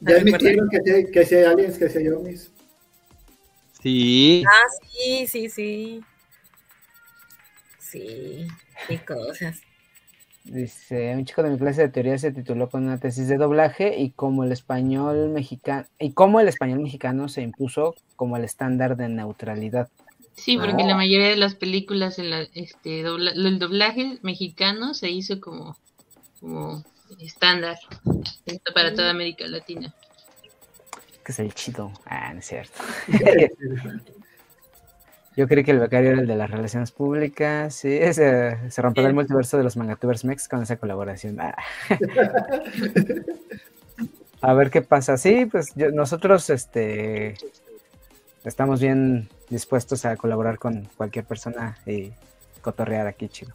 ya 0.00 0.16
admitieron 0.16 0.68
que, 0.68 1.10
que 1.10 1.24
si 1.24 1.34
hay 1.36 1.44
aliens, 1.44 1.78
que 1.78 1.88
si 1.88 1.98
hay 1.98 2.08
ovnis. 2.08 2.50
Sí. 3.82 4.44
Ah, 4.46 4.68
sí, 4.92 5.26
sí, 5.26 5.48
sí. 5.48 6.04
Sí, 7.78 8.46
qué 8.86 9.04
cosas. 9.04 9.60
Dice, 10.44 11.14
un 11.14 11.24
chico 11.24 11.42
de 11.42 11.50
mi 11.50 11.58
clase 11.58 11.82
de 11.82 11.88
teoría 11.90 12.18
se 12.18 12.32
tituló 12.32 12.70
con 12.70 12.84
una 12.84 12.98
tesis 12.98 13.28
de 13.28 13.36
doblaje 13.36 13.98
y 13.98 14.10
como 14.10 14.44
el 14.44 14.52
español 14.52 15.28
mexicano 15.28 15.86
y 15.98 16.12
cómo 16.12 16.40
el 16.40 16.48
español 16.48 16.80
mexicano 16.80 17.28
se 17.28 17.42
impuso 17.42 17.94
como 18.16 18.36
el 18.36 18.44
estándar 18.44 18.96
de 18.96 19.08
neutralidad. 19.08 19.88
Sí, 20.36 20.56
porque 20.56 20.84
la 20.84 20.96
mayoría 20.96 21.28
de 21.28 21.36
las 21.36 21.54
películas, 21.54 22.18
en 22.18 22.30
la, 22.30 22.40
este, 22.54 23.00
el 23.00 23.58
doblaje 23.58 24.18
mexicano 24.22 24.94
se 24.94 25.10
hizo 25.10 25.40
como, 25.40 25.76
como 26.40 26.82
estándar 27.18 27.76
para 28.74 28.94
toda 28.94 29.10
América 29.10 29.46
Latina. 29.46 29.94
Que 31.24 31.32
es 31.32 31.38
el 31.40 31.52
chido. 31.54 31.92
Ah, 32.06 32.32
no 32.32 32.38
es 32.38 32.46
cierto. 32.46 32.82
Yo 35.36 35.46
creí 35.46 35.62
que 35.62 35.70
el 35.70 35.78
becario 35.78 36.10
era 36.10 36.20
el 36.20 36.26
de 36.26 36.36
las 36.36 36.50
relaciones 36.50 36.90
públicas. 36.90 37.74
Sí, 37.74 37.98
se, 38.12 38.70
se 38.70 38.82
rompió 38.82 39.06
el 39.06 39.14
multiverso 39.14 39.56
de 39.56 39.64
los 39.64 39.76
mangatubers 39.76 40.24
mex 40.24 40.48
con 40.48 40.62
esa 40.62 40.76
colaboración. 40.76 41.40
Ah. 41.40 41.56
A 44.42 44.54
ver 44.54 44.70
qué 44.70 44.82
pasa. 44.82 45.16
Sí, 45.18 45.46
pues 45.46 45.76
nosotros 45.76 46.48
este, 46.50 47.34
estamos 48.44 48.80
bien 48.80 49.28
dispuestos 49.48 50.04
a 50.04 50.16
colaborar 50.16 50.58
con 50.58 50.88
cualquier 50.96 51.24
persona 51.24 51.78
y 51.86 52.10
cotorrear 52.60 53.06
aquí, 53.06 53.28
chido. 53.28 53.52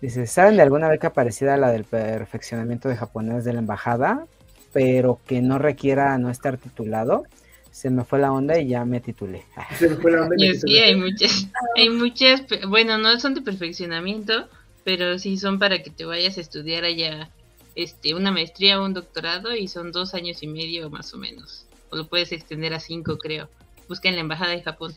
Dice, 0.00 0.26
¿saben 0.26 0.56
de 0.56 0.62
alguna 0.62 0.88
beca 0.88 1.12
parecida 1.12 1.54
a 1.54 1.58
la 1.58 1.70
del 1.70 1.84
perfeccionamiento 1.84 2.88
de 2.88 2.96
japonés 2.96 3.44
de 3.44 3.52
la 3.52 3.58
embajada, 3.58 4.26
pero 4.72 5.20
que 5.26 5.42
no 5.42 5.58
requiera 5.58 6.16
no 6.18 6.30
estar 6.30 6.56
titulado? 6.56 7.24
Se 7.70 7.90
me 7.90 8.04
fue 8.04 8.18
la 8.18 8.32
onda 8.32 8.58
y 8.58 8.68
ya 8.68 8.84
me 8.84 9.00
titulé. 9.00 9.44
Se 9.78 9.88
me 9.88 9.96
fue 9.96 10.12
la 10.12 10.22
onda 10.22 10.36
y 10.38 10.54
sí, 10.54 10.78
hay 10.78 10.96
muchas, 10.96 11.48
hay 11.76 11.90
muchas, 11.90 12.42
bueno, 12.68 12.98
no 12.98 13.18
son 13.20 13.34
de 13.34 13.42
perfeccionamiento, 13.42 14.48
pero 14.84 15.18
sí 15.18 15.36
son 15.36 15.58
para 15.58 15.82
que 15.82 15.90
te 15.90 16.04
vayas 16.04 16.38
a 16.38 16.40
estudiar 16.40 16.84
allá 16.84 17.28
este, 17.74 18.14
una 18.14 18.32
maestría 18.32 18.80
o 18.80 18.84
un 18.84 18.94
doctorado 18.94 19.54
y 19.54 19.68
son 19.68 19.92
dos 19.92 20.14
años 20.14 20.42
y 20.42 20.46
medio 20.46 20.88
más 20.90 21.12
o 21.14 21.18
menos. 21.18 21.66
O 21.90 21.96
lo 21.96 22.08
puedes 22.08 22.32
extender 22.32 22.72
a 22.72 22.80
cinco, 22.80 23.18
creo 23.18 23.48
busca 23.90 24.08
en 24.08 24.14
la 24.14 24.20
embajada 24.20 24.52
de 24.52 24.62
Japón. 24.62 24.94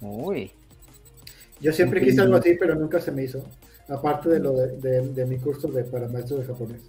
Uy. 0.00 0.50
Yo 1.60 1.72
siempre 1.72 2.02
quise 2.02 2.20
algo 2.20 2.36
así, 2.36 2.56
pero 2.58 2.74
nunca 2.74 3.00
se 3.00 3.12
me 3.12 3.22
hizo. 3.22 3.42
Aparte 3.88 4.28
de 4.28 4.40
lo 4.40 4.52
de, 4.52 5.26
mi 5.26 5.38
curso 5.38 5.68
de 5.68 5.84
para 5.84 6.08
maestro 6.08 6.36
de 6.38 6.44
japonés. 6.44 6.82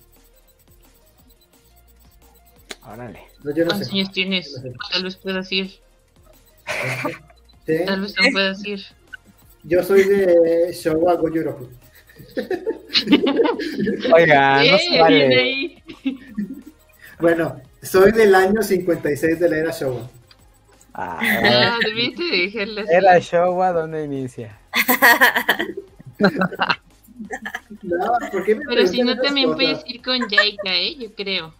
Órale. 2.91 3.19
¿Cuántos 3.43 3.93
años 3.93 4.11
tienes? 4.11 4.61
Tal 4.91 5.03
vez 5.03 5.15
puedas 5.15 5.51
ir. 5.51 5.71
Tal 7.85 8.01
vez 8.01 8.15
no 8.19 8.31
puedas 8.31 8.65
ir. 8.65 8.81
Yo 9.63 9.83
soy 9.83 10.03
de 10.05 10.73
Showa 10.73 11.15
Goyoroku. 11.15 11.69
Oiga, 14.15 14.63
no 14.63 14.77
se 14.79 14.99
vale. 14.99 15.83
Bueno, 17.19 17.61
soy 17.83 18.11
del 18.11 18.33
año 18.33 18.63
56 18.63 19.39
de 19.39 19.49
la 19.49 19.57
era 19.57 19.71
Showa. 19.71 20.09
Ah, 20.99 21.19
ah 21.21 21.77
debiste 21.85 22.23
dejarla 22.23 22.83
Era 22.89 23.19
Showa 23.19 23.71
donde 23.71 24.03
inicia. 24.03 24.57
no, 27.83 28.13
¿por 28.31 28.43
qué 28.43 28.55
me 28.55 28.65
Pero 28.65 28.87
si 28.87 29.03
no 29.03 29.15
también 29.21 29.53
puedes 29.53 29.83
ir 29.85 30.01
con 30.01 30.19
Jaika, 30.21 30.73
¿eh? 30.73 30.95
Yo 30.95 31.13
creo. 31.13 31.53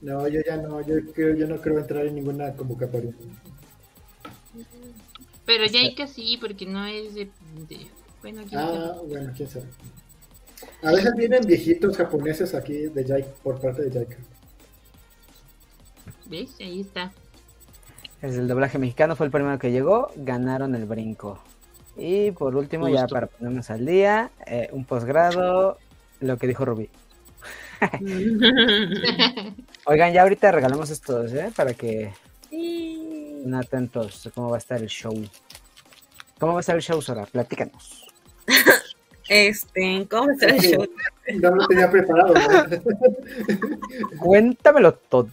No, 0.00 0.26
yo 0.26 0.40
ya 0.44 0.56
no, 0.56 0.80
yo 0.80 0.94
creo, 1.12 1.36
yo 1.36 1.46
no 1.46 1.60
creo 1.60 1.78
entrar 1.78 2.06
en 2.06 2.14
ninguna 2.14 2.54
convocatoria. 2.54 3.12
Pero 5.44 5.64
Jaika 5.70 6.06
sí, 6.06 6.38
porque 6.40 6.64
no 6.66 6.86
es 6.86 7.14
de, 7.14 7.30
bueno, 8.22 8.42
Ah, 8.54 8.96
bueno, 9.06 9.30
quién 9.36 9.48
sabe. 9.48 9.66
A 10.82 10.92
veces 10.92 11.12
vienen 11.16 11.44
viejitos 11.44 11.96
japoneses 11.96 12.54
aquí 12.54 12.86
de 12.86 13.04
Jaika, 13.04 13.30
por 13.42 13.60
parte 13.60 13.82
de 13.82 13.90
Jaika. 13.90 14.16
¿Ves? 16.32 16.56
Ahí 16.60 16.80
está. 16.80 17.12
Es 18.22 18.36
el 18.36 18.48
doblaje 18.48 18.78
mexicano, 18.78 19.16
fue 19.16 19.26
el 19.26 19.32
primero 19.32 19.58
que 19.58 19.70
llegó, 19.70 20.10
ganaron 20.16 20.74
el 20.74 20.86
brinco. 20.86 21.38
Y 21.94 22.30
por 22.30 22.56
último, 22.56 22.88
ya 22.88 23.06
para 23.06 23.26
ponernos 23.26 23.68
al 23.68 23.84
día, 23.84 24.30
eh, 24.46 24.70
un 24.72 24.86
posgrado, 24.86 25.76
lo 26.20 26.38
que 26.38 26.46
dijo 26.46 26.64
Rubí. 26.64 26.88
Oigan, 29.84 30.14
ya 30.14 30.22
ahorita 30.22 30.52
regalamos 30.52 30.88
estos, 30.88 31.34
¿eh? 31.34 31.52
Para 31.54 31.74
que 31.74 32.14
estén 32.44 33.54
atentos 33.54 34.30
cómo 34.34 34.48
va 34.48 34.56
a 34.56 34.58
estar 34.58 34.80
el 34.80 34.88
show. 34.88 35.12
¿Cómo 36.38 36.54
va 36.54 36.60
a 36.60 36.62
estar 36.62 36.76
el 36.76 36.82
show, 36.82 37.02
Sora? 37.02 37.26
Platícanos. 37.26 38.06
Este, 39.28 40.06
¿cómo 40.10 40.26
va 40.26 40.32
a 40.32 40.34
estar 40.34 40.50
el 40.50 40.60
show? 40.60 40.86
No 41.40 41.54
lo 41.54 41.66
tenía 41.68 41.90
preparado. 41.90 42.34
Cuéntamelo 44.18 44.94
todo. 44.94 45.28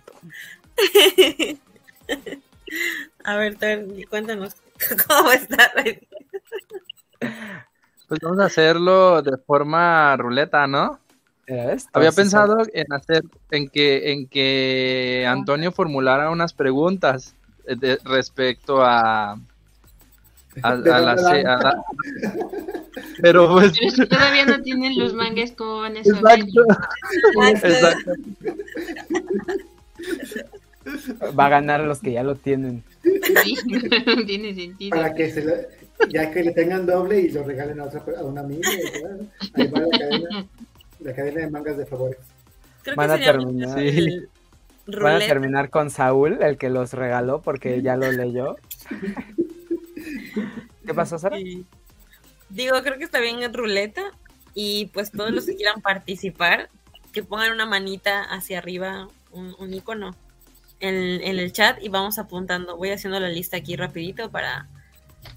A 3.23 3.35
ver, 3.35 3.57
cuéntanos 4.09 4.55
cómo 5.07 5.31
está. 5.31 5.71
Pues 8.07 8.19
vamos 8.21 8.39
a 8.39 8.45
hacerlo 8.45 9.21
de 9.21 9.37
forma 9.37 10.15
ruleta, 10.17 10.67
¿no? 10.67 10.99
Había 11.93 12.11
pensado 12.11 12.57
en 12.73 12.93
hacer, 12.93 13.23
en 13.49 13.69
que, 13.69 14.11
en 14.11 14.27
que 14.27 15.25
Antonio 15.27 15.71
formulara 15.71 16.29
unas 16.29 16.53
preguntas 16.53 17.33
respecto 18.03 18.83
a, 18.83 19.31
a, 20.61 20.75
la, 20.75 21.83
pero 23.21 23.49
pues 23.49 23.73
pero 23.79 23.91
si 23.91 24.05
todavía 24.07 24.45
no 24.45 24.61
tienen 24.61 24.97
los 24.97 25.13
mangas 25.13 25.51
como 25.51 25.81
van 25.81 25.97
a 25.97 26.03
saber 26.03 26.39
exacto, 26.39 27.67
exacto. 27.67 28.11
Va 31.37 31.45
a 31.45 31.49
ganar 31.49 31.81
a 31.81 31.85
los 31.85 31.99
que 31.99 32.13
ya 32.13 32.23
lo 32.23 32.35
tienen. 32.35 32.83
tiene 34.25 34.53
sentido. 34.55 34.95
Para 34.95 35.13
que 35.13 35.29
se 35.29 35.67
ya 36.07 36.31
que 36.31 36.43
le 36.43 36.51
tengan 36.53 36.85
doble 36.85 37.19
y 37.19 37.29
lo 37.29 37.43
regalen 37.43 37.79
a, 37.81 37.85
otra, 37.85 38.03
a 38.17 38.23
una 38.23 38.41
amiga. 38.41 38.69
Ahí 39.53 39.67
va 39.67 39.81
la 39.81 39.97
cadena, 39.97 40.47
la 40.99 41.13
cadena 41.13 41.41
de 41.41 41.49
mangas 41.49 41.77
de 41.77 41.85
favores. 41.85 42.19
van, 42.95 43.11
a 43.11 43.17
terminar, 43.17 43.77
van 44.85 45.15
a 45.15 45.19
terminar 45.19 45.69
con 45.69 45.89
Saúl, 45.89 46.41
el 46.41 46.57
que 46.57 46.69
los 46.69 46.93
regaló 46.93 47.41
porque 47.41 47.81
ya 47.81 47.97
lo 47.97 48.11
leyó. 48.11 48.55
¿Qué 50.85 50.93
pasó, 50.93 51.19
Sara? 51.19 51.37
Digo, 52.49 52.81
creo 52.81 52.97
que 52.97 53.03
está 53.03 53.19
bien 53.19 53.43
en 53.43 53.53
ruleta 53.53 54.11
y 54.53 54.87
pues 54.87 55.11
todos 55.11 55.31
los 55.31 55.45
que 55.45 55.55
quieran 55.55 55.81
participar, 55.81 56.69
que 57.13 57.23
pongan 57.23 57.51
una 57.51 57.65
manita 57.65 58.23
hacia 58.23 58.57
arriba, 58.57 59.07
un, 59.31 59.73
icono 59.73 60.15
en, 60.79 61.39
el 61.39 61.51
chat 61.51 61.81
y 61.81 61.89
vamos 61.89 62.19
apuntando. 62.19 62.77
Voy 62.77 62.91
haciendo 62.91 63.19
la 63.19 63.29
lista 63.29 63.57
aquí 63.57 63.75
rapidito 63.75 64.29
para, 64.31 64.67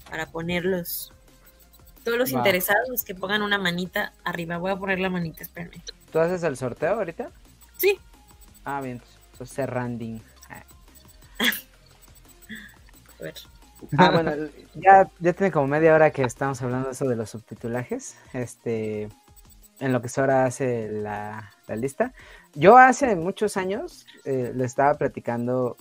para 0.09 0.27
ponerlos. 0.27 1.11
Todos 2.03 2.17
los 2.17 2.31
interesados 2.31 3.03
que 3.05 3.15
pongan 3.15 3.41
una 3.41 3.57
manita 3.57 4.13
arriba. 4.23 4.57
Voy 4.57 4.71
a 4.71 4.75
poner 4.75 4.99
la 4.99 5.09
manita, 5.09 5.43
espérenme. 5.43 5.81
¿Tú 6.11 6.19
haces 6.19 6.43
el 6.43 6.57
sorteo 6.57 6.95
ahorita? 6.95 7.31
Sí. 7.77 7.97
Ah, 8.65 8.81
bien. 8.81 9.01
Pues 9.37 9.51
cerranding. 9.51 10.21
a 13.19 13.23
ver. 13.23 13.35
Ah, 13.97 14.11
bueno, 14.11 14.31
ya, 14.75 15.09
ya 15.19 15.33
tiene 15.33 15.51
como 15.51 15.67
media 15.67 15.93
hora 15.93 16.11
que 16.11 16.23
estamos 16.23 16.61
hablando 16.61 16.87
de 16.87 16.93
eso 16.93 17.05
de 17.05 17.15
los 17.15 17.29
subtitulajes. 17.29 18.15
Este, 18.33 19.09
en 19.79 19.93
lo 19.93 20.01
que 20.01 20.09
ahora 20.17 20.45
hace 20.45 20.89
la, 20.89 21.51
lista. 21.75 22.13
Yo 22.53 22.77
hace 22.77 23.15
muchos 23.15 23.57
años 23.57 24.05
eh, 24.25 24.51
le 24.55 24.65
estaba 24.65 24.93
platicando 24.95 25.75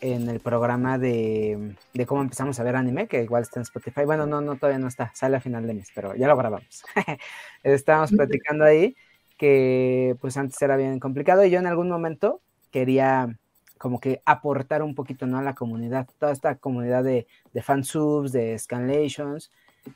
en 0.00 0.28
el 0.28 0.40
programa 0.40 0.98
de, 0.98 1.74
de, 1.92 2.06
cómo 2.06 2.20
empezamos 2.20 2.60
a 2.60 2.62
ver 2.62 2.76
anime, 2.76 3.08
que 3.08 3.22
igual 3.22 3.42
está 3.42 3.60
en 3.60 3.62
Spotify. 3.62 4.04
Bueno, 4.04 4.26
no, 4.26 4.40
no, 4.40 4.56
todavía 4.56 4.78
no 4.78 4.88
está, 4.88 5.10
sale 5.14 5.36
a 5.36 5.40
final 5.40 5.66
de 5.66 5.74
mes, 5.74 5.88
pero 5.94 6.14
ya 6.14 6.28
lo 6.28 6.36
grabamos. 6.36 6.84
Estábamos 7.62 8.12
platicando 8.12 8.64
ahí 8.64 8.94
que 9.36 10.16
pues 10.20 10.36
antes 10.36 10.60
era 10.60 10.76
bien 10.76 10.98
complicado 10.98 11.44
y 11.44 11.50
yo 11.50 11.58
en 11.58 11.66
algún 11.66 11.88
momento 11.88 12.42
quería 12.70 13.38
como 13.78 14.00
que 14.00 14.20
aportar 14.26 14.82
un 14.82 14.94
poquito 14.94 15.26
¿no? 15.26 15.38
a 15.38 15.42
la 15.42 15.54
comunidad, 15.54 16.08
toda 16.18 16.32
esta 16.32 16.56
comunidad 16.56 17.04
de, 17.04 17.26
de 17.52 17.62
fansubs, 17.62 18.32
de 18.32 18.58
scanlations, 18.58 19.52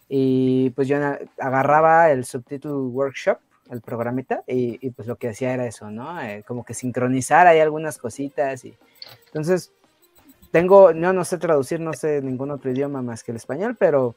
y 0.09 0.71
pues 0.71 0.89
yo 0.89 0.97
agarraba 1.39 2.11
el 2.11 2.25
subtitle 2.25 2.73
workshop, 2.73 3.39
el 3.71 3.81
programita, 3.81 4.43
y, 4.47 4.91
pues 4.91 5.09
lo 5.09 5.17
que 5.17 5.29
hacía 5.29 5.55
era 5.55 5.67
eso, 5.67 5.91
¿no? 5.91 6.21
Eh, 6.21 6.45
como 6.47 6.65
que 6.65 6.75
sincronizar 6.75 7.47
ahí 7.47 7.61
algunas 7.61 7.99
cositas, 7.99 8.65
y 8.65 8.77
entonces 9.27 9.73
tengo, 10.51 10.93
yo 10.93 11.13
no 11.13 11.25
sé 11.25 11.39
traducir, 11.39 11.81
no 11.81 11.93
sé 11.93 12.21
ningún 12.21 12.51
otro 12.51 12.71
idioma 12.71 13.03
más 13.03 13.25
que 13.25 13.33
el 13.33 13.37
español, 13.37 13.77
pero 13.79 14.15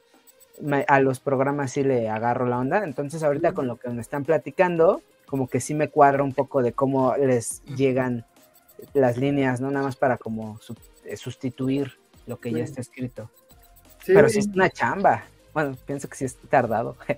a 0.88 1.00
los 1.00 1.20
programas 1.20 1.72
sí 1.72 1.82
le 1.82 2.08
agarro 2.08 2.46
la 2.46 2.58
onda, 2.58 2.84
entonces 2.84 3.22
ahorita 3.22 3.52
con 3.52 3.66
lo 3.66 3.76
que 3.76 3.88
me 3.90 4.00
están 4.00 4.24
platicando, 4.24 5.02
como 5.26 5.48
que 5.48 5.60
sí 5.60 5.74
me 5.74 5.88
cuadra 5.88 6.22
un 6.22 6.32
poco 6.32 6.62
de 6.62 6.72
cómo 6.72 7.14
les 7.16 7.62
llegan 7.64 8.24
las 8.94 9.16
líneas, 9.16 9.60
¿no? 9.60 9.70
Nada 9.70 9.86
más 9.86 9.96
para 9.96 10.16
como 10.16 10.58
eh, 11.04 11.16
sustituir 11.16 11.98
lo 12.26 12.38
que 12.38 12.52
ya 12.52 12.64
está 12.64 12.80
escrito. 12.80 13.30
Pero 14.06 14.28
sí 14.28 14.38
es 14.38 14.48
una 14.48 14.70
chamba. 14.70 15.24
Bueno, 15.56 15.74
pienso 15.86 16.06
que 16.06 16.16
sí 16.16 16.26
es 16.26 16.36
tardado. 16.50 16.98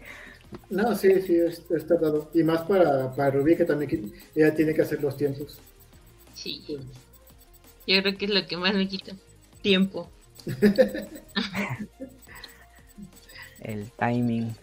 No, 0.71 0.97
sí, 0.97 1.21
sí, 1.21 1.37
es, 1.37 1.63
tardado. 1.87 2.31
Y 2.33 2.43
más 2.43 2.63
para, 2.63 3.13
para 3.15 3.33
Rubí, 3.33 3.55
que 3.55 3.67
también 3.67 4.15
ella 4.35 4.55
tiene 4.55 4.73
que 4.73 4.81
hacer 4.81 5.03
los 5.03 5.15
tiempos. 5.15 5.59
Sí. 6.33 6.65
Yo 7.87 8.01
creo 8.01 8.17
que 8.17 8.25
es 8.25 8.31
lo 8.31 8.47
que 8.47 8.57
más 8.57 8.73
me 8.73 8.89
quita. 8.89 9.13
Tiempo. 9.61 10.09
El 13.61 13.91
timing. 13.91 14.55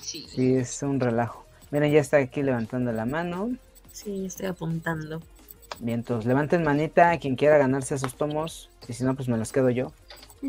Sí. 0.00 0.24
Sí, 0.26 0.54
es 0.54 0.82
un 0.82 1.00
relajo. 1.00 1.44
Miren, 1.70 1.92
ya 1.92 2.00
está 2.00 2.16
aquí 2.16 2.42
levantando 2.42 2.90
la 2.92 3.04
mano. 3.04 3.50
Sí, 3.92 4.24
estoy 4.24 4.46
apuntando. 4.46 5.20
Bien, 5.80 5.98
entonces 5.98 6.24
levanten 6.24 6.62
manita 6.62 7.18
quien 7.18 7.36
quiera 7.36 7.58
ganarse 7.58 7.96
esos 7.96 8.14
tomos. 8.14 8.70
Y 8.88 8.94
si 8.94 9.04
no, 9.04 9.14
pues 9.14 9.28
me 9.28 9.36
los 9.36 9.52
quedo 9.52 9.68
yo. 9.68 9.92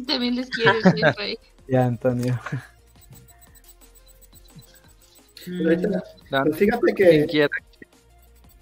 También 0.07 0.35
les 0.37 0.49
quiero, 0.49 0.71
Ya, 1.71 1.85
Antonio. 1.85 2.37
Pues 5.45 6.57
fíjate 6.57 6.93
que 6.93 7.49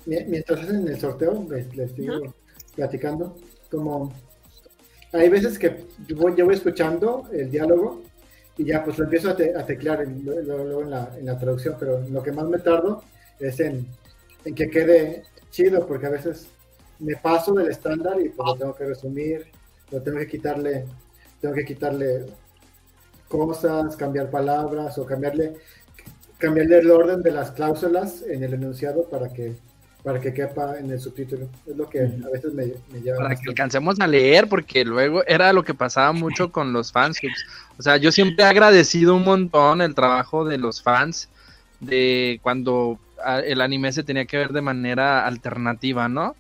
mientras 0.06 0.60
hacen 0.60 0.88
el 0.88 1.00
sorteo, 1.00 1.44
les, 1.50 1.76
les 1.76 1.92
sigo 1.94 2.36
platicando, 2.76 3.36
como 3.72 4.14
hay 5.12 5.28
veces 5.28 5.58
que 5.58 5.86
yo 6.08 6.18
voy, 6.18 6.36
yo 6.38 6.46
voy, 6.46 6.54
escuchando 6.54 7.28
el 7.32 7.50
diálogo 7.50 8.04
y 8.58 8.66
ya 8.66 8.86
pues 8.86 9.00
lo 9.00 9.06
empiezo 9.06 9.32
a, 9.32 9.36
teclear 9.36 10.08
luego 10.08 10.84
en 10.84 10.92
la, 10.92 11.12
en 11.18 11.26
la, 11.26 11.40
traducción, 11.40 11.78
pero 11.80 12.08
lo 12.08 12.22
que 12.22 12.32
más 12.32 12.48
me 12.48 12.60
tardo 12.60 13.04
es 13.40 13.60
en, 13.60 13.88
en 14.46 14.54
que 14.54 14.70
quede 14.70 15.24
chido, 15.50 15.88
porque 15.88 16.06
a 16.06 16.12
veces 16.12 16.48
me 17.00 17.16
paso 17.16 17.56
del 17.56 17.70
estándar 17.70 18.22
y 18.22 18.30
pues 18.30 18.50
lo 18.50 18.56
tengo 18.56 18.76
que 18.76 18.86
resumir, 18.86 19.48
lo 19.90 20.00
tengo 20.00 20.20
que 20.20 20.28
quitarle, 20.28 20.86
tengo 21.42 21.56
que 21.56 21.66
quitarle 21.66 22.28
cosas, 23.30 23.96
cambiar 23.96 24.30
palabras 24.30 24.98
o 24.98 25.06
cambiarle, 25.06 25.54
cambiarle 26.38 26.80
el 26.80 26.92
orden 26.92 27.22
de 27.22 27.32
las 27.32 27.52
cláusulas 27.52 28.24
en 28.28 28.44
el 28.44 28.56
enunciado 28.56 29.08
para 29.10 29.30
que 29.30 29.56
para 30.04 30.22
que 30.22 30.34
quepa 30.34 30.80
en 30.80 30.90
el 30.92 31.00
subtítulo. 31.00 31.50
Es 31.68 31.76
lo 31.76 31.90
que 31.90 32.00
a 32.00 32.30
veces 32.32 32.54
me, 32.54 32.68
lleva. 33.02 33.18
Para 33.18 33.36
que 33.36 33.50
alcancemos 33.50 34.00
a 34.00 34.08
leer, 34.08 34.48
porque 34.48 34.86
luego 34.86 35.26
era 35.28 35.52
lo 35.52 35.64
que 35.64 35.74
pasaba 35.74 36.14
mucho 36.14 36.54
con 36.54 36.72
los 36.72 36.94
fans. 36.94 37.20
O 37.78 37.82
sea, 37.82 37.98
yo 37.98 38.10
siempre 38.12 38.46
he 38.46 38.48
agradecido 38.48 39.14
un 39.14 39.26
montón 39.26 39.82
el 39.82 39.96
trabajo 39.96 40.46
de 40.46 40.58
los 40.58 40.82
fans 40.82 41.28
de 41.82 42.40
cuando 42.42 42.98
el 43.46 43.60
anime 43.60 43.92
se 43.92 44.04
tenía 44.04 44.24
que 44.24 44.38
ver 44.38 44.54
de 44.54 44.62
manera 44.62 45.28
alternativa, 45.28 46.08
¿no? 46.08 46.34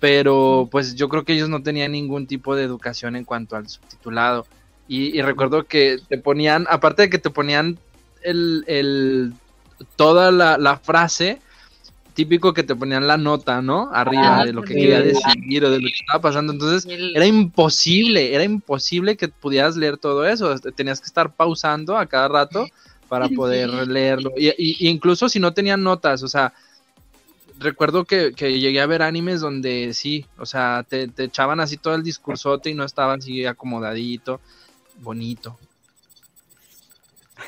pero 0.00 0.68
pues 0.70 0.94
yo 0.94 1.08
creo 1.08 1.24
que 1.24 1.32
ellos 1.32 1.48
no 1.48 1.62
tenían 1.62 1.92
ningún 1.92 2.26
tipo 2.26 2.54
de 2.54 2.64
educación 2.64 3.16
en 3.16 3.24
cuanto 3.24 3.56
al 3.56 3.68
subtitulado. 3.68 4.46
Y, 4.88 5.20
recuerdo 5.20 5.64
que 5.64 5.98
te 6.08 6.16
ponían, 6.16 6.66
aparte 6.70 7.02
de 7.02 7.10
que 7.10 7.18
te 7.18 7.28
ponían 7.28 7.78
el, 8.22 8.64
el 8.66 9.34
toda 9.96 10.30
la, 10.30 10.76
frase, 10.78 11.40
típico 12.14 12.54
que 12.54 12.62
te 12.62 12.74
ponían 12.74 13.06
la 13.06 13.18
nota, 13.18 13.60
¿no? 13.60 13.90
Arriba 13.92 14.40
ah, 14.40 14.44
de 14.46 14.54
lo 14.54 14.62
que 14.62 14.74
quería 14.74 15.02
decir 15.02 15.64
o 15.64 15.70
de 15.70 15.78
lo 15.80 15.88
que 15.88 15.94
estaba 15.94 16.22
pasando. 16.22 16.52
Entonces 16.52 16.90
era 17.14 17.26
imposible, 17.26 18.34
era 18.34 18.44
imposible 18.44 19.16
que 19.16 19.28
pudieras 19.28 19.76
leer 19.76 19.98
todo 19.98 20.26
eso. 20.26 20.58
Tenías 20.74 21.00
que 21.00 21.06
estar 21.06 21.34
pausando 21.34 21.98
a 21.98 22.06
cada 22.06 22.28
rato 22.28 22.66
para 23.08 23.28
poder 23.36 23.68
leerlo. 23.86 24.32
Y, 24.38 24.48
y, 24.48 24.88
incluso 24.88 25.28
si 25.28 25.38
no 25.38 25.52
tenían 25.52 25.82
notas, 25.82 26.22
o 26.22 26.28
sea, 26.28 26.54
recuerdo 27.58 28.04
que, 28.04 28.32
llegué 28.32 28.80
a 28.80 28.86
ver 28.86 29.02
animes 29.02 29.40
donde 29.40 29.92
sí, 29.94 30.26
o 30.38 30.46
sea, 30.46 30.84
te, 30.88 31.10
echaban 31.18 31.60
así 31.60 31.76
todo 31.76 31.94
el 31.94 32.02
discursote 32.02 32.70
y 32.70 32.74
no 32.74 32.84
estaban 32.84 33.18
así 33.18 33.44
acomodadito, 33.44 34.40
bonito. 35.00 35.58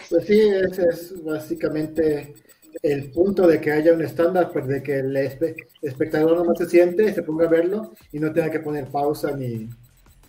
Pues 0.08 0.26
sí, 0.26 0.40
ese 0.40 0.88
es 0.88 1.24
básicamente 1.24 2.34
el 2.82 3.10
punto 3.10 3.46
de 3.46 3.60
que 3.60 3.72
haya 3.72 3.92
un 3.92 4.02
estándar, 4.02 4.50
pues 4.52 4.66
de 4.66 4.82
que 4.82 5.00
el 5.00 5.16
espectador 5.16 6.46
no 6.46 6.54
se 6.54 6.68
siente, 6.68 7.12
se 7.12 7.22
ponga 7.22 7.46
a 7.46 7.50
verlo 7.50 7.92
y 8.12 8.18
no 8.18 8.32
tenga 8.32 8.50
que 8.50 8.60
poner 8.60 8.88
pausa 8.88 9.32
ni, 9.36 9.68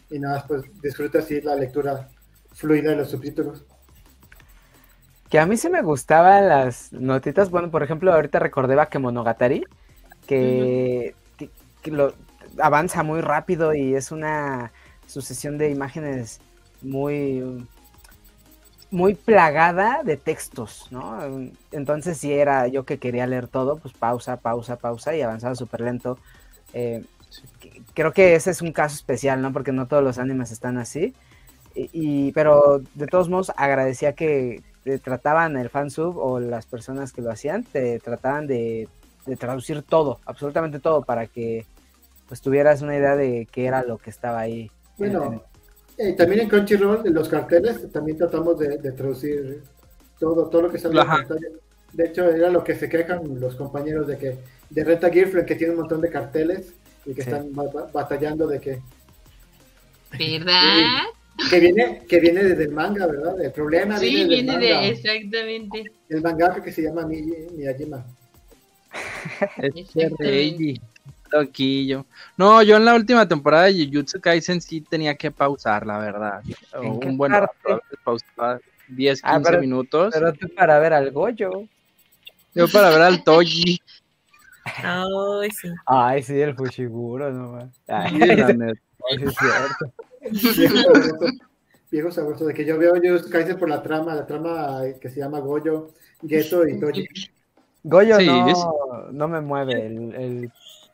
nada 0.09 0.35
más, 0.35 0.45
pues 0.47 0.63
disfruta 0.81 1.19
así 1.19 1.41
la 1.41 1.55
lectura 1.55 2.09
fluida 2.53 2.91
de 2.91 2.97
los 2.97 3.09
subtítulos. 3.09 3.65
Que 5.29 5.39
a 5.39 5.45
mí 5.45 5.55
sí 5.55 5.69
me 5.69 5.81
gustaban 5.81 6.49
las 6.49 6.91
notitas. 6.91 7.49
Bueno, 7.49 7.71
por 7.71 7.83
ejemplo, 7.83 8.13
ahorita 8.13 8.39
recordé 8.39 8.75
Bakemonogatari, 8.75 9.63
que, 10.27 11.15
que, 11.37 11.91
lo, 11.91 12.13
avanza 12.59 13.03
muy 13.03 13.21
rápido 13.21 13.73
y 13.73 13.95
es 13.95 14.11
una 14.11 14.73
sucesión 15.07 15.57
de 15.57 15.69
imágenes 15.69 16.41
muy 16.81 17.65
muy 18.89 19.15
plagada 19.15 20.03
de 20.03 20.17
textos, 20.17 20.87
¿no? 20.91 21.17
Entonces 21.71 22.17
si 22.17 22.33
era 22.33 22.67
yo 22.67 22.83
que 22.83 22.99
quería 22.99 23.25
leer 23.25 23.47
todo, 23.47 23.77
pues 23.77 23.93
pausa, 23.93 24.37
pausa, 24.37 24.75
pausa 24.75 25.15
y 25.15 25.21
avanzaba 25.21 25.55
súper 25.55 25.81
lento. 25.81 26.19
Eh, 26.73 27.05
creo 27.93 28.11
que 28.11 28.35
ese 28.35 28.51
es 28.51 28.61
un 28.61 28.73
caso 28.73 28.95
especial, 28.95 29.41
¿no? 29.41 29.53
Porque 29.53 29.71
no 29.71 29.87
todos 29.87 30.03
los 30.03 30.17
animes 30.17 30.51
están 30.51 30.77
así. 30.77 31.15
y, 31.73 32.33
pero 32.33 32.81
de 32.95 33.07
todos 33.07 33.29
modos 33.29 33.53
agradecía 33.55 34.13
que, 34.13 34.61
te 34.83 34.97
trataban 34.99 35.57
el 35.57 35.69
fansub 35.69 36.17
o 36.17 36.39
las 36.39 36.65
personas 36.65 37.11
que 37.11 37.21
lo 37.21 37.31
hacían, 37.31 37.63
te 37.63 37.99
trataban 37.99 38.47
de, 38.47 38.87
traducir 39.37 39.83
todo, 39.83 40.19
absolutamente 40.25 40.79
todo, 40.79 41.03
para 41.03 41.27
que 41.27 41.65
pues 42.27 42.41
tuvieras 42.41 42.81
una 42.81 42.95
idea 42.95 43.15
de 43.15 43.47
qué 43.51 43.65
era 43.65 43.83
lo 43.83 43.97
que 43.97 44.09
estaba 44.09 44.39
ahí. 44.39 44.71
Bueno, 44.97 45.43
eh, 45.97 46.13
también 46.13 46.41
en 46.41 46.49
Crunchyroll, 46.49 47.05
en 47.05 47.13
los 47.13 47.29
carteles, 47.29 47.91
también 47.91 48.17
tratamos 48.17 48.57
de, 48.59 48.77
traducir 48.91 49.61
todo, 50.19 50.47
todo 50.47 50.63
lo 50.63 50.71
que 50.71 50.79
sale 50.79 50.93
en 50.93 50.97
la 50.97 51.05
pantalla. 51.05 51.47
De 51.93 52.05
hecho, 52.05 52.29
era 52.29 52.49
lo 52.49 52.63
que 52.63 52.75
se 52.75 52.87
quejan 52.87 53.39
los 53.39 53.55
compañeros 53.55 54.07
de 54.07 54.17
que 54.17 54.37
de 54.69 54.83
Renta 54.83 55.09
Girlfriend, 55.09 55.47
que 55.47 55.55
tiene 55.55 55.73
un 55.73 55.79
montón 55.79 56.01
de 56.01 56.09
carteles 56.09 56.73
y 57.05 57.13
que 57.13 57.21
están 57.21 57.51
batallando 57.93 58.47
de 58.47 58.59
que... 58.59 58.81
¿Verdad? 60.17 61.03
que 61.49 61.59
viene, 61.59 62.01
que 62.07 62.19
viene 62.19 62.43
desde 62.43 62.63
el 62.63 62.71
manga, 62.71 63.07
¿verdad? 63.07 63.41
El 63.41 63.51
problema 63.51 63.97
sí, 63.97 64.25
viene, 64.25 64.57
de, 64.57 64.89
exactamente. 64.89 65.83
El 66.09 66.21
mangaka 66.21 66.61
que 66.61 66.71
se 66.71 66.83
llama 66.83 67.05
Miyajima. 67.05 68.05
Reiji. 70.19 70.81
Toquillo. 71.31 72.05
No, 72.37 72.61
yo 72.61 72.77
en 72.77 72.85
la 72.85 72.93
última 72.93 73.27
temporada 73.27 73.65
de 73.65 73.85
Jujutsu 73.85 74.19
Kaisen 74.19 74.61
sí 74.61 74.81
tenía 74.81 75.15
que 75.15 75.31
pausar, 75.31 75.87
la 75.87 75.97
verdad. 75.97 76.43
Un 76.79 77.17
buen 77.17 77.31
rato, 77.31 77.81
pausaba 78.03 78.59
10, 78.89 79.21
15 79.21 79.55
ah, 79.55 79.59
minutos. 79.59 80.13
Pero 80.13 80.33
tú 80.33 80.47
para 80.55 80.77
ver 80.79 80.93
al 80.93 81.11
Goyo. 81.11 81.63
Yo 82.53 82.67
para 82.67 82.89
ver 82.89 83.01
al 83.01 83.23
Toji. 83.23 83.81
Ay, 84.63 85.49
sí. 85.51 85.69
Ay, 85.85 86.21
sí, 86.21 86.39
el 86.39 86.55
Fushiguro, 86.55 87.31
no 87.31 87.71
Ay, 87.87 88.11
sí, 89.13 89.25
es 89.25 89.35
cierto. 89.35 91.25
Viejo 91.89 92.11
sabroso, 92.11 92.45
de 92.45 92.53
que 92.53 92.63
yo 92.63 92.77
veo 92.77 92.95
yo 93.01 93.17
Kaisen 93.29 93.57
por 93.57 93.69
la 93.69 93.81
trama, 93.81 94.15
la 94.15 94.25
trama 94.25 94.81
que 95.01 95.09
se 95.09 95.19
llama 95.19 95.39
Goyo, 95.39 95.89
Geto 96.25 96.67
y 96.67 96.79
Toji. 96.79 97.07
Goyo 97.83 98.19
no, 98.21 99.11
no 99.11 99.27
me 99.27 99.41
mueve 99.41 99.87
el, 99.87 100.13
el, 100.15 100.51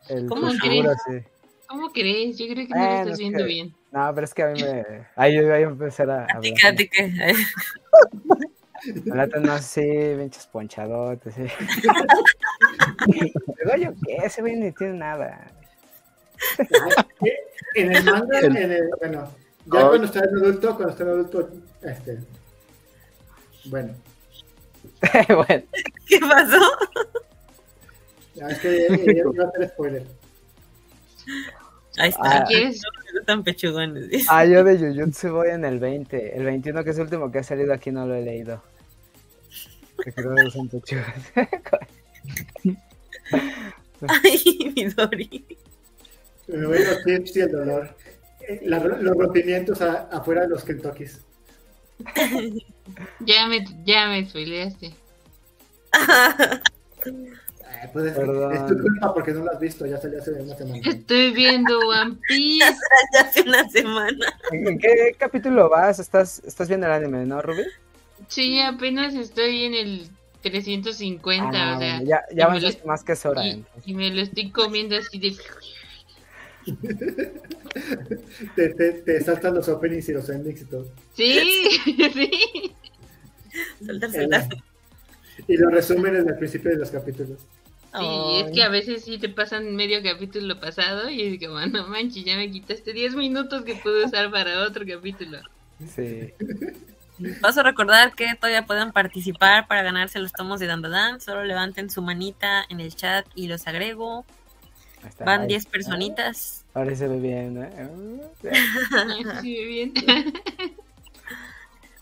el 0.09 0.27
¿Cómo 0.27 0.49
crees? 0.61 0.97
Sí. 1.07 1.23
¿Cómo 1.67 1.91
crees? 1.91 2.37
Yo 2.37 2.45
creo 2.47 2.67
que 2.67 2.73
no 2.73 2.85
lo 2.85 2.91
estás 3.01 3.17
viendo 3.19 3.43
bien. 3.45 3.73
No, 3.91 4.11
pero 4.13 4.25
es 4.25 4.33
que 4.33 4.43
a 4.43 4.47
mí 4.47 4.61
me. 4.61 4.83
Ahí 5.15 5.35
yo 5.35 5.43
voy 5.43 5.51
a 5.51 5.59
empezar 5.59 6.09
a. 6.09 6.23
a 6.23 6.39
Plata 9.03 9.39
no 9.39 9.53
así, 9.53 9.81
pinches 10.17 10.45
ponchadotes. 10.47 11.33
¿sí? 11.33 11.41
yo 13.81 13.93
qué, 14.05 14.17
ese 14.23 14.41
güey 14.41 14.55
ni 14.55 14.71
tiene 14.71 14.93
nada. 14.99 15.51
en 17.73 17.95
el 17.95 18.03
manga, 18.03 18.39
en 18.39 18.55
el, 18.55 18.89
bueno, 18.99 19.31
ya 19.65 19.87
cuando 19.87 20.05
está 20.05 20.19
en 20.19 20.37
adulto, 20.37 20.75
cuando 20.75 20.89
está 20.91 21.03
en 21.03 21.09
adulto, 21.09 21.49
este. 21.81 22.19
Bueno. 23.65 23.95
bueno. 25.27 25.63
¿Qué 26.07 26.19
pasó? 26.19 26.61
Ya, 28.37 28.47
es 28.49 28.59
que 28.59 28.87
ya, 28.87 28.95
ya 28.95 29.11
iba 29.11 29.43
a 29.43 29.47
hacer 29.47 29.69
spoiler. 29.69 30.03
Ahí 31.97 32.09
está. 32.09 32.37
Ah, 32.37 32.45
¿Quieres? 32.47 32.81
No 33.27 33.43
pechugones. 33.43 34.25
Ah, 34.29 34.45
yo 34.45 34.63
de 34.63 34.77
Jujutsu 34.77 35.31
voy 35.31 35.49
en 35.49 35.65
el 35.65 35.79
20. 35.79 36.37
El 36.37 36.45
21, 36.45 36.83
que 36.83 36.91
es 36.91 36.97
el 36.97 37.03
último 37.03 37.31
que 37.31 37.39
ha 37.39 37.43
salido 37.43 37.73
aquí, 37.73 37.91
no 37.91 38.05
lo 38.05 38.13
he 38.13 38.21
leído. 38.21 38.61
Que 40.03 40.11
creo 40.13 40.35
que 40.35 40.51
son 40.51 40.69
pechugas. 40.69 41.31
Ay, 44.07 44.73
mi 44.75 44.85
Dori. 44.85 45.45
Me 46.47 46.67
voy 46.67 46.77
a 46.77 46.91
los 46.91 47.03
tips 47.03 47.35
y 47.35 47.39
el 47.41 47.51
dolor. 47.51 47.95
Los 48.61 49.17
rompimientos 49.17 49.81
afuera 49.81 50.41
de 50.41 50.49
los 50.49 50.63
Kentuckys. 50.63 51.21
ya 53.19 53.47
me, 53.47 53.65
ya 53.83 54.07
me 54.07 54.29
spoileaste. 54.29 54.93
Eh, 57.69 57.89
pues 57.93 58.05
es, 58.05 58.17
es, 58.17 58.65
tu 58.65 58.77
culpa 58.79 59.13
porque 59.13 59.31
no 59.33 59.43
lo 59.43 59.51
has 59.51 59.59
visto, 59.59 59.85
ya 59.85 59.97
salió 59.97 60.19
hace 60.19 60.31
una 60.31 60.55
semana. 60.55 60.81
Estoy 60.85 61.31
viendo 61.31 61.77
One 61.79 62.17
Piece. 62.27 62.75
ya 63.13 63.21
hace 63.21 63.41
una 63.41 63.69
semana. 63.69 64.25
¿En 64.51 64.79
qué 64.79 65.15
capítulo 65.17 65.69
vas? 65.69 65.99
¿Estás, 65.99 66.41
estás 66.45 66.67
viendo 66.67 66.87
el 66.87 66.93
anime, 66.93 67.25
no, 67.25 67.41
Ruby? 67.41 67.63
Sí, 68.27 68.59
apenas 68.61 69.13
estoy 69.13 69.65
en 69.65 69.73
el 69.73 70.09
350, 70.41 71.51
ah, 71.53 71.75
o 71.75 71.79
sea. 71.79 72.01
Ya, 72.03 72.23
ya 72.33 72.49
más 72.85 73.03
que 73.03 73.11
es 73.13 73.25
hora. 73.25 73.45
Y, 73.45 73.63
y, 73.85 73.93
me 73.93 74.09
lo 74.09 74.21
estoy 74.21 74.49
comiendo 74.51 74.97
así 74.97 75.19
de. 75.19 75.35
te, 78.55 78.69
te, 78.69 78.91
te, 78.93 79.23
saltan 79.23 79.55
los 79.55 79.69
openings 79.69 80.09
y 80.09 80.13
los 80.13 80.29
endings 80.29 80.61
y 80.61 80.65
todo. 80.65 80.87
Sí, 81.15 81.69
sí. 82.13 82.75
Saltar, 83.85 84.11
saltar. 84.11 84.47
Y 85.47 85.55
los 85.57 85.71
resúmenes 85.71 86.25
del 86.25 86.35
principio 86.37 86.71
de 86.71 86.77
los 86.77 86.89
capítulos. 86.89 87.39
Sí, 87.99 88.41
es 88.45 88.51
que 88.51 88.63
a 88.63 88.69
veces 88.69 89.03
sí 89.03 89.17
te 89.17 89.29
pasan 89.29 89.75
medio 89.75 90.01
capítulo 90.03 90.59
pasado 90.59 91.09
y 91.09 91.21
es 91.21 91.39
como, 91.39 91.59
no 91.65 91.87
manches, 91.87 92.23
ya 92.23 92.35
me 92.35 92.51
quitaste 92.51 92.93
10 92.93 93.15
minutos 93.15 93.63
que 93.63 93.75
pude 93.75 94.05
usar 94.05 94.31
para 94.31 94.61
otro 94.63 94.85
capítulo. 94.87 95.39
Sí. 95.95 96.33
Paso 97.41 97.61
a 97.61 97.63
recordar 97.63 98.13
que 98.13 98.35
todavía 98.35 98.65
pueden 98.65 98.91
participar 98.91 99.67
para 99.67 99.81
ganarse 99.81 100.19
los 100.19 100.31
tomos 100.31 100.59
de 100.59 100.67
Dandadan. 100.67 101.19
Solo 101.19 101.43
levanten 101.43 101.89
su 101.89 102.01
manita 102.03 102.63
en 102.69 102.79
el 102.79 102.95
chat 102.95 103.25
y 103.33 103.47
los 103.47 103.65
agrego. 103.67 104.23
Van 105.25 105.47
10 105.47 105.65
personitas. 105.65 106.65
Ahora 106.73 106.95
se 106.95 107.07
ve 107.07 107.19
bien, 107.19 107.57
¿eh? 107.63 108.21
se 108.41 108.49
ve 108.49 109.65
bien. 109.65 109.93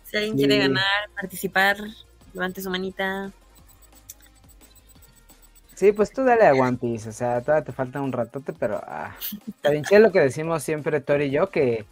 si 0.04 0.18
alguien 0.18 0.36
quiere 0.36 0.58
ganar, 0.58 1.10
participar, 1.16 1.78
levante 2.34 2.62
su 2.62 2.70
manita. 2.70 3.32
Sí, 5.76 5.92
pues 5.92 6.14
tú 6.14 6.24
dale 6.24 6.48
a 6.48 6.54
One 6.54 6.78
Piece, 6.78 7.10
o 7.10 7.12
sea, 7.12 7.42
todavía 7.42 7.66
te 7.66 7.74
falta 7.74 8.02
un 8.02 8.14
ratote, 8.14 8.54
pero 8.54 8.82
ah, 8.86 9.16
bien 9.70 10.02
lo 10.02 10.12
que 10.12 10.22
decimos 10.22 10.64
siempre 10.64 11.02
Tori 11.02 11.26
y 11.26 11.32
yo, 11.32 11.50
que 11.50 11.86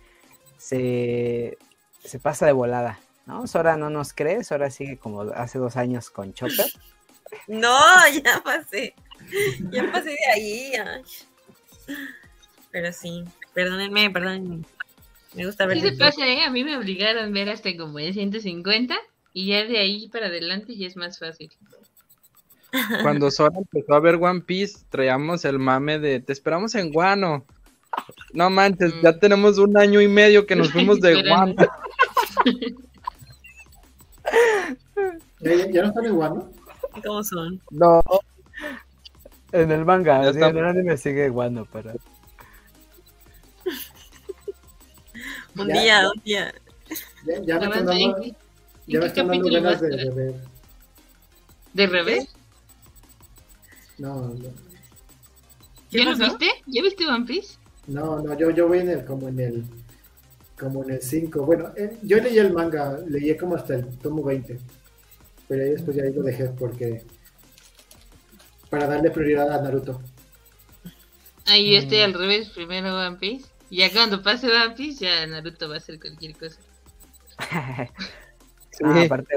se, 0.57 1.57
se 2.01 2.19
pasa 2.19 2.45
de 2.45 2.53
volada, 2.53 2.99
¿no? 3.25 3.45
Sora 3.45 3.75
no 3.75 3.89
nos 3.89 4.13
crees, 4.13 4.47
Sora 4.47 4.71
sigue 4.71 4.97
como 4.97 5.23
hace 5.33 5.59
dos 5.59 5.75
años 5.75 6.09
con 6.09 6.33
Chopper. 6.33 6.65
No, 7.47 7.77
ya 8.23 8.41
pasé, 8.43 8.93
ya 9.71 9.91
pasé 9.91 10.11
de 10.11 10.31
ahí. 10.33 10.71
Pero 12.71 12.93
sí, 12.93 13.25
perdónenme, 13.53 14.09
perdónenme. 14.11 14.63
Me 15.33 15.45
gusta 15.45 15.65
ver. 15.65 15.81
Sí 15.81 15.89
se 15.89 15.97
pasa, 15.97 16.25
¿eh? 16.27 16.43
A 16.43 16.51
mí 16.51 16.63
me 16.63 16.77
obligaron 16.77 17.25
a 17.25 17.29
ver 17.29 17.49
hasta 17.49 17.75
como 17.75 17.99
el 17.99 18.13
150 18.13 18.95
y 19.33 19.47
ya 19.47 19.65
de 19.65 19.79
ahí 19.79 20.07
para 20.09 20.27
adelante 20.27 20.75
ya 20.75 20.87
es 20.87 20.95
más 20.95 21.19
fácil. 21.19 21.51
Cuando 23.01 23.29
Sora 23.29 23.57
empezó 23.57 23.93
a 23.93 23.99
ver 23.99 24.15
One 24.15 24.41
Piece, 24.41 24.79
traíamos 24.89 25.45
el 25.45 25.59
mame 25.59 25.99
de 25.99 26.19
te 26.19 26.33
esperamos 26.33 26.73
en 26.75 26.91
Guano. 26.91 27.45
No 28.33 28.49
manches, 28.49 28.91
ya 29.03 29.11
mm. 29.11 29.19
tenemos 29.19 29.59
un 29.59 29.77
año 29.77 30.01
y 30.01 30.07
medio 30.07 30.47
que 30.47 30.55
nos 30.55 30.71
fuimos 30.71 30.99
de 30.99 31.21
Guano. 31.27 31.53
¿Ya, 35.41 35.81
no 35.81 35.89
están 35.89 36.05
en 36.05 36.15
Guano? 36.15 36.49
¿Cómo 37.05 37.23
son? 37.23 37.61
No. 37.69 38.01
En 39.51 39.71
el 39.71 39.85
manga, 39.85 40.27
en 40.29 40.57
el 40.57 40.65
anime 40.65 40.97
sigue 40.97 41.29
Guano 41.29 41.65
para. 41.65 41.93
un 45.55 45.67
día, 45.67 46.09
un 46.09 46.19
día. 46.23 46.51
Ya, 47.25 47.41
ya 47.43 47.59
me 47.59 47.65
están 47.65 47.85
dando, 47.85 48.23
ya 48.87 48.99
me 48.99 49.05
están 49.05 49.27
dando 49.27 49.51
ganas 49.51 49.79
de. 49.81 50.33
¿De 51.73 51.87
revés? 51.87 52.33
No, 53.97 54.29
no. 54.29 54.51
¿Ya 55.91 56.05
lo 56.05 56.17
viste? 56.17 56.49
¿Ya 56.65 56.81
viste 56.81 57.05
One 57.05 57.25
Piece? 57.25 57.57
No, 57.87 58.21
no, 58.21 58.37
yo, 58.37 58.49
yo 58.49 58.67
voy 58.67 58.79
en 58.79 58.89
el, 58.89 59.05
como 59.05 59.27
en 59.27 59.39
el, 59.39 59.63
como 60.57 60.83
en 60.83 60.91
el 60.91 61.01
5. 61.01 61.45
Bueno, 61.45 61.71
eh, 61.75 61.97
yo 62.01 62.17
leí 62.17 62.37
el 62.37 62.53
manga, 62.53 62.97
leí 63.07 63.35
como 63.37 63.55
hasta 63.55 63.75
el 63.75 63.97
tomo 63.99 64.23
20. 64.23 64.59
Pero 65.47 65.63
ahí 65.63 65.71
después 65.71 65.95
ya 65.95 66.03
ahí 66.03 66.13
lo 66.13 66.23
dejé 66.23 66.45
porque, 66.45 67.03
para 68.69 68.87
darle 68.87 69.11
prioridad 69.11 69.51
a 69.51 69.61
Naruto. 69.61 70.01
Ahí 71.45 71.73
yo 71.73 71.79
estoy 71.79 71.99
mm. 71.99 72.03
al 72.03 72.13
revés, 72.13 72.49
primero 72.49 72.97
One 72.97 73.17
Piece. 73.17 73.49
Y 73.69 73.77
ya 73.77 73.91
cuando 73.91 74.23
pase 74.23 74.47
One 74.47 74.75
Piece, 74.75 75.05
ya 75.05 75.27
Naruto 75.27 75.67
va 75.67 75.75
a 75.75 75.77
hacer 75.77 75.99
cualquier 75.99 76.35
cosa. 76.37 76.59
sí. 78.71 78.83
ah, 78.83 79.03
aparte, 79.05 79.35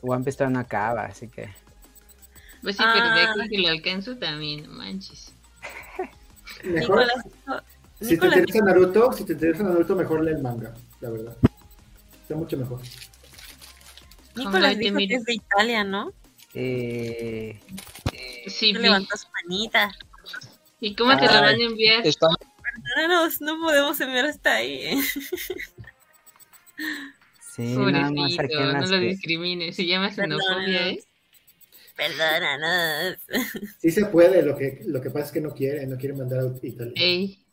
One 0.00 0.24
Piece 0.24 0.38
todavía 0.38 0.54
no 0.54 0.60
acaba, 0.60 1.04
así 1.04 1.28
que. 1.28 1.48
Pues 2.64 2.78
sí, 2.78 2.82
pero 2.94 3.10
de 3.10 3.20
aquí 3.20 3.48
que 3.50 3.58
lo 3.58 3.68
alcanzo 3.68 4.16
también, 4.16 4.68
manches. 4.70 5.34
Mejor, 6.64 7.04
si 8.00 8.18
te 8.18 8.26
interesa 8.26 8.64
Naruto, 8.64 9.12
si 9.12 9.24
te 9.24 9.34
interesa 9.34 9.62
Naruto, 9.64 9.94
mejor 9.94 10.24
lee 10.24 10.32
el 10.32 10.42
manga, 10.42 10.74
la 11.00 11.10
verdad. 11.10 11.36
Está 12.22 12.34
mucho 12.36 12.56
mejor. 12.56 12.80
Nicolás 14.34 14.78
dijo 14.78 14.96
que 14.96 15.14
es 15.14 15.24
de 15.24 15.34
Italia, 15.34 15.84
¿no? 15.84 16.12
Eh... 16.54 17.60
Sí, 18.46 18.72
levantó 18.72 19.16
su 19.16 19.26
manita. 19.42 19.90
¿Y 20.80 20.94
cómo 20.94 21.16
te 21.18 21.26
lo 21.26 21.32
van 21.32 21.44
a 21.44 21.62
enviar? 21.62 22.06
Está... 22.06 22.28
Perdónanos, 22.96 23.42
no 23.42 23.60
podemos 23.60 24.00
enviar 24.00 24.24
hasta 24.24 24.54
ahí. 24.54 24.98
Sí, 27.54 27.74
Pobrecito, 27.74 28.72
no 28.72 28.86
lo 28.86 28.98
discrimines, 28.98 29.76
se 29.76 29.86
llama 29.86 30.10
xenofobia, 30.10 30.88
¿eh? 30.88 31.04
Perdónanos. 31.96 33.18
Sí 33.78 33.90
se 33.90 34.06
puede, 34.06 34.42
lo 34.42 34.56
que, 34.56 34.82
lo 34.86 35.00
que 35.00 35.10
pasa 35.10 35.26
es 35.26 35.32
que 35.32 35.40
no 35.40 35.54
quiere, 35.54 35.86
no 35.86 35.96
quiere 35.96 36.14
mandar 36.14 36.40
a 36.40 36.66
Italia. 36.66 36.94
Ey, 36.96 37.44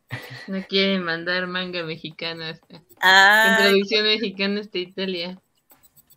no 0.47 0.63
quiere 0.67 0.99
mandar 0.99 1.47
manga 1.47 1.83
mexicano 1.83 2.45
hasta. 2.45 2.83
Ah, 3.01 3.57
traducción 3.59 4.05
mexicana 4.05 4.61
hasta 4.61 4.77
Italia. 4.77 5.41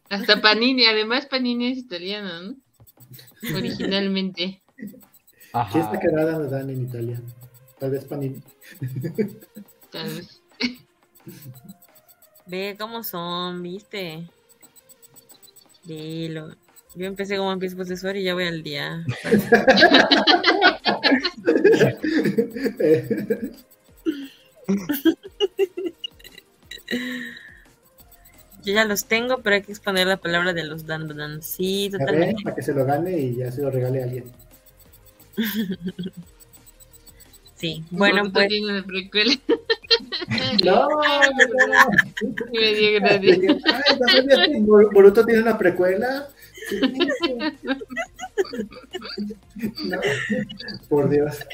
Hasta 0.09 0.41
Panini, 0.41 0.87
además 0.87 1.27
Panini 1.27 1.73
es 1.73 1.79
italiano, 1.79 2.43
¿no? 2.43 3.57
Originalmente. 3.57 4.63
¿Qué 4.77 5.79
está 5.79 5.99
quedada 6.01 6.39
nos 6.39 6.51
dan 6.51 6.71
en 6.71 6.83
Italia? 6.83 7.21
Tal 7.79 7.91
vez 7.91 8.05
Panini. 8.05 8.43
Tal 9.91 10.09
vez. 10.15 10.43
Ve 12.47 12.77
cómo 12.79 13.03
son, 13.03 13.63
¿viste? 13.63 14.29
Dilo. 15.85 16.55
Yo 16.95 17.07
empecé 17.07 17.37
como 17.37 17.59
pues 17.59 17.89
de 17.89 17.97
suero 17.97 18.19
y 18.19 18.25
ya 18.25 18.35
voy 18.35 18.47
al 18.47 18.63
día. 18.63 19.05
Yo 28.65 28.73
ya 28.73 28.85
los 28.85 29.07
tengo, 29.07 29.39
pero 29.39 29.57
hay 29.57 29.63
que 29.63 29.73
exponer 29.73 30.07
la 30.07 30.17
palabra 30.17 30.53
de 30.53 30.65
los 30.65 30.87
dan, 30.87 31.09
dan. 31.09 31.43
Sí, 31.43 31.89
totalmente. 31.91 32.43
para 32.43 32.57
que 32.57 32.63
se 32.63 32.73
lo 32.73 32.85
gane 32.85 33.19
y 33.19 33.37
ya 33.37 33.51
se 33.51 33.61
lo 33.63 33.71
regale 33.71 34.01
a 34.01 34.05
alguien. 34.05 34.25
sí, 37.57 37.85
bueno, 37.91 38.31
pues. 38.33 38.49
Tiene 38.49 38.73
una 38.73 38.85
precuela. 38.85 39.35
no, 40.65 40.89
no, 40.89 40.99
Me 42.53 42.75
dio 42.75 43.01
gracias. 43.01 43.39
Boruto 44.93 45.25
tiene 45.25 45.43
una 45.43 45.59
precuela. 45.59 46.29
No, 49.87 50.01
por 50.89 51.09
Dios. 51.09 51.47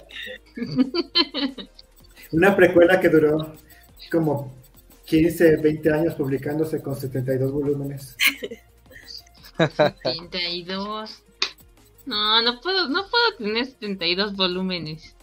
Una 2.32 2.54
precuela 2.56 3.00
que 3.00 3.08
duró 3.08 3.54
como 4.10 4.54
15, 5.06 5.56
20 5.56 5.92
años 5.92 6.14
publicándose 6.14 6.80
con 6.82 6.96
72 6.96 7.52
volúmenes. 7.52 8.16
72. 9.56 11.22
No, 12.06 12.42
no 12.42 12.60
puedo, 12.60 12.88
no 12.88 13.04
puedo 13.08 13.36
tener 13.38 13.66
72 13.66 14.36
volúmenes. 14.36 15.14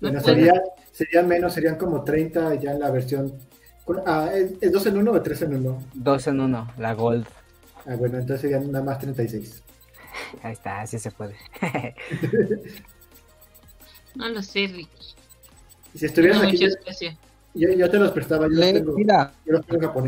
bueno, 0.00 0.20
sería, 0.20 1.22
menos, 1.22 1.54
serían 1.54 1.76
como 1.76 2.04
30 2.04 2.56
ya 2.56 2.72
en 2.72 2.80
la 2.80 2.90
versión. 2.90 3.38
Ah, 4.06 4.30
¿es, 4.32 4.72
2 4.72 4.86
en 4.86 4.98
1 4.98 5.10
o 5.10 5.22
3 5.22 5.42
en 5.42 5.54
1? 5.56 5.84
2 5.94 6.26
en 6.28 6.40
1, 6.40 6.74
la 6.78 6.94
Gold. 6.94 7.26
Ah, 7.86 7.96
bueno, 7.96 8.18
entonces 8.18 8.42
serían 8.42 8.70
nada 8.70 8.84
más 8.84 8.98
36. 8.98 9.62
Ahí 10.42 10.52
está, 10.52 10.80
así 10.80 10.98
se 10.98 11.10
puede. 11.10 11.36
no 14.14 14.28
lo 14.28 14.42
sé, 14.42 14.66
Ricky. 14.66 15.14
Si 15.94 16.06
estuvieras 16.06 16.42
aquí. 16.42 16.58
Yo, 17.52 17.90
te 17.90 17.98
los 17.98 18.12
prestaba, 18.12 18.46
yo, 18.48 18.60
tengo, 18.60 18.92
mira, 18.92 19.32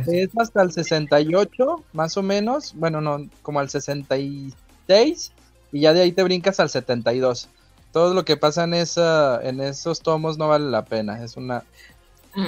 Es 0.07 0.31
hasta 0.39 0.63
el 0.63 0.71
68, 0.71 1.85
más 1.93 2.17
o 2.17 2.23
menos. 2.23 2.73
Bueno, 2.77 3.01
no, 3.01 3.29
como 3.43 3.59
al 3.59 3.69
66. 3.69 5.33
Y 5.73 5.81
ya 5.81 5.93
de 5.93 6.03
ahí 6.03 6.13
te 6.13 6.23
brincas 6.23 6.61
al 6.61 6.71
72. 6.71 7.49
Todo 7.91 8.15
lo 8.15 8.25
que 8.25 8.37
pasa 8.37 8.65
en, 8.65 8.75
esa, 8.75 9.41
en 9.43 9.61
esos 9.61 10.03
tomos 10.03 10.39
no 10.39 10.49
vale 10.49 10.71
la 10.71 10.85
pena. 10.85 11.23
Es 11.25 11.37
una 11.37 11.65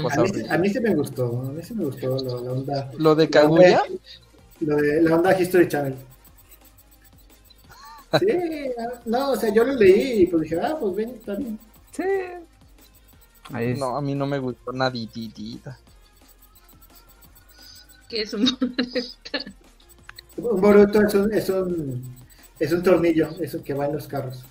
cosa 0.03 0.21
a, 0.49 0.59
mí, 0.59 0.69
sí 0.69 0.81
me 0.81 0.95
gustó. 0.95 1.41
A 1.41 1.53
mí 1.53 1.63
sí 1.63 1.75
me 1.75 1.85
gustó 1.87 2.17
lo, 2.17 2.45
la 2.45 2.53
onda. 2.53 2.91
¿Lo 2.97 3.17
de 3.17 3.29
Kaguya? 3.29 3.83
Lo 4.61 4.77
de 4.77 5.03
la 5.03 5.17
onda 5.17 5.39
History 5.41 5.69
Channel. 5.69 5.95
Sí, 8.21 8.27
no, 9.07 9.33
o 9.33 9.37
sea, 9.37 9.53
yo 9.53 9.65
lo 9.65 9.75
leí 9.75 10.23
y 10.23 10.27
pues 10.29 10.43
dije, 10.43 10.61
ah, 10.61 10.77
pues 10.79 10.95
ven, 10.95 11.11
está 11.11 11.35
bien. 11.35 11.59
Sí, 11.91 12.05
no, 13.77 13.97
a 13.97 14.01
mí 14.01 14.15
no 14.15 14.25
me 14.27 14.39
gustó 14.39 14.73
naditita. 14.73 15.77
¿Qué 18.09 18.23
es 18.23 18.35
un 18.35 18.47
Un 20.37 20.61
Boruto 20.61 21.03
es 21.03 21.15
un, 21.15 21.33
es 21.33 21.49
un, 21.49 22.15
es 22.61 22.73
un 22.73 22.83
tornillo, 22.85 23.31
eso 23.41 23.65
que 23.65 23.75
va 23.75 23.87
en 23.87 23.95
los 23.95 24.07
carros. 24.07 24.45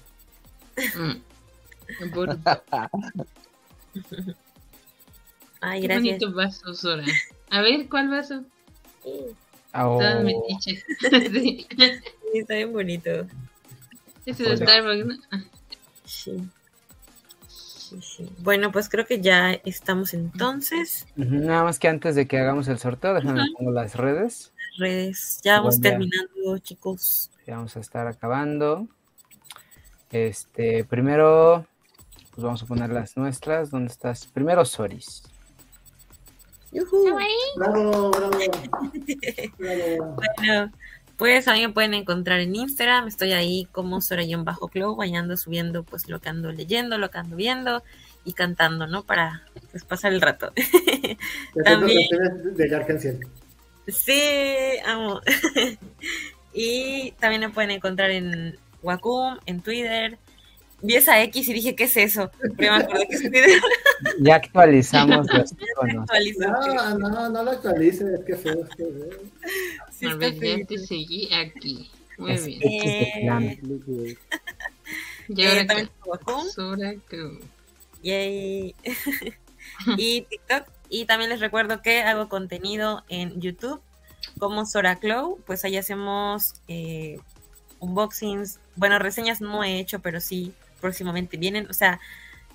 Mm. 0.96 2.12
Boruto. 2.14 2.42
Ay, 5.62 5.82
Qué 5.82 5.88
gracias. 5.88 6.20
bonito 6.20 6.34
vaso, 6.34 6.74
Sora. 6.74 7.06
A 7.50 7.62
ver, 7.62 7.88
¿cuál 7.88 8.10
vaso? 8.10 8.44
Oh. 9.74 10.00
Sí. 10.60 10.82
sí, 11.00 11.68
está 12.34 12.56
bien 12.56 12.74
bonito. 12.74 13.28
De 14.26 14.34
Starbucks, 14.34 15.06
¿no? 15.06 15.16
Sí. 16.06 16.50
Bueno, 18.40 18.72
pues 18.72 18.90
creo 18.90 19.06
que 19.06 19.22
ya 19.22 19.52
estamos 19.52 20.14
entonces. 20.14 21.06
Nada 21.16 21.64
más 21.64 21.80
que 21.80 21.88
antes 21.88 22.16
de 22.16 22.28
que 22.28 22.40
hagamos 22.40 22.68
el 22.68 22.80
sorteo, 22.80 23.14
déjame 23.14 23.44
uh 23.60 23.72
las 23.72 23.96
redes. 23.96 24.52
Redes. 24.78 25.40
Ya 25.44 25.58
vamos 25.58 25.80
terminando, 25.80 26.58
chicos. 26.60 27.30
Ya 27.46 27.58
vamos 27.58 27.76
a 27.78 27.80
estar 27.80 28.08
acabando. 28.08 28.88
Este, 30.12 30.84
primero, 30.86 31.66
pues 32.32 32.44
vamos 32.44 32.64
a 32.64 32.66
poner 32.66 32.90
las 32.90 33.18
nuestras. 33.18 33.70
¿Dónde 33.70 33.92
estás? 33.92 34.26
Primero, 34.28 34.66
Soris. 34.66 35.24
Bravo, 37.56 38.12
bravo. 38.12 38.32
bueno, 40.16 40.72
pues 41.18 41.48
a 41.48 41.54
mí 41.54 41.62
me 41.66 41.74
pueden 41.74 41.94
encontrar 41.94 42.40
en 42.40 42.56
Instagram, 42.56 43.08
estoy 43.08 43.34
ahí 43.34 43.68
como 43.72 44.02
Bajo 44.44 44.68
Club, 44.68 45.02
ando 45.16 45.38
subiendo 45.38 45.84
pues 45.84 46.10
lo 46.10 46.20
que 46.20 46.30
ando 46.30 46.52
leyendo, 46.52 46.98
lo 46.98 47.12
que 47.12 47.20
ando 47.20 47.36
viendo 47.36 47.84
y 48.26 48.34
cantando, 48.34 48.88
¿no? 48.88 49.04
Para 49.04 49.44
pues, 49.72 49.84
pasar 49.84 50.14
el 50.14 50.22
rato. 50.22 50.52
también, 51.64 52.08
de 52.56 52.68
Sí, 53.88 54.80
amo. 54.86 55.22
y 56.54 57.12
también 57.20 57.42
me 57.42 57.50
pueden 57.50 57.72
encontrar 57.72 58.12
en 58.12 58.58
Wacom, 58.82 59.38
en 59.46 59.62
Twitter, 59.62 60.18
vi 60.84 60.96
esa 60.96 61.22
X 61.24 61.48
y 61.48 61.54
dije, 61.54 61.76
¿qué 61.76 61.86
es 61.86 61.98
eso? 61.98 62.30
Pero 62.58 62.78
me 62.78 62.84
acuerdo 62.84 63.06
que 63.10 63.16
es 63.16 63.22
Twitter. 63.22 63.62
Ya 64.20 64.36
actualizamos 64.36 65.26
los 65.34 65.52
iconos. 65.72 66.10
No, 67.00 67.10
no, 67.10 67.30
no 67.30 67.44
lo 67.44 67.52
actualices, 67.52 68.20
qué 68.28 68.36
feo. 68.36 68.66
Es 68.66 68.76
que 68.76 68.94
Sí, 69.92 70.08
ya 70.20 70.66
te 70.66 70.78
seguí 70.78 71.34
aquí. 71.34 71.90
Muy 72.18 72.38
bien. 72.38 72.60
Eh... 72.62 74.18
Y 75.30 75.46
ahora 75.46 75.62
eh, 75.62 75.66
también. 75.66 75.90
Yay. 78.04 78.76
y 79.98 80.22
TikTok. 80.24 80.68
Y 80.90 81.06
también 81.06 81.30
les 81.30 81.40
recuerdo 81.40 81.82
que 81.82 82.02
hago 82.02 82.30
contenido 82.30 83.04
en 83.08 83.40
YouTube 83.40 83.82
como 84.38 84.66
Sora 84.66 84.98
Clow. 84.98 85.40
Pues 85.46 85.64
ahí 85.64 85.78
hacemos 85.78 86.56
eh, 86.68 87.20
unboxings. 87.80 88.60
Bueno, 88.76 89.00
reseñas 89.00 89.40
no 89.40 89.64
he 89.64 89.80
hecho, 89.80 90.00
pero 90.00 90.20
sí 90.20 90.54
próximamente 90.84 91.38
vienen. 91.38 91.68
O 91.70 91.74
sea, 91.74 92.00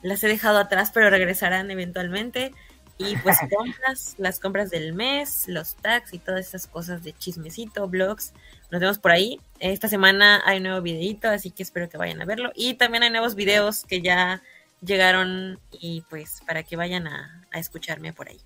las 0.02 0.22
he 0.22 0.28
dejado 0.28 0.58
atrás, 0.58 0.92
pero 0.92 1.10
regresarán 1.10 1.70
eventualmente. 1.72 2.52
Y 2.98 3.16
pues 3.16 3.36
compras, 3.56 4.14
las 4.18 4.38
compras 4.38 4.70
del 4.70 4.92
mes, 4.92 5.48
los 5.48 5.74
tags 5.76 6.12
y 6.12 6.18
todas 6.18 6.46
esas 6.46 6.66
cosas 6.66 7.02
de 7.02 7.14
chismecito, 7.14 7.88
blogs. 7.88 8.34
Nos 8.70 8.80
vemos 8.80 8.98
por 8.98 9.12
ahí. 9.12 9.40
Esta 9.58 9.88
semana 9.88 10.42
hay 10.44 10.58
un 10.58 10.64
nuevo 10.64 10.82
videito, 10.82 11.28
así 11.28 11.50
que 11.50 11.62
espero 11.62 11.88
que 11.88 11.96
vayan 11.96 12.20
a 12.20 12.26
verlo. 12.26 12.52
Y 12.54 12.74
también 12.74 13.02
hay 13.02 13.10
nuevos 13.10 13.34
videos 13.34 13.84
que 13.84 14.02
ya 14.02 14.42
llegaron 14.82 15.58
y 15.72 16.02
pues 16.02 16.42
para 16.46 16.62
que 16.62 16.76
vayan 16.76 17.08
a, 17.08 17.46
escucharme 17.54 18.12
por 18.12 18.28
ahí. 18.28 18.40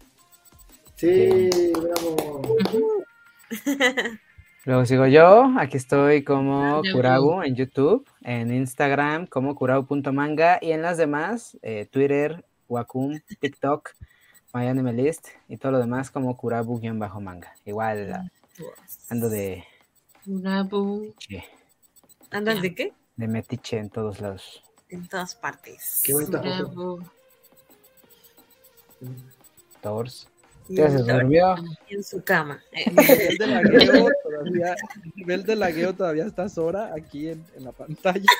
Sí, 0.96 1.50
bravo. 1.74 2.40
Luego 4.64 4.86
sigo 4.86 5.06
yo, 5.08 5.52
aquí 5.58 5.76
estoy 5.76 6.22
como 6.22 6.82
Kurabu 6.92 7.42
en 7.42 7.56
YouTube, 7.56 8.08
en 8.20 8.54
Instagram 8.54 9.26
como 9.26 9.56
Kurabu.manga 9.56 10.60
y 10.62 10.70
en 10.70 10.82
las 10.82 10.98
demás, 10.98 11.58
eh, 11.62 11.86
Twitter, 11.90 12.44
Wacom, 12.68 13.18
TikTok, 13.40 13.90
MyAnimeList 14.54 15.26
y 15.48 15.56
todo 15.56 15.72
lo 15.72 15.78
demás 15.80 16.12
como 16.12 16.36
Kurabu-manga. 16.36 17.52
Igual 17.64 18.30
ando 19.08 19.28
de... 19.28 19.64
Kurabu. 20.24 21.12
¿Andas 22.30 22.62
de 22.62 22.74
qué? 22.74 22.92
De 23.16 23.26
metiche 23.26 23.78
en 23.78 23.90
todos 23.90 24.20
lados. 24.20 24.62
En 24.88 25.08
todas 25.08 25.34
partes. 25.34 26.02
Qué 26.04 26.12
bonito. 26.12 26.40
Tors. 29.80 30.28
Ya 30.68 30.90
se 30.90 30.98
durmió. 30.98 31.56
En 31.88 32.02
su 32.02 32.22
cama. 32.22 32.62
El 32.72 33.36
de 33.38 33.46
lagueo 33.46 34.08
todavía, 34.22 34.76
nivel 35.14 35.44
de 35.44 35.56
lagueo 35.56 35.92
todavía 35.94 36.26
está 36.26 36.48
Sora 36.48 36.94
aquí 36.94 37.28
en, 37.28 37.44
en 37.56 37.64
la 37.64 37.72
pantalla. 37.72 38.30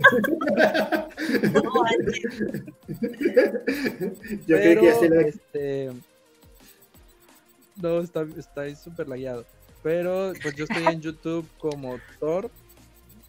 Yo 4.46 4.56
creo 4.56 5.00
que 5.00 5.08
la... 5.08 5.20
este, 5.22 5.90
No, 7.76 8.00
está, 8.00 8.26
está 8.36 8.74
súper 8.74 9.08
lagueado. 9.08 9.44
Pero 9.82 10.32
pues 10.42 10.54
yo 10.56 10.64
estoy 10.64 10.84
en 10.86 11.00
YouTube 11.00 11.48
como 11.58 11.98
Thor. 12.18 12.50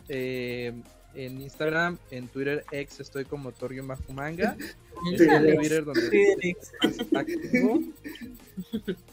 Eh, 0.10 0.74
en 1.16 1.42
Instagram, 1.42 1.98
en 2.10 2.28
Twitter 2.28 2.64
X 2.72 3.00
estoy 3.00 3.26
como 3.26 3.52
Torio 3.52 3.84
Manga. 4.14 4.56
en 5.12 5.18
Twitter 5.58 5.84
donde 5.84 6.56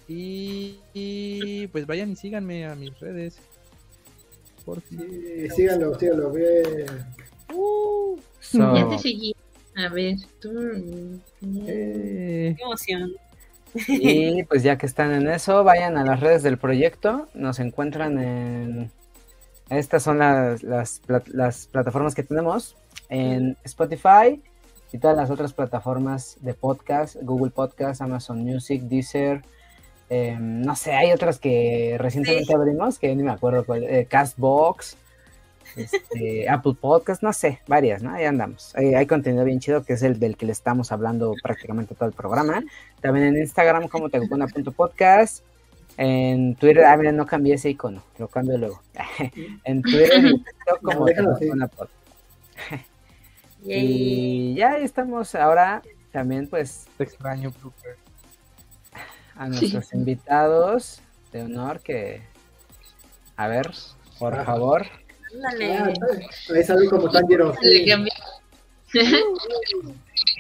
Y, 0.06 0.78
y, 0.92 1.66
pues 1.68 1.86
vayan 1.86 2.12
y 2.12 2.16
síganme 2.16 2.66
a 2.66 2.74
mis 2.74 2.98
redes. 2.98 3.38
Por 4.64 4.82
sí, 4.82 5.48
síganlo, 5.54 5.98
síganlo, 5.98 6.30
bien. 6.30 6.86
Uh, 7.54 8.18
Ya 8.52 8.88
te 8.90 8.98
seguí. 8.98 9.34
A 9.76 9.88
ver, 9.88 10.16
tú. 10.40 11.20
Eh. 11.66 12.54
Qué 12.56 12.62
emoción. 12.62 13.12
Y 13.86 14.42
pues 14.44 14.62
ya 14.62 14.76
que 14.76 14.86
están 14.86 15.12
en 15.12 15.28
eso, 15.28 15.62
vayan 15.62 15.96
a 15.96 16.04
las 16.04 16.20
redes 16.20 16.42
del 16.42 16.58
proyecto. 16.58 17.28
Nos 17.34 17.60
encuentran 17.60 18.18
en 18.18 18.90
Estas 19.70 20.02
son 20.02 20.18
las, 20.18 20.62
las, 20.62 21.02
las 21.26 21.66
plataformas 21.66 22.14
que 22.14 22.22
tenemos 22.22 22.76
en 23.08 23.56
Spotify 23.64 24.40
y 24.92 24.98
todas 24.98 25.16
las 25.16 25.30
otras 25.30 25.52
plataformas 25.52 26.38
de 26.40 26.54
podcast, 26.54 27.16
Google 27.22 27.50
Podcast, 27.50 28.00
Amazon 28.00 28.42
Music, 28.42 28.82
Deezer, 28.82 29.42
em, 30.08 30.62
no 30.62 30.74
sé, 30.74 30.94
hay 30.94 31.12
otras 31.12 31.38
que 31.38 31.96
recientemente 31.98 32.54
abrimos, 32.54 32.98
que 32.98 33.14
ni 33.14 33.22
me 33.22 33.32
acuerdo 33.32 33.64
cuál, 33.64 33.84
eh, 33.84 34.06
Castbox, 34.08 34.96
este, 35.76 36.48
Apple 36.48 36.74
Podcast, 36.80 37.22
no 37.22 37.32
sé, 37.34 37.60
varias, 37.66 38.02
¿no? 38.02 38.14
Ahí 38.14 38.24
andamos. 38.24 38.74
Hay, 38.74 39.06
contenido 39.06 39.44
bien 39.44 39.60
chido 39.60 39.84
que 39.84 39.92
es 39.92 40.02
el 40.02 40.18
del 40.18 40.36
que 40.36 40.46
le 40.46 40.52
estamos 40.52 40.92
hablando 40.92 41.34
prácticamente 41.42 41.94
todo 41.94 42.08
el 42.08 42.14
programa. 42.14 42.62
También 43.02 43.26
en 43.26 43.38
Instagram 43.38 43.88
como 43.88 44.08
tecupona.podcast. 44.08 45.44
En 46.00 46.54
Twitter, 46.54 46.84
ah, 46.84 46.96
mira, 46.96 47.10
no 47.10 47.26
cambié 47.26 47.54
ese 47.54 47.70
icono, 47.70 48.04
lo 48.18 48.28
cambio 48.28 48.56
luego. 48.56 48.80
en 49.64 49.82
Twitter 49.82 50.32
como 50.82 51.06
Podcast. 51.06 51.92
Y 53.64 54.54
ya 54.54 54.78
estamos 54.78 55.34
ahora 55.34 55.82
también 56.12 56.46
pues 56.46 56.86
extraño 57.00 57.52
a 59.34 59.48
nuestros 59.48 59.92
invitados 59.92 61.02
de 61.32 61.42
honor 61.42 61.80
que 61.80 62.22
a 63.36 63.48
ver, 63.48 63.68
por 64.20 64.34
ah. 64.36 64.44
favor. 64.44 64.86
Ah, 65.44 65.92
ahí 66.54 66.62
sale 66.62 66.88
como 66.88 67.10
Tanjiro. 67.10 67.52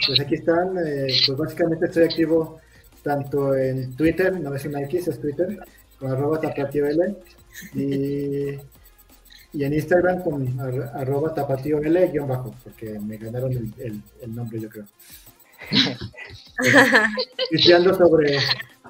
Pues 0.06 0.20
aquí 0.20 0.36
están, 0.36 0.78
eh, 0.78 1.08
pues 1.26 1.36
básicamente 1.36 1.86
estoy 1.86 2.04
activo 2.04 2.60
tanto 3.02 3.54
en 3.54 3.94
Twitter, 3.94 4.38
no 4.40 4.54
es 4.54 4.64
una 4.64 4.82
X, 4.82 5.08
es 5.08 5.20
Twitter, 5.20 5.58
con 5.98 6.10
arroba 6.10 6.40
L 6.42 7.16
y 7.74 8.58
y 9.52 9.64
en 9.64 9.72
Instagram 9.72 10.22
con 10.22 10.60
arroba 10.94 11.32
tapatío 11.32 11.78
L 11.78 12.08
guion 12.08 12.28
bajo, 12.28 12.54
porque 12.62 12.98
me 12.98 13.16
ganaron 13.16 13.52
el, 13.52 14.02
el, 14.20 14.34
nombre, 14.34 14.60
yo 14.60 14.68
creo. 14.68 14.84
Estudiando 17.50 17.94
sobre 17.94 18.38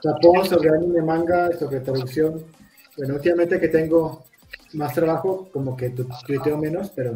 Japón, 0.03 0.47
sobre 0.47 0.71
anime, 0.71 1.03
manga, 1.03 1.57
sobre 1.57 1.81
traducción. 1.81 2.43
Bueno, 2.97 3.15
últimamente 3.15 3.61
que 3.61 3.69
tengo 3.69 4.25
más 4.73 4.93
trabajo, 4.95 5.49
como 5.53 5.77
que 5.77 5.91
tuiteo 5.91 6.59
menos, 6.59 6.91
pero, 6.91 7.15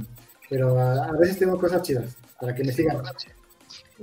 pero 0.48 0.80
a, 0.80 1.10
veces 1.12 1.38
tengo 1.38 1.58
cosas 1.58 1.82
chidas 1.82 2.16
para 2.40 2.54
que 2.54 2.62
me 2.64 2.72
sigan. 2.72 3.02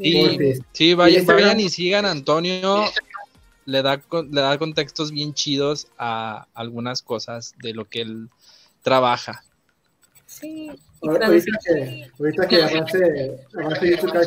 Sí, 0.01 0.53
sí 0.71 0.93
vayan, 0.93 1.25
vayan 1.25 1.59
y 1.59 1.69
sigan 1.69 2.05
a 2.05 2.11
Antonio. 2.11 2.85
Le 3.65 3.81
da, 3.83 4.01
le 4.11 4.41
da 4.41 4.57
contextos 4.57 5.11
bien 5.11 5.33
chidos 5.33 5.87
a 5.97 6.47
algunas 6.53 7.01
cosas 7.01 7.53
de 7.61 7.73
lo 7.73 7.85
que 7.85 8.01
él 8.01 8.29
trabaja. 8.81 9.43
Sí. 10.25 10.71
Ahorita 11.01 11.57
que, 11.65 12.11
ahorita 12.19 12.47
que 12.47 12.61
avance, 12.61 13.39
avance 13.57 13.89
YouTube 13.89 14.11
voy, 14.11 14.21
a, 14.21 14.25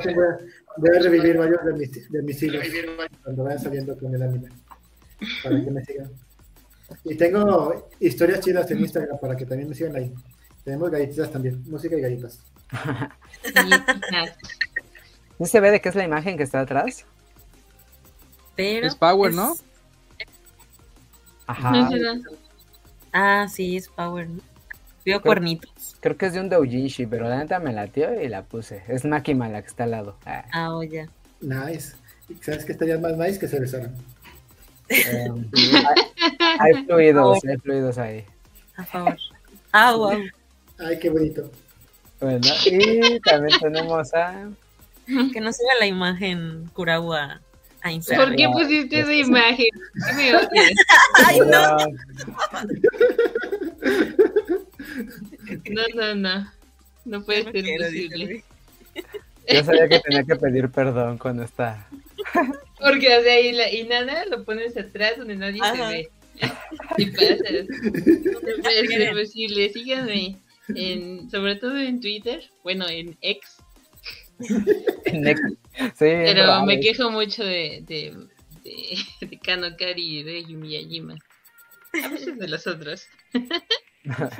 voy 0.79 0.97
a 0.97 1.01
revivir 1.01 1.37
varios 1.37 1.63
de 1.65 1.73
mis, 1.75 2.11
de 2.11 2.23
mis 2.23 2.43
hilos 2.43 2.67
cuando 3.23 3.45
vayan 3.45 3.63
saliendo 3.63 3.99
con 3.99 4.15
el 4.15 4.23
anime. 4.23 4.49
Para 5.43 5.63
que 5.63 5.71
me 5.71 5.85
sigan. 5.85 6.11
Y 7.05 7.15
tengo 7.15 7.91
historias 8.01 8.41
chidas 8.41 8.71
en 8.71 8.81
Instagram 8.81 9.19
para 9.21 9.37
que 9.37 9.45
también 9.47 9.69
me 9.69 9.75
sigan 9.75 9.97
ahí. 9.97 10.13
Tenemos 10.65 10.91
galletitas 10.91 11.31
también, 11.31 11.63
música 11.67 11.97
y 11.97 12.01
galletas. 12.01 12.41
¿No 15.39 15.47
se 15.47 15.61
ve 15.61 15.71
de 15.71 15.81
qué 15.81 15.89
es 15.89 15.95
la 15.95 16.05
imagen 16.05 16.37
que 16.37 16.43
está 16.43 16.61
atrás? 16.61 17.05
Pero 18.57 18.87
es 18.87 18.95
Power, 18.95 19.33
¿no? 19.33 19.55
Ajá. 21.47 21.89
Ah, 23.13 23.47
sí, 23.49 23.77
es 23.77 23.89
Power. 23.89 24.29
Vio 25.05 25.21
cuernitos. 25.21 25.97
Creo 26.01 26.17
que 26.17 26.27
es 26.27 26.35
de 26.35 26.41
un 26.41 26.49
doujinshi, 26.49 27.07
pero 27.07 27.29
la 27.29 27.39
neta 27.39 27.59
me 27.59 27.73
latió 27.73 28.21
y 28.21 28.29
la 28.29 28.45
puse. 28.45 28.83
Es 28.89 29.05
Makima 29.05 29.49
la 29.49 29.63
que 29.63 29.69
está 29.69 29.85
al 29.85 29.91
lado. 29.91 30.17
Ah, 30.25 30.45
ah 30.53 30.77
oh, 30.77 30.83
ya. 30.83 31.09
Nice. 31.41 31.95
¿Sabes 32.41 32.65
qué 32.65 32.73
estaría 32.73 32.99
más 32.99 33.17
nice 33.17 33.39
que 33.39 33.49
se 33.49 33.59
besaran? 33.59 33.95
Um, 35.29 35.51
hay, 36.61 36.85
fluidos, 36.85 37.45
hay 37.49 37.57
fluidos 37.59 37.99
ahí. 37.99 38.25
A 38.77 38.85
favor. 38.85 39.17
Ah, 39.73 39.95
wow. 39.97 40.19
Ay, 40.79 40.99
qué 40.99 41.11
bonito. 41.11 41.51
Bueno, 42.21 42.41
y 42.67 43.21
también 43.21 43.59
tenemos 43.61 44.15
a... 44.15 44.51
Que 45.07 45.41
nos 45.41 45.57
siga 45.57 45.75
la 45.81 45.87
imagen 45.87 46.71
Kuragua 46.73 47.41
¿Por 48.17 48.37
qué 48.37 48.49
pusiste 48.49 49.01
esa 49.01 49.13
imagen? 49.13 49.67
Ay, 51.27 51.41
no. 51.41 51.77
No, 55.71 55.83
no, 55.95 56.15
no. 56.15 56.53
No 57.05 57.25
puede 57.25 57.43
ser 57.43 57.53
posible. 57.53 58.45
Yo 59.49 59.65
sabía 59.65 59.89
que 59.89 59.99
tenía 60.01 60.23
que 60.23 60.37
pedir 60.37 60.69
perdón 60.71 61.19
cuando 61.19 61.43
está. 61.43 61.89
Porque, 62.79 63.17
o 63.17 63.23
sea, 63.23 63.41
y, 63.41 63.53
la, 63.53 63.73
y 63.73 63.85
nada, 63.85 64.25
lo 64.27 64.45
pones 64.45 64.77
atrás 64.77 65.15
donde 65.19 65.35
nadie 65.35 65.61
se 65.75 65.83
ve. 65.83 66.11
Y 66.99 67.07
pasas. 67.07 67.67
No 67.69 68.63
puede 68.63 68.87
ser 68.87 69.13
posible. 69.13 69.71
Síganme, 69.71 70.39
en, 70.69 71.29
sobre 71.31 71.57
todo 71.57 71.77
en 71.77 72.01
Twitter, 72.01 72.49
bueno, 72.63 72.89
en 72.89 73.17
X, 73.21 73.57
pero 75.99 76.65
me 76.65 76.81
quejo 76.81 77.11
mucho 77.11 77.45
de, 77.45 77.83
de, 77.87 78.17
de, 78.65 79.27
de 79.27 79.39
Kanokari 79.39 80.21
y 80.21 80.23
de 80.23 80.45
Yumiyajima. 80.45 81.17
A 82.05 82.09
veces 82.09 82.39
de 82.39 82.49
los 82.49 82.67
otros. 82.67 83.07
no 83.33 84.31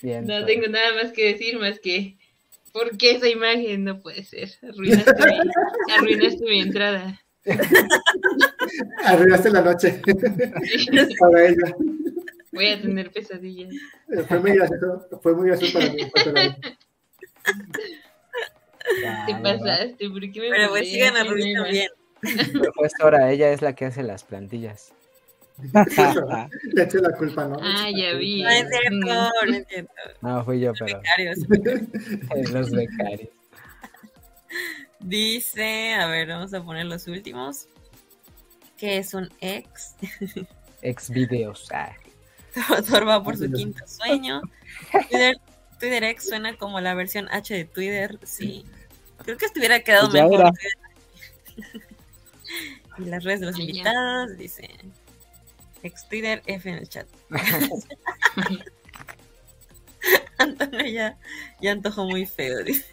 pues. 0.00 0.46
tengo 0.46 0.66
nada 0.68 0.94
más 1.02 1.12
que 1.12 1.32
decir 1.32 1.58
más 1.58 1.78
que 1.80 2.16
¿por 2.72 2.96
qué 2.96 3.12
esa 3.12 3.28
imagen 3.28 3.84
no 3.84 4.00
puede 4.00 4.24
ser? 4.24 4.50
Arruinaste 4.62 5.12
mi, 5.12 5.92
arruinaste 5.92 6.44
mi 6.44 6.60
entrada. 6.60 7.20
Arruinaste 9.04 9.50
la 9.50 9.62
noche 9.62 10.00
para 11.18 11.48
ella. 11.48 11.76
Voy 12.52 12.66
a 12.66 12.80
tener 12.80 13.10
pesadillas. 13.10 13.74
Fue 14.26 14.38
muy 14.40 14.52
gracioso, 14.52 15.20
fue 15.22 15.34
muy 15.34 15.48
gracioso 15.48 15.78
para 15.78 15.92
mí. 15.92 16.10
Te 19.26 19.34
pasaste, 19.36 20.10
¿por 20.10 20.20
qué 20.20 20.40
me 20.40 20.50
Pero 20.50 20.68
pues 20.70 20.88
sigan 20.88 21.16
a 21.16 21.24
Rubito 21.24 21.64
bien. 21.64 21.88
Profesora, 22.52 23.30
ella 23.30 23.52
es 23.52 23.62
la 23.62 23.74
que 23.74 23.86
hace 23.86 24.02
las 24.02 24.24
plantillas. 24.24 24.92
Le 26.72 26.82
eché 26.82 26.98
la 26.98 27.10
culpa, 27.16 27.46
¿no? 27.46 27.56
Ah, 27.60 27.88
ya 27.90 28.14
vi. 28.14 28.42
No 28.42 28.48
es 28.48 28.68
cierto, 28.68 28.96
no 29.46 29.54
es 29.54 29.66
cierto. 29.68 29.92
No, 30.20 30.44
fui 30.44 30.60
yo, 30.60 30.72
pero. 30.78 31.00
Becarios. 31.00 31.38
los 32.52 32.70
becarios. 32.70 33.30
Dice, 35.00 35.94
a 35.94 36.06
ver, 36.06 36.28
vamos 36.28 36.54
a 36.54 36.62
poner 36.62 36.86
los 36.86 37.06
últimos. 37.08 37.66
Que 38.76 38.98
es 38.98 39.14
un 39.14 39.28
ex. 39.40 39.96
Ex 40.82 41.10
videos. 41.10 41.68
Ah. 41.72 41.92
va 43.04 43.22
por 43.22 43.36
su 43.36 43.50
quinto 43.50 43.84
sueño. 43.86 44.40
Twitter 45.80 46.04
X 46.04 46.28
suena 46.28 46.56
como 46.56 46.80
la 46.80 46.94
versión 46.94 47.28
H 47.30 47.52
de 47.52 47.64
Twitter, 47.64 48.18
sí. 48.22 48.64
Creo 49.24 49.36
que 49.36 49.46
estuviera 49.46 49.80
quedado 49.80 50.10
pues 50.10 50.22
mejor. 50.22 50.52
y 52.98 53.04
las 53.04 53.24
redes 53.24 53.40
de 53.40 53.46
los 53.46 53.58
invitados, 53.58 54.36
dice 54.36 54.68
ex 55.82 56.08
Twitter 56.08 56.42
F 56.46 56.68
en 56.68 56.78
el 56.78 56.88
chat. 56.88 57.06
Antonio 60.38 60.86
ya, 60.86 61.18
ya 61.60 61.72
antojó 61.72 62.04
muy 62.04 62.24
feo, 62.26 62.62
dice. 62.62 62.84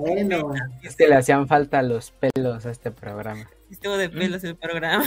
Bueno. 0.00 0.52
Es 0.82 0.96
que 0.96 1.08
le 1.08 1.16
hacían 1.16 1.46
falta 1.48 1.82
los 1.82 2.12
pelos 2.12 2.64
a 2.64 2.70
este 2.70 2.90
programa. 2.90 3.50
Estuvo 3.70 3.96
de 3.96 4.08
pelos 4.08 4.44
el 4.44 4.56
programa. 4.56 5.04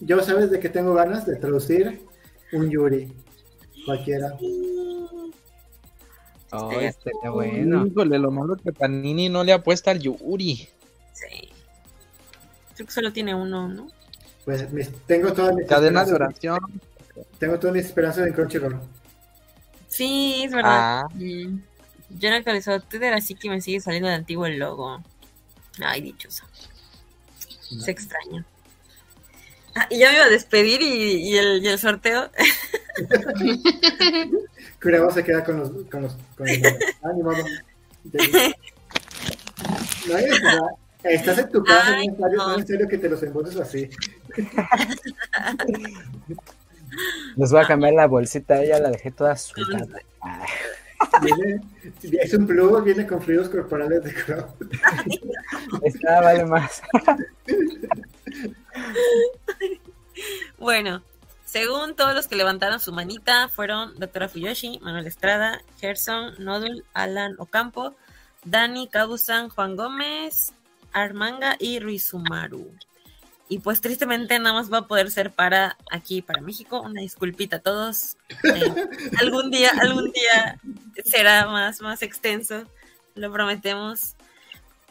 yo 0.00 0.22
sabes 0.24 0.50
de 0.50 0.60
que 0.60 0.68
tengo 0.68 0.94
ganas 0.94 1.26
de 1.26 1.36
traducir 1.36 2.00
un 2.52 2.70
Yuri. 2.70 3.12
Cualquiera. 3.84 4.36
Oh, 6.52 6.72
este 6.72 7.10
está 7.10 7.30
bueno. 7.30 7.86
Híjole, 7.86 8.18
lo 8.18 8.30
malo 8.30 8.56
que 8.56 8.72
Panini 8.72 9.28
no 9.28 9.44
le 9.44 9.52
apuesta 9.52 9.90
al 9.90 10.00
Yuri. 10.00 10.68
Sí. 11.12 11.48
Creo 12.74 12.86
que 12.86 12.92
solo 12.92 13.12
tiene 13.12 13.34
uno, 13.34 13.68
¿no? 13.68 13.88
Pues 14.44 14.66
tengo 15.06 15.32
toda 15.32 15.52
mi 15.52 15.64
cadena 15.64 16.04
de 16.04 16.14
oración. 16.14 16.58
Tengo 17.38 17.58
toda 17.58 17.72
mi 17.72 17.78
esperanza 17.80 18.26
en 18.26 18.32
Crunchyroll. 18.32 18.80
Sí, 19.88 20.42
es 20.44 20.52
verdad. 20.52 21.02
Ah. 21.02 21.08
Mm. 21.14 21.60
Yo 22.18 22.28
no 22.28 22.34
he 22.34 22.38
actualizado 22.38 22.80
Twitter, 22.80 23.14
así 23.14 23.34
que 23.34 23.48
me 23.48 23.60
sigue 23.60 23.80
saliendo 23.80 24.08
de 24.08 24.14
antiguo 24.14 24.46
el 24.46 24.58
logo. 24.58 25.00
Ay, 25.80 26.00
dichoso. 26.00 26.44
Es 27.70 27.86
extraño. 27.86 28.44
Ah, 29.76 29.86
y 29.90 29.98
ya 29.98 30.08
me 30.08 30.16
iba 30.16 30.24
a 30.24 30.30
despedir 30.30 30.82
y, 30.82 31.36
el, 31.36 31.62
y 31.62 31.68
el 31.68 31.78
sorteo. 31.78 32.30
Curabo 34.82 35.10
se 35.10 35.24
queda 35.24 35.44
con 35.44 35.58
los. 35.58 35.70
Con 35.90 36.02
los, 36.02 36.16
con 36.36 36.46
los 36.46 36.58
ah, 37.02 37.12
ni 37.14 37.22
modo. 37.22 37.42
No, 40.08 40.16
estás 41.04 41.38
en 41.38 41.48
tu 41.50 41.62
casa, 41.62 41.96
Ay, 41.96 42.08
no, 42.08 42.26
es 42.26 42.34
no. 42.34 42.58
serio 42.66 42.88
que 42.88 42.98
te 42.98 43.08
los 43.08 43.22
embolses 43.22 43.60
así. 43.60 43.88
Les 47.36 47.52
voy 47.52 47.62
a 47.62 47.66
cambiar 47.66 47.94
la 47.94 48.06
bolsita, 48.06 48.62
ella 48.62 48.78
la 48.80 48.90
dejé 48.90 49.10
toda 49.10 49.34
sudada. 49.36 49.86
Viene, 51.22 51.62
es 52.02 52.34
un 52.34 52.46
plug, 52.46 52.84
viene 52.84 53.06
con 53.06 53.22
fluidos 53.22 53.48
corporales 53.48 54.04
de 54.04 54.12
crowd. 54.12 54.44
Esta 55.82 56.20
vale 56.20 56.44
más. 56.44 56.82
bueno, 60.58 61.02
según 61.50 61.96
todos 61.96 62.14
los 62.14 62.28
que 62.28 62.36
levantaron 62.36 62.78
su 62.78 62.92
manita, 62.92 63.48
fueron 63.48 63.98
Doctora 63.98 64.28
Fuyoshi, 64.28 64.78
Manuel 64.82 65.08
Estrada, 65.08 65.60
Gerson, 65.80 66.32
Nodul, 66.38 66.84
Alan 66.94 67.34
Ocampo, 67.38 67.96
Dani, 68.44 68.86
Kabusan, 68.86 69.48
Juan 69.48 69.74
Gómez, 69.74 70.52
Armanga 70.92 71.56
y 71.58 71.80
Ruizumaru. 71.80 72.72
Y 73.48 73.58
pues 73.58 73.80
tristemente 73.80 74.38
nada 74.38 74.52
más 74.54 74.72
va 74.72 74.78
a 74.78 74.86
poder 74.86 75.10
ser 75.10 75.32
para 75.32 75.76
aquí, 75.90 76.22
para 76.22 76.40
México. 76.40 76.82
Una 76.82 77.00
disculpita 77.00 77.56
a 77.56 77.58
todos. 77.58 78.16
Eh, 78.44 78.72
algún 79.20 79.50
día, 79.50 79.72
algún 79.80 80.12
día 80.12 80.60
será 81.04 81.46
más, 81.46 81.80
más 81.80 82.02
extenso. 82.02 82.62
Lo 83.16 83.32
prometemos. 83.32 84.14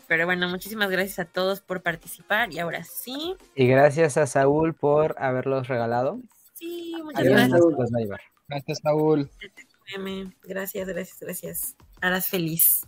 Pero 0.10 0.26
bueno, 0.26 0.50
muchísimas 0.50 0.90
gracias 0.90 1.20
a 1.20 1.26
todos 1.26 1.62
por 1.62 1.82
participar. 1.82 2.52
Y 2.52 2.60
ahora 2.60 2.84
sí. 2.84 3.38
Y 3.56 3.66
gracias 3.66 4.18
a 4.18 4.28
Saúl 4.28 4.74
por 4.74 5.16
haberlos 5.20 5.70
regalado. 5.70 6.20
Sí, 6.60 6.94
muchas 7.04 7.24
gracias. 7.24 7.62
Gracias, 8.50 8.80
Saúl. 8.84 9.30
Gracias, 10.44 10.88
gracias, 10.88 11.20
gracias. 11.20 11.76
Harás 12.02 12.28
feliz 12.28 12.82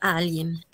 a 0.00 0.16
alguien. 0.16 0.64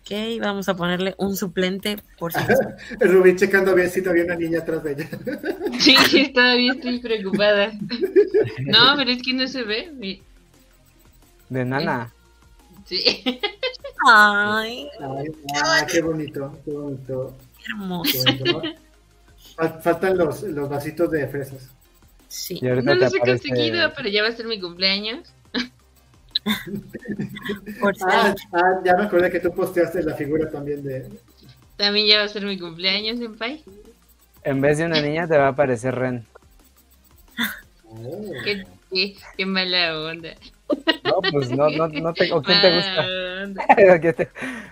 Ok, 0.00 0.40
vamos 0.40 0.68
a 0.68 0.76
ponerle 0.76 1.14
un 1.18 1.36
suplente 1.36 1.96
por 2.18 2.32
si. 2.32 2.38
Rubí 3.00 3.34
checando 3.36 3.74
bien 3.74 3.90
si 3.90 4.02
todavía 4.02 4.24
una 4.24 4.36
niña 4.36 4.60
atrás 4.60 4.84
de 4.84 4.92
ella. 4.92 5.08
Sí, 5.80 5.96
sí, 6.08 6.32
todavía 6.32 6.72
estoy 6.72 7.00
preocupada. 7.00 7.72
No, 8.66 8.94
pero 8.96 9.10
es 9.10 9.22
que 9.22 9.32
no 9.32 9.46
se 9.48 9.62
ve. 9.64 10.22
De 11.48 11.64
nana. 11.64 12.12
Sí. 12.84 13.22
Ay. 14.06 14.88
Ay, 15.00 15.86
qué 15.90 16.00
bonito, 16.02 16.58
qué 16.64 16.70
bonito. 16.70 17.36
hermoso. 17.68 18.18
Faltan 19.82 20.16
los, 20.16 20.42
los 20.42 20.68
vasitos 20.68 21.10
de 21.10 21.28
fresas. 21.28 21.70
Sí. 22.28 22.60
no 22.62 22.94
los 22.94 23.14
he 23.14 23.18
conseguido, 23.18 23.92
pero 23.94 24.08
ya 24.08 24.22
va 24.22 24.28
a 24.28 24.32
ser 24.32 24.46
mi 24.46 24.60
cumpleaños. 24.60 25.34
ah, 28.06 28.34
ah, 28.52 28.80
ya 28.84 28.96
me 28.96 29.04
acordé 29.04 29.30
que 29.30 29.40
tú 29.40 29.52
posteaste 29.52 30.02
la 30.02 30.14
figura 30.14 30.48
también 30.50 30.82
de. 30.82 31.10
También 31.76 32.06
ya 32.06 32.18
va 32.18 32.24
a 32.24 32.28
ser 32.28 32.46
mi 32.46 32.58
cumpleaños, 32.58 33.20
en 33.20 33.36
Pai. 33.36 33.64
En 34.44 34.60
vez 34.60 34.78
de 34.78 34.86
una 34.86 35.00
niña 35.02 35.26
te 35.26 35.36
va 35.36 35.46
a 35.46 35.50
aparecer 35.50 35.94
Ren. 35.94 36.24
Oh. 37.88 38.32
Qué, 38.44 38.64
qué, 38.90 39.16
qué, 39.36 39.46
mala 39.46 40.00
onda. 40.00 40.30
No, 41.04 41.20
pues 41.32 41.50
no, 41.50 41.68
no, 41.70 41.88
no 41.88 42.14
te, 42.14 42.32
¿o 42.32 42.40
quién 42.40 42.60
te 42.60 42.76
gusta? 42.76 43.04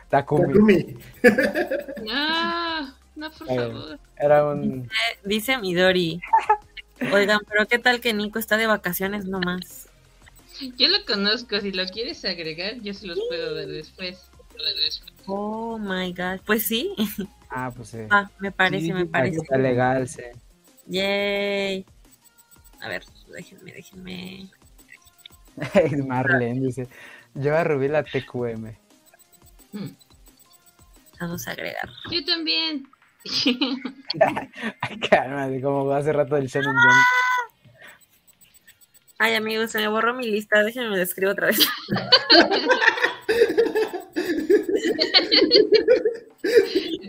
Takumi. 0.08 0.52
Takumi. 0.52 0.96
No, 2.04 2.94
no, 3.18 3.30
por 3.32 3.46
favor. 3.48 3.98
Era 4.16 4.46
un. 4.46 4.88
Dice 5.24 5.58
Midori. 5.58 6.20
Oigan, 7.12 7.40
pero 7.48 7.66
¿qué 7.66 7.78
tal 7.78 8.00
que 8.00 8.14
Nico 8.14 8.38
está 8.38 8.56
de 8.56 8.66
vacaciones 8.66 9.24
nomás? 9.24 9.88
Yo 10.76 10.88
lo 10.88 11.04
conozco, 11.04 11.60
si 11.60 11.70
lo 11.70 11.84
quieres 11.86 12.24
agregar, 12.24 12.80
yo 12.80 12.92
se 12.94 13.06
los 13.06 13.18
puedo 13.28 13.54
dar 13.54 13.66
después. 13.66 14.30
Oh 15.26 15.78
my 15.78 16.12
god, 16.12 16.40
pues 16.44 16.66
sí. 16.66 16.94
Ah, 17.50 17.70
pues 17.74 17.90
sí. 17.90 17.98
Ah, 18.10 18.28
me 18.40 18.50
parece, 18.50 18.92
me 18.92 19.06
parece. 19.06 19.38
Está 19.38 19.56
legal, 19.56 20.08
sí. 20.08 20.22
Yay. 20.86 21.86
A 22.80 22.88
ver, 22.88 23.04
déjenme, 23.32 23.72
déjenme. 23.72 24.50
Marlene 26.06 26.60
dice, 26.60 26.88
yo 27.34 27.56
a 27.56 27.64
Rubí 27.64 27.88
la 27.88 28.02
TQM. 28.02 28.76
Hmm. 29.72 29.90
Vamos 31.20 31.48
a 31.48 31.52
agregar. 31.52 31.88
Yo 32.10 32.24
también. 32.24 32.88
Ay, 34.80 34.98
cálmate, 35.10 35.60
como 35.60 35.90
hace 35.92 36.12
rato 36.12 36.36
del 36.36 36.46
Shannon. 36.46 36.74
Ay, 39.18 39.34
amigos, 39.34 39.72
se 39.72 39.78
me 39.78 39.88
borró 39.88 40.14
mi 40.14 40.26
lista. 40.26 40.62
Déjenme 40.62 40.96
lo 40.96 41.02
escribo 41.02 41.32
otra 41.32 41.48
vez. 41.48 41.58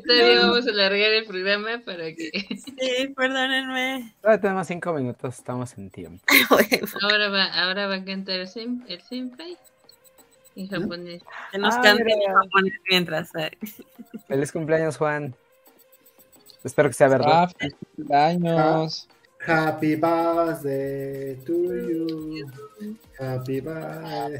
Todavía 0.07 0.39
vamos 0.39 0.65
a 0.65 0.71
alargar 0.71 1.11
el 1.11 1.25
programa 1.25 1.81
para 1.85 2.13
que. 2.15 2.31
Sí, 2.31 3.13
perdónenme. 3.15 4.15
Todavía 4.21 4.41
tenemos 4.41 4.67
cinco 4.67 4.93
minutos, 4.93 5.37
estamos 5.37 5.77
en 5.77 5.91
tiempo. 5.91 6.23
ahora 7.03 7.29
va, 7.29 7.45
ahora 7.45 7.87
va 7.87 7.95
a 7.95 8.03
cantar 8.03 8.39
el, 8.39 8.47
sen, 8.47 8.83
el 8.87 9.01
senpai 9.01 9.55
en 10.55 10.67
japonés. 10.67 11.21
Que 11.51 11.59
nos 11.59 11.75
ah, 11.75 11.81
cante 11.81 12.11
en 12.11 12.33
japonés 12.33 12.73
mientras. 12.89 13.31
Feliz 14.27 14.51
cumpleaños, 14.51 14.97
Juan. 14.97 15.35
Espero 16.63 16.89
que 16.89 16.93
sea 16.93 17.07
verdad. 17.07 17.51
Cumpleaños. 17.95 19.07
Happy 19.45 19.95
birthday 19.95 21.35
to 21.45 21.53
you. 21.53 22.45
Happy 23.17 23.61
birthday. 23.61 24.37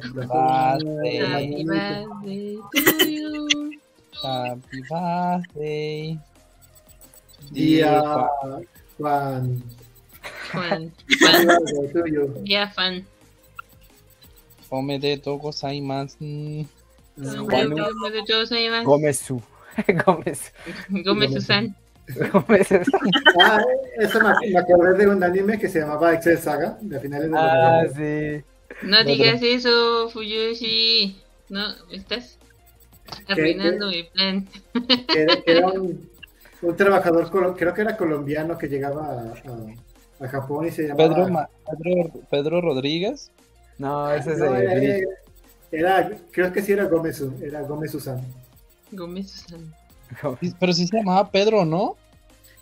Happy 1.25 1.63
birthday 1.63 2.57
to 2.73 3.09
you. 3.09 3.71
Happy 4.21 4.81
birthday. 4.89 6.19
Día 7.51 8.01
Juan. 8.01 8.67
Juan. 8.97 9.63
Juan. 10.51 10.93
tuyo. 11.93 12.33
Ya, 12.43 12.67
fan. 12.67 13.05
Come 14.69 14.99
de 14.99 15.17
toco 15.17 15.51
saimas. 15.53 16.17
Gomesu. 18.83 19.41
Gomesu. 20.05 20.51
Gomesu-san. 21.05 21.75
Ah, 23.40 23.61
eso 23.98 24.19
me, 24.19 24.49
me, 24.49 24.60
acordé 24.60 25.06
de 25.06 25.07
un 25.07 25.23
anime 25.23 25.60
que 25.60 25.69
se 25.69 25.80
llamaba 25.80 26.14
Excel 26.14 26.38
Saga, 26.38 26.77
de 26.81 26.99
finales 26.99 27.27
de 27.27 27.31
los 27.31 27.40
Ah, 27.41 27.84
sí. 27.95 28.44
No 28.84 29.03
digas 29.03 29.41
eso, 29.41 30.10
Fuyoshi. 30.10 31.22
No, 31.49 31.68
estás 31.91 32.38
arruinando 33.27 33.90
mi 33.90 34.03
plan. 34.03 34.48
Que, 35.07 35.27
que 35.45 35.52
era 35.52 35.68
un, 35.68 36.10
un, 36.61 36.76
trabajador, 36.76 37.30
creo 37.56 37.73
que 37.73 37.81
era 37.81 37.98
colombiano, 37.98 38.57
que 38.57 38.68
llegaba 38.68 39.06
a, 39.06 40.23
a, 40.23 40.26
a 40.26 40.27
Japón 40.27 40.68
y 40.68 40.72
se 40.72 40.88
llamaba... 40.88 41.15
Pedro, 41.15 41.49
Pedro, 41.84 42.22
Pedro 42.30 42.61
Rodríguez. 42.61 43.31
No, 43.77 44.11
ese 44.11 44.34
es 44.34 44.40
no, 44.40 44.53
de... 44.53 45.07
Era, 45.72 46.06
era, 46.06 46.18
creo 46.31 46.52
que 46.52 46.61
sí 46.61 46.73
era 46.73 46.86
Gómez, 46.86 47.23
era 47.41 47.61
Gómez 47.61 47.91
Susan. 47.91 48.22
Gómez 48.91 49.31
Susan. 49.31 49.73
Pero 50.60 50.73
sí 50.73 50.88
se 50.88 50.98
llamaba 50.98 51.30
Pedro, 51.30 51.65
¿no? 51.65 51.95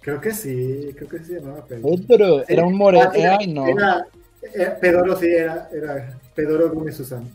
Creo 0.02 0.22
que 0.22 0.34
sí, 0.34 0.90
creo 0.95 1.10
que 1.10 1.19
sí 1.19 1.26
se 1.26 1.40
llamaba 1.40 1.65
Pedro. 1.65 1.90
Pedro, 2.07 2.44
era 2.48 2.65
un 2.65 2.76
moreno, 2.76 3.11
era, 3.14 3.38
ay 3.40 3.48
no. 3.48 3.68
Era, 3.68 4.07
era, 4.53 4.80
Pedro 4.80 5.19
sí, 5.19 5.28
era, 5.28 5.69
era 5.74 6.19
Pedro 6.36 6.72
Gómez 6.72 6.95
Susan. 6.95 7.30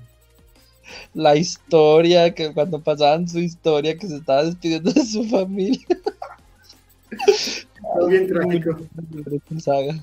La 1.14 1.36
historia, 1.36 2.34
que 2.34 2.52
cuando 2.52 2.80
pasaban 2.80 3.28
su 3.28 3.38
historia, 3.38 3.96
que 3.96 4.06
se 4.06 4.16
estaba 4.16 4.44
despidiendo 4.44 4.92
de 4.92 5.04
su 5.04 5.24
familia. 5.24 5.86
Todo 7.94 8.06
bien 8.06 8.26
trágico. 8.28 8.78
Saga. 9.60 9.94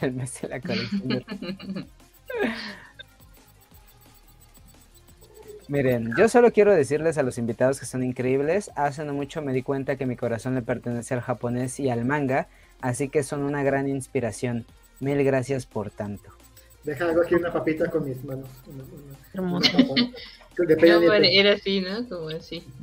El 0.00 0.12
mes 0.12 0.40
de 0.40 0.48
la 0.48 0.60
colección. 0.60 1.24
Miren, 5.72 6.12
yo 6.18 6.28
solo 6.28 6.52
quiero 6.52 6.74
decirles 6.74 7.16
a 7.16 7.22
los 7.22 7.38
invitados 7.38 7.80
que 7.80 7.86
son 7.86 8.02
increíbles. 8.02 8.70
Hace 8.76 9.06
no 9.06 9.14
mucho 9.14 9.40
me 9.40 9.54
di 9.54 9.62
cuenta 9.62 9.96
que 9.96 10.04
mi 10.04 10.16
corazón 10.16 10.54
le 10.54 10.60
pertenece 10.60 11.14
al 11.14 11.22
japonés 11.22 11.80
y 11.80 11.88
al 11.88 12.04
manga, 12.04 12.46
así 12.82 13.08
que 13.08 13.22
son 13.22 13.42
una 13.42 13.62
gran 13.62 13.88
inspiración. 13.88 14.66
Mil 15.00 15.24
gracias 15.24 15.64
por 15.64 15.90
tanto. 15.90 16.28
Deja 16.84 17.06
algo 17.06 17.22
aquí 17.22 17.36
una 17.36 17.50
papita 17.50 17.88
con 17.88 18.04
mis 18.06 18.22
manos. 18.22 18.50
Hermoso. 19.32 19.78
De 20.58 20.76
Peña 20.76 21.00
no, 21.00 21.10
era 21.14 21.54
así, 21.54 21.80
¿no? 21.80 22.06
Como 22.06 22.28
así. 22.28 22.62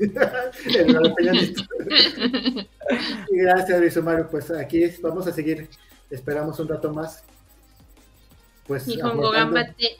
Gracias, 3.29 3.79
Luis 3.79 3.97
Omar. 3.97 4.29
Pues 4.31 4.49
aquí 4.49 4.85
vamos 5.03 5.27
a 5.27 5.31
seguir. 5.31 5.69
Esperamos 6.09 6.59
un 6.59 6.67
rato 6.67 6.91
más. 6.91 7.23
Pues, 8.65 8.87
Gambate 8.97 9.95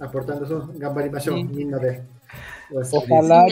aportando 0.00 0.46
su 0.46 0.78
Gambarimashou, 0.78 1.36
sí. 1.36 1.44
Nino 1.44 1.78
de. 1.78 2.02
Ojalá 2.92 3.46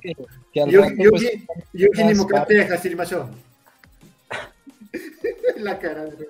que, 0.00 0.14
que 0.52 0.60
al 0.60 0.72
rato 0.72 0.94
Yuki, 0.98 1.46
pues, 1.46 1.62
Yuki 1.72 2.04
ni 2.04 2.14
Mukate 2.14 2.62
Hasirimashou. 2.62 3.26
La 5.58 5.78
cara 5.78 6.04
de 6.04 6.28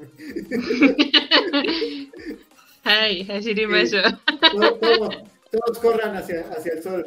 Ay, 2.84 3.26
Hasirimashou. 3.28 4.02
Todos, 4.52 4.80
todos, 4.80 5.16
todos 5.50 5.78
corran 5.78 6.16
hacia, 6.16 6.40
hacia 6.50 6.72
el 6.74 6.82
sol, 6.82 7.06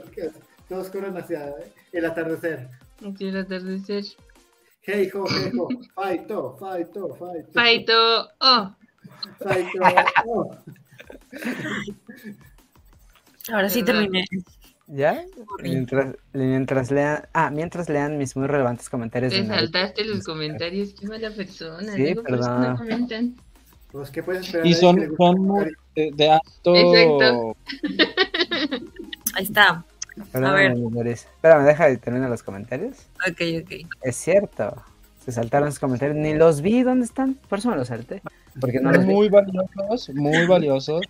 todos 0.67 0.89
corran 0.89 1.17
hacia 1.17 1.53
el 1.93 2.05
atardecer. 2.05 2.67
Hacia 3.01 3.29
el 3.29 3.37
atardecer. 3.37 4.03
Hey 4.81 5.09
ho, 5.13 5.25
hey 5.29 5.51
ho, 5.57 5.69
faito, 5.93 6.57
faito, 6.59 7.15
faito. 7.15 7.51
Faito, 7.53 8.29
oh. 8.39 8.75
Faito, 9.39 9.79
oh. 10.25 10.57
Ahora 13.51 13.69
sí 13.69 13.83
terminé. 13.83 14.25
¿Ya? 14.87 15.23
Mientras, 15.61 16.15
mientras 16.33 16.89
lean, 16.89 17.27
ah, 17.33 17.51
mientras 17.51 17.89
lean 17.89 18.17
mis 18.17 18.35
muy 18.35 18.47
relevantes 18.47 18.89
comentarios. 18.89 19.31
Te 19.31 19.45
saltaste 19.45 20.03
los 20.03 20.23
comentarios, 20.23 20.95
qué 20.99 21.05
mala 21.07 21.29
persona. 21.29 21.93
Sí, 21.93 22.03
Digo, 22.03 22.23
perdón. 22.23 22.61
no 22.61 22.77
comentan. 22.77 23.35
Pues, 23.91 24.09
¿qué 24.09 24.23
puedes 24.23 24.45
esperar? 24.45 24.65
Y 24.65 24.73
son, 24.73 25.15
son 25.15 25.47
de, 25.95 26.11
de 26.15 26.31
alto. 26.31 26.75
Exacto. 26.75 27.57
Ahí 29.35 29.43
está. 29.43 29.83
Perdóname, 30.31 30.67
A 30.67 31.03
ver. 31.03 31.07
Espérame, 31.07 31.65
deja 31.65 31.87
de 31.87 31.97
terminar 31.97 32.29
los 32.29 32.43
comentarios. 32.43 32.97
Ok, 33.29 33.41
ok. 33.63 33.87
Es 34.01 34.15
cierto. 34.15 34.75
Se 35.23 35.31
saltaron 35.31 35.67
los 35.67 35.79
comentarios. 35.79 36.17
Ni 36.17 36.33
los 36.33 36.61
vi. 36.61 36.83
¿Dónde 36.83 37.05
están? 37.05 37.35
Por 37.35 37.59
eso 37.59 37.69
me 37.69 37.75
los 37.75 37.87
salté. 37.87 38.21
Porque 38.59 38.79
no 38.79 38.91
los 38.91 39.05
vi. 39.05 39.13
muy 39.13 39.29
valiosos, 39.29 40.09
muy 40.15 40.45
valiosos. 40.47 41.01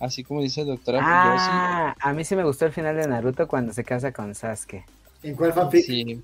Así 0.00 0.24
como 0.24 0.40
dice 0.40 0.64
doctora 0.64 1.00
Ah, 1.02 1.94
a 2.00 2.12
mí 2.14 2.24
sí 2.24 2.34
me 2.34 2.42
gustó 2.42 2.64
el 2.64 2.72
final 2.72 2.96
de 2.96 3.06
Naruto 3.06 3.46
cuando 3.46 3.74
se 3.74 3.84
casa 3.84 4.12
con 4.12 4.34
Sasuke. 4.34 4.86
¿En 5.22 5.36
cuál 5.36 5.52
fanfic? 5.52 5.84
Sí, 5.84 6.22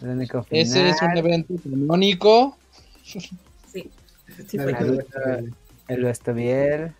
El 0.00 0.08
único 0.08 0.44
final. 0.44 0.62
ese 0.62 0.88
es 0.88 1.02
un 1.02 1.16
evento 1.16 1.54
canónico. 1.62 2.56
Sí. 3.02 3.90
Naruto. 4.52 5.04
El 5.88 6.04
Vestobiel. 6.04 6.94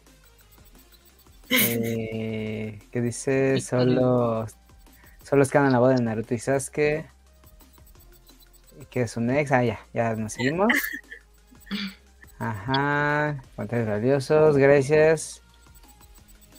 Eh, 1.51 2.81
que 2.93 3.01
dice 3.01 3.61
solo 3.61 4.47
solo 5.25 5.43
es 5.43 5.55
en 5.55 5.73
la 5.73 5.79
boda 5.79 5.95
de 5.95 6.03
Naruto 6.03 6.35
y 6.35 6.39
Sasuke. 6.41 7.07
Que 8.91 9.03
es 9.03 9.17
un 9.17 9.31
ex. 9.31 9.53
Ah, 9.53 9.63
ya, 9.63 9.79
ya 9.95 10.17
nos 10.17 10.33
seguimos. 10.33 10.73
Ajá. 12.41 13.37
Comentarios 13.55 13.89
valiosos, 13.89 14.57
gracias. 14.57 15.43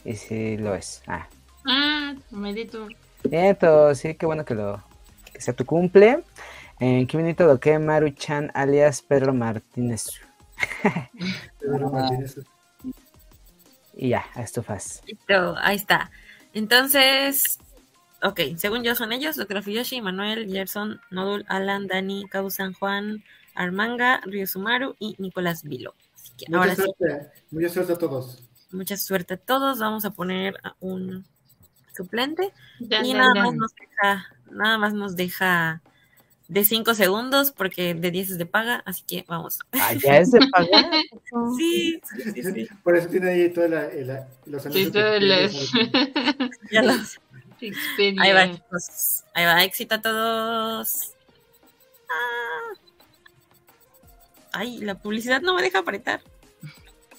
Y 0.04 0.14
si 0.14 0.56
lo 0.56 0.74
es. 0.76 1.02
Ah. 1.08 1.26
Ah, 1.66 2.14
medito. 2.30 2.88
Nieto, 3.28 3.94
sí, 3.94 4.14
qué 4.14 4.24
bueno 4.24 4.44
que 4.44 4.54
lo 4.54 4.80
que 5.32 5.40
sea 5.40 5.54
tu 5.54 5.66
cumple. 5.66 6.22
Eh, 6.78 7.06
qué 7.08 7.16
bonito 7.16 7.46
lo 7.46 7.58
que 7.58 7.78
Maruchan 7.78 8.52
alias 8.54 9.02
Pedro 9.02 9.34
Martínez. 9.34 10.06
Pedro 11.60 11.90
Martínez. 11.90 12.38
Y 13.94 14.10
ya, 14.10 14.24
estufas. 14.36 15.02
Listo, 15.04 15.56
ahí 15.58 15.76
está. 15.76 16.10
Entonces, 16.54 17.58
ok, 18.22 18.40
según 18.56 18.84
yo 18.84 18.94
son 18.94 19.12
ellos, 19.12 19.36
Dr. 19.36 19.64
Fuyoshi, 19.64 20.00
Manuel, 20.00 20.48
Gerson, 20.50 21.00
Nodul, 21.10 21.44
Alan, 21.48 21.88
Dani, 21.88 22.26
Cabo 22.28 22.50
San 22.50 22.72
Juan, 22.72 23.24
Armanga, 23.54 24.20
Ryusumaru 24.24 24.94
y 24.98 25.14
Nicolás 25.18 25.62
Vilo. 25.62 25.94
Así 26.14 26.30
que 26.36 26.46
Mucha 26.48 26.58
ahora 26.58 26.74
sí, 26.76 26.82
suerte, 26.82 27.30
mucha 27.50 27.68
suerte 27.68 27.92
a 27.92 27.96
todos. 27.98 28.42
mucha 28.70 28.96
suerte 28.96 29.34
a 29.34 29.36
todos. 29.36 29.78
Vamos 29.78 30.04
a 30.04 30.10
poner 30.10 30.54
a 30.62 30.74
un 30.80 31.24
suplente. 31.96 32.52
Y 32.80 33.12
nada 33.14 33.34
más 33.34 33.54
nos 33.54 33.74
deja, 33.74 34.26
nada 34.50 34.78
más 34.78 34.94
nos 34.94 35.14
deja 35.16 35.82
de 36.48 36.64
5 36.64 36.94
segundos 36.94 37.50
porque 37.52 37.94
de 37.94 38.10
10 38.10 38.30
es 38.30 38.38
de 38.38 38.44
paga, 38.46 38.82
así 38.84 39.02
que 39.06 39.24
vamos. 39.26 39.58
Ah, 39.72 39.92
ya 39.94 40.18
es 40.18 40.30
de 40.32 40.40
pagar. 40.50 40.90
Sí, 41.56 41.98
sí, 42.04 42.30
sí, 42.32 42.42
sí. 42.42 42.68
Por 42.82 42.94
eso 42.96 43.08
tiene 43.08 43.30
ahí 43.30 43.48
toda 43.50 43.68
la, 43.68 43.88
la- 43.94 44.28
los 44.46 44.62
Sí, 44.64 44.90
de- 44.90 45.20
las 45.20 45.52
Ya 46.70 46.82
los-. 46.82 47.18
Ahí 48.18 48.32
va, 48.32 48.50
chicos. 48.52 49.24
Ahí 49.34 49.44
va, 49.46 49.64
éxito 49.64 49.94
a 49.94 50.02
todos. 50.02 51.12
Ah. 52.10 52.74
Ay, 54.52 54.78
la 54.78 54.94
publicidad 54.96 55.40
no 55.42 55.54
me 55.54 55.62
deja 55.62 55.78
apretar. 55.80 56.20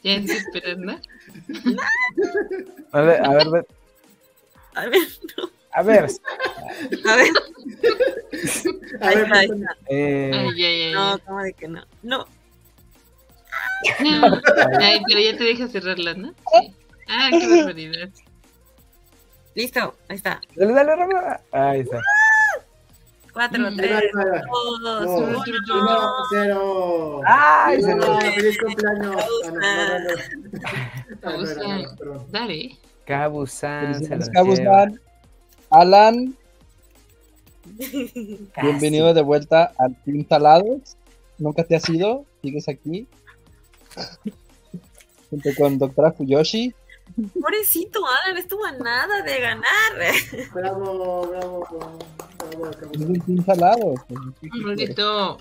Esperar, 0.03 0.77
¿no? 0.77 0.99
A 2.91 3.01
ver, 3.01 3.23
a 3.25 3.29
ver, 3.33 3.49
ve- 3.49 3.65
A 4.75 4.85
ver, 4.85 5.01
a 5.71 5.81
ver. 5.83 6.09
a 7.05 7.15
ver. 7.15 7.29
A 9.01 9.07
Ahí 9.07 9.15
ver, 9.15 9.23
está, 9.25 9.39
ahí 9.39 9.45
está. 9.45 9.77
eh, 9.87 10.31
Ay, 10.33 10.57
ya, 10.57 10.69
ya, 10.69 10.89
ya. 10.89 10.93
No, 10.93 11.19
¿cómo 11.25 11.41
de 11.41 11.53
que 11.53 11.67
no? 11.67 11.85
No, 12.01 12.27
No. 13.99 14.41
Ay, 14.79 15.01
pero 15.07 15.19
ya 15.19 15.37
te 15.37 15.43
deja 15.43 15.67
cerrarla, 15.67 16.13
¿no? 16.15 16.33
Sí. 16.51 16.73
Ah, 17.07 17.29
qué 17.31 17.47
barbaridad. 17.47 18.09
listo, 19.55 19.95
ahí 20.09 20.15
está. 20.17 20.41
dale, 20.55 20.73
dale. 20.73 21.05
Ahí 21.51 21.79
está. 21.81 22.01
Cuatro, 23.33 23.71
Mm, 23.71 23.75
tres, 23.77 23.91
ahí 23.91 24.07
va, 24.15 24.21
ahí 24.21 24.29
va. 24.31 24.41
dos, 24.51 25.05
No, 25.05 25.17
uno. 25.17 25.43
uno, 25.81 26.11
cero. 26.29 27.21
Ay, 27.25 27.81
se 27.81 27.95
No, 27.95 28.19
feliz 28.19 28.57
cumpleaños. 28.61 29.25
Dale. 32.31 32.77
Alan, 35.71 36.35
bienvenido 38.61 39.13
de 39.13 39.21
vuelta 39.21 39.73
al 39.79 39.95
Team 40.03 40.23
Talados. 40.25 40.95
Nunca 41.39 41.63
te 41.63 41.75
has 41.75 41.89
ido, 41.89 42.25
sigues 42.43 42.69
aquí. 42.69 43.07
Junto 45.29 45.49
con 45.57 45.79
doctora 45.79 46.11
Fuyoshi. 46.11 46.73
Pobrecito 47.39 47.99
Alan, 48.05 48.37
estuvo 48.37 48.65
a 48.65 48.71
nada 48.71 49.21
de 49.21 49.39
ganar. 49.39 50.13
Bravo, 50.53 51.27
bravo, 51.27 51.67
bravo, 51.69 51.97
bravo, 52.39 52.71
Es 52.93 53.07
del 53.07 53.23
Team 53.23 53.43
Talados. 53.45 53.99
Maldito. 54.41 55.37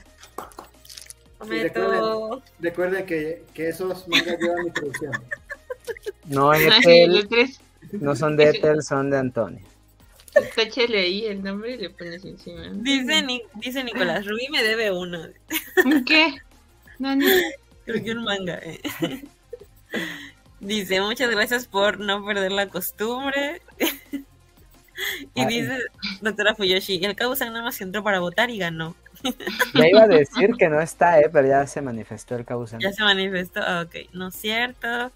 Prometo. 1.38 2.42
Recuerden 2.60 3.06
que, 3.06 3.44
que 3.54 3.68
esos 3.68 4.06
mangas 4.08 4.38
llevan 4.38 4.64
mi 4.64 4.70
producción. 4.70 5.12
No, 6.26 6.50
Ah, 6.52 6.58
Ethel, 6.58 7.28
no 8.00 8.14
son 8.14 8.36
de 8.36 8.50
Ethel, 8.50 8.82
son 8.82 9.10
de 9.10 9.18
Antonio. 9.18 9.60
Táchale 10.56 10.98
ahí 11.00 11.26
el 11.26 11.42
nombre 11.42 11.72
y 11.74 11.78
le 11.78 11.90
pones 11.90 12.24
encima. 12.24 12.62
Dice, 12.72 13.22
Ni- 13.22 13.42
dice 13.56 13.82
Nicolás, 13.84 14.24
Rubí 14.26 14.46
me 14.50 14.62
debe 14.62 14.90
uno. 14.92 15.26
¿Qué? 16.06 16.34
No, 16.98 17.14
no. 17.16 17.26
Creo 17.84 18.04
que 18.04 18.12
un 18.12 18.22
manga. 18.24 18.58
eh. 18.62 18.80
Dice, 20.62 21.00
muchas 21.00 21.28
gracias 21.28 21.66
por 21.66 21.98
no 21.98 22.24
perder 22.24 22.52
la 22.52 22.68
costumbre. 22.68 23.60
y 25.34 25.46
dice, 25.46 25.76
doctora 26.20 26.54
Fuyoshi, 26.54 27.04
el 27.04 27.16
Kausan 27.16 27.52
nada 27.52 27.64
más 27.64 27.80
entró 27.80 28.04
para 28.04 28.20
votar 28.20 28.48
y 28.48 28.58
ganó. 28.58 28.94
Ya 29.74 29.88
iba 29.88 30.02
a 30.02 30.08
decir 30.08 30.52
que 30.56 30.68
no 30.68 30.80
está, 30.80 31.20
eh, 31.20 31.28
pero 31.32 31.48
ya 31.48 31.66
se 31.66 31.80
manifestó 31.80 32.36
el 32.36 32.44
Kabusan. 32.44 32.80
Ya 32.80 32.92
se 32.92 33.02
manifestó. 33.02 33.60
Ah, 33.60 33.82
ok, 33.86 34.12
no 34.12 34.28
es 34.28 34.36
cierto. 34.36 35.10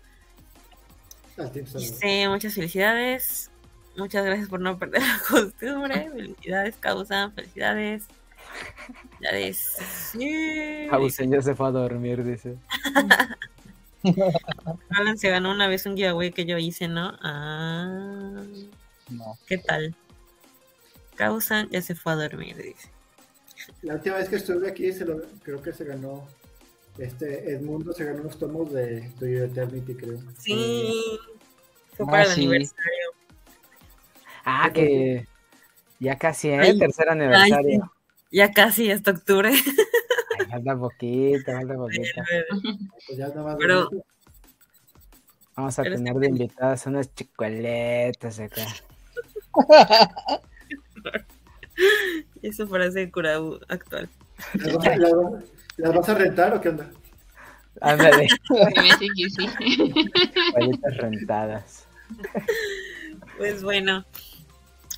Dice, 1.75 2.29
muchas 2.29 2.55
felicidades. 2.55 3.51
Muchas 3.97 4.25
gracias 4.25 4.49
por 4.49 4.61
no 4.61 4.79
perder 4.79 5.03
la 5.03 5.21
costumbre. 5.29 6.11
Felicidades, 6.11 6.77
Kausan. 6.81 7.33
Felicidades. 7.35 8.05
Felicidades. 9.19 9.59
Sí. 10.11 10.87
Kabusan 10.91 11.31
ya 11.31 11.43
se 11.43 11.55
fue 11.55 11.69
a 11.69 11.71
dormir, 11.71 12.25
dice. 12.25 12.57
Alan 14.91 15.19
se 15.19 15.31
ganó 15.31 15.51
una 15.51 15.67
vez 15.69 15.87
un 15.87 15.97
giveaway 15.97 16.33
que 16.33 16.45
yo 16.45 16.59
hice, 16.59 16.89
¿no? 16.89 17.17
Ah, 17.23 18.43
No. 19.11 19.39
¿qué 19.47 19.59
tal? 19.59 19.95
Kausan 21.17 21.69
ya 21.71 21.81
se 21.83 21.95
fue 21.95 22.13
a 22.13 22.17
dormir, 22.17 22.57
dice. 22.57 22.91
La 23.83 23.95
última 23.95 24.17
vez 24.17 24.29
que 24.29 24.37
estuve 24.37 24.69
aquí, 24.69 24.93
se 24.93 25.05
lo, 25.05 25.21
creo 25.43 25.63
que 25.63 25.73
se 25.73 25.85
ganó. 25.85 26.27
Este 26.99 27.53
Edmundo 27.53 27.93
se 27.93 28.05
ganó 28.05 28.23
unos 28.23 28.39
tomos 28.39 28.73
de 28.73 29.11
To 29.19 29.27
Your 29.27 29.45
Eternity, 29.45 29.95
creo. 29.95 30.19
Sí. 30.39 31.19
Fue 31.97 32.07
Ah, 32.07 32.11
para 32.11 32.23
el 32.25 32.29
sí. 32.31 32.41
aniversario. 32.43 33.09
Ah, 34.45 34.71
que 34.73 35.27
ya 35.99 36.17
casi, 36.17 36.49
¿eh? 36.49 36.59
Ay, 36.61 36.79
Tercer 36.79 37.09
aniversario. 37.09 37.93
Ya 38.31 38.53
casi 38.53 38.91
hasta 38.91 39.11
octubre. 39.13 39.51
Falta 40.57 40.77
poquito, 40.79 41.53
falta 41.53 41.75
poquito. 41.75 42.23
Pues. 43.07 43.33
Pero- 43.59 43.91
Vamos 45.55 45.79
a 45.79 45.83
Pero 45.83 45.97
tener 45.97 46.15
de 46.15 46.27
invitados 46.29 46.87
unos 46.87 47.15
chicoletas 47.15 48.39
acá. 48.41 48.67
Eso 52.43 52.69
parece 52.69 53.03
el 53.03 53.11
actual. 53.69 54.09
¿Las, 54.55 55.95
vas- 55.95 56.09
a 56.09 56.15
rentar 56.15 56.55
o 56.55 56.61
qué 56.61 56.69
onda? 56.71 56.91
Ándale, 57.81 58.29
que 59.15 59.31
sí. 59.31 59.49
paletas 60.55 60.97
rentadas. 60.99 61.89
Pues 63.37 63.63
bueno, 63.63 64.05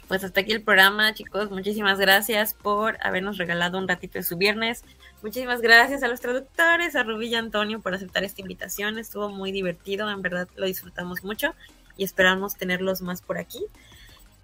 pues 0.06 0.22
hasta 0.24 0.40
aquí 0.40 0.52
el 0.52 0.62
programa, 0.62 1.12
chicos. 1.14 1.50
Muchísimas 1.50 1.98
gracias 1.98 2.54
por 2.54 2.96
habernos 3.00 3.38
regalado 3.38 3.78
un 3.78 3.88
ratito 3.88 4.18
de 4.18 4.22
su 4.24 4.36
viernes. 4.36 4.84
Muchísimas 5.22 5.60
gracias 5.60 6.02
a 6.02 6.08
los 6.08 6.20
traductores, 6.20 6.94
a 6.94 7.02
Rubí 7.02 7.28
y 7.28 7.34
a 7.34 7.40
Antonio 7.40 7.80
por 7.80 7.92
aceptar 7.92 8.22
esta 8.22 8.40
invitación. 8.40 8.98
Estuvo 8.98 9.28
muy 9.28 9.50
divertido, 9.50 10.08
en 10.10 10.22
verdad 10.22 10.48
lo 10.56 10.66
disfrutamos 10.66 11.24
mucho 11.24 11.54
y 11.96 12.04
esperamos 12.04 12.54
tenerlos 12.54 13.02
más 13.02 13.20
por 13.20 13.38
aquí. 13.38 13.66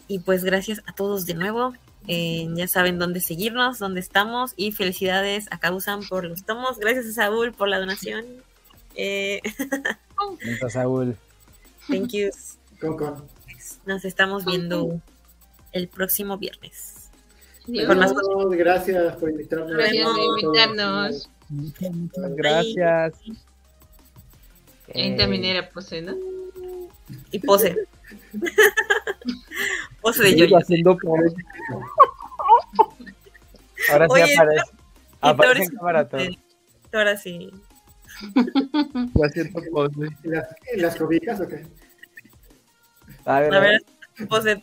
Y 0.08 0.18
pues 0.18 0.44
gracias 0.44 0.82
a 0.86 0.92
todos 0.92 1.26
de 1.26 1.34
nuevo. 1.34 1.74
Eh, 2.06 2.46
ya 2.54 2.68
saben 2.68 2.98
dónde 2.98 3.20
seguirnos, 3.20 3.78
dónde 3.78 4.00
estamos 4.00 4.52
y 4.56 4.72
felicidades 4.72 5.46
a 5.50 5.58
Causan 5.58 6.02
por 6.06 6.24
los 6.24 6.44
tomos. 6.44 6.78
Gracias 6.78 7.06
a 7.06 7.12
Saúl 7.12 7.52
por 7.52 7.68
la 7.68 7.78
donación. 7.78 8.24
Eh... 8.94 9.40
Gracias, 10.40 10.72
Saúl. 10.72 11.16
Thank 11.88 12.08
you. 12.10 12.30
Nos 13.86 14.04
estamos 14.04 14.44
viendo 14.44 15.00
el 15.72 15.88
próximo 15.88 16.36
viernes. 16.38 17.03
Con 17.66 17.98
más 17.98 18.12
gracias 18.50 19.16
por 19.16 19.30
invitarnos. 19.30 19.70
Gracias 19.70 20.06
por 20.06 20.18
invitarnos. 20.20 21.30
Muchas 21.48 22.36
gracias. 22.36 23.14
Ahí 24.94 25.16
también 25.16 25.44
era 25.44 25.70
pose, 25.70 26.02
¿no? 26.02 26.14
Y 27.30 27.38
pose. 27.38 27.86
pose 30.02 30.22
de 30.24 30.36
yo. 30.36 30.56
haciendo 30.58 30.96
pose. 30.98 31.34
Ahora 33.90 34.06
sí 34.06 34.12
Oye, 34.12 34.34
aparece. 34.34 34.64
Aparece 35.20 35.62
en 35.62 35.76
cámara 35.76 36.08
todo. 36.08 36.20
Ahora 36.92 37.16
sí. 37.16 37.50
Yo 39.14 39.24
haciendo 39.24 39.62
pose. 39.72 40.08
¿Y 40.22 40.28
las, 40.28 40.48
las 40.76 40.96
cobijas 40.96 41.40
o 41.40 41.48
qué? 41.48 41.66
A 43.24 43.40
ver, 43.40 43.54
A 43.54 43.60
ver, 43.60 43.82
pose. 44.28 44.62